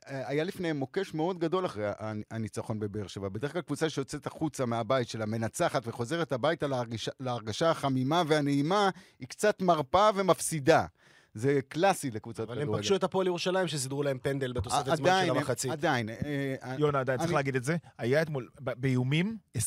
אה, 0.07 0.27
היה 0.29 0.43
לפניהם 0.43 0.77
מוקש 0.77 1.13
מאוד 1.13 1.39
גדול 1.39 1.65
אחרי 1.65 1.85
הניצחון 2.31 2.79
בבאר 2.79 3.07
שבע. 3.07 3.29
בדרך 3.29 3.53
כלל 3.53 3.61
קבוצה 3.61 3.89
שיוצאת 3.89 4.27
החוצה 4.27 4.65
מהבית 4.65 5.07
שלה, 5.07 5.25
מנצחת 5.25 5.87
וחוזרת 5.87 6.31
הביתה 6.31 6.67
להרגישה, 6.67 7.11
להרגשה 7.19 7.69
החמימה 7.71 8.23
והנעימה, 8.27 8.89
היא 9.19 9.27
קצת 9.27 9.61
מרפה 9.61 10.09
ומפסידה. 10.15 10.85
זה 11.33 11.59
קלאסי 11.67 12.11
לקבוצת 12.11 12.39
אבל 12.39 12.55
כדורגל. 12.55 12.73
הם 12.73 12.77
פגשו 12.77 12.95
את 12.95 13.03
הפועל 13.03 13.27
ירושלים 13.27 13.67
שסידרו 13.67 14.03
להם 14.03 14.17
פנדל 14.21 14.53
בתוספת 14.53 14.85
זמן 14.85 15.09
עדיין, 15.09 15.27
של 15.27 15.37
המחצית. 15.37 15.71
עדיין. 15.71 16.09
אה, 16.09 16.15
אה, 16.63 16.75
יונה, 16.79 16.99
עדיין 16.99 17.19
צריך 17.19 17.33
להגיד 17.33 17.55
את 17.55 17.63
זה. 17.63 17.77
היה 17.97 18.21
אתמול, 18.21 18.49
באיומים, 18.59 19.37
21-3 19.57 19.61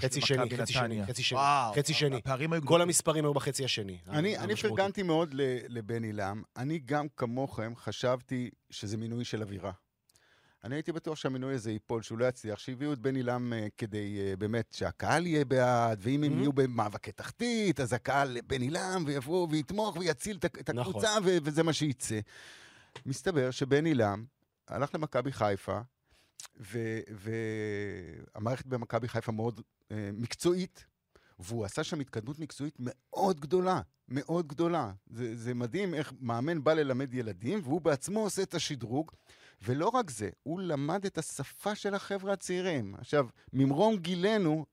חצי 0.00 0.20
שני, 0.20 0.56
חצי 0.56 0.72
שני. 0.72 1.06
חצי 1.06 1.22
שני, 1.22 1.38
וואו, 1.38 1.74
חצי 1.74 1.94
שני. 1.94 2.16
הפערים 2.16 2.52
היו 2.52 2.62
כל. 2.62 2.82
המספרים 2.82 3.24
היו 3.24 3.34
בחצי 3.34 3.64
השני. 3.64 3.98
אני. 4.08 4.56
פרגנתי 4.56 5.02
מאוד 5.02 5.34
לבן 5.68 6.04
עילם. 6.04 6.42
אני 6.56 6.78
גם 6.78 7.06
כמוכם 7.16 7.72
חשבתי 7.76 8.50
שזה 8.70 8.96
מינוי 8.96 9.24
של 9.24 9.42
אווירה. 9.42 9.72
אני 10.64 10.74
הייתי 10.74 10.92
בטוח 10.92 11.16
שהמינוי 11.16 11.54
הזה 11.54 11.70
ייפול, 11.72 12.02
שהוא 12.02 12.18
לא 12.18 12.24
יצליח, 12.24 12.58
שהביאו 12.58 12.92
את 12.92 12.98
בן 12.98 13.16
עילם 13.16 13.52
אה, 13.52 13.66
כדי 13.76 14.18
אה, 14.20 14.36
באמת 14.36 14.72
שהקהל 14.72 15.26
יהיה 15.26 15.44
בעד, 15.44 15.98
ואם 16.02 16.22
הם 16.24 16.32
Mhm. 16.32 16.36
יהיו 16.36 16.52
במאבקי 16.52 17.12
תחתית, 17.12 17.80
אז 17.80 17.92
הקהל 17.92 18.38
בן 18.46 18.60
עילם, 18.62 19.02
ויבוא 19.06 19.48
ויתמוך 19.50 19.96
ויציל 19.96 20.36
את, 20.44 20.70
נכון. 20.70 20.78
הקבוצה, 20.90 21.08
וזה 21.24 21.62
מה 21.62 21.72
שייצא. 21.72 22.20
מסתבר 23.06 23.50
שבן 23.50 23.84
עילם 23.86 24.24
הלך 24.68 24.94
למכבי 24.94 25.32
חיפה, 25.32 25.80
ו- 26.60 27.00
והמערכת 28.34 28.66
במכבי 28.66 29.08
חיפה 29.08 29.32
מאוד 29.32 29.60
אה, 29.92 30.10
מקצועית, 30.12 30.84
והוא 31.38 31.64
עשה 31.64 31.84
שם 31.84 32.00
התקדמות 32.00 32.38
מקצועית 32.38 32.74
מאוד 32.78 33.40
גדולה, 33.40 33.80
מאוד 34.08 34.48
גדולה. 34.48 34.92
זה, 35.10 35.36
זה 35.36 35.54
מדהים 35.54 35.94
איך 35.94 36.12
מאמן 36.20 36.64
בא 36.64 36.72
ללמד 36.72 37.14
ילדים, 37.14 37.60
והוא 37.62 37.80
בעצמו 37.80 38.20
עושה 38.20 38.42
את 38.42 38.54
השדרוג. 38.54 39.10
ולא 39.62 39.88
רק 39.88 40.10
זה, 40.10 40.28
הוא 40.42 40.60
למד 40.60 41.04
את 41.04 41.18
השפה 41.18 41.74
של 41.74 41.94
החבר'ה 41.94 42.32
הצעירים. 42.32 42.94
עכשיו, 42.94 43.26
ממרום 43.52 43.96
גילנו, 43.96 44.66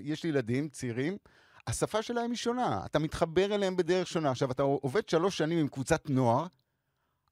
יש 0.00 0.24
לי 0.24 0.28
ילדים 0.28 0.68
צעירים, 0.68 1.16
השפה 1.66 2.02
שלהם 2.02 2.30
היא 2.30 2.38
שונה. 2.38 2.82
אתה 2.86 2.98
מתחבר 2.98 3.54
אליהם 3.54 3.76
בדרך 3.76 4.06
שונה. 4.06 4.30
עכשיו, 4.30 4.50
אתה 4.50 4.62
עובד 4.62 5.08
שלוש 5.08 5.38
שנים 5.38 5.58
עם 5.58 5.68
קבוצת 5.68 6.10
נוער, 6.10 6.46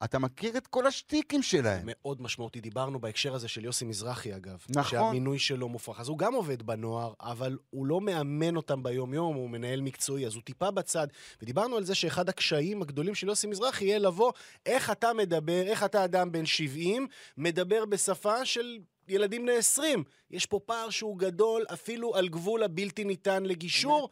אתה 0.03 0.19
מכיר 0.19 0.57
את 0.57 0.67
כל 0.67 0.87
השטיקים 0.87 1.43
שלהם. 1.43 1.81
מאוד 1.85 2.21
משמעותי. 2.21 2.61
דיברנו 2.61 2.99
בהקשר 2.99 3.35
הזה 3.35 3.47
של 3.47 3.65
יוסי 3.65 3.85
מזרחי, 3.85 4.35
אגב. 4.35 4.65
נכון. 4.69 4.83
שהמינוי 4.91 5.39
שלו 5.39 5.69
מופרך. 5.69 5.99
אז 5.99 6.07
הוא 6.07 6.17
גם 6.17 6.33
עובד 6.33 6.63
בנוער, 6.63 7.13
אבל 7.21 7.57
הוא 7.69 7.85
לא 7.85 8.01
מאמן 8.01 8.55
אותם 8.55 8.83
ביום-יום, 8.83 9.35
הוא 9.35 9.49
מנהל 9.49 9.81
מקצועי, 9.81 10.25
אז 10.25 10.35
הוא 10.35 10.43
טיפה 10.43 10.71
בצד. 10.71 11.07
ודיברנו 11.41 11.77
על 11.77 11.83
זה 11.83 11.95
שאחד 11.95 12.29
הקשיים 12.29 12.81
הגדולים 12.81 13.15
של 13.15 13.27
יוסי 13.27 13.47
מזרחי 13.47 13.85
יהיה 13.85 13.99
לבוא, 13.99 14.31
איך 14.65 14.91
אתה 14.91 15.13
מדבר, 15.13 15.61
איך 15.61 15.83
אתה 15.83 16.05
אדם 16.05 16.31
בן 16.31 16.45
70, 16.45 17.07
מדבר 17.37 17.85
בשפה 17.85 18.45
של... 18.45 18.79
ילדים 19.07 19.41
בני 19.41 19.53
20. 19.53 20.03
יש 20.31 20.45
פה 20.45 20.59
פער 20.65 20.89
שהוא 20.89 21.17
גדול, 21.17 21.65
אפילו 21.73 22.15
על 22.15 22.27
גבול 22.27 22.63
הבלתי 22.63 23.03
ניתן 23.03 23.43
לגישור. 23.43 24.09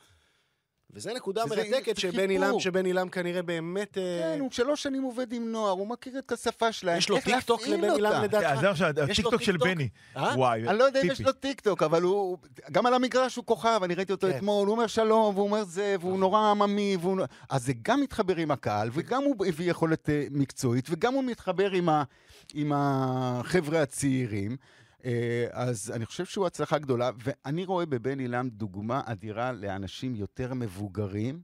וזו 0.94 1.14
נקודה 1.16 1.44
וזה- 1.46 1.56
מרתקת 1.56 1.96
זה 1.96 2.02
שבן. 2.02 2.30
אילם, 2.30 2.60
שבן 2.60 2.86
אילם 2.86 3.10
כנראה 3.10 3.42
באמת... 3.42 3.98
אה, 3.98 4.20
כן, 4.34 4.40
הוא 4.40 4.52
שלוש 4.52 4.84
שנים 4.84 5.04
עובד 5.04 5.34
עם 5.34 5.52
נוער, 5.52 5.72
הוא 5.72 5.88
מכיר 5.88 6.20
את 6.20 6.32
השפה 6.32 6.72
שלהם, 6.72 6.98
יש 6.98 7.10
לו 7.10 7.18
טיקטוק 7.22 7.68
לבן 7.68 7.90
אותה. 7.90 8.24
לדעתך? 8.24 8.46
אז 8.48 8.60
זהו 8.60 8.70
עכשיו, 8.72 8.90
יש 8.90 8.98
לו 9.00 9.04
הטיקטוק 9.30 9.42
של? 9.42 9.58
בני. 9.58 9.90
אה? 10.18 10.34
וואי, 10.38 10.68
אני 10.68 10.78
לא 10.78 10.84
יודע 10.84 11.02
אם 11.02 11.06
יש 11.06 11.12
טיפי. 11.18 11.24
לו 11.24 11.32
טיקטוק, 11.32 11.84
אבל 11.84 12.02
הוא... 12.02 12.38
גם 12.72 12.86
על 12.86 12.94
המגרש 12.94 13.36
הוא 13.36 13.46
כוכב, 13.46 13.80
אני 13.84 13.96
ראיתי 13.96 14.12
אותו 14.12 14.28
כן. 14.28 14.38
אתמול, 14.38 14.68
הוא 14.68 14.76
אומר 14.76 14.88
שלום, 14.88 15.36
והוא 15.36 15.46
אומר 15.48 15.64
זה, 15.64 15.96
והוא 16.00 16.20
נורא 16.20 16.40
עממי, 16.52 16.98
והוא... 17.02 17.18
אז 17.50 17.66
זה 17.66 17.74
גם 17.82 18.02
מתחבר 18.02 18.36
עם 18.36 18.52
הקהל, 18.52 18.90
וגם 18.94 19.24
הוא 19.24 19.46
הביא 19.46 19.72
יכולת 19.72 20.10
אה, 20.10 20.26
מקצועית, 20.32 20.88
וגם 20.90 21.14
הוא 21.14 21.24
מתחבר. 21.24 21.70
עם 22.54 22.72
החבר'ה 22.76 23.82
הצעירים. 23.82 24.58
אה, 25.06 25.48
אז 25.52 25.92
אני 25.96 26.06
חושב 26.06 26.26
שהוא 26.26 26.46
הצלחה 26.48 26.80
גדולה, 26.80 27.12
ואני 27.24 27.66
רואה 27.66 27.86
בבן 27.86 28.20
אילם 28.20 28.50
דוגמה 28.50 29.02
אדירה 29.06 29.52
לאנשים 29.52 30.16
יותר 30.16 30.54
מבוגרים, 30.54 31.42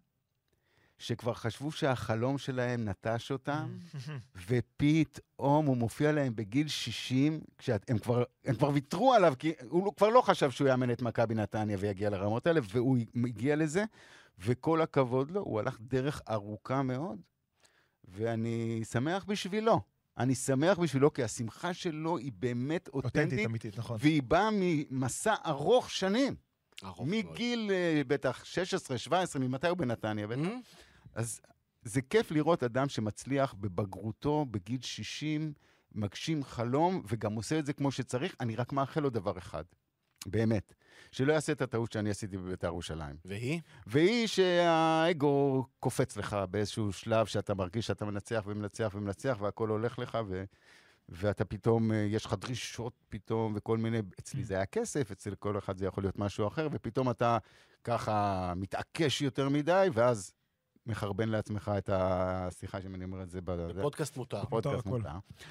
שכבר 0.97 1.33
חשבו 1.33 1.71
שהחלום 1.71 2.37
שלהם 2.37 2.89
נטש 2.89 3.31
אותם, 3.31 3.77
ופתאום 4.47 5.65
הוא 5.65 5.77
מופיע 5.77 6.11
להם 6.11 6.35
בגיל 6.35 6.67
60, 6.67 7.41
כשהם 7.57 7.97
כבר, 8.01 8.23
הם 8.45 8.55
כבר 8.55 8.69
ויתרו 8.69 9.13
עליו, 9.13 9.33
כי 9.39 9.53
הוא 9.69 9.85
לא- 9.85 9.91
כבר 9.97 10.09
לא 10.09 10.21
חשב 10.21 10.51
שהוא 10.51 10.67
יאמן 10.67 10.91
את 10.91 11.01
מכבי 11.01 11.35
נתניה 11.35 11.77
ויגיע 11.79 12.09
לרמות 12.09 12.47
האלה, 12.47 12.59
והוא 12.69 12.97
הגיע 13.15 13.55
לזה, 13.55 13.83
וכל 14.39 14.81
הכבוד 14.81 15.31
לו, 15.31 15.41
הוא 15.41 15.59
הלך 15.59 15.77
דרך 15.81 16.21
ארוכה 16.29 16.83
מאוד, 16.83 17.19
ואני 18.03 18.81
שמח 18.91 19.23
בשבילו. 19.23 19.81
אני 20.19 20.35
שמח 20.35 20.79
בשבילו, 20.79 21.13
כי 21.13 21.23
השמחה 21.23 21.73
שלו 21.73 22.17
היא 22.17 22.31
באמת 22.39 22.87
אותנטית, 22.87 23.23
אותנטית, 23.23 23.45
אמיתית, 23.45 23.77
נכון. 23.77 23.97
והיא 23.99 24.23
באה 24.23 24.49
ממסע 24.51 25.35
ארוך 25.45 25.89
שנים. 25.89 26.35
ארוך 26.83 26.99
מאוד. 26.99 27.09
מגיל 27.09 27.71
אה, 27.73 28.01
בטח 28.07 28.45
16, 28.45 28.97
17, 28.97 29.41
ממתי 29.41 29.67
הוא 29.67 29.77
בנתניה? 29.77 30.27
בטח. 30.27 30.39
Mhm. 30.39 30.79
אז 31.15 31.41
זה 31.81 32.01
כיף 32.01 32.31
לראות 32.31 32.63
אדם 32.63 32.89
שמצליח 32.89 33.53
בבגרותו, 33.53 34.45
בגיל 34.51 34.81
60, 34.81 35.53
מגשים 35.91 36.43
חלום, 36.43 37.03
וגם 37.07 37.33
עושה 37.33 37.59
את 37.59 37.65
זה 37.65 37.73
כמו 37.73 37.91
שצריך. 37.91 38.35
אני 38.39 38.55
רק 38.55 38.73
מאחל 38.73 39.01
לו 39.01 39.09
דבר 39.09 39.37
אחד, 39.37 39.63
באמת, 40.25 40.73
שלא 41.11 41.33
יעשה 41.33 41.51
את 41.51 41.61
הטעות 41.61 41.91
שאני 41.91 42.09
עשיתי 42.09 42.37
בבית"ר 42.37 42.67
ירושלים. 42.67 43.15
והיא? 43.25 43.61
והיא 43.87 44.27
שהאגו 44.27 45.65
קופץ 45.79 46.17
לך 46.17 46.37
באיזשהו 46.49 46.93
שלב 46.93 47.25
שאתה 47.25 47.53
מרגיש 47.53 47.87
שאתה 47.87 48.05
מנצח 48.05 48.43
ומנצח 48.45 48.91
ומנצח, 48.95 49.37
והכל 49.41 49.69
הולך 49.69 49.99
לך, 49.99 50.17
ו... 50.27 50.43
ואתה 51.11 51.45
פתאום, 51.45 51.91
אה, 51.91 51.97
יש 51.97 52.25
לך 52.25 52.33
דרישות 52.33 52.93
פתאום, 53.09 53.53
וכל 53.55 53.77
מיני, 53.77 53.99
אצלי 54.19 54.43
זה 54.43 54.55
היה 54.55 54.65
כסף, 54.65 55.11
אצל 55.11 55.35
כל 55.35 55.57
אחד 55.57 55.77
זה 55.77 55.85
יכול 55.85 56.03
להיות 56.03 56.19
משהו 56.19 56.47
אחר, 56.47 56.67
ופתאום 56.71 57.09
אתה 57.09 57.37
ככה 57.83 58.53
מתעקש 58.55 59.21
יותר 59.21 59.49
מדי, 59.49 59.87
ואז 59.93 60.33
מחרבן 60.89 61.29
לעצמך 61.29 61.71
את 61.77 61.89
ה... 61.89 62.47
סליחה 62.51 62.81
שאם 62.81 62.95
אני 62.95 63.03
אומר 63.03 63.23
את 63.23 63.29
זה. 63.29 63.39
בפודקאסט 63.41 64.17
מותר. 64.17 64.43
בפודקאסט. 64.43 64.85
מותר. 64.85 65.09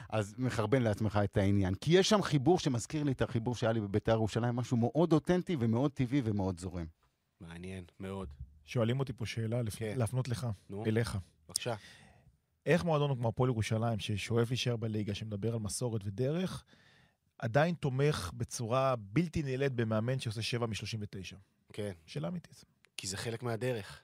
אז 0.08 0.34
מחרבן 0.38 0.82
לעצמך 0.82 1.20
את 1.24 1.36
העניין. 1.36 1.74
כי 1.74 1.98
יש 1.98 2.08
שם 2.08 2.22
חיבור 2.22 2.58
שמזכיר 2.58 3.02
לי 3.04 3.12
את 3.12 3.22
החיבור 3.22 3.54
שהיה 3.54 3.72
לי 3.72 3.80
בבית"ר 3.80 4.12
ירושלים, 4.12 4.56
משהו 4.56 4.76
מאוד 4.76 5.12
אותנטי 5.12 5.56
ומאוד 5.60 5.90
טבעי 5.92 6.22
ומאוד 6.24 6.60
זורם. 6.60 6.86
מעניין, 7.40 7.84
מאוד. 8.00 8.28
שואלים 8.64 9.00
אותי 9.00 9.12
פה 9.12 9.26
שאלה, 9.26 9.62
לפ- 9.62 9.76
כן. 9.76 9.94
להפנות 9.96 10.28
לך, 10.28 10.46
נו, 10.70 10.84
אליך. 10.86 11.18
בבקשה. 11.48 11.74
איך 12.66 12.84
מועדון 12.84 13.16
כמו 13.16 13.28
הפועל 13.28 13.50
ירושלים, 13.50 13.98
ששואף 13.98 14.48
להישאר 14.50 14.76
בליגה, 14.76 15.14
שמדבר 15.14 15.52
על 15.54 15.58
מסורת 15.60 16.00
ודרך, 16.04 16.64
עדיין 17.38 17.74
תומך 17.74 18.30
בצורה 18.34 18.94
בלתי 18.98 19.42
נעלית 19.42 19.72
במאמן 19.72 20.18
שעושה 20.18 20.42
7 20.42 20.66
מ-39? 20.66 21.36
כן. 21.72 21.92
שאלה 22.06 22.28
אמיתית. 22.28 22.64
כי 22.96 23.06
זה 23.06 23.16
חלק 23.16 23.42
מהדרך. 23.42 24.02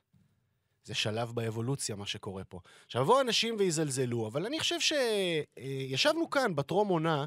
זה 0.85 0.95
שלב 0.95 1.33
באבולוציה, 1.35 1.97
מה 1.97 2.07
שקורה 2.07 2.45
פה. 2.45 2.61
עכשיו, 2.87 3.03
יבואו 3.03 3.21
אנשים 3.21 3.57
ויזלזלו, 3.59 4.27
אבל 4.27 4.47
אני 4.47 4.61
חושב 4.61 4.77
שישבנו 4.81 6.31
כאן 6.31 6.55
בטרום 6.55 6.89
עונה, 6.89 7.25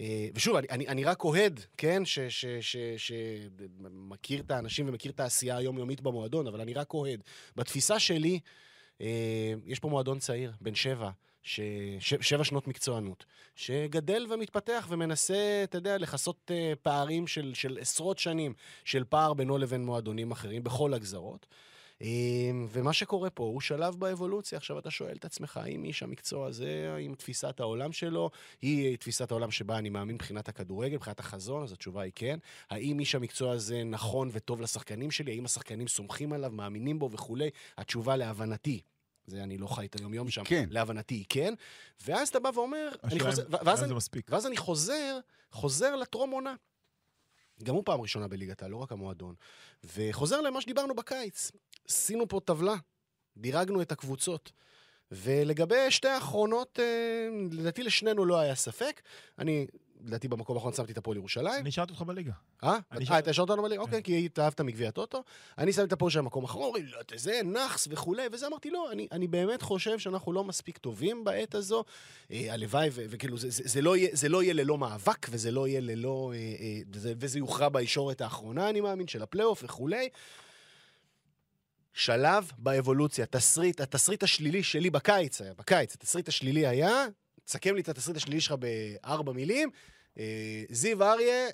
אה, 0.00 0.28
ושוב, 0.34 0.56
אני, 0.56 0.66
אני, 0.70 0.88
אני 0.88 1.04
רק 1.04 1.24
אוהד, 1.24 1.60
כן, 1.76 2.02
שמכיר 2.96 4.40
את 4.40 4.50
האנשים 4.50 4.88
ומכיר 4.88 5.12
את 5.12 5.20
העשייה 5.20 5.56
היומיומית 5.56 6.00
במועדון, 6.00 6.46
אבל 6.46 6.60
אני 6.60 6.74
רק 6.74 6.94
אוהד. 6.94 7.22
בתפיסה 7.56 7.98
שלי, 7.98 8.40
אה, 9.00 9.54
יש 9.66 9.78
פה 9.78 9.88
מועדון 9.88 10.18
צעיר, 10.18 10.52
בן 10.60 10.74
שבע, 10.74 11.10
ש... 11.42 11.60
ש... 12.00 12.14
שבע 12.20 12.44
שנות 12.44 12.68
מקצוענות, 12.68 13.24
שגדל 13.54 14.26
ומתפתח 14.30 14.86
ומנסה, 14.90 15.60
אתה 15.64 15.78
יודע, 15.78 15.98
לכסות 15.98 16.50
אה, 16.50 16.72
פערים 16.82 17.26
של, 17.26 17.54
של 17.54 17.78
עשרות 17.80 18.18
שנים 18.18 18.54
של 18.84 19.04
פער 19.04 19.34
בינו 19.34 19.58
לבין 19.58 19.84
מועדונים 19.84 20.30
אחרים 20.30 20.64
בכל 20.64 20.94
הגזרות. 20.94 21.46
אה, 22.02 22.50
ומה 22.70 22.92
שקורה 22.92 23.30
פה 23.30 23.44
הוא 23.44 23.60
שלב 23.60 23.94
באבולוציה. 23.94 24.58
עכשיו 24.58 24.78
אתה 24.78 24.90
שואל 24.90 25.16
את 25.16 25.24
עצמך, 25.24 25.56
האם 25.56 25.84
איש 25.84 26.02
המקצוע 26.02 26.46
הזה, 26.46 26.92
האם 26.94 27.14
תפיסת 27.14 27.60
העולם 27.60 27.92
שלו, 27.92 28.30
היא 28.62 28.96
תפיסת 28.96 29.30
העולם 29.30 29.50
שבה 29.50 29.78
אני 29.78 29.90
מאמין 29.90 30.14
מבחינת 30.14 30.48
הכדורגל, 30.48 30.94
מבחינת 30.94 31.20
החזון, 31.20 31.62
אז 31.62 31.72
התשובה 31.72 32.02
היא 32.02 32.12
כן. 32.14 32.38
האם 32.70 33.00
איש 33.00 33.14
המקצוע 33.14 33.52
הזה 33.52 33.84
נכון 33.84 34.28
וטוב 34.32 34.60
לשחקנים 34.60 35.10
שלי? 35.10 35.32
האם 35.32 35.44
השחקנים 35.44 35.88
סומכים 35.88 36.32
עליו, 36.32 36.50
מאמינים 36.50 36.98
בו 36.98 37.10
וכולי? 37.10 37.50
התשובה 37.78 38.16
להבנתי. 38.16 38.80
זה 39.26 39.42
אני 39.42 39.58
לא 39.58 39.66
חי 39.66 39.86
את 39.86 39.96
היום-יום 40.00 40.30
שם. 40.30 40.44
כן. 40.44 40.68
להבנתי 40.70 41.14
היא 41.14 41.24
כן. 41.28 41.54
ואז 42.06 42.28
אתה 42.28 42.40
בא 42.40 42.50
ואומר, 42.54 42.88
אני 43.04 43.20
חוזר, 43.20 43.42
ואז 43.50 43.84
אני. 43.84 43.94
ואז 44.28 44.46
אני 44.46 44.56
חוזר, 44.56 45.18
חוזר 45.50 45.96
לטרום 45.96 46.30
עונה. 46.30 46.54
גם 47.62 47.74
הוא 47.74 47.82
פעם 47.86 48.00
ראשונה 48.00 48.28
בליגת 48.28 48.62
העל, 48.62 48.70
לא 48.70 48.76
רק 48.76 48.92
המועדון. 48.92 49.34
וחוזר 49.96 50.40
למה 50.40 50.60
שדיברנו 50.60 50.94
בקיץ. 50.94 51.50
עשינו 51.88 52.28
פה 52.28 52.40
טבלה, 52.44 52.74
דירגנו 53.36 53.82
את 53.82 53.92
הקבוצות. 53.92 54.52
ולגבי 55.10 55.90
שתי 55.90 56.08
האחרונות, 56.08 56.80
אה, 56.80 57.28
לדעתי 57.52 57.82
לשנינו 57.82 58.24
לא 58.24 58.38
היה 58.38 58.54
ספק. 58.54 59.02
אני, 59.38 59.66
לדעתי 60.04 60.28
במקום 60.28 60.56
האחרון 60.56 60.72
שמתי 60.72 60.92
את 60.92 60.98
הפועל 60.98 61.16
ירושלים. 61.16 61.60
אני 61.60 61.70
שאלתי 61.70 61.92
אותך 61.92 62.02
בליגה. 62.02 62.32
אה? 62.64 62.78
אה, 63.10 63.18
אתה 63.18 63.30
השארת 63.30 63.50
אותנו 63.50 63.62
בליגה? 63.62 63.82
אוקיי, 63.82 64.02
כי 64.02 64.26
התאהבת 64.26 64.60
מגביע 64.60 64.88
הטוטו. 64.88 65.22
אני 65.58 65.72
שמתי 65.72 65.86
את 65.86 65.92
הפועל 65.92 66.10
שלהם 66.10 66.24
במקום 66.24 66.44
אחרון, 66.44 66.66
אומרים, 66.66 66.86
לא, 66.86 67.00
זה 67.16 67.40
נאחס 67.44 67.88
וכולי, 67.90 68.22
וזה 68.32 68.46
אמרתי, 68.46 68.70
לא, 68.70 68.92
אני, 68.92 69.08
אני 69.12 69.26
באמת 69.26 69.62
חושב 69.62 69.98
שאנחנו 69.98 70.32
לא 70.32 70.44
מספיק 70.44 70.78
טובים 70.78 71.24
בעת 71.24 71.54
הזו. 71.54 71.84
אה, 72.30 72.52
הלוואי, 72.52 72.88
ו- 72.92 73.04
וכאילו, 73.10 73.38
זה, 73.38 73.50
זה, 73.50 73.62
זה, 73.66 73.82
לא 73.82 73.96
יהיה, 73.96 74.08
זה 74.12 74.28
לא 74.28 74.42
יהיה 74.42 74.54
ללא 74.54 74.78
מאבק, 74.78 75.26
וזה 75.30 75.50
לא 75.50 75.68
יהיה 75.68 75.80
ללא... 75.80 76.32
אה, 76.34 76.38
אה, 76.38 76.80
וזה, 76.92 77.12
וזה 77.16 77.38
יוכרע 77.38 77.68
בישורת 77.68 78.20
האחרונה, 78.20 78.70
אני 78.70 78.80
מאמין, 78.80 79.08
של 79.08 79.22
הפלייאוף 79.22 79.64
וכולי. 79.64 80.08
שלב 81.96 82.52
באבולוציה, 82.58 83.26
תסריט, 83.26 83.80
התסריט 83.80 84.22
השלילי 84.22 84.62
שלי 84.62 84.90
בקיץ 84.90 85.40
היה, 85.40 85.54
בקיץ, 85.54 85.94
התסריט 85.94 86.28
השלילי 86.28 86.66
היה, 86.66 87.06
תסכם 87.46 87.74
לי 87.74 87.80
את 87.80 87.88
התסריט 87.88 88.16
השלילי 88.16 88.40
שלך 88.40 88.54
בארבע 88.58 89.32
מילים, 89.32 89.70
אה, 90.18 90.64
זיו 90.70 91.02
אריה 91.02 91.46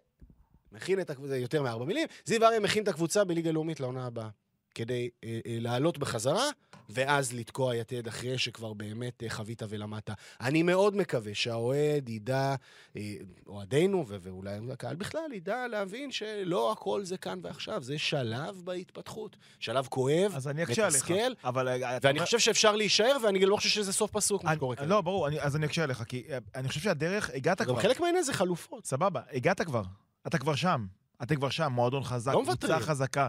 מכין 0.73 1.01
את 1.01 1.11
הקבוצה, 1.11 1.37
יותר 1.37 1.63
מארבע 1.63 1.85
מילים, 1.85 2.09
זיו 2.25 2.45
אריה 2.45 2.61
מכין 2.61 2.83
את 2.83 2.89
הקבוצה 2.89 3.25
בליגה 3.25 3.51
לאומית 3.53 3.81
לעונה 3.81 4.07
הבאה, 4.07 4.29
כדי 4.75 5.09
אה, 5.25 5.41
אה, 5.47 5.57
לעלות 5.61 5.99
בחזרה, 5.99 6.45
ואז 6.91 7.33
לתקוע 7.33 7.77
יתד 7.77 8.07
אחרי 8.09 8.39
שכבר 8.39 8.73
באמת 8.73 9.23
אה, 9.23 9.31
חווית 9.31 9.63
ולמדת. 9.69 10.11
אני 10.41 10.63
מאוד 10.63 10.97
מקווה 10.97 11.35
שהאוהד 11.35 12.09
ידע, 12.09 12.55
אה, 12.97 13.15
אוהדינו, 13.47 14.05
ו- 14.09 14.17
ואולי 14.21 14.51
הקהל 14.73 14.97
בכלל, 14.97 15.33
ידע 15.33 15.67
להבין 15.69 16.11
שלא 16.13 16.73
הכל 16.73 17.05
זה 17.05 17.17
כאן 17.17 17.39
ועכשיו, 17.43 17.83
זה 17.83 17.99
שלב 17.99 18.61
בהתפתחות. 18.65 19.37
שלב 19.61 19.87
כואב, 19.91 20.33
אז 20.35 20.49
אני 20.49 20.63
אקשה 20.63 20.83
עליך. 20.87 20.97
מתסכל, 21.11 21.33
אבל... 21.45 21.69
אה, 21.69 21.99
ואני 22.03 22.19
אומר- 22.19 22.25
חושב 22.27 22.39
שאפשר 22.39 22.77
להישאר, 22.77 23.17
ואני 23.25 23.39
גם 23.39 23.49
לא 23.49 23.57
חושב 23.57 23.69
שזה 23.69 23.93
סוף 23.93 24.11
פסוק, 24.11 24.45
מה 24.45 24.51
אני- 24.51 24.57
שקורה 24.57 24.77
כאן. 24.77 24.89
לא, 24.89 25.01
ברור, 25.01 25.29
אני- 25.29 25.41
אז 25.41 25.57
אני 25.57 25.67
אקשה 25.67 25.83
עליך, 25.83 26.03
כי 26.03 26.23
אה, 26.31 26.39
אני 26.55 26.69
חושב 26.69 26.81
שהדרך, 26.81 27.31
הגעת 27.35 27.61
גם 27.63 27.67
כבר. 27.67 27.81
חלק 27.83 28.01
מהעניין 28.01 28.25
זה 28.25 28.33
חלופות. 28.33 28.87
סבבה, 28.87 29.21
הגעת 29.33 29.61
כבר. 29.61 29.83
אתה 30.27 30.39
כבר 30.39 30.55
שם. 30.55 30.87
אתם 31.23 31.37
כבר 31.37 31.51
שם, 31.51 31.73
מועדון 31.73 32.03
חזק, 32.05 32.33
לא 32.35 32.43
קבוצה. 32.45 32.81
חזקה. 32.81 33.29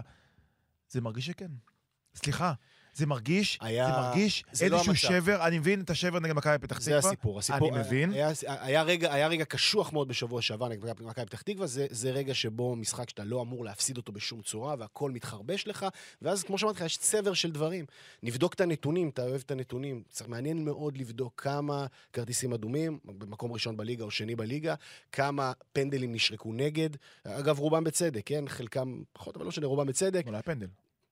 זה 0.94 1.00
מרגיש 1.00 1.26
שכן. 1.26 1.50
סליחה. 2.14 2.52
זה 2.96 3.06
מרגיש, 3.06 3.58
היה- 3.60 3.86
זה 3.86 3.92
מרגיש 3.92 4.44
זה 4.52 4.68
לא 4.68 4.76
איזשהו 4.76 4.90
המצב. 4.92 5.24
שבר, 5.24 5.46
אני 5.46 5.58
מבין 5.58 5.80
את 5.80 5.90
השבר 5.90 6.20
נגד 6.20 6.32
מכבי 6.32 6.58
פתח 6.58 6.80
זה 6.80 6.90
תקווה. 6.90 7.08
הסיפור. 7.10 7.38
הסיפור 7.38 7.68
אני 7.76 7.78
מבין. 7.78 8.12
היה, 8.12 8.28
היה, 8.46 8.82
רגע, 8.82 9.12
היה 9.14 9.28
רגע 9.28 9.44
קשוח 9.44 9.92
מאוד 9.92 10.08
בשבוע 10.08 10.42
שעבר 10.42 10.68
נגד 10.68 10.84
מכבי- 11.02 11.24
פתח 11.26 11.42
תקווה, 11.42 11.66
זה, 11.66 11.86
זה 11.90 12.10
רגע 12.10 12.34
שבו 12.34 12.76
משחק 12.76 13.08
שאתה 13.10 13.24
לא 13.24 13.42
אמור 13.42 13.64
להפסיד 13.64 13.96
אותו 13.96 14.12
בשום 14.12 14.42
צורה, 14.42 14.74
והכל 14.78 15.10
מתחרבש 15.10 15.66
לך, 15.68 15.86
ואז 16.22 16.42
כמו 16.42 16.58
שאמרתי 16.58 16.78
לך, 16.78 16.84
יש 16.86 16.96
צבר 16.96 17.34
של 17.34 17.50
דברים. 17.52 17.84
נבדוק 18.22 18.54
את 18.54 18.60
הנתונים, 18.60 19.08
אתה 19.08 19.22
אוהב 19.22 19.42
את 19.46 19.50
הנתונים. 19.50 20.02
צריך 20.08 20.30
מעניין 20.30 20.64
מאוד 20.64 20.96
לבדוק 20.98 21.40
כמה 21.42 21.86
כרטיסים 22.12 22.52
אדומים, 22.52 22.98
במקום 23.04 23.52
ראשון 23.52 23.76
בליגה 23.76 24.04
או 24.04 24.10
שני 24.10 24.36
בליגה, 24.36 24.74
כמה 25.12 25.52
פנדלים 25.72 26.12
נשרקו 26.12 26.52
נגד. 26.52 26.90
אגב, 27.24 27.58
רובם 27.58 27.84
בצדק, 27.84 28.22
כן? 28.26 28.44
חלקם 28.48 29.02
פחות, 29.12 29.36
אבל 29.36 29.44
לא 29.44 29.48
משנה, 29.48 29.66
רובם 29.66 29.86
בצדק. 29.86 30.20
אתמול 30.20 30.34
היה 30.34 30.42
פנדל. 30.42 30.66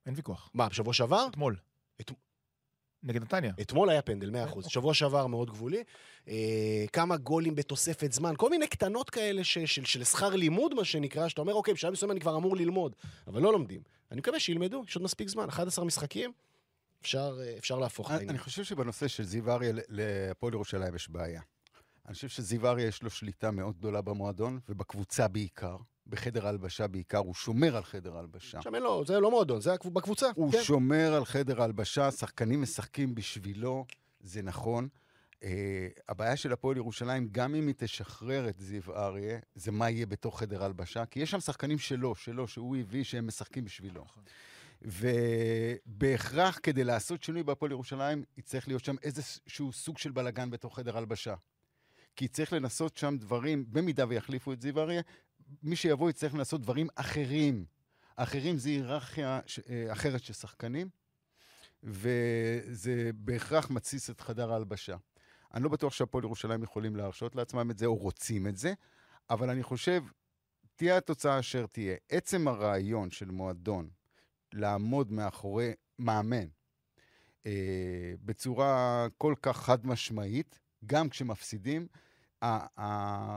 אין 0.07 0.14
ויכוח. 0.16 0.50
מה, 0.55 0.68
בשבוע 0.68 0.92
שעבר? 0.94 1.26
אתמול. 1.30 1.57
את- 2.00 2.11
נגד 3.03 3.22
נתניה. 3.22 3.53
אתמול 3.61 3.90
היה 3.90 4.03
פנדל, 4.03 4.30
100%. 4.30 4.68
שבוע 4.68 4.94
שעבר 4.94 5.26
מאוד 5.26 5.50
גבולי. 5.50 5.84
אה, 6.28 6.84
כמה 6.92 7.16
גולים 7.16 7.55
בתוספת 7.55 8.12
זמן, 8.12 8.34
כל 8.36 8.50
מיני 8.50 8.66
קטנות 8.66 9.11
כאלה 9.11 9.44
ש, 9.44 9.59
של, 9.59 9.84
של 9.84 10.05
שכר 10.05 10.28
לימוד, 10.30 10.74
מה 10.74 10.84
שנקרא, 10.84 11.28
שאתה 11.28 11.40
אומר, 11.40 11.55
אוקיי, 11.55 11.74
בשלב 11.74 11.92
מסוים 11.92 12.11
אני 12.11 12.20
כבר 12.20 12.36
אמור 12.36 12.57
ללמוד, 12.57 12.96
אבל 13.26 13.42
לא 13.42 13.53
לומדים. 13.53 13.82
אני 14.11 14.20
מקווה 14.20 14.40
שילמדו, 14.40 14.82
יש 14.88 14.96
עוד 14.96 15.05
מספיק 15.05 15.28
זמן, 15.28 15.48
11 15.48 15.84
משחקים, 15.84 16.32
אפשר, 17.03 17.38
אה, 17.42 17.55
אפשר 17.59 17.78
להפוך 17.78 18.07
את 18.07 18.11
אני 18.11 18.16
העניין. 18.18 18.30
אני 18.30 18.38
חושב 18.38 18.64
שבנושא 18.64 19.09
של 19.09 19.24
זיו 19.24 19.50
אריה 19.50 19.72
ל- 19.72 19.80
להפועל 19.88 20.53
ירושלים 20.55 20.94
יש 20.94 21.09
בעיה. 21.09 21.40
אני 22.07 22.14
חושב 22.14 22.28
שזיו 22.28 22.66
אריה 22.68 22.86
יש 22.86 23.03
לו 23.03 23.11
שליטה 23.11 23.50
מאוד 23.50 23.76
גדולה 23.78 24.00
במועדון, 24.03 24.61
ובקבוצה 24.68 25.28
בעיקר, 25.28 25.76
בחדר 26.07 26.46
ההלבשה 26.46 26.86
בעיקר, 26.86 27.18
הוא 27.18 27.34
שומר 27.34 27.76
על 27.76 27.84
חדר 27.84 28.16
ההלבשה. 28.16 28.62
שם 28.62 28.74
אין 28.74 28.82
לו, 28.82 29.05
זה 29.05 29.20
לא 29.20 29.30
מועדון, 29.30 29.61
זה 29.61 29.74
בקבוצה. 29.92 30.26
הוא 30.34 30.53
כן. 30.53 30.62
שומר 30.62 31.14
על 31.14 31.24
חדר 31.24 31.61
ההלבשה, 31.61 32.11
שחקנים 32.11 32.62
משחקים 32.62 33.14
בשבילו, 33.14 33.84
זה 34.20 34.42
נכון. 34.42 34.88
Uh, 35.40 35.44
הבעיה 36.09 36.36
של 36.36 36.53
הפועל 36.53 36.76
ירושלים, 36.76 37.28
גם 37.32 37.55
אם 37.55 37.66
היא 37.66 37.74
תשחרר 37.78 38.48
את 38.48 38.59
זיו 38.59 38.82
אריה, 38.96 39.38
זה 39.55 39.72
מה 39.72 39.90
יהיה 39.90 40.07
בתוך 40.07 40.40
חדר 40.40 40.62
ההלבשה, 40.62 41.07
כי 41.07 41.20
יש 41.20 41.30
שם 41.30 41.40
שחקנים 41.40 41.78
שלו, 41.78 42.14
שלו, 42.14 42.48
שהוא 42.48 42.76
הביא, 42.76 43.05
שהם 43.05 43.26
משחקים 43.26 43.64
בשבילו. 43.64 44.05
ובהכרח, 44.82 46.61
כדי 46.62 46.84
לעשות 46.84 47.22
שינוי 47.22 47.42
בהפועל 47.42 47.72
ירושלים, 47.72 48.24
יצטרך 48.36 48.68
להיות 48.68 48.84
שם 48.84 48.96
איזשהו 49.03 49.72
סוג 49.72 49.98
של 49.98 50.11
בלאגן 50.11 50.50
בתוך 50.50 50.76
חדר 50.76 50.98
הלבשה. 50.98 51.34
כי 52.16 52.28
צריך 52.28 52.53
לנסות 52.53 52.96
שם 52.96 53.16
דברים, 53.18 53.64
במידה 53.68 54.05
ויחליפו 54.09 54.53
את 54.53 54.61
זיו 54.61 54.80
אריה, 54.80 55.03
מי 55.62 55.76
שיבוא 55.76 56.11
יצטרך 56.11 56.34
לנסות 56.34 56.61
דברים 56.61 56.88
אחרים. 56.94 57.64
אחרים 58.16 58.59
זה 58.59 58.68
היררכיה 58.68 59.40
אה, 59.70 59.92
אחרת 59.92 60.22
של 60.22 60.32
שחקנים, 60.32 60.88
וזה 61.82 63.11
בהכרח 63.14 63.70
מתסיס 63.70 64.11
את 64.11 64.20
חדר 64.20 64.53
ההלבשה. 64.53 64.96
אני 65.55 65.64
לא 65.64 65.68
בטוח 65.68 65.92
שהפועל 65.92 66.24
ירושלים 66.24 66.62
יכולים 66.62 66.96
להרשות 66.96 67.36
לעצמם 67.36 67.70
את 67.70 67.78
זה, 67.78 67.86
או 67.86 67.94
רוצים 67.94 68.46
את 68.46 68.57
זה, 68.57 68.72
אבל 69.30 69.50
אני 69.50 69.62
חושב, 69.62 70.03
תהיה 70.76 70.96
התוצאה 70.96 71.38
אשר 71.38 71.66
תהיה. 71.66 71.96
עצם 72.09 72.48
הרעיון 72.48 73.11
של 73.11 73.30
מועדון 73.30 73.88
לעמוד 74.53 75.12
מאחורי 75.12 75.72
מאמן 75.98 76.46
אה, 77.46 78.14
בצורה 78.24 79.07
כל 79.18 79.34
כך 79.42 79.57
חד 79.57 79.86
משמעית, 79.86 80.59
גם 80.86 81.09
כשמפסידים, 81.09 81.86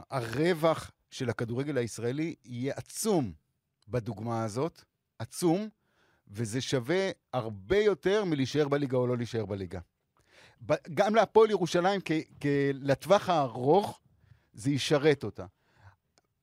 הרווח 0.09 0.91
של 1.10 1.30
הכדורגל 1.30 1.78
הישראלי 1.78 2.36
יהיה 2.45 2.74
עצום 2.76 3.34
בדוגמה 3.88 4.43
הזאת, 4.43 4.84
עצום, 5.20 5.70
וזה 6.28 6.62
שווה 6.62 7.10
הרבה 7.34 7.78
יותר 7.78 8.26
מלהישאר 8.26 8.68
בליגה 8.68 8.97
או 8.97 9.08
לא 9.08 9.18
להישאר 9.18 9.45
בליגה. 9.45 9.80
גם 10.93 11.16
להפועל 11.16 11.49
ירושלים, 11.49 12.01
לטווח 12.74 13.30
הארוך, 13.30 13.99
זה 14.53 14.72
ישרת 14.72 15.24
אותה. 15.24 15.45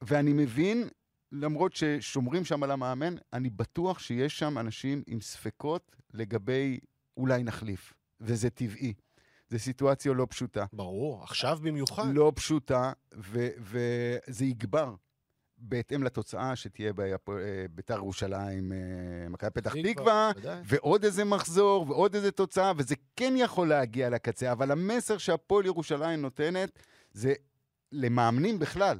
ואני 0.02 0.32
מבין, 0.32 0.88
למרות 1.32 1.76
ששומרים 1.76 2.44
שם 2.44 2.62
על 2.62 2.70
המאמן, 2.70 3.14
אני 3.32 3.50
בטוח 3.50 3.98
שיש 3.98 4.38
שם 4.38 4.58
אנשים 4.58 5.02
עם 5.06 5.20
ספקות 5.20 5.96
לגבי 6.14 6.80
אולי 7.16 7.42
נחליף, 7.42 7.92
וזה 8.20 8.50
טבעי. 8.50 8.94
זו 9.52 9.58
סיטואציה 9.58 10.12
לא 10.12 10.26
פשוטה. 10.30 10.64
ברור, 10.72 11.22
עכשיו 11.22 11.58
במיוחד. 11.62 12.02
לא 12.12 12.32
פשוטה, 12.34 12.92
וזה 13.12 14.44
יגבר 14.44 14.94
בהתאם 15.58 16.02
לתוצאה 16.02 16.56
שתהיה 16.56 16.92
אה, 17.28 17.66
ביתר 17.70 17.94
ירושלים, 17.96 18.72
אה, 18.72 19.28
מכבי 19.28 19.50
פתח 19.50 19.74
תקווה. 19.82 20.30
ועוד 20.64 21.04
איזה 21.04 21.24
מחזור, 21.24 21.86
ועוד 21.88 22.14
איזה 22.14 22.30
תוצאה, 22.30 22.72
וזה 22.76 22.94
כן 23.16 23.34
יכול 23.36 23.68
להגיע 23.68 24.10
לקצה, 24.10 24.52
אבל 24.52 24.70
המסר 24.70 25.18
שהפועל 25.18 25.66
ירושלים 25.66 26.22
נותנת 26.22 26.78
זה 27.12 27.34
למאמנים 27.92 28.58
בכלל. 28.58 28.98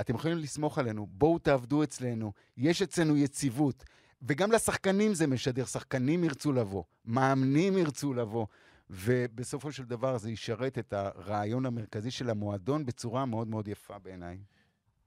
אתם 0.00 0.14
יכולים 0.14 0.38
לסמוך 0.38 0.78
עלינו, 0.78 1.06
בואו 1.10 1.38
תעבדו 1.38 1.82
אצלנו, 1.82 2.32
יש 2.56 2.82
אצלנו 2.82 3.16
יציבות. 3.16 3.84
וגם 4.22 4.52
לשחקנים 4.52 5.14
זה 5.14 5.26
משדר, 5.26 5.64
שחקנים 5.64 6.24
ירצו 6.24 6.52
לבוא, 6.52 6.84
מאמנים 7.04 7.78
ירצו 7.78 8.14
לבוא, 8.14 8.46
ובסופו 8.90 9.72
של 9.72 9.84
דבר 9.84 10.18
זה 10.18 10.30
ישרת 10.30 10.78
את 10.78 10.92
הרעיון 10.92 11.66
המרכזי 11.66 12.10
של 12.10 12.30
המועדון 12.30 12.86
בצורה 12.86 13.26
מאוד 13.26 13.48
מאוד 13.48 13.68
יפה 13.68 13.98
בעיניי. 13.98 14.38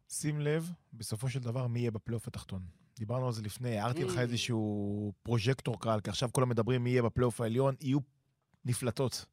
שים 0.10 0.42
לב, 0.42 0.72
בסופו 0.94 1.30
של 1.30 1.40
דבר, 1.40 1.68
מי 1.68 1.80
יהיה 1.80 1.92
בפלייאוף 1.92 2.28
התחתון. 2.28 2.62
דיברנו 2.98 3.28
על 3.28 3.34
זה 3.34 3.42
לפני, 3.42 3.80
הערתי 3.80 4.04
לך. 4.04 4.18
איזשהו 4.18 5.14
פרוז'קטור 5.24 5.80
קל, 5.80 6.00
כי 6.04 6.10
עכשיו 6.10 6.30
כולם 6.32 6.50
מדברים 6.50 6.84
מי 6.84 6.90
יהיה 6.90 7.02
בפלייאוף 7.02 7.42
העליון, 7.42 7.76
יהיו 7.82 8.00
נפלטות. 8.66 9.26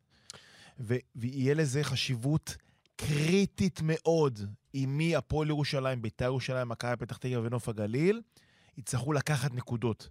ו- 0.80 0.96
ויהיה 1.16 1.54
לזה 1.54 1.84
חשיבות 1.84 2.56
קריטית 2.96 3.80
מאוד, 3.82 4.40
אם 4.74 4.94
מי 4.98 5.16
הפועל 5.16 5.48
ירושלים, 5.48 6.02
בית"ר 6.02 6.24
ירושלים, 6.24 6.68
מכבי 6.68 6.96
פתח 6.96 7.16
תקווה 7.16 7.40
ונוף 7.46 7.68
הגליל, 7.68 8.22
יצטרכו 8.76 9.12
לקחת 9.12 9.54
נקודות. 9.54 10.08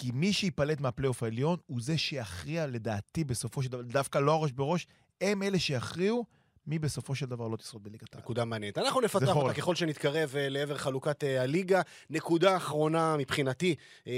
כי 0.00 0.10
מי 0.14 0.32
שייפלט 0.32 0.80
מהפלייאוף 0.80 1.22
העליון 1.22 1.58
הוא 1.66 1.80
זה 1.80 1.98
שיכריע, 1.98 2.66
לדעתי, 2.66 3.24
בסופו 3.24 3.62
של 3.62 3.70
דבר, 3.70 3.82
דווקא 3.82 4.18
לא 4.18 4.32
הראש 4.32 4.52
בראש, 4.52 4.86
הם 5.20 5.42
אלה 5.42 5.58
שיכריעו 5.58 6.24
מי 6.68 6.78
בסופו 6.78 7.14
של 7.14 7.26
דבר 7.26 7.48
לא 7.48 7.56
תשרוד 7.56 7.84
בליגת 7.84 8.14
העל. 8.14 8.22
נקודה 8.22 8.44
מעניינת. 8.44 8.78
אנחנו 8.78 9.00
נפתח 9.00 9.36
אותה. 9.36 9.54
ככל 9.54 9.74
שנתקרב 9.74 10.34
אה, 10.36 10.48
לעבר 10.48 10.76
חלוקת 10.76 11.24
אה, 11.24 11.42
הליגה. 11.42 11.80
נקודה 12.10 12.56
אחרונה 12.56 13.16
מבחינתי 13.16 13.74
אה, 14.06 14.12
אה, 14.12 14.14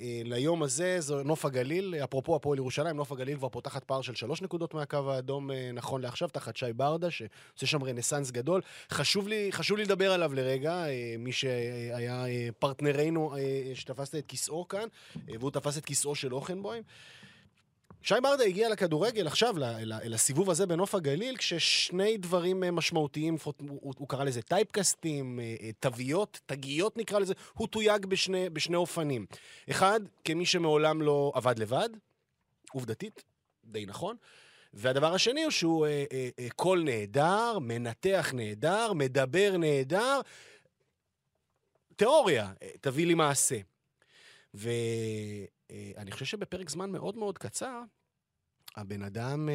אה, 0.00 0.22
ליום 0.24 0.62
הזה, 0.62 0.96
זו 1.00 1.22
נוף 1.22 1.44
הגליל. 1.44 1.94
אפרופו 2.04 2.36
הפועל 2.36 2.58
ירושלים, 2.58 2.96
נוף 2.96 3.12
הגליל 3.12 3.36
כבר 3.36 3.48
פותחת 3.48 3.84
פער 3.84 4.02
של 4.02 4.14
שלוש 4.14 4.42
נקודות 4.42 4.74
מהקו 4.74 5.12
האדום 5.12 5.50
נכון 5.74 6.00
לעכשיו, 6.00 6.28
תחת 6.28 6.56
שי 6.56 6.72
ברדה, 6.72 7.10
שעושה 7.10 7.66
שם 7.66 7.84
רנסאנס 7.84 8.30
גדול. 8.30 8.60
חשוב 8.90 9.28
לי, 9.28 9.48
חשוב 9.52 9.78
לי 9.78 9.84
לדבר 9.84 10.12
עליו 10.12 10.34
לרגע, 10.34 10.84
מי 11.18 11.32
שהיה 11.32 12.24
פרטנרנו 12.58 13.34
שתפסת 13.74 14.14
את 14.14 14.26
כיסאו 14.26 14.68
כאן, 14.68 14.88
והוא 15.40 15.50
תפס 15.50 15.78
את 15.78 15.84
כיסאו 15.84 16.14
של 16.14 16.34
אוכנבוים. 16.34 16.82
שי 18.02 18.14
ברדה 18.22 18.44
הגיע 18.44 18.68
לכדורגל 18.68 19.26
עכשיו, 19.26 19.54
לסיבוב 19.84 20.50
הזה 20.50 20.66
בנוף 20.66 20.94
הגליל, 20.94 21.36
כששני 21.36 22.16
דברים 22.16 22.64
אה, 22.64 22.70
משמעותיים, 22.70 23.36
הוא, 23.68 24.08
קרא 24.08 24.24
לזה 24.24 24.42
טייפקסטים, 24.42 25.40
אה, 25.40 25.54
אה, 25.62 25.70
תוויות, 25.80 26.40
תגיות 26.46 26.96
נקרא 26.96 27.18
לזה, 27.18 27.34
הוא 27.54 27.68
תויג 27.68 28.06
בשני, 28.06 28.50
בשני 28.50 28.76
אופנים. 28.76 29.26
אחד, 29.70 30.00
כמי 30.24 30.46
שמעולם 30.46 31.02
לא 31.02 31.32
עבד 31.34 31.58
לבד, 31.58 31.88
עובדתית, 32.72 33.22
די 33.64 33.86
נכון. 33.86 34.16
והדבר 34.74 35.14
השני 35.14 35.42
הוא 35.42 35.50
שהוא 35.50 35.86
אה, 35.86 36.04
אה, 36.12 36.28
אה, 36.38 36.46
קול 36.56 36.82
נהדר, 36.82 37.58
מנתח 37.58 38.30
נהדר, 38.34 38.92
מדבר 38.92 39.56
נהדר. 39.58 40.20
תיאוריה, 41.96 42.52
תביא 42.80 43.06
לי 43.06 43.14
מעשה. 43.14 43.56
ואני 44.54 46.10
חושב 46.10 46.24
שבפרק 46.24 46.70
זמן 46.70 46.90
מאוד 46.90 47.16
מאוד 47.16 47.38
קצר, 47.38 47.80
הבן 48.76 49.02
אדם 49.02 49.48
אה, 49.48 49.54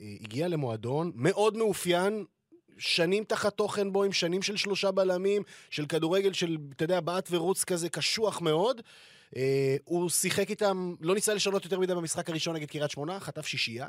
אה, 0.00 0.14
הגיע 0.20 0.48
למועדון 0.48 1.12
מאוד 1.14 1.56
מאופיין, 1.56 2.24
שנים 2.78 3.24
תחת 3.24 3.56
תוכן 3.56 3.92
בו, 3.92 4.04
עם 4.04 4.12
שנים 4.12 4.42
של 4.42 4.56
שלושה 4.56 4.90
בלמים, 4.90 5.42
של 5.70 5.86
כדורגל 5.86 6.32
של, 6.32 6.58
אתה 6.76 6.84
יודע, 6.84 7.00
בעט 7.00 7.28
ורוץ 7.30 7.64
כזה 7.64 7.88
קשוח 7.88 8.40
מאוד. 8.40 8.80
אה, 9.36 9.76
הוא 9.84 10.10
שיחק 10.10 10.50
איתם, 10.50 10.94
לא 11.00 11.14
ניסה 11.14 11.34
לשנות 11.34 11.64
יותר 11.64 11.78
מדי 11.78 11.94
במשחק 11.94 12.30
הראשון 12.30 12.56
נגד 12.56 12.68
קריית 12.68 12.90
שמונה, 12.90 13.20
חטף 13.20 13.46
שישייה. 13.46 13.88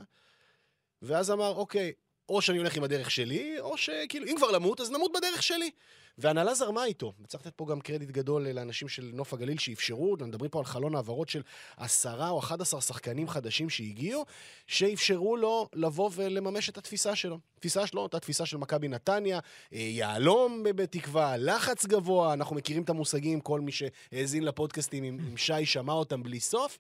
ואז 1.02 1.32
אמר, 1.32 1.56
אוקיי, 1.56 1.92
או 2.30 2.42
שאני 2.42 2.58
הולך 2.58 2.78
עם 2.78 2.84
הדרך 2.84 3.12
שלי, 3.12 3.60
או 3.60 3.78
שכאילו, 3.78 4.28
אם 4.28 4.36
כבר 4.38 4.52
למות, 4.52 4.82
אז 4.82 4.92
נמות 4.92 5.12
בדרך 5.16 5.44
שלי. 5.44 5.72
והנהלה 6.18 6.54
זרמה 6.54 6.86
איתו. 6.86 7.14
וצריך 7.24 7.46
לתת 7.46 7.56
פה 7.56 7.66
גם 7.70 7.82
קרדיט 7.82 8.10
גדול 8.10 8.48
לאנשים 8.50 8.88
של 8.88 9.12
נוף 9.14 9.34
הגליל 9.34 9.58
שאפשרו, 9.58 10.18
מדברים 10.22 10.52
פה 10.52 10.60
על 10.60 10.66
חלון 10.66 10.96
העברות 10.96 11.30
של 11.30 11.42
עשרה 11.78 12.30
או 12.30 12.40
אחד 12.40 12.62
עשר 12.62 12.80
שחקנים 12.80 13.30
חדשים 13.30 13.70
שהגיעו, 13.70 14.26
שאפשרו 14.68 15.38
לו 15.38 15.70
לבוא 15.74 16.10
ולממש 16.16 16.70
את 16.70 16.78
התפיסה 16.78 17.16
שלו. 17.16 17.40
התפיסה 17.54 17.88
שלו, 17.88 18.02
אותה 18.02 18.20
תפיסה 18.20 18.46
של 18.46 18.58
מכבי 18.58 18.88
נתניה, 18.88 19.40
אה, 19.74 19.80
יהלום 19.80 20.64
בתקווה, 20.64 21.38
לחץ 21.38 21.86
גבוה, 21.86 22.34
אנחנו 22.34 22.56
מכירים 22.56 22.84
את 22.84 22.90
המושגים, 22.90 23.42
כל 23.42 23.62
מי 23.62 23.72
שהאזין 23.72 24.44
לפודקאסטים 24.44 25.04
עם, 25.04 25.20
עם 25.28 25.38
שי 25.38 25.66
שמע 25.66 25.94
אותם 25.94 26.24
בלי 26.24 26.40
סוף. 26.40 26.78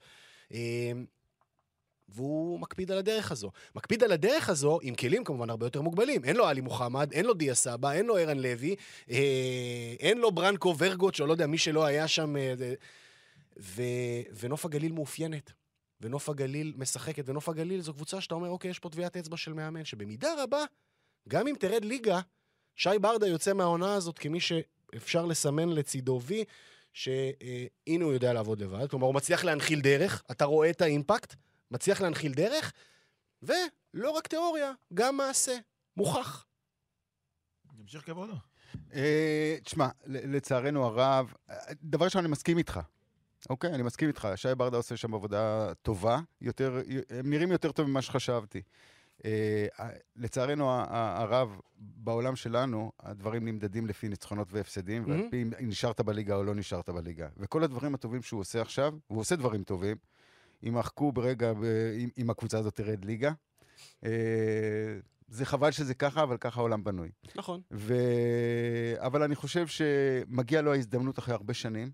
אה, 2.09 2.15
והוא 2.15 2.59
מקפיד 2.59 2.91
על 2.91 2.97
הדרך 2.97 3.31
הזו. 3.31 3.51
מקפיד 3.75 4.03
על 4.03 4.11
הדרך 4.11 4.49
הזו 4.49 4.79
עם 4.81 4.95
כלים 4.95 5.23
כמובן 5.23 5.49
הרבה 5.49 5.65
יותר 5.65 5.81
מוגבלים. 5.81 6.23
אין 6.23 6.35
לו 6.35 6.47
עלי 6.47 6.61
מוחמד, 6.61 7.11
אין 7.11 7.25
לו 7.25 7.33
דיה 7.33 7.55
סבא, 7.55 7.91
אין 7.91 8.05
לו 8.05 8.17
ערן 8.17 8.37
לוי, 8.37 8.75
אה, 9.09 9.95
אין 9.99 10.17
לו 10.17 10.31
ברנקו 10.31 10.75
ורגוט, 10.77 11.15
שלא 11.15 11.31
יודע, 11.31 11.47
מי 11.47 11.57
שלא 11.57 11.85
היה 11.85 12.07
שם... 12.07 12.37
אה, 12.37 12.53
ו, 13.59 13.81
ונוף 14.39 14.65
הגליל 14.65 14.91
מאופיינת. 14.91 15.51
ונוף 16.01 16.29
הגליל 16.29 16.73
משחקת, 16.77 17.29
ונוף 17.29 17.49
הגליל 17.49 17.81
זו 17.81 17.93
קבוצה 17.93 18.21
שאתה 18.21 18.35
אומר, 18.35 18.49
אוקיי, 18.49 18.71
יש 18.71 18.79
פה 18.79 18.89
טביעת 18.89 19.17
אצבע 19.17 19.37
של 19.37 19.53
מאמן, 19.53 19.85
שבמידה 19.85 20.43
רבה, 20.43 20.63
גם 21.29 21.47
אם 21.47 21.55
תרד 21.59 21.85
ליגה, 21.85 22.19
שי 22.75 22.89
ברדה 23.01 23.27
יוצא 23.27 23.53
מהעונה 23.53 23.93
הזאת 23.93 24.19
כמי 24.19 24.39
שאפשר 24.39 25.25
לסמן 25.25 25.69
לצידו 25.69 26.19
וי, 26.23 26.43
שהנה 26.93 28.05
הוא 28.05 28.13
יודע 28.13 28.33
לעבוד 28.33 28.61
לבד. 28.61 28.89
כלומר, 28.89 29.05
הוא 29.07 29.15
מצליח 29.15 29.43
להנחיל 29.43 29.81
דרך, 29.81 30.23
אתה 30.31 30.45
רואה 30.45 30.69
את 30.69 30.81
האימפקט, 30.81 31.35
מצליח 31.71 32.01
להנחיל 32.01 32.33
דרך, 32.33 32.73
ולא 33.41 34.09
רק 34.09 34.27
תיאוריה, 34.27 34.71
גם 34.93 35.17
מעשה. 35.17 35.57
מוכח. 35.97 36.45
נמשיך 37.77 38.05
כבודו. 38.05 38.33
אה, 38.93 39.57
תשמע, 39.63 39.87
לצערנו 40.05 40.85
הרב, 40.85 41.33
דבר 41.83 42.05
ראשון, 42.05 42.23
אני 42.23 42.31
מסכים 42.31 42.57
איתך. 42.57 42.79
אוקיי, 43.49 43.73
אני 43.73 43.83
מסכים 43.83 44.07
איתך. 44.07 44.27
שי 44.35 44.55
ברדה 44.57 44.77
עושה 44.77 44.97
שם 44.97 45.13
עבודה 45.13 45.73
טובה, 45.81 46.19
יותר, 46.41 46.81
הם 47.09 47.29
נראים 47.29 47.51
יותר 47.51 47.71
טוב 47.71 47.87
ממה 47.87 48.01
שחשבתי. 48.01 48.61
אה, 49.25 49.67
לצערנו 50.15 50.71
הרב, 50.89 51.59
בעולם 51.77 52.35
שלנו, 52.35 52.91
הדברים 52.99 53.45
נמדדים 53.45 53.87
לפי 53.87 54.09
ניצחונות 54.09 54.53
והפסדים, 54.53 55.05
mm-hmm. 55.05 55.09
ועל 55.09 55.27
פי 55.31 55.41
אם 55.41 55.69
נשארת 55.69 56.01
בליגה 56.01 56.35
או 56.35 56.43
לא 56.43 56.55
נשארת 56.55 56.89
בליגה. 56.89 57.27
וכל 57.37 57.63
הדברים 57.63 57.95
הטובים 57.95 58.21
שהוא 58.21 58.39
עושה 58.39 58.61
עכשיו, 58.61 58.93
והוא 59.09 59.19
עושה 59.19 59.35
דברים 59.35 59.63
טובים, 59.63 59.97
יימחקו 60.65 61.11
ברגע, 61.11 61.51
אם 62.17 62.29
הקבוצה 62.29 62.59
הזאת 62.59 62.75
תרד 62.75 63.05
ליגה. 63.05 63.31
אה, 64.05 64.99
זה 65.27 65.45
חבל 65.45 65.71
שזה 65.71 65.93
ככה, 65.93 66.23
אבל 66.23 66.37
ככה 66.37 66.59
העולם 66.59 66.83
בנוי. 66.83 67.09
נכון. 67.35 67.61
ו... 67.71 67.93
אבל 68.97 69.23
אני 69.23 69.35
חושב 69.35 69.67
שמגיע 69.67 70.61
לו 70.61 70.73
ההזדמנות 70.73 71.19
אחרי 71.19 71.33
הרבה 71.33 71.53
שנים. 71.53 71.91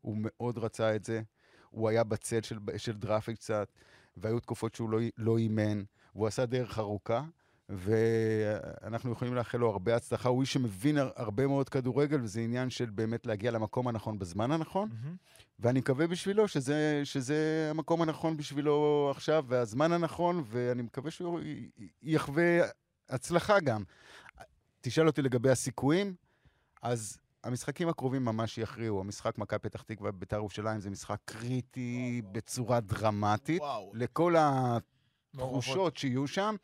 הוא 0.00 0.16
מאוד 0.20 0.58
רצה 0.58 0.96
את 0.96 1.04
זה. 1.04 1.22
הוא 1.70 1.88
היה 1.88 2.04
בצל 2.04 2.42
של, 2.42 2.58
של 2.76 2.96
דראפי 2.96 3.34
קצת, 3.34 3.72
והיו 4.16 4.40
תקופות 4.40 4.74
שהוא 4.74 4.90
לא, 4.90 4.98
לא 5.18 5.38
אימן. 5.38 5.82
והוא 6.14 6.26
עשה 6.26 6.46
דרך 6.46 6.78
ארוכה, 6.78 7.22
ואנחנו 7.70 9.12
יכולים 9.12 9.34
לאחל 9.34 9.58
לו 9.58 9.70
הרבה 9.70 9.96
הצלחה. 9.96 10.28
הוא 10.28 10.40
איש 10.40 10.52
שמבין 10.52 10.98
הרבה 11.16 11.46
מאוד 11.46 11.68
כדורגל, 11.68 12.22
וזה 12.22 12.40
עניין 12.40 12.70
של 12.70 12.90
באמת 12.90 13.26
להגיע 13.26 13.50
למקום 13.50 13.88
הנכון 13.88 14.18
בזמן 14.18 14.50
הנכון. 14.50 14.88
Mm-hmm. 14.88 15.40
ואני 15.58 15.78
מקווה 15.78 16.06
בשבילו 16.06 16.48
שזה, 16.48 17.00
שזה 17.04 17.68
המקום 17.70 18.02
הנכון 18.02 18.36
בשבילו 18.36 19.08
עכשיו, 19.10 19.44
והזמן 19.48 19.92
הנכון, 19.92 20.44
ואני 20.46 20.82
מקווה 20.82 21.10
שהוא 21.10 21.40
יחווה 22.02 22.60
הצלחה 23.08 23.60
גם. 23.60 23.82
תשאל 24.80 25.06
אותי 25.06 25.22
לגבי 25.22 25.50
הסיכויים, 25.50 26.14
אז 26.82 27.18
המשחקים 27.44 27.88
הקרובים 27.88 28.24
ממש 28.24 28.58
יכריעו. 28.58 29.00
המשחק 29.00 29.38
מכבי 29.38 29.58
פתח 29.58 29.82
תקווה 29.82 30.12
בבית"ר 30.12 30.36
ירושלים 30.36 30.80
זה 30.80 30.90
משחק 30.90 31.18
קריטי 31.24 32.20
וואו. 32.22 32.32
בצורה 32.32 32.80
דרמטית. 32.80 33.60
וואו. 33.60 33.90
לכל 33.94 34.34
התחושות 34.38 35.96
שיהיו 35.96 36.26
שם. 36.26 36.54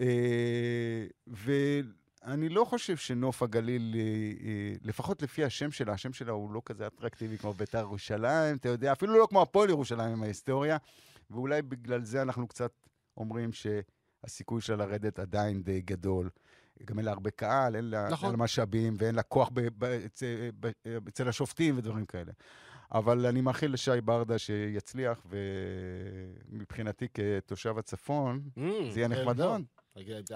אה, 0.00 1.06
ואני 1.26 2.48
לא 2.48 2.64
חושב 2.64 2.96
שנוף 2.96 3.42
הגליל, 3.42 3.94
אה, 3.94 4.00
אה, 4.46 4.74
לפחות 4.82 5.22
לפי 5.22 5.44
השם 5.44 5.70
שלה, 5.70 5.92
השם 5.92 6.12
שלה 6.12 6.32
הוא 6.32 6.52
לא 6.52 6.62
כזה 6.64 6.86
אטרקטיבי 6.86 7.38
כמו 7.38 7.52
בית"ר 7.52 7.78
ירושלים, 7.78 8.56
אתה 8.56 8.68
יודע, 8.68 8.92
אפילו 8.92 9.18
לא 9.18 9.26
כמו 9.30 9.42
הפועל 9.42 9.70
ירושלים 9.70 10.12
עם 10.12 10.22
ההיסטוריה, 10.22 10.76
ואולי 11.30 11.62
בגלל 11.62 12.04
זה 12.04 12.22
אנחנו 12.22 12.48
קצת 12.48 12.72
אומרים 13.16 13.50
שהסיכוי 13.52 14.60
שלה 14.60 14.76
לרדת 14.76 15.18
עדיין 15.18 15.62
די 15.62 15.80
גדול. 15.80 16.30
גם 16.84 16.98
אין 16.98 17.06
לה 17.06 17.12
הרבה 17.12 17.30
קהל, 17.30 17.76
אין 17.76 17.90
לה, 17.90 18.08
נכון. 18.10 18.36
משאבים 18.36 18.94
ואין 18.98 19.14
לה 19.14 19.22
כוח 19.22 19.50
אצל, 21.08 21.28
השופטים 21.28 21.78
ודברים 21.78 22.06
כאלה. 22.06 22.32
אבל 22.92 23.26
אני 23.26 23.40
מאחל 23.40 23.66
לשי 23.66 24.00
ברדה 24.04 24.38
שיצליח, 24.38 25.26
ומבחינתי 26.50 27.06
כתושב 27.14 27.78
הצפון, 27.78 28.40
mm, 28.58 28.60
זה 28.90 29.00
יהיה 29.00 29.08
נחמד 29.08 29.36
מאוד. 29.36 29.62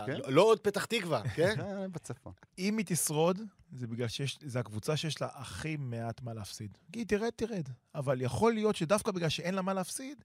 כן? 0.07 0.19
לא 0.29 0.43
עוד 0.43 0.61
פתח 0.61 0.85
תקווה, 0.85 1.23
כן? 1.37 1.55
בצפון. 1.93 2.33
אם 2.59 2.79
היא 2.79 2.87
תשרוד, 2.89 3.41
זה 3.73 3.87
בגלל 3.87 4.09
שזו 4.09 4.59
הקבוצה 4.59 4.97
שיש 4.97 5.21
לה 5.21 5.29
הכי 5.35 5.77
מעט 5.77 6.23
מה 6.23 6.35
להפסיד. 6.35 6.79
כי 6.93 7.05
תרד, 7.05 7.31
תרד. 7.37 7.69
אבל 7.95 8.23
יכול 8.23 8.53
להיות 8.53 8.77
שדווקא 8.77 9.13
בגלל 9.13 9.29
שאין 9.29 9.55
לה 9.55 9.63
מה 9.63 9.75
להפסיד, 9.75 10.25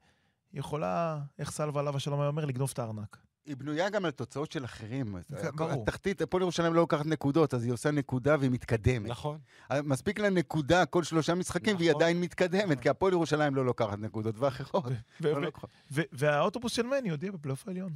היא 0.51 0.59
יכולה, 0.59 1.19
איך 1.39 1.51
סלווה 1.51 1.81
עליו 1.81 1.95
השלום 1.95 2.19
היה 2.19 2.27
אומר, 2.27 2.45
לגנוב 2.45 2.69
את 2.73 2.79
הארנק. 2.79 3.17
היא 3.45 3.55
בנויה 3.55 3.89
גם 3.89 4.05
על 4.05 4.11
תוצאות 4.11 4.51
של 4.51 4.65
אחרים. 4.65 5.15
כן, 5.41 5.51
ברור. 5.55 5.83
התחתית, 5.83 6.21
הפועל 6.21 6.41
ירושלים 6.41 6.73
לא 6.73 6.81
לוקחת 6.81 7.05
נקודות, 7.05 7.53
אז 7.53 7.63
היא 7.63 7.73
עושה 7.73 7.91
נקודה 7.91 8.35
והיא 8.39 8.51
מתקדמת. 8.51 9.09
נכון. 9.09 9.37
מספיק 9.83 10.19
לה 10.19 10.29
נקודה 10.29 10.85
כל 10.85 11.03
שלושה 11.03 11.35
משחקים, 11.35 11.77
והיא 11.77 11.91
עדיין 11.91 12.21
מתקדמת, 12.21 12.79
כי 12.79 12.89
הפועל 12.89 13.13
ירושלים 13.13 13.55
לא 13.55 13.65
לוקחת 13.65 13.99
נקודות, 13.99 14.35
ואחרות 14.39 14.85
לא 15.21 15.41
לוקחות. 15.41 15.69
והאוטובוס 15.91 16.73
של 16.73 16.85
מני 16.85 17.09
הודיע 17.09 17.31
בפלייאוף 17.31 17.67
העליון. 17.67 17.93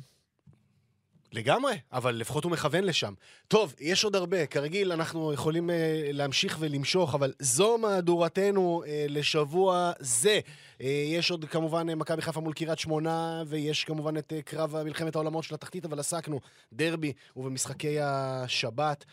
לגמרי, 1.37 1.77
אבל 1.93 2.15
לפחות 2.15 2.43
הוא 2.43 2.51
מכוון 2.51 2.83
לשם. 2.83 3.13
טוב, 3.47 3.73
יש 3.79 4.03
עוד 4.03 4.15
הרבה. 4.15 4.45
כרגיל, 4.45 4.91
אנחנו 4.91 5.33
יכולים 5.33 5.69
uh, 5.69 5.73
להמשיך 6.13 6.57
ולמשוך, 6.59 7.15
אבל 7.15 7.33
זו 7.39 7.77
מהדורתנו 7.77 8.83
uh, 8.83 8.87
לשבוע 9.09 9.91
זה. 9.99 10.39
Uh, 10.79 10.83
יש 10.83 11.31
עוד 11.31 11.45
כמובן 11.45 11.93
מכבי 11.93 12.21
חיפה 12.21 12.41
מול 12.41 12.53
קריית 12.53 12.79
שמונה, 12.79 13.43
ויש 13.47 13.83
כמובן 13.83 14.17
את 14.17 14.33
uh, 14.33 14.41
קרב 14.41 14.83
מלחמת 14.83 15.15
העולמות 15.15 15.43
של 15.43 15.55
התחתית, 15.55 15.85
אבל 15.85 15.99
עסקנו 15.99 16.39
דרבי 16.73 17.13
ובמשחקי 17.35 17.97
השבת. 18.01 19.05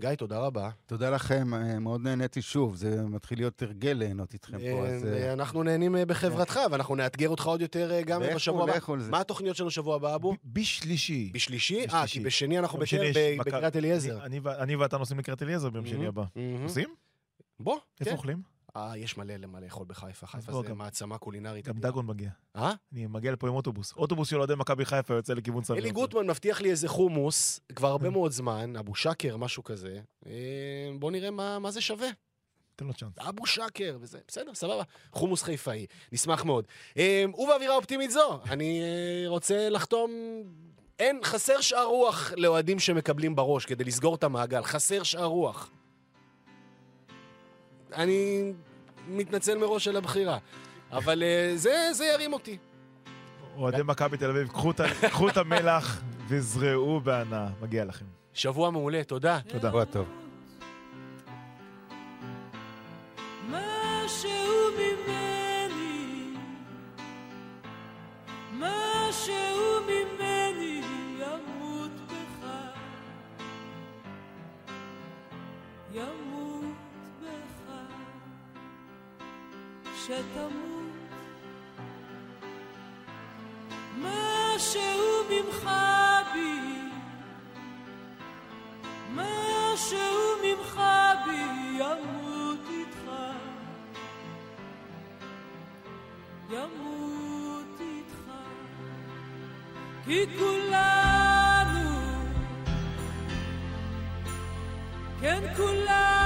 גיא, 0.00 0.14
תודה 0.14 0.38
רבה. 0.38 0.70
תודה 0.86 1.10
לכם, 1.10 1.54
אה, 1.54 1.78
מאוד 1.78 2.00
נהניתי 2.00 2.42
שוב, 2.42 2.76
זה 2.76 3.02
מתחיל 3.02 3.38
להיות 3.38 3.62
הרגל 3.62 3.92
ליהנות 3.92 4.34
איתכם 4.34 4.58
פה, 4.58 4.86
אז... 4.86 5.06
אה, 5.06 5.32
אנחנו 5.32 5.62
נהנים 5.62 5.96
אה, 5.96 6.06
בחברתך, 6.06 6.60
ואנחנו 6.70 6.94
נאתגר 6.94 7.28
אותך 7.28 7.46
עוד 7.46 7.60
יותר 7.60 8.00
גם 8.06 8.22
בשבוע 8.34 8.62
הבא. 8.62 8.76
לכו, 8.76 8.96
לכו 8.96 9.10
מה 9.10 9.20
התוכניות 9.20 9.56
שלנו 9.56 9.68
בשבוע 9.68 9.96
הבא, 9.96 10.14
אבו? 10.14 10.34
בשלישי. 10.44 11.30
בשלישי? 11.34 11.86
אה, 11.92 12.06
כי 12.06 12.20
בשני 12.20 12.58
אנחנו 12.58 12.78
בקריית 13.38 13.76
אליעזר. 13.76 14.24
אני 14.58 14.76
ואתה 14.76 14.98
נוסעים 14.98 15.18
לקריית 15.18 15.42
אליעזר 15.42 15.70
ביום 15.70 15.86
שני 15.86 16.06
הבא. 16.06 16.24
עושים? 16.64 16.88
בוא, 17.60 17.78
איפה 18.00 18.10
כן. 18.10 18.16
אוכלים? 18.16 18.55
אה, 18.76 18.96
יש 18.96 19.16
מלא 19.16 19.34
למה 19.34 19.60
לאכול 19.60 19.86
בחיפה. 19.88 20.26
חיפה 20.26 20.62
זה 20.66 20.74
מעצמה 20.74 21.18
קולינרית. 21.18 21.68
גם 21.68 21.78
דגון 21.78 22.06
מגיע. 22.06 22.30
אה? 22.56 22.72
אני 22.92 23.06
מגיע 23.06 23.32
לפה 23.32 23.48
עם 23.48 23.54
אוטובוס. 23.54 23.92
אוטובוס 23.92 24.28
של 24.28 24.38
אוהדי 24.38 24.54
מכבי 24.54 24.84
חיפה 24.84 25.14
יוצא 25.14 25.34
לכיוון 25.34 25.64
סמי. 25.64 25.78
אלי 25.78 25.90
גוטמן 25.90 26.26
מבטיח 26.26 26.60
לי 26.60 26.70
איזה 26.70 26.88
חומוס, 26.88 27.60
כבר 27.74 27.88
הרבה 27.88 28.10
מאוד 28.10 28.32
זמן, 28.32 28.76
אבו 28.76 28.94
שקר, 28.94 29.36
משהו 29.36 29.64
כזה. 29.64 30.00
אה, 30.26 30.32
בוא 30.98 31.10
נראה 31.10 31.30
מה 31.58 31.70
זה 31.70 31.80
שווה. 31.80 32.08
תן 32.76 32.86
לו 32.86 32.94
צ'אנס. 32.94 33.12
אבו 33.18 33.46
שקר, 33.46 33.98
וזה, 34.00 34.18
בסדר, 34.28 34.54
סבבה. 34.54 34.82
חומוס 35.12 35.42
חיפאי, 35.42 35.86
נשמח 36.12 36.44
מאוד. 36.44 36.64
אה, 36.96 37.24
ובאווירה 37.38 37.76
אופטימית 37.76 38.10
זו, 38.10 38.40
אני 38.50 38.82
אה, 38.82 39.28
רוצה 39.28 39.68
לחתום... 39.68 40.10
אין, 40.98 41.20
חסר 41.24 41.60
שאר 41.60 41.84
רוח 41.84 42.32
לאוהדים 42.36 42.78
שמקבלים 42.78 43.36
בראש 43.36 43.66
כדי 43.66 43.84
לסגור 43.84 44.14
את 44.14 44.24
המעגל. 44.24 44.62
חסר 44.62 45.02
שאר 45.02 45.24
רוח. 45.24 45.70
אני 47.92 48.52
מתנצל 49.08 49.58
מראש 49.58 49.88
על 49.88 49.96
הבחירה. 49.96 50.38
אבל 50.92 51.22
אה, 51.22 51.52
זה, 51.56 51.88
זה 51.92 52.04
ירים 52.04 52.32
אותי. 52.32 52.56
אוהדי 53.56 53.82
מכבי 53.84 54.16
תל 54.16 54.30
אביב, 54.30 54.48
קחו 55.10 55.28
את 55.28 55.36
המלח 55.36 56.02
וזרעו 56.28 57.00
בהנאה. 57.00 57.46
מגיע 57.62 57.84
לכם. 57.84 58.04
שבוע 58.32 58.70
מעולה, 58.70 59.04
תודה. 59.04 59.38
תודה. 59.48 59.68
שבוע 59.68 59.84
טוב. 59.84 60.06
ימות 75.94 76.55
כשתמות 80.06 80.86
משהו 83.98 85.24
ממך 85.30 85.70
בי 86.32 86.80
משהו 89.14 90.36
ממך 90.44 90.80
בי 91.24 91.42
ימות 91.78 92.60
איתך. 92.70 93.10
ימות 96.50 97.80
איתך. 97.80 98.30
כי 100.04 100.26
כולנו 100.38 101.90
כן 105.20 105.54
כולנו 105.56 106.25